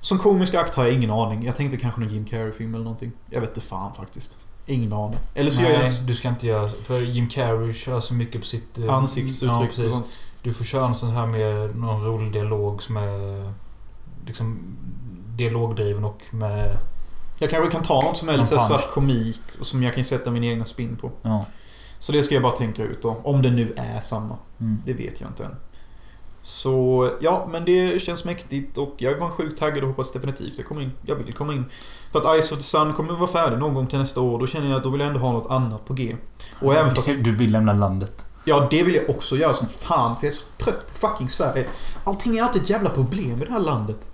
Som 0.00 0.18
komisk 0.18 0.54
akt 0.54 0.74
har 0.74 0.84
jag 0.84 0.94
ingen 0.94 1.10
aning. 1.10 1.44
Jag 1.44 1.56
tänkte 1.56 1.76
kanske 1.76 2.00
någon 2.00 2.10
Jim 2.10 2.24
Carrey-film 2.24 2.74
eller 2.74 2.84
någonting. 2.84 3.12
Jag 3.30 3.40
vet 3.40 3.50
inte 3.50 3.60
fan 3.60 3.94
faktiskt. 3.94 4.36
Ingen 4.66 4.92
aning. 4.92 5.18
Eller 5.34 5.50
så 5.50 5.62
gör 5.62 5.70
jag 5.70 5.78
Nej, 5.78 5.98
en 6.00 6.06
du 6.06 6.14
ska 6.14 6.28
inte 6.28 6.46
göra... 6.46 6.68
För 6.68 7.00
Jim 7.00 7.28
Carrey 7.28 7.72
kör 7.72 8.00
så 8.00 8.14
mycket 8.14 8.40
på 8.40 8.46
sitt... 8.46 8.78
eh, 8.78 8.94
ansiktsuttryck 8.94 9.50
Ja, 9.62 9.66
precis. 9.66 9.96
Du 10.42 10.52
får 10.52 10.64
köra 10.64 10.88
något 10.88 10.98
sånt 10.98 11.14
här 11.14 11.26
med 11.26 11.76
någon 11.76 12.04
rolig 12.04 12.32
dialog 12.32 12.82
som 12.82 12.96
är... 12.96 13.52
Liksom 14.26 14.58
dialogdriven 15.36 16.04
och 16.04 16.20
med... 16.30 16.70
Jag 17.38 17.50
kanske 17.50 17.70
kan 17.70 17.82
ta 17.82 18.00
något 18.00 18.16
som 18.16 18.28
är 18.28 18.36
lite 18.36 18.60
svart 18.60 18.90
komik 18.92 19.40
och 19.60 19.66
som 19.66 19.82
jag 19.82 19.94
kan 19.94 20.04
sätta 20.04 20.30
min 20.30 20.44
egna 20.44 20.64
spin 20.64 20.96
på. 20.96 21.10
Ja. 21.22 21.44
Så 21.98 22.12
det 22.12 22.22
ska 22.22 22.34
jag 22.34 22.42
bara 22.42 22.56
tänka 22.56 22.82
ut 22.82 23.02
då. 23.02 23.16
Om 23.22 23.42
det 23.42 23.50
nu 23.50 23.74
är 23.76 24.00
samma. 24.00 24.36
Mm. 24.60 24.78
Det 24.84 24.92
vet 24.92 25.20
jag 25.20 25.30
inte 25.30 25.44
än. 25.44 25.56
Så 26.42 27.10
ja, 27.20 27.48
men 27.50 27.64
det 27.64 28.02
känns 28.02 28.24
mäktigt 28.24 28.78
och 28.78 28.94
jag 28.98 29.18
var 29.18 29.28
sjukt 29.28 29.58
taggad 29.58 29.82
och 29.82 29.88
hoppas 29.88 30.12
definitivt 30.12 30.54
jag 30.56 30.66
kommer 30.66 30.82
in. 30.82 30.92
Jag 31.02 31.16
vill 31.16 31.34
komma 31.34 31.52
in. 31.52 31.64
För 32.12 32.18
att 32.18 32.44
Ice 32.44 32.52
of 32.52 32.58
the 32.58 32.64
Sun 32.64 32.92
kommer 32.92 33.12
att 33.12 33.18
vara 33.18 33.30
färdig 33.30 33.58
någon 33.58 33.74
gång 33.74 33.86
till 33.86 33.98
nästa 33.98 34.20
år. 34.20 34.38
Då 34.38 34.46
känner 34.46 34.68
jag 34.68 34.76
att 34.76 34.82
då 34.82 34.90
vill 34.90 35.00
jag 35.00 35.08
ändå 35.08 35.20
ha 35.20 35.32
något 35.32 35.50
annat 35.50 35.84
på 35.84 35.94
G. 35.94 36.16
Och 36.60 36.74
även 36.74 36.94
fast... 36.94 37.08
Du 37.08 37.36
vill 37.36 37.52
lämna 37.52 37.72
landet. 37.72 38.26
Ja, 38.44 38.66
det 38.70 38.82
vill 38.82 38.94
jag 38.94 39.10
också 39.10 39.36
göra 39.36 39.54
som 39.54 39.68
fan. 39.68 40.16
För 40.16 40.26
jag 40.26 40.32
är 40.32 40.36
så 40.36 40.44
trött 40.58 40.86
på 40.86 41.08
fucking 41.08 41.28
Sverige. 41.28 41.66
Allting 42.04 42.38
är 42.38 42.42
alltid 42.42 42.62
ett 42.62 42.70
jävla 42.70 42.90
problem 42.90 43.42
i 43.42 43.44
det 43.44 43.52
här 43.52 43.60
landet. 43.60 44.08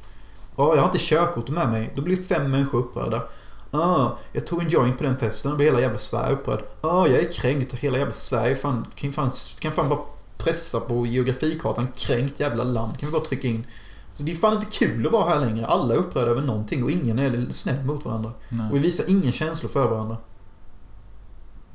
Ja, 0.57 0.75
jag 0.75 0.83
har 0.83 0.89
inte 0.89 0.99
körkort 0.99 1.49
med 1.49 1.69
mig. 1.69 1.93
Då 1.97 2.03
blir 2.03 2.17
fem 2.17 2.51
människor 2.51 2.79
upprörda. 2.79 3.23
Ah, 3.71 4.11
jag 4.33 4.47
tog 4.47 4.63
en 4.63 4.69
joint 4.69 4.99
på 4.99 5.05
den 5.05 5.17
festen 5.17 5.51
och 5.51 5.57
blir 5.57 5.67
hela 5.67 5.81
jävla 5.81 5.99
Sverige 5.99 6.35
upprörd. 6.35 6.65
Ah, 6.81 7.07
jag 7.07 7.19
är 7.19 7.33
kränkt. 7.33 7.75
Hela 7.75 7.99
jävla 7.99 8.15
Sverige 8.15 8.57
fan, 8.57 8.87
kan 8.95 9.13
fan, 9.13 9.31
kan 9.59 9.73
fan 9.73 9.89
bara 9.89 10.01
pressa 10.39 10.81
på 10.81 11.07
geografikartan. 11.07 11.89
Kränkt 11.97 12.41
jävla 12.41 12.65
land. 12.65 12.99
Kan 12.99 13.09
vi 13.09 13.13
bara 13.13 13.25
trycka 13.25 13.49
in. 13.49 13.67
Så 14.15 14.23
det 14.23 14.33
är 14.33 14.37
fan 14.37 14.57
inte 14.57 14.67
kul 14.71 15.07
att 15.07 15.13
vara 15.13 15.29
här 15.29 15.41
längre. 15.41 15.67
Alla 15.67 15.95
är 15.95 15.99
upprörda 15.99 16.31
över 16.31 16.43
någonting 16.43 16.85
och 16.85 16.91
ingen 16.91 17.19
är 17.19 17.47
snäll 17.51 17.85
mot 17.85 18.05
varandra. 18.05 18.33
Nej. 18.49 18.71
Och 18.71 18.77
vi 18.77 18.81
visar 18.81 19.05
ingen 19.09 19.33
känslor 19.33 19.71
för 19.71 19.89
varandra. 19.89 20.17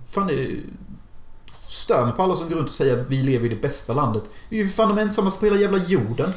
Fan 0.08 0.28
det 0.28 0.48
stör 1.68 2.06
mig 2.06 2.14
på 2.14 2.24
alla 2.24 2.36
som 2.36 2.50
går 2.50 2.56
runt 2.56 2.68
och 2.68 2.74
säger 2.74 3.02
att 3.02 3.10
vi 3.10 3.24
lever 3.24 3.46
i 3.46 3.50
det 3.50 3.62
bästa 3.62 3.94
landet. 3.94 4.24
Vi 4.50 4.60
är 4.60 4.64
ju 4.64 4.70
fan 4.70 4.96
de 4.96 5.02
ensammaste 5.02 5.40
på 5.40 5.46
hela 5.46 5.58
jävla 5.58 5.78
jorden. 5.78 6.34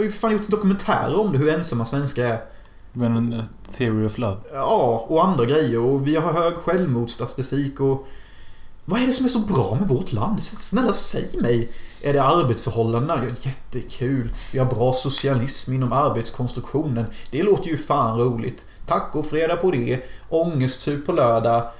Har 0.00 0.04
ju 0.04 0.10
för 0.10 0.18
fan 0.18 0.32
gjort 0.32 0.48
dokumentärer 0.48 1.20
om 1.20 1.32
det, 1.32 1.38
hur 1.38 1.48
ensamma 1.48 1.84
svenskar 1.84 2.24
är. 2.24 2.44
Men 2.92 3.16
en 3.16 3.32
eh, 3.32 3.44
theory 3.76 4.06
of 4.06 4.18
love. 4.18 4.36
Ja, 4.52 5.06
och 5.08 5.26
andra 5.26 5.44
grejer. 5.44 5.78
Och 5.78 6.06
vi 6.06 6.16
har 6.16 6.32
hög 6.32 6.54
självmordsstatistik 6.54 7.80
och... 7.80 8.06
Vad 8.84 9.02
är 9.02 9.06
det 9.06 9.12
som 9.12 9.24
är 9.24 9.30
så 9.30 9.38
bra 9.38 9.76
med 9.80 9.88
vårt 9.88 10.12
land? 10.12 10.42
Snälla 10.42 10.92
säg 10.92 11.28
mig. 11.40 11.72
Är 12.02 12.12
det 12.12 12.22
arbetsförhållandena? 12.22 13.20
Ja, 13.24 13.34
jättekul. 13.40 14.32
Vi 14.52 14.58
har 14.58 14.66
bra 14.66 14.92
socialism 14.92 15.72
inom 15.72 15.92
arbetskonstruktionen. 15.92 17.06
Det 17.30 17.42
låter 17.42 17.68
ju 17.68 17.76
fan 17.76 18.18
roligt. 18.18 18.66
Tacofredag 18.86 19.60
på 19.60 19.70
det. 19.70 20.00
Ångestsup 20.28 21.06
på 21.06 21.12
lördag. 21.12 21.70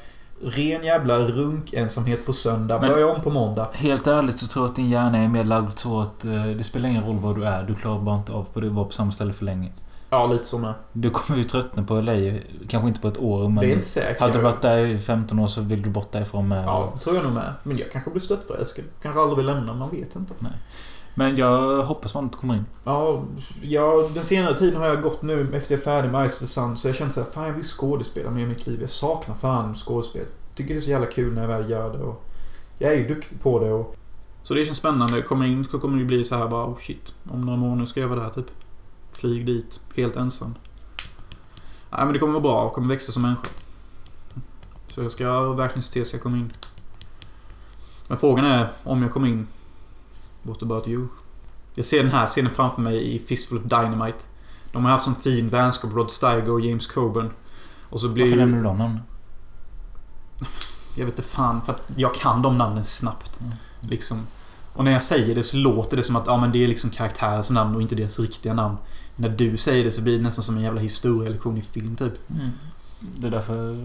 Ren 0.43 0.85
jävla 0.85 1.19
runkensamhet 1.19 2.27
på 2.27 2.33
söndag. 2.33 2.81
Men- 2.81 2.91
Börja 2.91 3.07
om 3.15 3.21
på 3.23 3.31
måndag. 3.31 3.69
Helt 3.73 4.07
ärligt 4.07 4.39
så 4.39 4.47
tror 4.47 4.65
jag 4.65 4.71
att 4.71 4.77
din 4.77 4.91
hjärna 4.91 5.19
är 5.19 5.29
mer 5.29 5.45
lagd 5.45 5.79
så 5.79 6.01
att 6.01 6.25
eh, 6.25 6.45
det 6.45 6.65
spelar 6.65 6.89
ingen 6.89 7.05
roll 7.05 7.19
var 7.19 7.35
du 7.35 7.45
är. 7.45 7.63
Du 7.63 7.75
klarar 7.75 7.99
bara 8.01 8.17
inte 8.17 8.33
av 8.33 8.45
på 8.53 8.61
det 8.61 8.69
vara 8.69 8.85
på 8.85 8.93
samma 8.93 9.11
ställe 9.11 9.33
för 9.33 9.45
länge. 9.45 9.73
Ja, 10.11 10.27
lite 10.27 10.45
så 10.45 10.59
med. 10.59 10.75
Du 10.93 11.11
kommer 11.11 11.39
ju 11.39 11.45
tröttna 11.45 11.83
på 11.83 12.01
LA. 12.01 12.13
Kanske 12.69 12.89
inte 12.89 13.01
på 13.01 13.09
ett 13.09 13.19
år 13.21 13.43
men... 13.49 13.55
Det 13.57 13.67
är 13.67 13.75
inte 13.75 13.87
säkert. 13.89 14.21
Hade 14.21 14.33
du 14.33 14.39
varit 14.39 14.63
där 14.63 14.77
i 14.79 14.99
15 14.99 15.39
år 15.39 15.47
så 15.47 15.61
vill 15.61 15.83
du 15.83 15.91
bort 15.91 16.13
därifrån 16.13 16.49
med. 16.49 16.65
Ja, 16.65 16.93
tror 17.01 17.15
jag 17.17 17.25
nog 17.25 17.33
med. 17.33 17.53
Men 17.63 17.79
jag 17.79 17.93
kanske 17.93 18.11
blir 18.11 18.21
störtförälskad. 18.21 18.85
Kanske 19.03 19.21
aldrig 19.21 19.37
vill 19.37 19.47
lämna, 19.47 19.75
man 19.75 19.91
vet 19.91 20.17
inte. 20.17 20.35
Men 21.15 21.37
jag 21.37 21.83
hoppas 21.83 22.15
man 22.15 22.25
inte 22.25 22.39
kommer 22.39 22.55
in. 22.55 22.65
Ja, 22.85 23.25
ja, 23.63 24.09
den 24.15 24.25
senare 24.25 24.59
tiden 24.59 24.81
har 24.81 24.87
jag 24.87 25.03
gått 25.03 25.23
nu 25.23 25.55
efter 25.55 25.73
jag 25.73 25.81
är 25.81 25.85
färdig 25.85 26.11
med 26.11 26.31
Ice 26.31 26.35
of 26.35 26.39
the 26.39 26.47
Sun. 26.47 26.77
Så 26.77 26.89
jag 26.89 26.95
känner 26.95 27.11
såhär, 27.11 27.31
fan 27.31 27.47
jag 27.47 27.53
vill 27.53 27.65
skådespela 27.65 28.31
mer 28.31 28.43
i 28.43 28.47
mitt 28.47 28.67
liv. 28.67 28.81
Jag 28.81 28.91
saknar 28.91 29.35
fan 29.35 29.75
skådespel. 29.75 30.27
Tycker 30.55 30.75
det 30.75 30.81
är 30.81 30.83
så 30.83 30.91
jävla 30.91 31.07
kul 31.07 31.35
när 31.35 31.41
jag 31.41 31.49
väl 31.49 31.71
gör 31.71 31.93
det. 31.93 31.99
Och 31.99 32.25
jag 32.79 32.93
är 32.93 32.97
ju 32.97 33.09
duktig 33.09 33.41
på 33.41 33.59
det. 33.59 33.73
Och... 33.73 33.97
Så 34.43 34.55
det 34.55 34.65
känns 34.65 34.79
spännande. 34.79 35.23
Kommer 35.23 35.47
in 35.47 35.65
så 35.65 35.79
kommer 35.79 35.99
det 35.99 36.05
bli 36.05 36.25
så 36.25 36.37
här 36.37 36.49
bara, 36.49 36.67
oh 36.67 36.79
shit. 36.79 37.15
Om 37.31 37.41
några 37.41 37.59
månader 37.59 37.87
ska 37.87 38.01
jag 38.01 38.09
vara 38.09 38.21
där 38.21 38.31
typ. 38.31 38.51
Flyg 39.13 39.47
dit, 39.47 39.81
helt 39.97 40.17
ensam. 40.17 40.55
Nej 41.91 42.05
men 42.05 42.13
det 42.13 42.19
kommer 42.19 42.33
vara 42.33 42.43
bra 42.43 42.63
och 42.63 42.73
kommer 42.73 42.89
växa 42.89 43.13
som 43.13 43.23
människa. 43.23 43.49
Så 44.89 45.03
jag 45.03 45.11
ska 45.11 45.53
verkligen 45.53 45.83
se 45.83 45.93
till 45.93 46.07
så 46.07 46.17
jag 46.17 46.23
kommer 46.23 46.39
in. 46.39 46.53
Men 48.09 48.19
frågan 48.19 48.45
är 48.45 48.69
om 48.85 49.03
jag 49.03 49.11
kommer 49.11 49.29
in. 49.29 49.47
What 50.43 50.63
about 50.63 50.89
you? 50.89 51.07
Jag 51.75 51.85
ser 51.85 52.03
den 52.03 52.13
här 52.13 52.27
scenen 52.27 52.55
framför 52.55 52.83
mig 52.83 53.15
i 53.15 53.19
Fistful 53.19 53.59
of 53.59 53.65
Dynamite. 53.65 54.25
De 54.73 54.85
har 54.85 54.93
haft 54.93 55.05
sån 55.05 55.15
fin 55.15 55.49
vänskap, 55.49 55.93
Rod 55.93 56.11
Steiger 56.11 56.51
och 56.51 56.61
James 56.61 56.87
Coburn. 56.87 57.31
Och 57.91 58.01
så 58.01 58.09
blir 58.09 58.25
Varför 58.25 58.37
ju... 58.37 58.41
nämner 58.41 58.59
du 58.59 58.65
de 58.65 58.79
namnen? 58.79 59.01
Jag 60.95 61.05
vet 61.05 61.19
inte 61.19 61.29
fan, 61.29 61.63
för 61.63 61.73
att 61.73 61.83
jag 61.97 62.15
kan 62.15 62.43
de 62.43 62.59
namnen 62.59 62.85
snabbt. 62.85 63.41
Liksom. 63.81 64.27
Och 64.73 64.85
när 64.85 64.93
jag 64.93 65.03
säger 65.03 65.35
det 65.35 65.43
så 65.43 65.57
låter 65.57 65.97
det 65.97 66.03
som 66.03 66.17
att 66.17 66.27
ja, 66.27 66.37
men 66.37 66.53
det 66.53 66.65
är 66.65 66.69
liksom 66.69 66.91
karaktärens 66.91 67.51
namn 67.51 67.77
och 67.77 67.83
inte 67.83 67.95
deras 67.95 68.19
riktiga 68.19 68.55
namn. 68.55 68.77
När 69.17 69.29
du 69.29 69.57
säger 69.57 69.85
det 69.85 69.91
så 69.91 70.03
blir 70.03 70.17
det 70.17 70.23
nästan 70.23 70.45
som 70.45 70.57
en 70.57 70.63
jävla 70.63 70.81
historielektion 70.81 71.57
i 71.57 71.63
film 71.63 71.97
typ. 71.97 72.13
Det 73.01 73.27
är 73.27 73.31
därför 73.31 73.77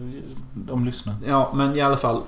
de 0.53 0.85
lyssnar. 0.85 1.15
Ja, 1.25 1.51
men 1.55 1.75
i 1.75 1.81
alla 1.81 1.97
fall. 1.97 2.21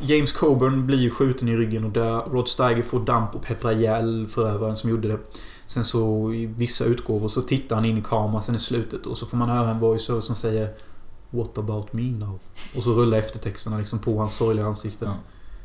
James 0.00 0.32
Coburn 0.32 0.86
blir 0.86 0.98
ju 0.98 1.10
skjuten 1.10 1.48
i 1.48 1.56
ryggen 1.56 1.84
och 1.84 1.90
dör. 1.90 2.20
Rod 2.20 2.48
Steiger 2.48 2.82
får 2.82 3.00
damp 3.00 3.34
och 3.34 3.42
pepprar 3.42 3.72
ihjäl 3.72 4.26
förövaren 4.26 4.76
som 4.76 4.90
gjorde 4.90 5.08
det. 5.08 5.18
Sen 5.66 5.84
så 5.84 6.32
i 6.34 6.46
vissa 6.46 6.84
utgåvor 6.84 7.28
så 7.28 7.42
tittar 7.42 7.76
han 7.76 7.84
in 7.84 7.98
i 7.98 8.02
kameran 8.02 8.42
sen 8.42 8.54
i 8.54 8.58
slutet 8.58 9.06
och 9.06 9.18
så 9.18 9.26
får 9.26 9.36
man 9.36 9.48
höra 9.48 9.70
en 9.70 9.80
voiceover 9.80 10.20
som 10.20 10.36
säger 10.36 10.74
What 11.30 11.58
about 11.58 11.92
me 11.92 12.02
now? 12.02 12.38
Och 12.76 12.82
så 12.82 12.90
rullar 12.90 13.18
eftertexterna 13.18 13.78
liksom 13.78 13.98
på 13.98 14.18
hans 14.18 14.36
sorgliga 14.36 14.66
ansikte. 14.66 15.04
Ja. 15.04 15.14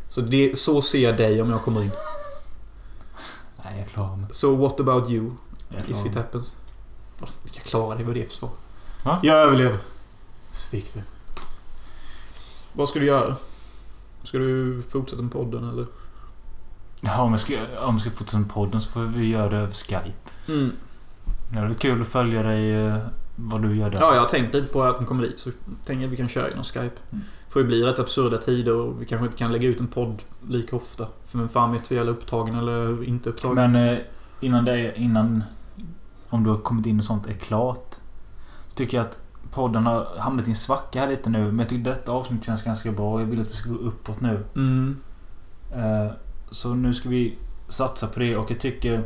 Så 0.10 0.22
det, 0.22 0.58
så 0.58 0.82
ser 0.82 1.00
jag 1.00 1.18
dig 1.18 1.42
om 1.42 1.50
jag 1.50 1.62
kommer 1.62 1.84
in. 1.84 1.92
Nej, 3.64 3.80
jag 3.80 3.88
klarar 3.88 4.16
mig. 4.16 4.28
Så 4.32 4.56
what 4.56 4.80
about 4.80 5.10
you? 5.10 5.32
If 5.88 6.06
it 6.06 6.16
happens. 6.16 6.58
Jag 7.54 7.64
klarar 7.64 7.98
det, 7.98 8.04
vad 8.04 8.16
är 8.18 8.20
det 8.20 8.26
för 8.26 8.32
svar? 8.32 8.50
Va? 9.04 9.20
Jag 9.24 9.38
överlever. 9.38 9.78
Stick 10.52 10.94
du. 10.94 11.02
Vad 12.74 12.90
ska 12.90 13.00
du 13.00 13.06
göra? 13.06 13.36
Ska 14.24 14.38
du 14.38 14.82
fortsätta 14.90 15.22
med 15.22 15.32
podden 15.32 15.70
eller? 15.70 15.86
Ja, 17.02 17.22
om 17.22 17.32
jag 17.32 17.42
ska, 17.42 17.54
om 17.56 17.96
jag 17.96 18.02
ska 18.02 18.12
fortsätta 18.12 18.40
med 18.40 18.50
podden 18.50 18.82
så 18.82 18.92
får 18.92 19.02
vi 19.02 19.28
göra 19.28 19.50
det 19.50 19.58
över 19.58 19.74
Skype. 19.74 20.14
Mm. 20.48 20.72
Det 21.52 21.60
är 21.60 21.68
lite 21.68 21.80
kul 21.80 22.02
att 22.02 22.08
följa 22.08 22.44
dig, 22.44 22.74
eh, 22.74 22.98
vad 23.36 23.62
du 23.62 23.76
gör 23.76 23.90
där. 23.90 24.00
Ja, 24.00 24.14
jag 24.14 24.22
har 24.22 24.30
tänkt 24.30 24.54
lite 24.54 24.68
på 24.68 24.84
att 24.84 24.96
de 24.96 25.06
kommer 25.06 25.24
dit 25.24 25.40
så 25.40 25.52
tänker 25.86 26.02
jag 26.02 26.04
att 26.04 26.14
vi 26.14 26.18
kan 26.18 26.28
köra 26.28 26.50
genom 26.50 26.64
Skype. 26.64 26.96
Mm. 27.12 27.24
Får 27.50 27.62
ju 27.62 27.68
bli 27.68 27.84
rätt 27.84 28.00
absurda 28.00 28.38
tider 28.38 28.76
och 28.76 29.02
vi 29.02 29.06
kanske 29.06 29.26
inte 29.26 29.38
kan 29.38 29.52
lägga 29.52 29.68
ut 29.68 29.80
en 29.80 29.88
podd 29.88 30.22
lika 30.50 30.76
ofta. 30.76 31.08
För 31.26 31.38
vem 31.38 31.50
fan 31.50 31.72
vet 31.72 31.92
hur 31.92 32.02
är 32.02 32.10
upptagen 32.10 32.56
eller 32.56 33.04
inte 33.04 33.30
upptagen. 33.30 33.72
Men 33.72 33.90
eh, 33.90 34.00
innan 34.40 34.66
det, 34.66 34.94
innan... 35.00 35.44
Om 36.30 36.44
du 36.44 36.50
har 36.50 36.58
kommit 36.58 36.86
in 36.86 37.00
och 37.00 37.06
sånt 37.06 37.28
är 37.28 37.34
klart. 37.34 37.96
Så 38.68 38.76
tycker 38.76 38.98
jag 38.98 39.06
att 39.06 39.23
podden 39.54 39.86
har 39.86 40.08
hamnat 40.20 40.48
i 40.48 40.50
en 40.50 40.56
svacka 40.56 41.00
här 41.00 41.08
lite 41.08 41.30
nu. 41.30 41.46
Men 41.46 41.60
jag 41.60 41.70
tycker 41.70 41.84
detta 41.84 42.12
avsnitt 42.12 42.46
känns 42.46 42.64
ganska 42.64 42.92
bra. 42.92 43.20
Jag 43.20 43.26
vill 43.28 43.42
att 43.42 43.52
vi 43.52 43.56
ska 43.56 43.70
gå 43.70 43.76
uppåt 43.76 44.22
nu. 44.22 44.46
Mm. 44.56 44.98
Eh, 45.76 46.12
så 46.52 46.74
nu 46.74 46.94
ska 46.94 47.10
vi 47.10 47.38
satsa 47.70 48.08
på 48.08 48.20
det 48.20 48.36
och 48.38 48.52
jag 48.52 48.60
tycker... 48.60 49.04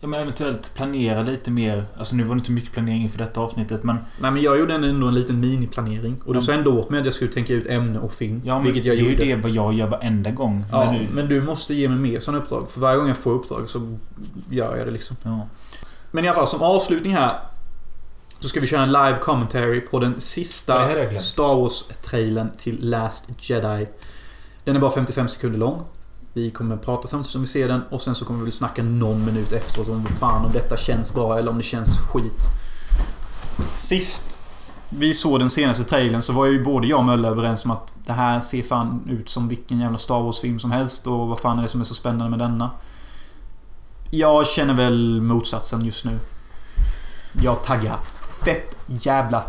Ja, 0.00 0.08
men 0.08 0.20
eventuellt 0.20 0.74
planera 0.74 1.22
lite 1.22 1.50
mer. 1.50 1.86
Alltså 1.98 2.16
nu 2.16 2.22
var 2.22 2.34
det 2.34 2.38
inte 2.38 2.52
mycket 2.52 2.72
planering 2.72 3.02
inför 3.02 3.18
detta 3.18 3.40
avsnittet 3.40 3.84
men... 3.84 3.96
Nej 4.20 4.30
men 4.30 4.42
jag 4.42 4.58
gjorde 4.58 4.74
ändå 4.74 5.06
en 5.06 5.14
liten 5.14 5.40
miniplanering. 5.40 6.20
Och 6.26 6.34
du 6.34 6.40
sa 6.40 6.52
ändå 6.52 6.78
åt 6.78 6.90
mig 6.90 6.98
att 7.00 7.04
jag 7.04 7.14
skulle 7.14 7.32
tänka 7.32 7.54
ut 7.54 7.66
ämne 7.66 7.98
och 7.98 8.12
film. 8.12 8.42
Ja, 8.44 8.54
men 8.54 8.64
vilket 8.64 8.84
jag 8.84 8.96
det 8.96 9.00
är 9.00 9.10
gjorde. 9.10 9.24
ju 9.24 9.34
det 9.36 9.42
vad 9.42 9.50
jag 9.50 9.72
gör 9.72 9.86
varenda 9.86 10.30
gång. 10.30 10.64
Ja, 10.70 10.84
Men 10.84 10.94
nu, 10.94 11.08
men 11.12 11.28
du 11.28 11.42
måste 11.42 11.74
ge 11.74 11.88
mig 11.88 11.98
mer 11.98 12.20
sådana 12.20 12.42
uppdrag. 12.42 12.70
För 12.70 12.80
varje 12.80 12.98
gång 12.98 13.08
jag 13.08 13.16
får 13.16 13.30
uppdrag 13.30 13.68
så 13.68 13.98
gör 14.50 14.76
jag 14.76 14.86
det 14.86 14.92
liksom. 14.92 15.16
ja. 15.22 15.46
Men 16.10 16.24
i 16.24 16.28
alla 16.28 16.34
fall, 16.34 16.46
som 16.46 16.62
avslutning 16.62 17.14
här. 17.14 17.38
Så 18.40 18.48
ska 18.48 18.60
vi 18.60 18.66
köra 18.66 18.82
en 18.82 18.92
live 18.92 19.16
commentary 19.16 19.80
på 19.80 19.98
den 19.98 20.20
sista. 20.20 20.88
Star 21.20 21.54
Wars-trailern 21.54 22.50
till 22.58 22.90
Last 22.90 23.28
Jedi. 23.38 23.88
Den 24.64 24.76
är 24.76 24.80
bara 24.80 24.90
55 24.90 25.28
sekunder 25.28 25.58
lång. 25.58 25.82
Vi 26.32 26.50
kommer 26.50 26.76
prata 26.76 27.08
samtidigt 27.08 27.32
som 27.32 27.40
vi 27.40 27.48
ser 27.48 27.68
den 27.68 27.82
och 27.90 28.00
sen 28.00 28.14
så 28.14 28.24
kommer 28.24 28.38
vi 28.38 28.44
väl 28.44 28.52
snacka 28.52 28.82
någon 28.82 29.24
minut 29.24 29.52
efteråt 29.52 29.88
om 29.88 30.06
fan 30.06 30.44
om 30.44 30.52
detta 30.52 30.76
känns 30.76 31.14
bra 31.14 31.38
eller 31.38 31.50
om 31.50 31.56
det 31.56 31.62
känns 31.62 31.98
skit. 31.98 32.42
Sist 33.74 34.38
vi 34.90 35.14
såg 35.14 35.40
den 35.40 35.50
senaste 35.50 35.84
trailern 35.84 36.22
så 36.22 36.32
var 36.32 36.46
ju 36.46 36.64
både 36.64 36.86
jag 36.86 36.98
och 36.98 37.04
Mölle 37.04 37.28
överens 37.28 37.64
om 37.64 37.70
att 37.70 37.92
det 38.06 38.12
här 38.12 38.40
ser 38.40 38.62
fan 38.62 39.02
ut 39.08 39.28
som 39.28 39.48
vilken 39.48 39.80
jävla 39.80 39.98
Star 39.98 40.20
Wars-film 40.20 40.58
som 40.58 40.70
helst 40.70 41.06
och 41.06 41.28
vad 41.28 41.38
fan 41.38 41.58
är 41.58 41.62
det 41.62 41.68
som 41.68 41.80
är 41.80 41.84
så 41.84 41.94
spännande 41.94 42.30
med 42.30 42.38
denna? 42.38 42.70
Jag 44.10 44.46
känner 44.46 44.74
väl 44.74 45.20
motsatsen 45.20 45.84
just 45.84 46.04
nu. 46.04 46.18
Jag 47.42 47.62
taggar 47.62 47.98
fett 48.44 48.76
jävla 48.86 49.44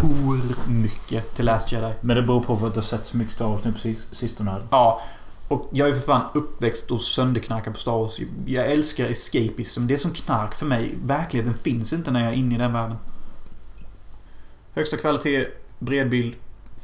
hur 0.00 0.70
mycket 0.70 1.34
till 1.34 1.44
Last 1.44 1.72
Jedi. 1.72 1.92
Men 2.00 2.16
det 2.16 2.22
beror 2.22 2.40
på 2.40 2.56
för 2.56 2.66
att 2.66 2.74
du 2.74 2.80
har 2.80 2.84
sett 2.84 3.06
så 3.06 3.16
mycket 3.16 3.34
Star 3.34 3.46
Wars 3.46 3.64
nu 3.64 3.72
på 3.72 3.78
sis- 3.78 4.14
sistone. 4.14 4.56
Ja. 4.70 5.00
Och 5.48 5.68
jag 5.72 5.88
är 5.88 5.92
för 5.92 6.00
fan 6.00 6.30
uppväxt 6.34 6.90
och 6.90 7.02
sönderknarkad 7.02 7.72
på 7.74 7.78
Star 7.78 7.92
Wars. 7.92 8.18
Jag 8.46 8.66
älskar 8.66 9.04
escapism. 9.08 9.86
Det 9.86 9.94
är 9.94 9.98
som 9.98 10.10
knark 10.10 10.54
för 10.54 10.66
mig. 10.66 10.94
Verkligheten 11.04 11.54
finns 11.54 11.92
inte 11.92 12.10
när 12.10 12.20
jag 12.24 12.32
är 12.32 12.36
inne 12.36 12.54
i 12.54 12.58
den 12.58 12.72
världen. 12.72 12.96
Högsta 14.74 14.96
kvalitet, 14.96 15.46
bred 15.78 16.10
bild. 16.10 16.34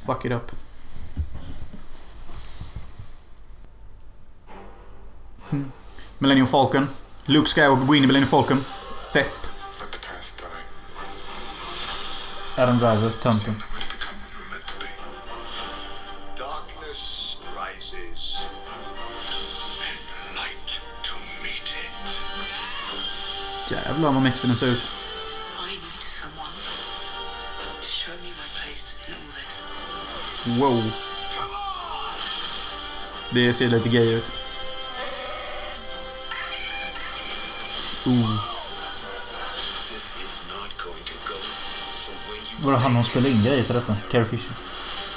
Fuck 0.07 0.25
it 0.25 0.33
up. 0.33 0.53
Mm. 5.51 5.73
Millennium 6.19 6.47
Falcon. 6.47 6.89
Luke 7.25 7.49
Skywalker 7.49 7.87
går 7.87 7.97
in 7.97 8.05
i 8.05 8.07
Millennium 8.07 8.31
Falcon. 8.31 8.59
Fett. 9.13 9.48
Adam 12.59 12.79
Driver, 12.79 13.11
tönten. 13.11 13.63
Jävlar 23.71 24.13
vad 24.13 24.23
mäktig 24.23 24.51
den 24.51 24.57
ser 24.57 24.67
ut. 24.67 24.89
Wow. 30.47 30.93
Det 33.31 33.53
ser 33.55 33.69
lite 33.69 33.89
gay 33.89 34.15
ut. 34.15 34.33
Ooh. 38.07 38.58
Var 42.65 42.73
det 42.73 42.79
han 42.79 42.95
hon 42.95 43.05
spelade 43.05 43.31
in 43.31 43.43
grejer 43.43 43.63
till 43.63 43.75
detta? 43.75 43.97
Carrie 44.11 44.25
Fisher. 44.25 44.53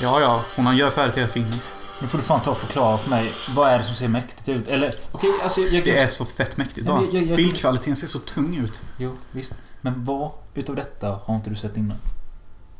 Ja, 0.02 0.22
ja. 0.22 0.42
Hon 0.56 0.78
gör 0.78 0.90
färdigt 0.90 1.18
hela 1.18 1.28
filmen. 1.28 1.60
Nu 2.02 2.08
får 2.08 2.18
du 2.18 2.24
fan 2.24 2.42
ta 2.42 2.52
och 2.52 2.58
förklara 2.58 2.98
för 2.98 3.10
mig. 3.10 3.32
Vad 3.56 3.70
är 3.72 3.78
det 3.78 3.84
som 3.84 3.96
ser 3.96 4.08
mäktigt 4.08 4.50
ut? 4.50 4.68
Eller, 4.68 4.94
okej, 5.12 5.30
alltså 5.44 5.62
jag... 5.62 5.86
Det 5.86 5.98
är 5.98 6.08
så 6.08 6.26
fett 6.26 6.58
mäktigt 6.58 6.88
bara. 6.88 7.02
jag- 7.12 7.24
jag- 7.28 7.36
Bildkvaliteten 7.38 7.96
ser 7.96 8.08
så 8.08 8.20
tung 8.20 8.56
ut. 8.66 8.82
Jo, 8.98 9.18
visst. 9.32 9.54
Men 9.82 10.06
vad 10.06 10.32
utav 10.56 10.76
detta 10.76 11.20
har 11.26 11.36
inte 11.36 11.50
du 11.50 11.56
sett 11.56 11.78
innan? 11.78 11.98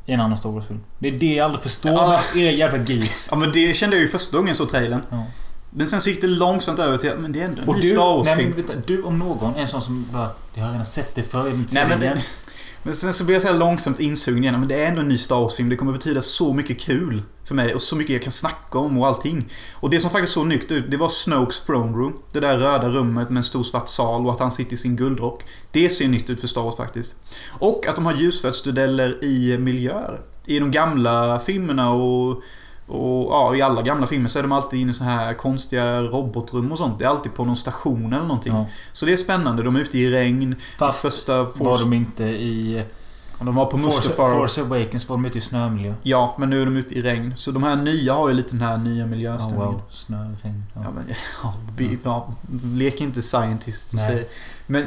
I 0.06 0.12
en 0.12 0.20
annan 0.20 0.38
Star 0.38 0.50
Wars-film. 0.50 0.80
Det 0.98 1.08
är 1.08 1.12
det 1.12 1.34
jag 1.34 1.44
aldrig 1.44 1.62
förstår 1.62 1.92
Ja. 1.92 2.20
med 2.34 2.42
er 2.44 2.50
jävla 2.50 2.78
geeks. 2.84 3.28
Ja, 3.30 3.36
men 3.36 3.52
det 3.52 3.76
kände 3.76 3.96
jag 3.96 4.02
ju 4.02 4.08
första 4.08 4.36
gången 4.36 4.48
jag 4.48 4.56
såg 4.56 4.68
trailern. 4.70 5.02
Ja. 5.10 5.24
Men 5.70 5.86
sen 5.86 6.00
så 6.00 6.10
gick 6.10 6.20
det 6.20 6.26
långsamt 6.26 6.78
över 6.78 6.96
till 6.96 7.12
att 7.12 7.20
men 7.20 7.32
det 7.32 7.40
är 7.40 7.44
ändå 7.44 7.62
en 7.62 7.68
Och 7.68 7.74
ny 7.74 7.80
du, 7.80 7.88
Star 7.90 8.04
nej, 8.04 8.16
Wars-film. 8.16 8.50
men, 8.56 8.66
vänta, 8.66 8.82
du 8.86 9.02
om 9.02 9.18
någon 9.18 9.54
är 9.56 9.60
en 9.60 9.68
sån 9.68 9.82
som 9.82 10.06
bara... 10.12 10.30
Jag 10.54 10.64
har 10.64 10.70
redan 10.72 10.86
sett 10.86 11.14
det 11.14 11.22
förr, 11.22 11.38
jag 11.38 11.44
vill 11.44 11.54
inte 11.54 11.74
Nej, 11.74 11.88
se 11.90 11.96
det 11.96 12.04
igen 12.04 12.18
men 12.82 12.94
sen 12.94 13.12
så 13.12 13.24
blir 13.24 13.34
jag 13.34 13.42
så 13.42 13.48
här 13.48 13.58
långsamt 13.58 14.00
insugen 14.00 14.42
igen. 14.42 14.60
Men 14.60 14.68
det 14.68 14.82
är 14.82 14.88
ändå 14.88 15.00
en 15.00 15.08
ny 15.08 15.18
Star 15.18 15.40
Wars-film. 15.40 15.68
Det 15.68 15.76
kommer 15.76 15.92
betyda 15.92 16.22
så 16.22 16.52
mycket 16.52 16.80
kul 16.80 17.22
för 17.44 17.54
mig 17.54 17.74
och 17.74 17.82
så 17.82 17.96
mycket 17.96 18.12
jag 18.12 18.22
kan 18.22 18.32
snacka 18.32 18.78
om 18.78 18.98
och 18.98 19.06
allting. 19.06 19.48
Och 19.74 19.90
det 19.90 20.00
som 20.00 20.10
faktiskt 20.10 20.32
såg 20.32 20.46
nytt 20.46 20.70
ut, 20.70 20.90
det 20.90 20.96
var 20.96 21.08
Snokes 21.08 21.60
Throne 21.60 21.96
Room. 21.96 22.22
Det 22.32 22.40
där 22.40 22.58
röda 22.58 22.88
rummet 22.88 23.30
med 23.30 23.36
en 23.36 23.44
stor 23.44 23.62
svart 23.62 23.88
sal 23.88 24.26
och 24.26 24.32
att 24.32 24.40
han 24.40 24.50
sitter 24.50 24.72
i 24.72 24.76
sin 24.76 24.96
guldrock. 24.96 25.42
Det 25.72 25.90
ser 25.90 26.08
nytt 26.08 26.30
ut 26.30 26.40
för 26.40 26.48
Star 26.48 26.62
Wars 26.62 26.76
faktiskt. 26.76 27.16
Och 27.58 27.86
att 27.86 27.96
de 27.96 28.06
har 28.06 28.14
ljusfältsdueller 28.14 29.24
i 29.24 29.58
miljöer. 29.58 30.20
I 30.46 30.58
de 30.58 30.70
gamla 30.70 31.40
filmerna 31.40 31.92
och 31.92 32.42
och 32.92 33.32
ja, 33.32 33.56
i 33.56 33.62
alla 33.62 33.82
gamla 33.82 34.06
filmer 34.06 34.28
så 34.28 34.38
är 34.38 34.42
de 34.42 34.52
alltid 34.52 34.80
inne 34.80 34.90
i 34.90 34.94
så 34.94 35.04
här 35.04 35.34
konstiga 35.34 36.00
robotrum 36.00 36.72
och 36.72 36.78
sånt. 36.78 36.98
Det 36.98 37.04
är 37.04 37.08
alltid 37.08 37.34
på 37.34 37.44
någon 37.44 37.56
station 37.56 38.12
eller 38.12 38.26
någonting. 38.26 38.52
Ja. 38.52 38.66
Så 38.92 39.06
det 39.06 39.12
är 39.12 39.16
spännande. 39.16 39.62
De 39.62 39.76
är 39.76 39.80
ute 39.80 39.98
i 39.98 40.10
regn. 40.12 40.56
Fast 40.78 41.02
första 41.02 41.42
var 41.42 41.50
Force... 41.50 41.82
de 41.84 41.92
inte 41.92 42.24
i... 42.24 42.84
De 43.40 43.54
var 43.54 43.66
på 43.66 43.76
Mustafar. 43.76 44.32
Force 44.32 44.60
Awakens 44.62 45.08
var 45.08 45.16
de 45.16 45.24
ute 45.24 45.38
i 45.38 45.40
snömiljö. 45.40 45.94
Ja, 46.02 46.34
men 46.38 46.50
nu 46.50 46.62
är 46.62 46.64
de 46.64 46.76
ute 46.76 46.94
i 46.94 47.02
regn. 47.02 47.34
Så 47.36 47.50
de 47.50 47.62
här 47.62 47.76
nya 47.76 48.14
har 48.14 48.28
ju 48.28 48.34
lite 48.34 48.50
den 48.50 48.60
här 48.68 48.76
nya 48.76 49.06
miljöstämningen. 49.06 49.72
wow. 49.72 49.82
Snö, 49.90 50.16
regn. 50.42 50.64
Ja. 50.74 50.80
Ja, 50.84 50.90
men, 50.94 51.04
ja, 51.42 51.54
bi- 51.76 51.98
ja, 52.04 52.32
lek 52.64 53.00
inte 53.00 53.22
scientist 53.22 53.94
och 53.94 54.00
säg. 54.00 54.28
Men 54.66 54.86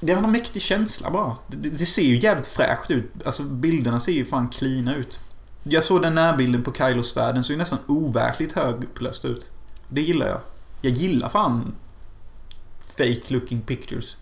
det 0.00 0.12
har 0.12 0.22
en 0.22 0.32
mäktig 0.32 0.62
känsla 0.62 1.10
bara. 1.10 1.36
Det, 1.46 1.56
det, 1.56 1.68
det 1.70 1.86
ser 1.86 2.02
ju 2.02 2.18
jävligt 2.20 2.46
fräscht 2.46 2.90
ut. 2.90 3.12
Alltså 3.24 3.42
bilderna 3.42 4.00
ser 4.00 4.12
ju 4.12 4.24
fan 4.24 4.48
cleana 4.48 4.94
ut. 4.94 5.20
Jag 5.62 5.84
såg 5.84 6.02
den 6.02 6.14
närbilden 6.14 6.62
på 6.62 6.72
Kylos 6.72 7.10
svärd. 7.10 7.34
Den 7.34 7.44
såg 7.44 7.54
ju 7.54 7.58
nästan 7.58 7.78
overkligt 7.86 8.52
högupplöst 8.52 9.24
ut. 9.24 9.50
Det 9.88 10.00
gillar 10.00 10.28
jag. 10.28 10.40
Jag 10.82 10.92
gillar 10.92 11.28
fan 11.28 11.74
fake 12.96 13.22
looking 13.28 13.60
pictures. 13.60 14.16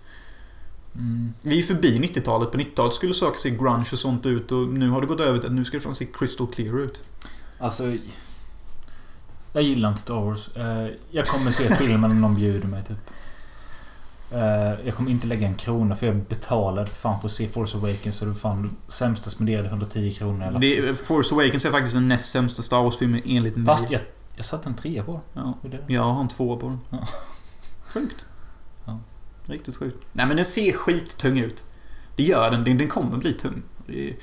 Mm. 0.94 1.32
Vi 1.42 1.58
är 1.58 1.62
förbi 1.62 1.98
90-talet. 1.98 2.52
På 2.52 2.58
90-talet 2.58 2.94
skulle 2.94 3.14
saker 3.14 3.38
se 3.38 3.50
grunge 3.50 3.88
och 3.92 3.98
sånt 3.98 4.26
ut 4.26 4.52
och 4.52 4.68
nu 4.68 4.88
har 4.88 5.00
det 5.00 5.06
gått 5.06 5.20
över 5.20 5.38
till 5.38 5.48
att 5.48 5.54
nu 5.54 5.64
ska 5.64 5.76
det 5.76 5.82
fan 5.82 5.94
se 5.94 6.06
crystal 6.06 6.46
clear 6.46 6.78
ut. 6.78 7.02
Alltså... 7.58 7.96
Jag 9.52 9.62
gillar 9.62 9.88
inte 9.88 10.00
Star 10.00 10.20
Wars. 10.20 10.56
Eh, 10.56 10.86
jag 11.10 11.26
kommer 11.26 11.52
se 11.52 11.76
filmen 11.76 12.10
om 12.10 12.20
någon 12.20 12.34
bjuder 12.34 12.68
mig 12.68 12.84
typ. 12.84 12.98
Eh, 14.32 14.86
Jag 14.86 14.94
kommer 14.94 15.10
inte 15.10 15.26
lägga 15.26 15.46
en 15.46 15.54
krona 15.54 15.96
för 15.96 16.06
jag 16.06 16.16
betalade 16.16 16.90
fan 16.90 17.20
för 17.20 17.28
att 17.28 17.32
se 17.32 17.48
Force 17.48 17.76
Awakens 17.76 18.16
så 18.16 18.24
det 18.24 18.30
var 18.30 18.38
fan 18.38 18.76
sämsta 18.88 19.30
spenderade 19.30 19.68
110 19.68 20.12
kronor 20.12 20.46
eller 20.46 20.58
Det, 20.60 20.94
Force 21.00 21.34
Awakens 21.34 21.64
är 21.64 21.70
faktiskt 21.70 21.94
den 21.94 22.08
näst 22.08 22.30
sämsta 22.30 22.62
Star 22.62 22.82
Wars-filmen 22.82 23.22
enligt 23.24 23.56
mig. 23.56 23.66
Fast 23.66 23.90
jag, 23.90 24.00
jag 24.36 24.44
satte 24.44 24.68
en 24.68 24.74
trea 24.74 25.02
på 25.04 25.12
den. 25.34 25.44
Ja, 25.62 25.68
det? 25.68 25.92
jag 25.94 26.02
har 26.02 26.20
en 26.20 26.28
tvåa 26.28 26.56
på 26.56 26.66
den. 26.66 26.78
Ja. 26.90 26.98
Sjukt. 27.94 28.26
Ja. 28.86 28.98
Riktigt 29.44 29.76
sjukt. 29.76 30.06
Nej 30.12 30.26
men 30.26 30.36
den 30.36 30.44
ser 30.44 30.72
skittung 30.72 31.38
ut. 31.38 31.64
Det 32.16 32.22
gör 32.22 32.50
den. 32.50 32.64
Den, 32.64 32.78
den 32.78 32.88
kommer 32.88 33.16
bli 33.16 33.32
tung. 33.32 33.62
Det 33.86 34.08
är, 34.10 34.16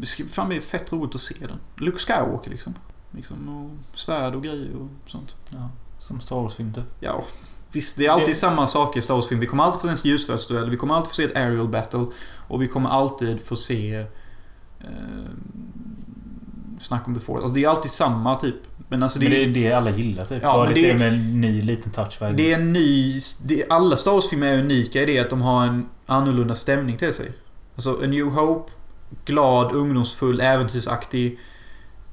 det 0.00 0.06
ska 0.06 0.24
fan 0.24 0.48
bli 0.48 0.60
fett 0.60 0.92
roligt 0.92 1.14
att 1.14 1.20
se 1.20 1.34
den. 1.40 1.58
Luke 1.76 1.98
Skywalker 1.98 2.50
liksom. 2.50 2.74
liksom 3.10 3.48
och 3.48 3.98
svärd 3.98 4.34
och 4.34 4.42
grejer 4.42 4.76
och 4.76 5.10
sånt. 5.10 5.36
Ja, 5.50 5.68
som 5.98 6.20
Star 6.20 6.36
Wars-film 6.36 6.72
typ. 6.74 6.84
Ja, 7.00 7.24
visst. 7.72 7.96
Det 7.96 8.06
är 8.06 8.10
alltid 8.10 8.28
Det- 8.28 8.34
samma 8.34 8.66
saker 8.66 8.98
i 8.98 9.02
Star 9.02 9.14
Wars-film. 9.14 9.40
Vi 9.40 9.46
kommer 9.46 9.64
alltid 9.64 9.80
få 9.80 9.96
se 9.96 10.08
en 10.08 10.10
ljusfältsduell. 10.12 10.70
Vi 10.70 10.76
kommer 10.76 10.94
alltid 10.94 11.08
få 11.08 11.14
se 11.14 11.24
ett 11.24 11.36
aerial 11.36 11.68
battle. 11.68 12.06
Och 12.48 12.62
vi 12.62 12.66
kommer 12.68 12.90
alltid 12.90 13.46
få 13.46 13.56
se... 13.56 13.94
Eh, 14.80 14.86
snack 16.80 17.08
om 17.08 17.14
the 17.14 17.20
force. 17.20 17.42
Alltså 17.42 17.54
det 17.54 17.64
är 17.64 17.68
alltid 17.68 17.90
samma 17.90 18.36
typ. 18.36 18.54
Men 18.88 19.02
alltså 19.02 19.18
det, 19.18 19.24
Men 19.28 19.52
det 19.52 19.66
är 19.66 19.70
det 19.70 19.72
alla 19.76 19.90
gillar 19.90 20.24
typ. 20.24 20.42
Ja, 20.42 20.64
men 20.64 20.74
det- 20.74 20.94
med 20.98 21.08
en 21.08 21.40
ny 21.40 21.62
liten 21.62 21.92
touch 21.92 22.20
varje 22.20 22.34
Det 22.34 22.52
är 22.52 22.58
en 22.58 22.72
ny... 22.72 23.18
Det, 23.44 23.64
alla 23.68 23.96
Star 23.96 24.12
Wars-filmer 24.12 24.46
är 24.46 24.58
unika 24.58 25.02
i 25.02 25.06
det 25.06 25.18
att 25.18 25.30
de 25.30 25.42
har 25.42 25.66
en 25.66 25.88
annorlunda 26.06 26.54
stämning 26.54 26.96
till 26.96 27.12
sig. 27.12 27.32
Alltså, 27.74 27.94
A 28.02 28.06
New 28.06 28.26
Hope. 28.26 28.72
Glad, 29.24 29.72
ungdomsfull, 29.72 30.40
äventyrsaktig. 30.40 31.38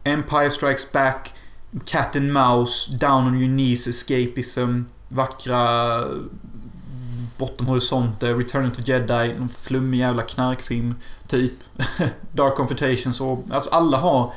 Empire 0.04 0.50
Strikes 0.50 0.92
Back. 0.92 1.34
Cat 1.86 2.16
and 2.16 2.34
Mouse. 2.34 2.92
Down 2.98 3.28
on 3.28 3.42
your 3.42 3.58
knees, 3.58 3.88
escapism. 3.88 4.82
Vackra... 5.10 6.04
Bortom 7.38 7.68
horisonter. 7.68 8.36
Return 8.36 8.72
to 8.72 8.82
Jedi. 8.82 9.36
Någon 9.38 9.50
flummig 9.50 10.00
jävla 10.00 10.24
knarkfilm. 10.24 10.96
Typ. 11.28 11.54
Dark 12.32 12.56
Confrontations 12.56 13.22
och... 13.22 13.44
Alltså 13.50 13.70
alla 13.70 13.98
har 13.98 14.34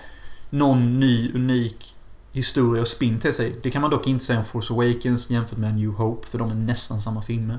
någon 0.50 1.00
ny, 1.00 1.32
unik 1.34 1.94
historia 2.32 2.80
och 2.80 2.88
spin 2.88 3.18
till 3.18 3.32
sig. 3.32 3.58
Det 3.62 3.70
kan 3.70 3.82
man 3.82 3.90
dock 3.90 4.06
inte 4.06 4.24
säga 4.24 4.38
om 4.38 4.44
Force 4.44 4.74
Awakens 4.74 5.30
jämfört 5.30 5.58
med 5.58 5.74
New 5.74 5.90
Hope, 5.90 6.28
för 6.28 6.38
de 6.38 6.50
är 6.50 6.54
nästan 6.54 7.00
samma 7.00 7.22
filmer. 7.22 7.58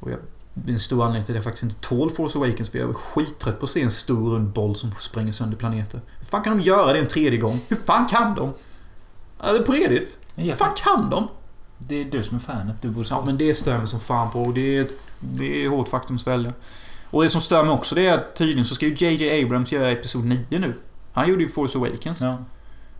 Och 0.00 0.10
jag, 0.10 0.18
det 0.54 0.70
är 0.70 0.74
en 0.74 0.80
stor 0.80 1.04
anledning 1.04 1.26
till 1.26 1.32
att 1.32 1.36
jag 1.36 1.44
faktiskt 1.44 1.62
inte 1.62 1.80
tål 1.80 2.10
Force 2.10 2.38
Awakens, 2.38 2.70
för 2.70 2.78
jag 2.78 2.88
är 2.88 2.94
skittrött 2.94 3.58
på 3.58 3.64
att 3.64 3.70
se 3.70 3.82
en 3.82 3.90
stor 3.90 4.30
rund 4.30 4.48
boll 4.48 4.76
som 4.76 4.92
spränger 4.92 5.32
sönder 5.32 5.56
planeter. 5.56 6.00
Hur 6.18 6.26
fan 6.26 6.42
kan 6.42 6.58
de 6.58 6.62
göra 6.62 6.92
det 6.92 6.98
en 6.98 7.06
tredje 7.06 7.38
gång? 7.38 7.60
Hur 7.68 7.76
fan 7.76 8.06
kan 8.06 8.34
de? 8.34 8.52
Ja, 9.42 9.52
det 9.52 9.58
är 9.58 9.62
på 9.62 9.72
redigt. 9.72 10.18
Hur 10.34 10.52
fan 10.52 10.74
kan 10.76 11.10
de? 11.10 11.28
Det 11.88 12.00
är 12.00 12.04
du 12.04 12.22
som 12.22 12.36
är 12.36 12.40
fanet. 12.40 12.82
Du 12.82 12.88
borde 12.88 13.08
Ja, 13.10 13.22
men 13.26 13.38
det 13.38 13.54
stör 13.54 13.78
mig 13.78 13.86
som 13.86 14.00
fan 14.00 14.30
på. 14.30 14.52
Det 14.52 14.76
är, 14.76 14.82
ett, 14.82 14.92
det 15.20 15.64
är 15.64 15.68
hårt 15.68 15.88
faktum 15.88 16.16
att 16.16 16.22
svälja. 16.22 16.52
Och 17.10 17.22
det 17.22 17.28
som 17.28 17.40
stör 17.40 17.64
mig 17.64 17.72
också, 17.72 17.94
det 17.94 18.06
är 18.06 18.14
att 18.14 18.36
tydligen 18.36 18.64
så 18.64 18.74
ska 18.74 18.86
ju 18.86 18.94
JJ 18.94 19.44
Abrams 19.44 19.72
göra 19.72 19.90
Episod 19.90 20.24
9 20.24 20.38
nu. 20.50 20.74
Han 21.12 21.28
gjorde 21.28 21.42
ju 21.42 21.48
Force 21.48 21.78
Awakens. 21.78 22.20
Ja. 22.20 22.44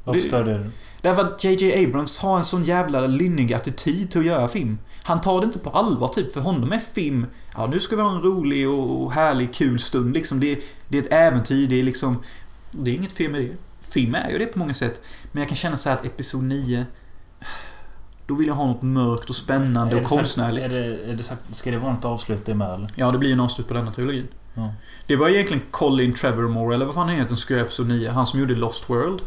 Varför 0.04 0.20
stör 0.20 0.44
det 0.44 0.58
dig? 0.58 0.70
Därför 1.00 1.22
att 1.22 1.44
JJ 1.44 1.84
Abrams 1.84 2.18
har 2.18 2.38
en 2.38 2.44
sån 2.44 2.64
jävla 2.64 3.06
lynnig 3.06 3.54
attityd 3.54 4.10
till 4.10 4.20
att 4.20 4.26
göra 4.26 4.48
film. 4.48 4.78
Han 5.02 5.20
tar 5.20 5.40
det 5.40 5.44
inte 5.44 5.58
på 5.58 5.70
allvar 5.70 6.08
typ. 6.08 6.32
För 6.32 6.40
honom 6.40 6.72
är 6.72 6.78
film, 6.78 7.26
ja 7.54 7.66
nu 7.66 7.80
ska 7.80 7.96
vi 7.96 8.02
ha 8.02 8.10
en 8.10 8.22
rolig 8.22 8.68
och 8.68 9.12
härlig 9.12 9.54
kul 9.54 9.78
stund 9.78 10.14
liksom. 10.14 10.40
Det, 10.40 10.58
det 10.88 10.98
är 10.98 11.02
ett 11.02 11.12
äventyr, 11.12 11.68
det 11.68 11.80
är 11.80 11.82
liksom... 11.82 12.22
Det 12.70 12.90
är 12.90 12.94
inget 12.94 13.12
fel 13.12 13.30
med 13.30 13.40
det. 13.40 13.56
Film 13.92 14.14
är 14.14 14.30
ju 14.30 14.38
det 14.38 14.46
på 14.46 14.58
många 14.58 14.74
sätt. 14.74 15.02
Men 15.32 15.40
jag 15.40 15.48
kan 15.48 15.56
känna 15.56 15.76
så 15.76 15.88
här 15.88 15.96
att 15.96 16.06
Episod 16.06 16.42
9... 16.44 16.86
Då 18.30 18.36
vill 18.36 18.46
jag 18.46 18.54
ha 18.54 18.66
något 18.66 18.82
mörkt 18.82 19.28
och 19.30 19.36
spännande 19.36 19.96
och 19.96 20.02
sagt- 20.02 20.08
konstnärligt. 20.18 20.64
Är 20.64 20.68
det, 20.80 21.04
är 21.12 21.14
det 21.16 21.22
sagt, 21.22 21.40
ska 21.52 21.70
det 21.70 21.78
vara 21.78 21.92
något 21.92 22.04
avslut 22.04 22.46
det 22.46 22.54
med 22.54 22.74
eller? 22.74 22.88
Ja, 22.94 23.10
det 23.10 23.18
blir 23.18 23.32
en 23.32 23.40
avslut 23.40 23.68
på 23.68 23.74
denna 23.74 23.90
trilogin. 23.90 24.28
Ja. 24.54 24.74
Det 25.06 25.16
var 25.16 25.28
egentligen 25.28 25.62
Colin 25.70 26.14
Trevormore, 26.14 26.74
eller 26.74 26.86
vad 26.86 26.94
fan 26.94 27.08
han 27.08 27.16
heter, 27.16 27.28
som 27.28 27.36
skrev 27.36 27.58
Episod 27.60 27.88
9. 27.88 28.10
Han 28.10 28.26
som 28.26 28.40
gjorde 28.40 28.54
Lost 28.54 28.90
World. 28.90 29.20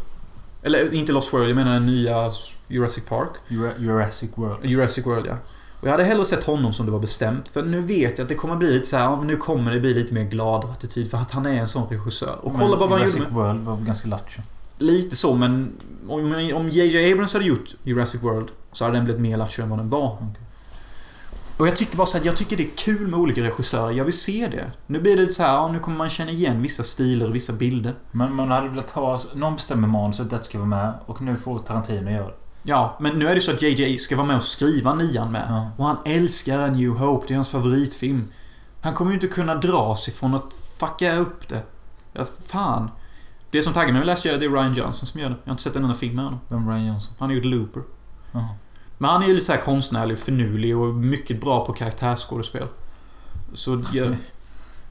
Eller 0.62 0.94
inte 0.94 1.12
Lost 1.12 1.32
World, 1.32 1.48
jag 1.48 1.56
menar 1.56 1.72
den 1.74 1.86
nya 1.86 2.30
Jurassic 2.68 3.04
Park. 3.08 3.30
Jura- 3.48 3.78
Jurassic 3.78 4.30
World. 4.34 4.64
Jurassic 4.64 5.06
World, 5.06 5.26
ja. 5.26 5.36
Och 5.80 5.86
jag 5.86 5.90
hade 5.92 6.04
hellre 6.04 6.24
sett 6.24 6.44
honom 6.44 6.72
som 6.72 6.86
det 6.86 6.92
var 6.92 6.98
bestämt. 7.00 7.48
För 7.48 7.62
nu 7.62 7.80
vet 7.80 8.18
jag 8.18 8.24
att 8.24 8.28
det 8.28 8.34
kommer 8.34 8.56
bli 8.56 8.72
lite 8.72 8.86
så 8.86 8.96
här, 8.96 9.16
nu 9.16 9.36
kommer 9.36 9.72
det 9.72 9.80
bli 9.80 9.94
lite 9.94 10.14
mer 10.14 10.22
glad 10.22 10.64
attityd. 10.64 11.10
För 11.10 11.18
att 11.18 11.30
han 11.30 11.46
är 11.46 11.60
en 11.60 11.68
sån 11.68 11.88
regissör. 11.88 12.38
Och 12.42 12.52
kolla 12.54 12.68
Men 12.68 12.78
bara 12.78 12.88
vad 12.88 12.98
han 12.98 13.08
gjorde 13.08 13.18
Jurassic. 13.18 13.36
World 13.36 13.60
var 13.64 13.76
ganska 13.76 14.08
lattjo. 14.08 14.42
Lite 14.78 15.16
så, 15.16 15.34
men... 15.34 15.72
Om, 16.08 16.50
om 16.54 16.68
J.J. 16.68 17.12
Abrams 17.12 17.32
hade 17.32 17.44
gjort 17.44 17.74
Jurassic 17.82 18.22
World 18.22 18.48
så 18.74 18.84
hade 18.84 18.96
den 18.96 19.04
blivit 19.04 19.22
mer 19.22 19.36
lattjo 19.36 19.62
än 19.62 19.70
vad 19.70 19.78
den 19.78 19.90
var. 19.90 20.18
Och 21.56 21.66
jag 21.66 21.76
tycker 21.76 21.96
bara 21.96 22.06
så 22.06 22.18
här, 22.18 22.26
jag 22.26 22.36
tycker 22.36 22.56
det 22.56 22.62
är 22.62 22.76
kul 22.76 23.06
med 23.06 23.20
olika 23.20 23.42
regissörer. 23.42 23.92
Jag 23.92 24.04
vill 24.04 24.18
se 24.18 24.48
det. 24.50 24.72
Nu 24.86 25.00
blir 25.00 25.16
det 25.16 25.22
lite 25.22 25.34
så 25.34 25.42
här, 25.42 25.54
ja, 25.54 25.68
nu 25.72 25.78
kommer 25.78 25.96
man 25.96 26.08
känna 26.08 26.30
igen 26.30 26.62
vissa 26.62 26.82
stilar 26.82 27.26
och 27.26 27.34
vissa 27.34 27.52
bilder. 27.52 27.94
Men 28.10 28.34
man 28.34 28.50
hade 28.50 28.68
velat 28.68 28.90
ha... 28.90 29.18
Någon 29.34 29.54
bestämmer 29.54 29.88
manuset, 29.88 30.30
det 30.30 30.44
ska 30.44 30.58
vara 30.58 30.68
med. 30.68 30.94
Och 31.06 31.22
nu 31.22 31.36
får 31.36 31.58
Tarantino 31.58 32.10
göra 32.10 32.26
det. 32.26 32.34
Ja, 32.62 32.96
men 33.00 33.18
nu 33.18 33.28
är 33.28 33.34
det 33.34 33.40
så 33.40 33.52
att 33.52 33.62
JJ 33.62 33.98
ska 33.98 34.16
vara 34.16 34.26
med 34.26 34.36
och 34.36 34.42
skriva 34.42 34.94
nian 34.94 35.32
med. 35.32 35.46
Ja. 35.48 35.70
Och 35.76 35.84
han 35.84 35.96
älskar 36.04 36.60
A 36.60 36.66
New 36.66 36.90
Hope, 36.90 37.26
det 37.26 37.34
är 37.34 37.36
hans 37.36 37.50
favoritfilm. 37.50 38.24
Han 38.80 38.94
kommer 38.94 39.10
ju 39.10 39.14
inte 39.14 39.26
kunna 39.26 39.54
dra 39.54 39.94
sig 39.94 40.14
från 40.14 40.34
att 40.34 40.52
fucka 40.78 41.16
upp 41.16 41.48
det. 41.48 41.62
Ja, 42.12 42.24
fan. 42.46 42.90
Det 43.50 43.62
som 43.62 43.72
taggar 43.72 43.92
mig 43.92 43.98
med 43.98 44.06
Last 44.06 44.24
Jedi, 44.24 44.38
det 44.38 44.46
är 44.46 44.50
Ryan 44.50 44.74
Johnson 44.74 45.06
som 45.06 45.20
gör 45.20 45.28
det. 45.28 45.36
Jag 45.44 45.50
har 45.50 45.52
inte 45.52 45.62
sett 45.62 45.76
en 45.76 45.82
enda 45.82 45.94
film 45.94 46.14
med 46.14 46.24
honom. 46.24 46.40
Vem 46.48 46.70
Ryan 46.70 46.86
Johnson? 46.86 47.14
Han 47.18 47.28
har 47.28 47.36
gjort 47.36 47.44
Looper. 47.44 47.82
Jaha. 48.32 48.48
Men 49.04 49.12
han 49.12 49.22
är 49.22 49.26
ju 49.26 49.34
lite 49.34 49.46
så 49.46 49.56
konstnärlig, 49.56 50.18
finurlig 50.18 50.76
och 50.76 50.94
mycket 50.94 51.40
bra 51.40 51.66
på 51.66 51.72
karaktärsskådespel. 51.72 52.68
Så... 53.54 53.82
Jag, 53.92 54.16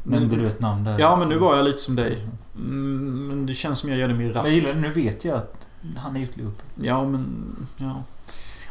Nämnde 0.04 0.36
du 0.36 0.48
ett 0.48 0.60
namn 0.60 0.84
där? 0.84 1.00
Ja, 1.00 1.16
men 1.16 1.30
nu 1.30 1.38
var 1.38 1.56
jag 1.56 1.66
lite 1.66 1.78
som 1.78 1.96
dig. 1.96 2.28
Mm, 2.56 3.28
Men 3.28 3.46
det 3.46 3.54
känns 3.54 3.80
som 3.80 3.90
jag 3.90 4.00
gör 4.00 4.08
det 4.08 4.14
mer. 4.14 4.32
Jag 4.34 4.50
gillar 4.50 4.74
Nu 4.74 4.90
vet 4.90 5.26
jag 5.26 5.38
att 5.38 5.68
han 5.98 6.16
är 6.16 6.20
gjort 6.20 6.38
Loop. 6.38 6.62
Ja, 6.76 7.06
men... 7.06 7.56
Ja. 7.78 8.04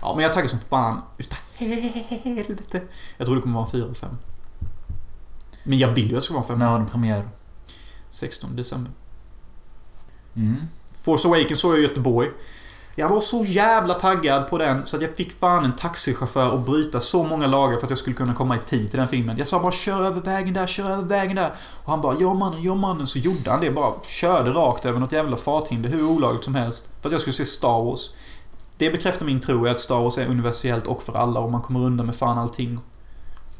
Ja, 0.02 0.14
men 0.14 0.22
jag 0.22 0.32
taggar 0.32 0.48
som 0.48 0.58
fan. 0.58 1.02
Just. 1.18 1.34
Helvete. 1.54 2.82
Jag 3.16 3.26
tror 3.26 3.36
det 3.36 3.42
kommer 3.42 3.54
vara 3.54 3.64
en 3.64 3.70
4 3.70 3.84
eller 3.84 3.94
5. 3.94 4.16
Men 5.64 5.78
jag 5.78 5.90
vill 5.90 6.10
ju 6.10 6.16
att 6.16 6.22
det 6.22 6.24
ska 6.24 6.34
vara 6.34 6.44
en 6.44 6.48
5. 6.48 6.58
När 6.58 6.66
har 6.66 6.78
den 6.78 6.88
premiär? 6.88 7.28
16 8.10 8.56
december. 8.56 8.92
Mm. 10.34 10.56
Force 11.04 11.28
Awakens 11.28 11.60
såg 11.60 11.72
jag 11.72 11.78
i 11.78 11.82
Göteborg. 11.82 12.28
Jag 12.94 13.08
var 13.08 13.20
så 13.20 13.44
jävla 13.44 13.94
taggad 13.94 14.48
på 14.48 14.58
den 14.58 14.86
så 14.86 14.96
att 14.96 15.02
jag 15.02 15.16
fick 15.16 15.38
fan 15.40 15.64
en 15.64 15.76
taxichaufför 15.76 16.54
att 16.54 16.66
bryta 16.66 17.00
så 17.00 17.24
många 17.24 17.46
lagar 17.46 17.76
för 17.78 17.86
att 17.86 17.90
jag 17.90 17.98
skulle 17.98 18.16
kunna 18.16 18.34
komma 18.34 18.56
i 18.56 18.58
tid 18.58 18.90
till 18.90 18.98
den 18.98 19.08
filmen. 19.08 19.36
Jag 19.38 19.46
sa 19.46 19.58
bara 19.60 19.72
kör 19.72 20.02
över 20.04 20.20
vägen 20.20 20.54
där, 20.54 20.66
kör 20.66 20.90
över 20.90 21.02
vägen 21.02 21.36
där. 21.36 21.52
Och 21.84 21.90
han 21.90 22.00
bara 22.00 22.16
ja 22.20 22.34
mannen, 22.34 22.62
ja 22.62 22.74
mannen. 22.74 23.06
Så 23.06 23.18
gjorde 23.18 23.50
han 23.50 23.60
det. 23.60 23.70
Bara 23.70 23.92
körde 24.04 24.50
rakt 24.50 24.84
över 24.86 25.00
något 25.00 25.12
jävla 25.12 25.36
farthinder 25.36 25.88
hur 25.90 26.04
olagligt 26.04 26.44
som 26.44 26.54
helst. 26.54 26.90
För 27.00 27.08
att 27.08 27.12
jag 27.12 27.20
skulle 27.20 27.34
se 27.34 27.44
Star 27.46 27.84
Wars. 27.84 28.10
Det 28.76 28.90
bekräftar 28.90 29.26
min 29.26 29.40
tro 29.40 29.66
att 29.66 29.78
Star 29.78 29.98
Wars 30.00 30.18
är 30.18 30.26
universellt 30.26 30.86
och 30.86 31.02
för 31.02 31.12
alla 31.16 31.40
och 31.40 31.50
man 31.52 31.62
kommer 31.62 31.80
undan 31.80 32.06
med 32.06 32.16
fan 32.16 32.38
allting. 32.38 32.78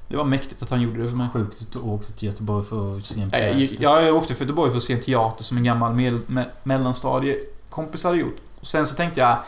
Det 0.08 0.16
var 0.16 0.24
mäktigt 0.24 0.62
att 0.62 0.70
han 0.70 0.80
gjorde 0.80 1.02
det 1.02 1.08
för 1.08 1.16
mig. 1.16 1.26
Sjukt 1.32 1.62
att 1.62 1.72
du 1.72 1.78
åkte 1.78 2.12
till 2.12 2.28
Göteborg 2.28 2.64
för 2.66 2.96
att 2.98 3.06
se 3.06 3.20
en 3.20 3.30
pjäs. 3.30 3.56
gick- 3.56 3.80
ja, 3.80 4.00
jag 4.02 4.16
åkte 4.16 4.34
för 4.34 4.44
Göteborg 4.44 4.70
för 4.70 4.76
att 4.76 4.82
se 4.82 4.92
en 4.92 5.00
teater 5.00 5.44
som 5.44 5.56
en 5.56 5.64
gammal 5.64 5.92
me, 5.94 6.44
mellanstadiekompis 6.62 8.04
hade 8.04 8.16
gjort. 8.18 8.36
Sen 8.62 8.86
så 8.86 8.94
tänkte 8.96 9.20
jag 9.20 9.38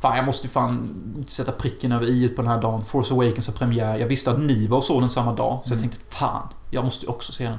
Fan, 0.00 0.16
jag 0.16 0.26
måste 0.26 0.48
fan 0.48 1.24
sätta 1.28 1.52
pricken 1.52 1.92
över 1.92 2.06
i 2.06 2.28
på 2.28 2.42
den 2.42 2.50
här 2.50 2.60
dagen. 2.62 2.84
Force 2.84 3.14
Awakens 3.14 3.46
har 3.46 3.54
premiär. 3.54 3.96
Jag 3.96 4.06
visste 4.06 4.30
att 4.30 4.38
ni 4.40 4.66
var 4.66 4.76
och 4.78 4.84
såg 4.84 5.02
den 5.02 5.08
samma 5.08 5.32
dag. 5.32 5.60
Så 5.64 5.72
jag 5.72 5.78
Mm. 5.78 5.90
tänkte 5.90 6.16
fan, 6.16 6.48
jag 6.70 6.84
måste 6.84 7.06
också 7.06 7.32
se 7.32 7.44
den. 7.44 7.58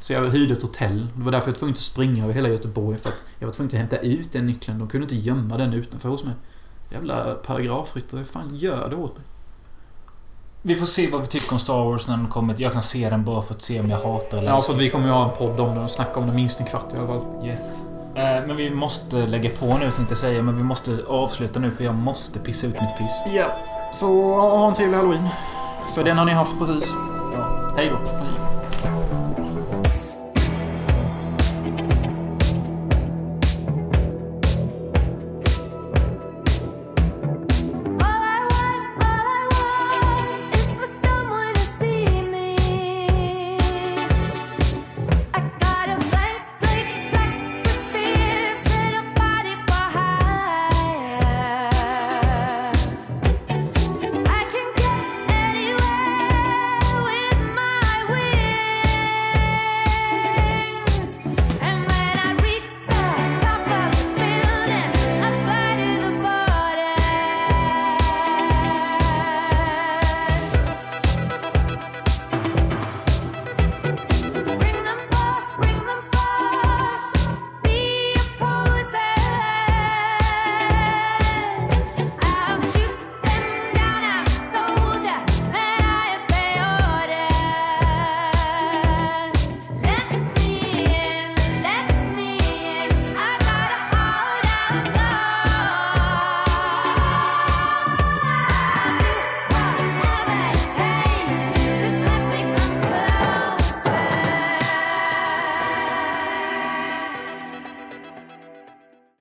Så 0.00 0.12
jag 0.12 0.28
hyrde 0.30 0.52
ett 0.54 0.62
hotell. 0.62 1.06
Det 1.16 1.22
var 1.24 1.32
därför 1.32 1.48
jag 1.48 1.52
var 1.54 1.58
tvungen 1.58 1.72
att 1.72 1.78
springa 1.78 2.24
över 2.24 2.34
hela 2.34 2.48
Göteborg. 2.48 2.98
För 2.98 3.08
att 3.08 3.22
jag 3.38 3.46
var 3.46 3.54
tvungen 3.54 3.68
att 3.74 3.78
hämta 3.78 3.96
ut 3.98 4.32
den 4.32 4.46
nyckeln. 4.46 4.78
De 4.78 4.88
kunde 4.88 5.04
inte 5.04 5.16
gömma 5.16 5.56
den 5.56 5.72
utanför 5.72 6.08
hos 6.08 6.24
mig. 6.24 6.34
Jävla 6.92 7.34
paragrafryttare. 7.34 8.24
Fan, 8.24 8.50
gör 8.56 8.88
det 8.90 8.96
åt 8.96 9.14
mig. 9.16 9.24
Vi 10.62 10.76
får 10.76 10.86
se 10.86 11.10
vad 11.10 11.20
vi 11.20 11.26
tycker 11.26 11.52
om 11.52 11.58
Star 11.58 11.84
Wars 11.84 12.06
när 12.08 12.16
den 12.16 12.28
kommer. 12.28 12.54
Jag 12.58 12.72
kan 12.72 12.82
se 12.82 13.10
den 13.10 13.24
bara 13.24 13.42
för 13.42 13.54
att 13.54 13.62
se 13.62 13.80
om 13.80 13.90
jag 13.90 13.98
hatar 14.00 14.38
eller 14.38 14.48
Ja, 14.48 14.60
för 14.60 14.74
vi 14.74 14.90
kommer 14.90 15.06
ju 15.06 15.12
ha 15.12 15.24
en 15.30 15.36
podd 15.38 15.60
om 15.60 15.74
den 15.74 15.84
och 15.84 15.90
snacka 15.90 16.20
om 16.20 16.26
den 16.26 16.36
minst 16.36 16.60
en 16.60 16.66
kvart 16.66 16.92
i 16.94 16.96
alla 16.96 17.06
fall. 17.06 17.46
Yes. 17.46 17.82
Eh, 18.18 18.46
Men 18.46 18.56
vi 18.56 18.70
måste 18.70 19.16
lägga 19.16 19.50
på 19.50 19.66
nu 19.66 19.90
tänkte 19.90 20.04
jag 20.08 20.18
säga. 20.18 20.42
Men 20.42 20.56
vi 20.56 20.64
måste 20.64 20.98
avsluta 21.08 21.60
nu 21.60 21.70
för 21.70 21.84
jag 21.84 21.94
måste 21.94 22.38
pissa 22.38 22.66
ut 22.66 22.72
mitt 22.80 22.96
piss. 22.98 23.34
Ja, 23.36 23.46
så 23.92 24.06
ha 24.40 24.68
en 24.68 24.74
trevlig 24.74 24.96
halloween. 24.96 25.28
För 25.94 26.04
den 26.04 26.18
har 26.18 26.24
ni 26.24 26.32
haft 26.32 26.58
precis. 26.58 26.94
Ja. 27.34 27.72
Hej 27.76 27.88
då. 27.90 27.96
Hej. 27.96 28.47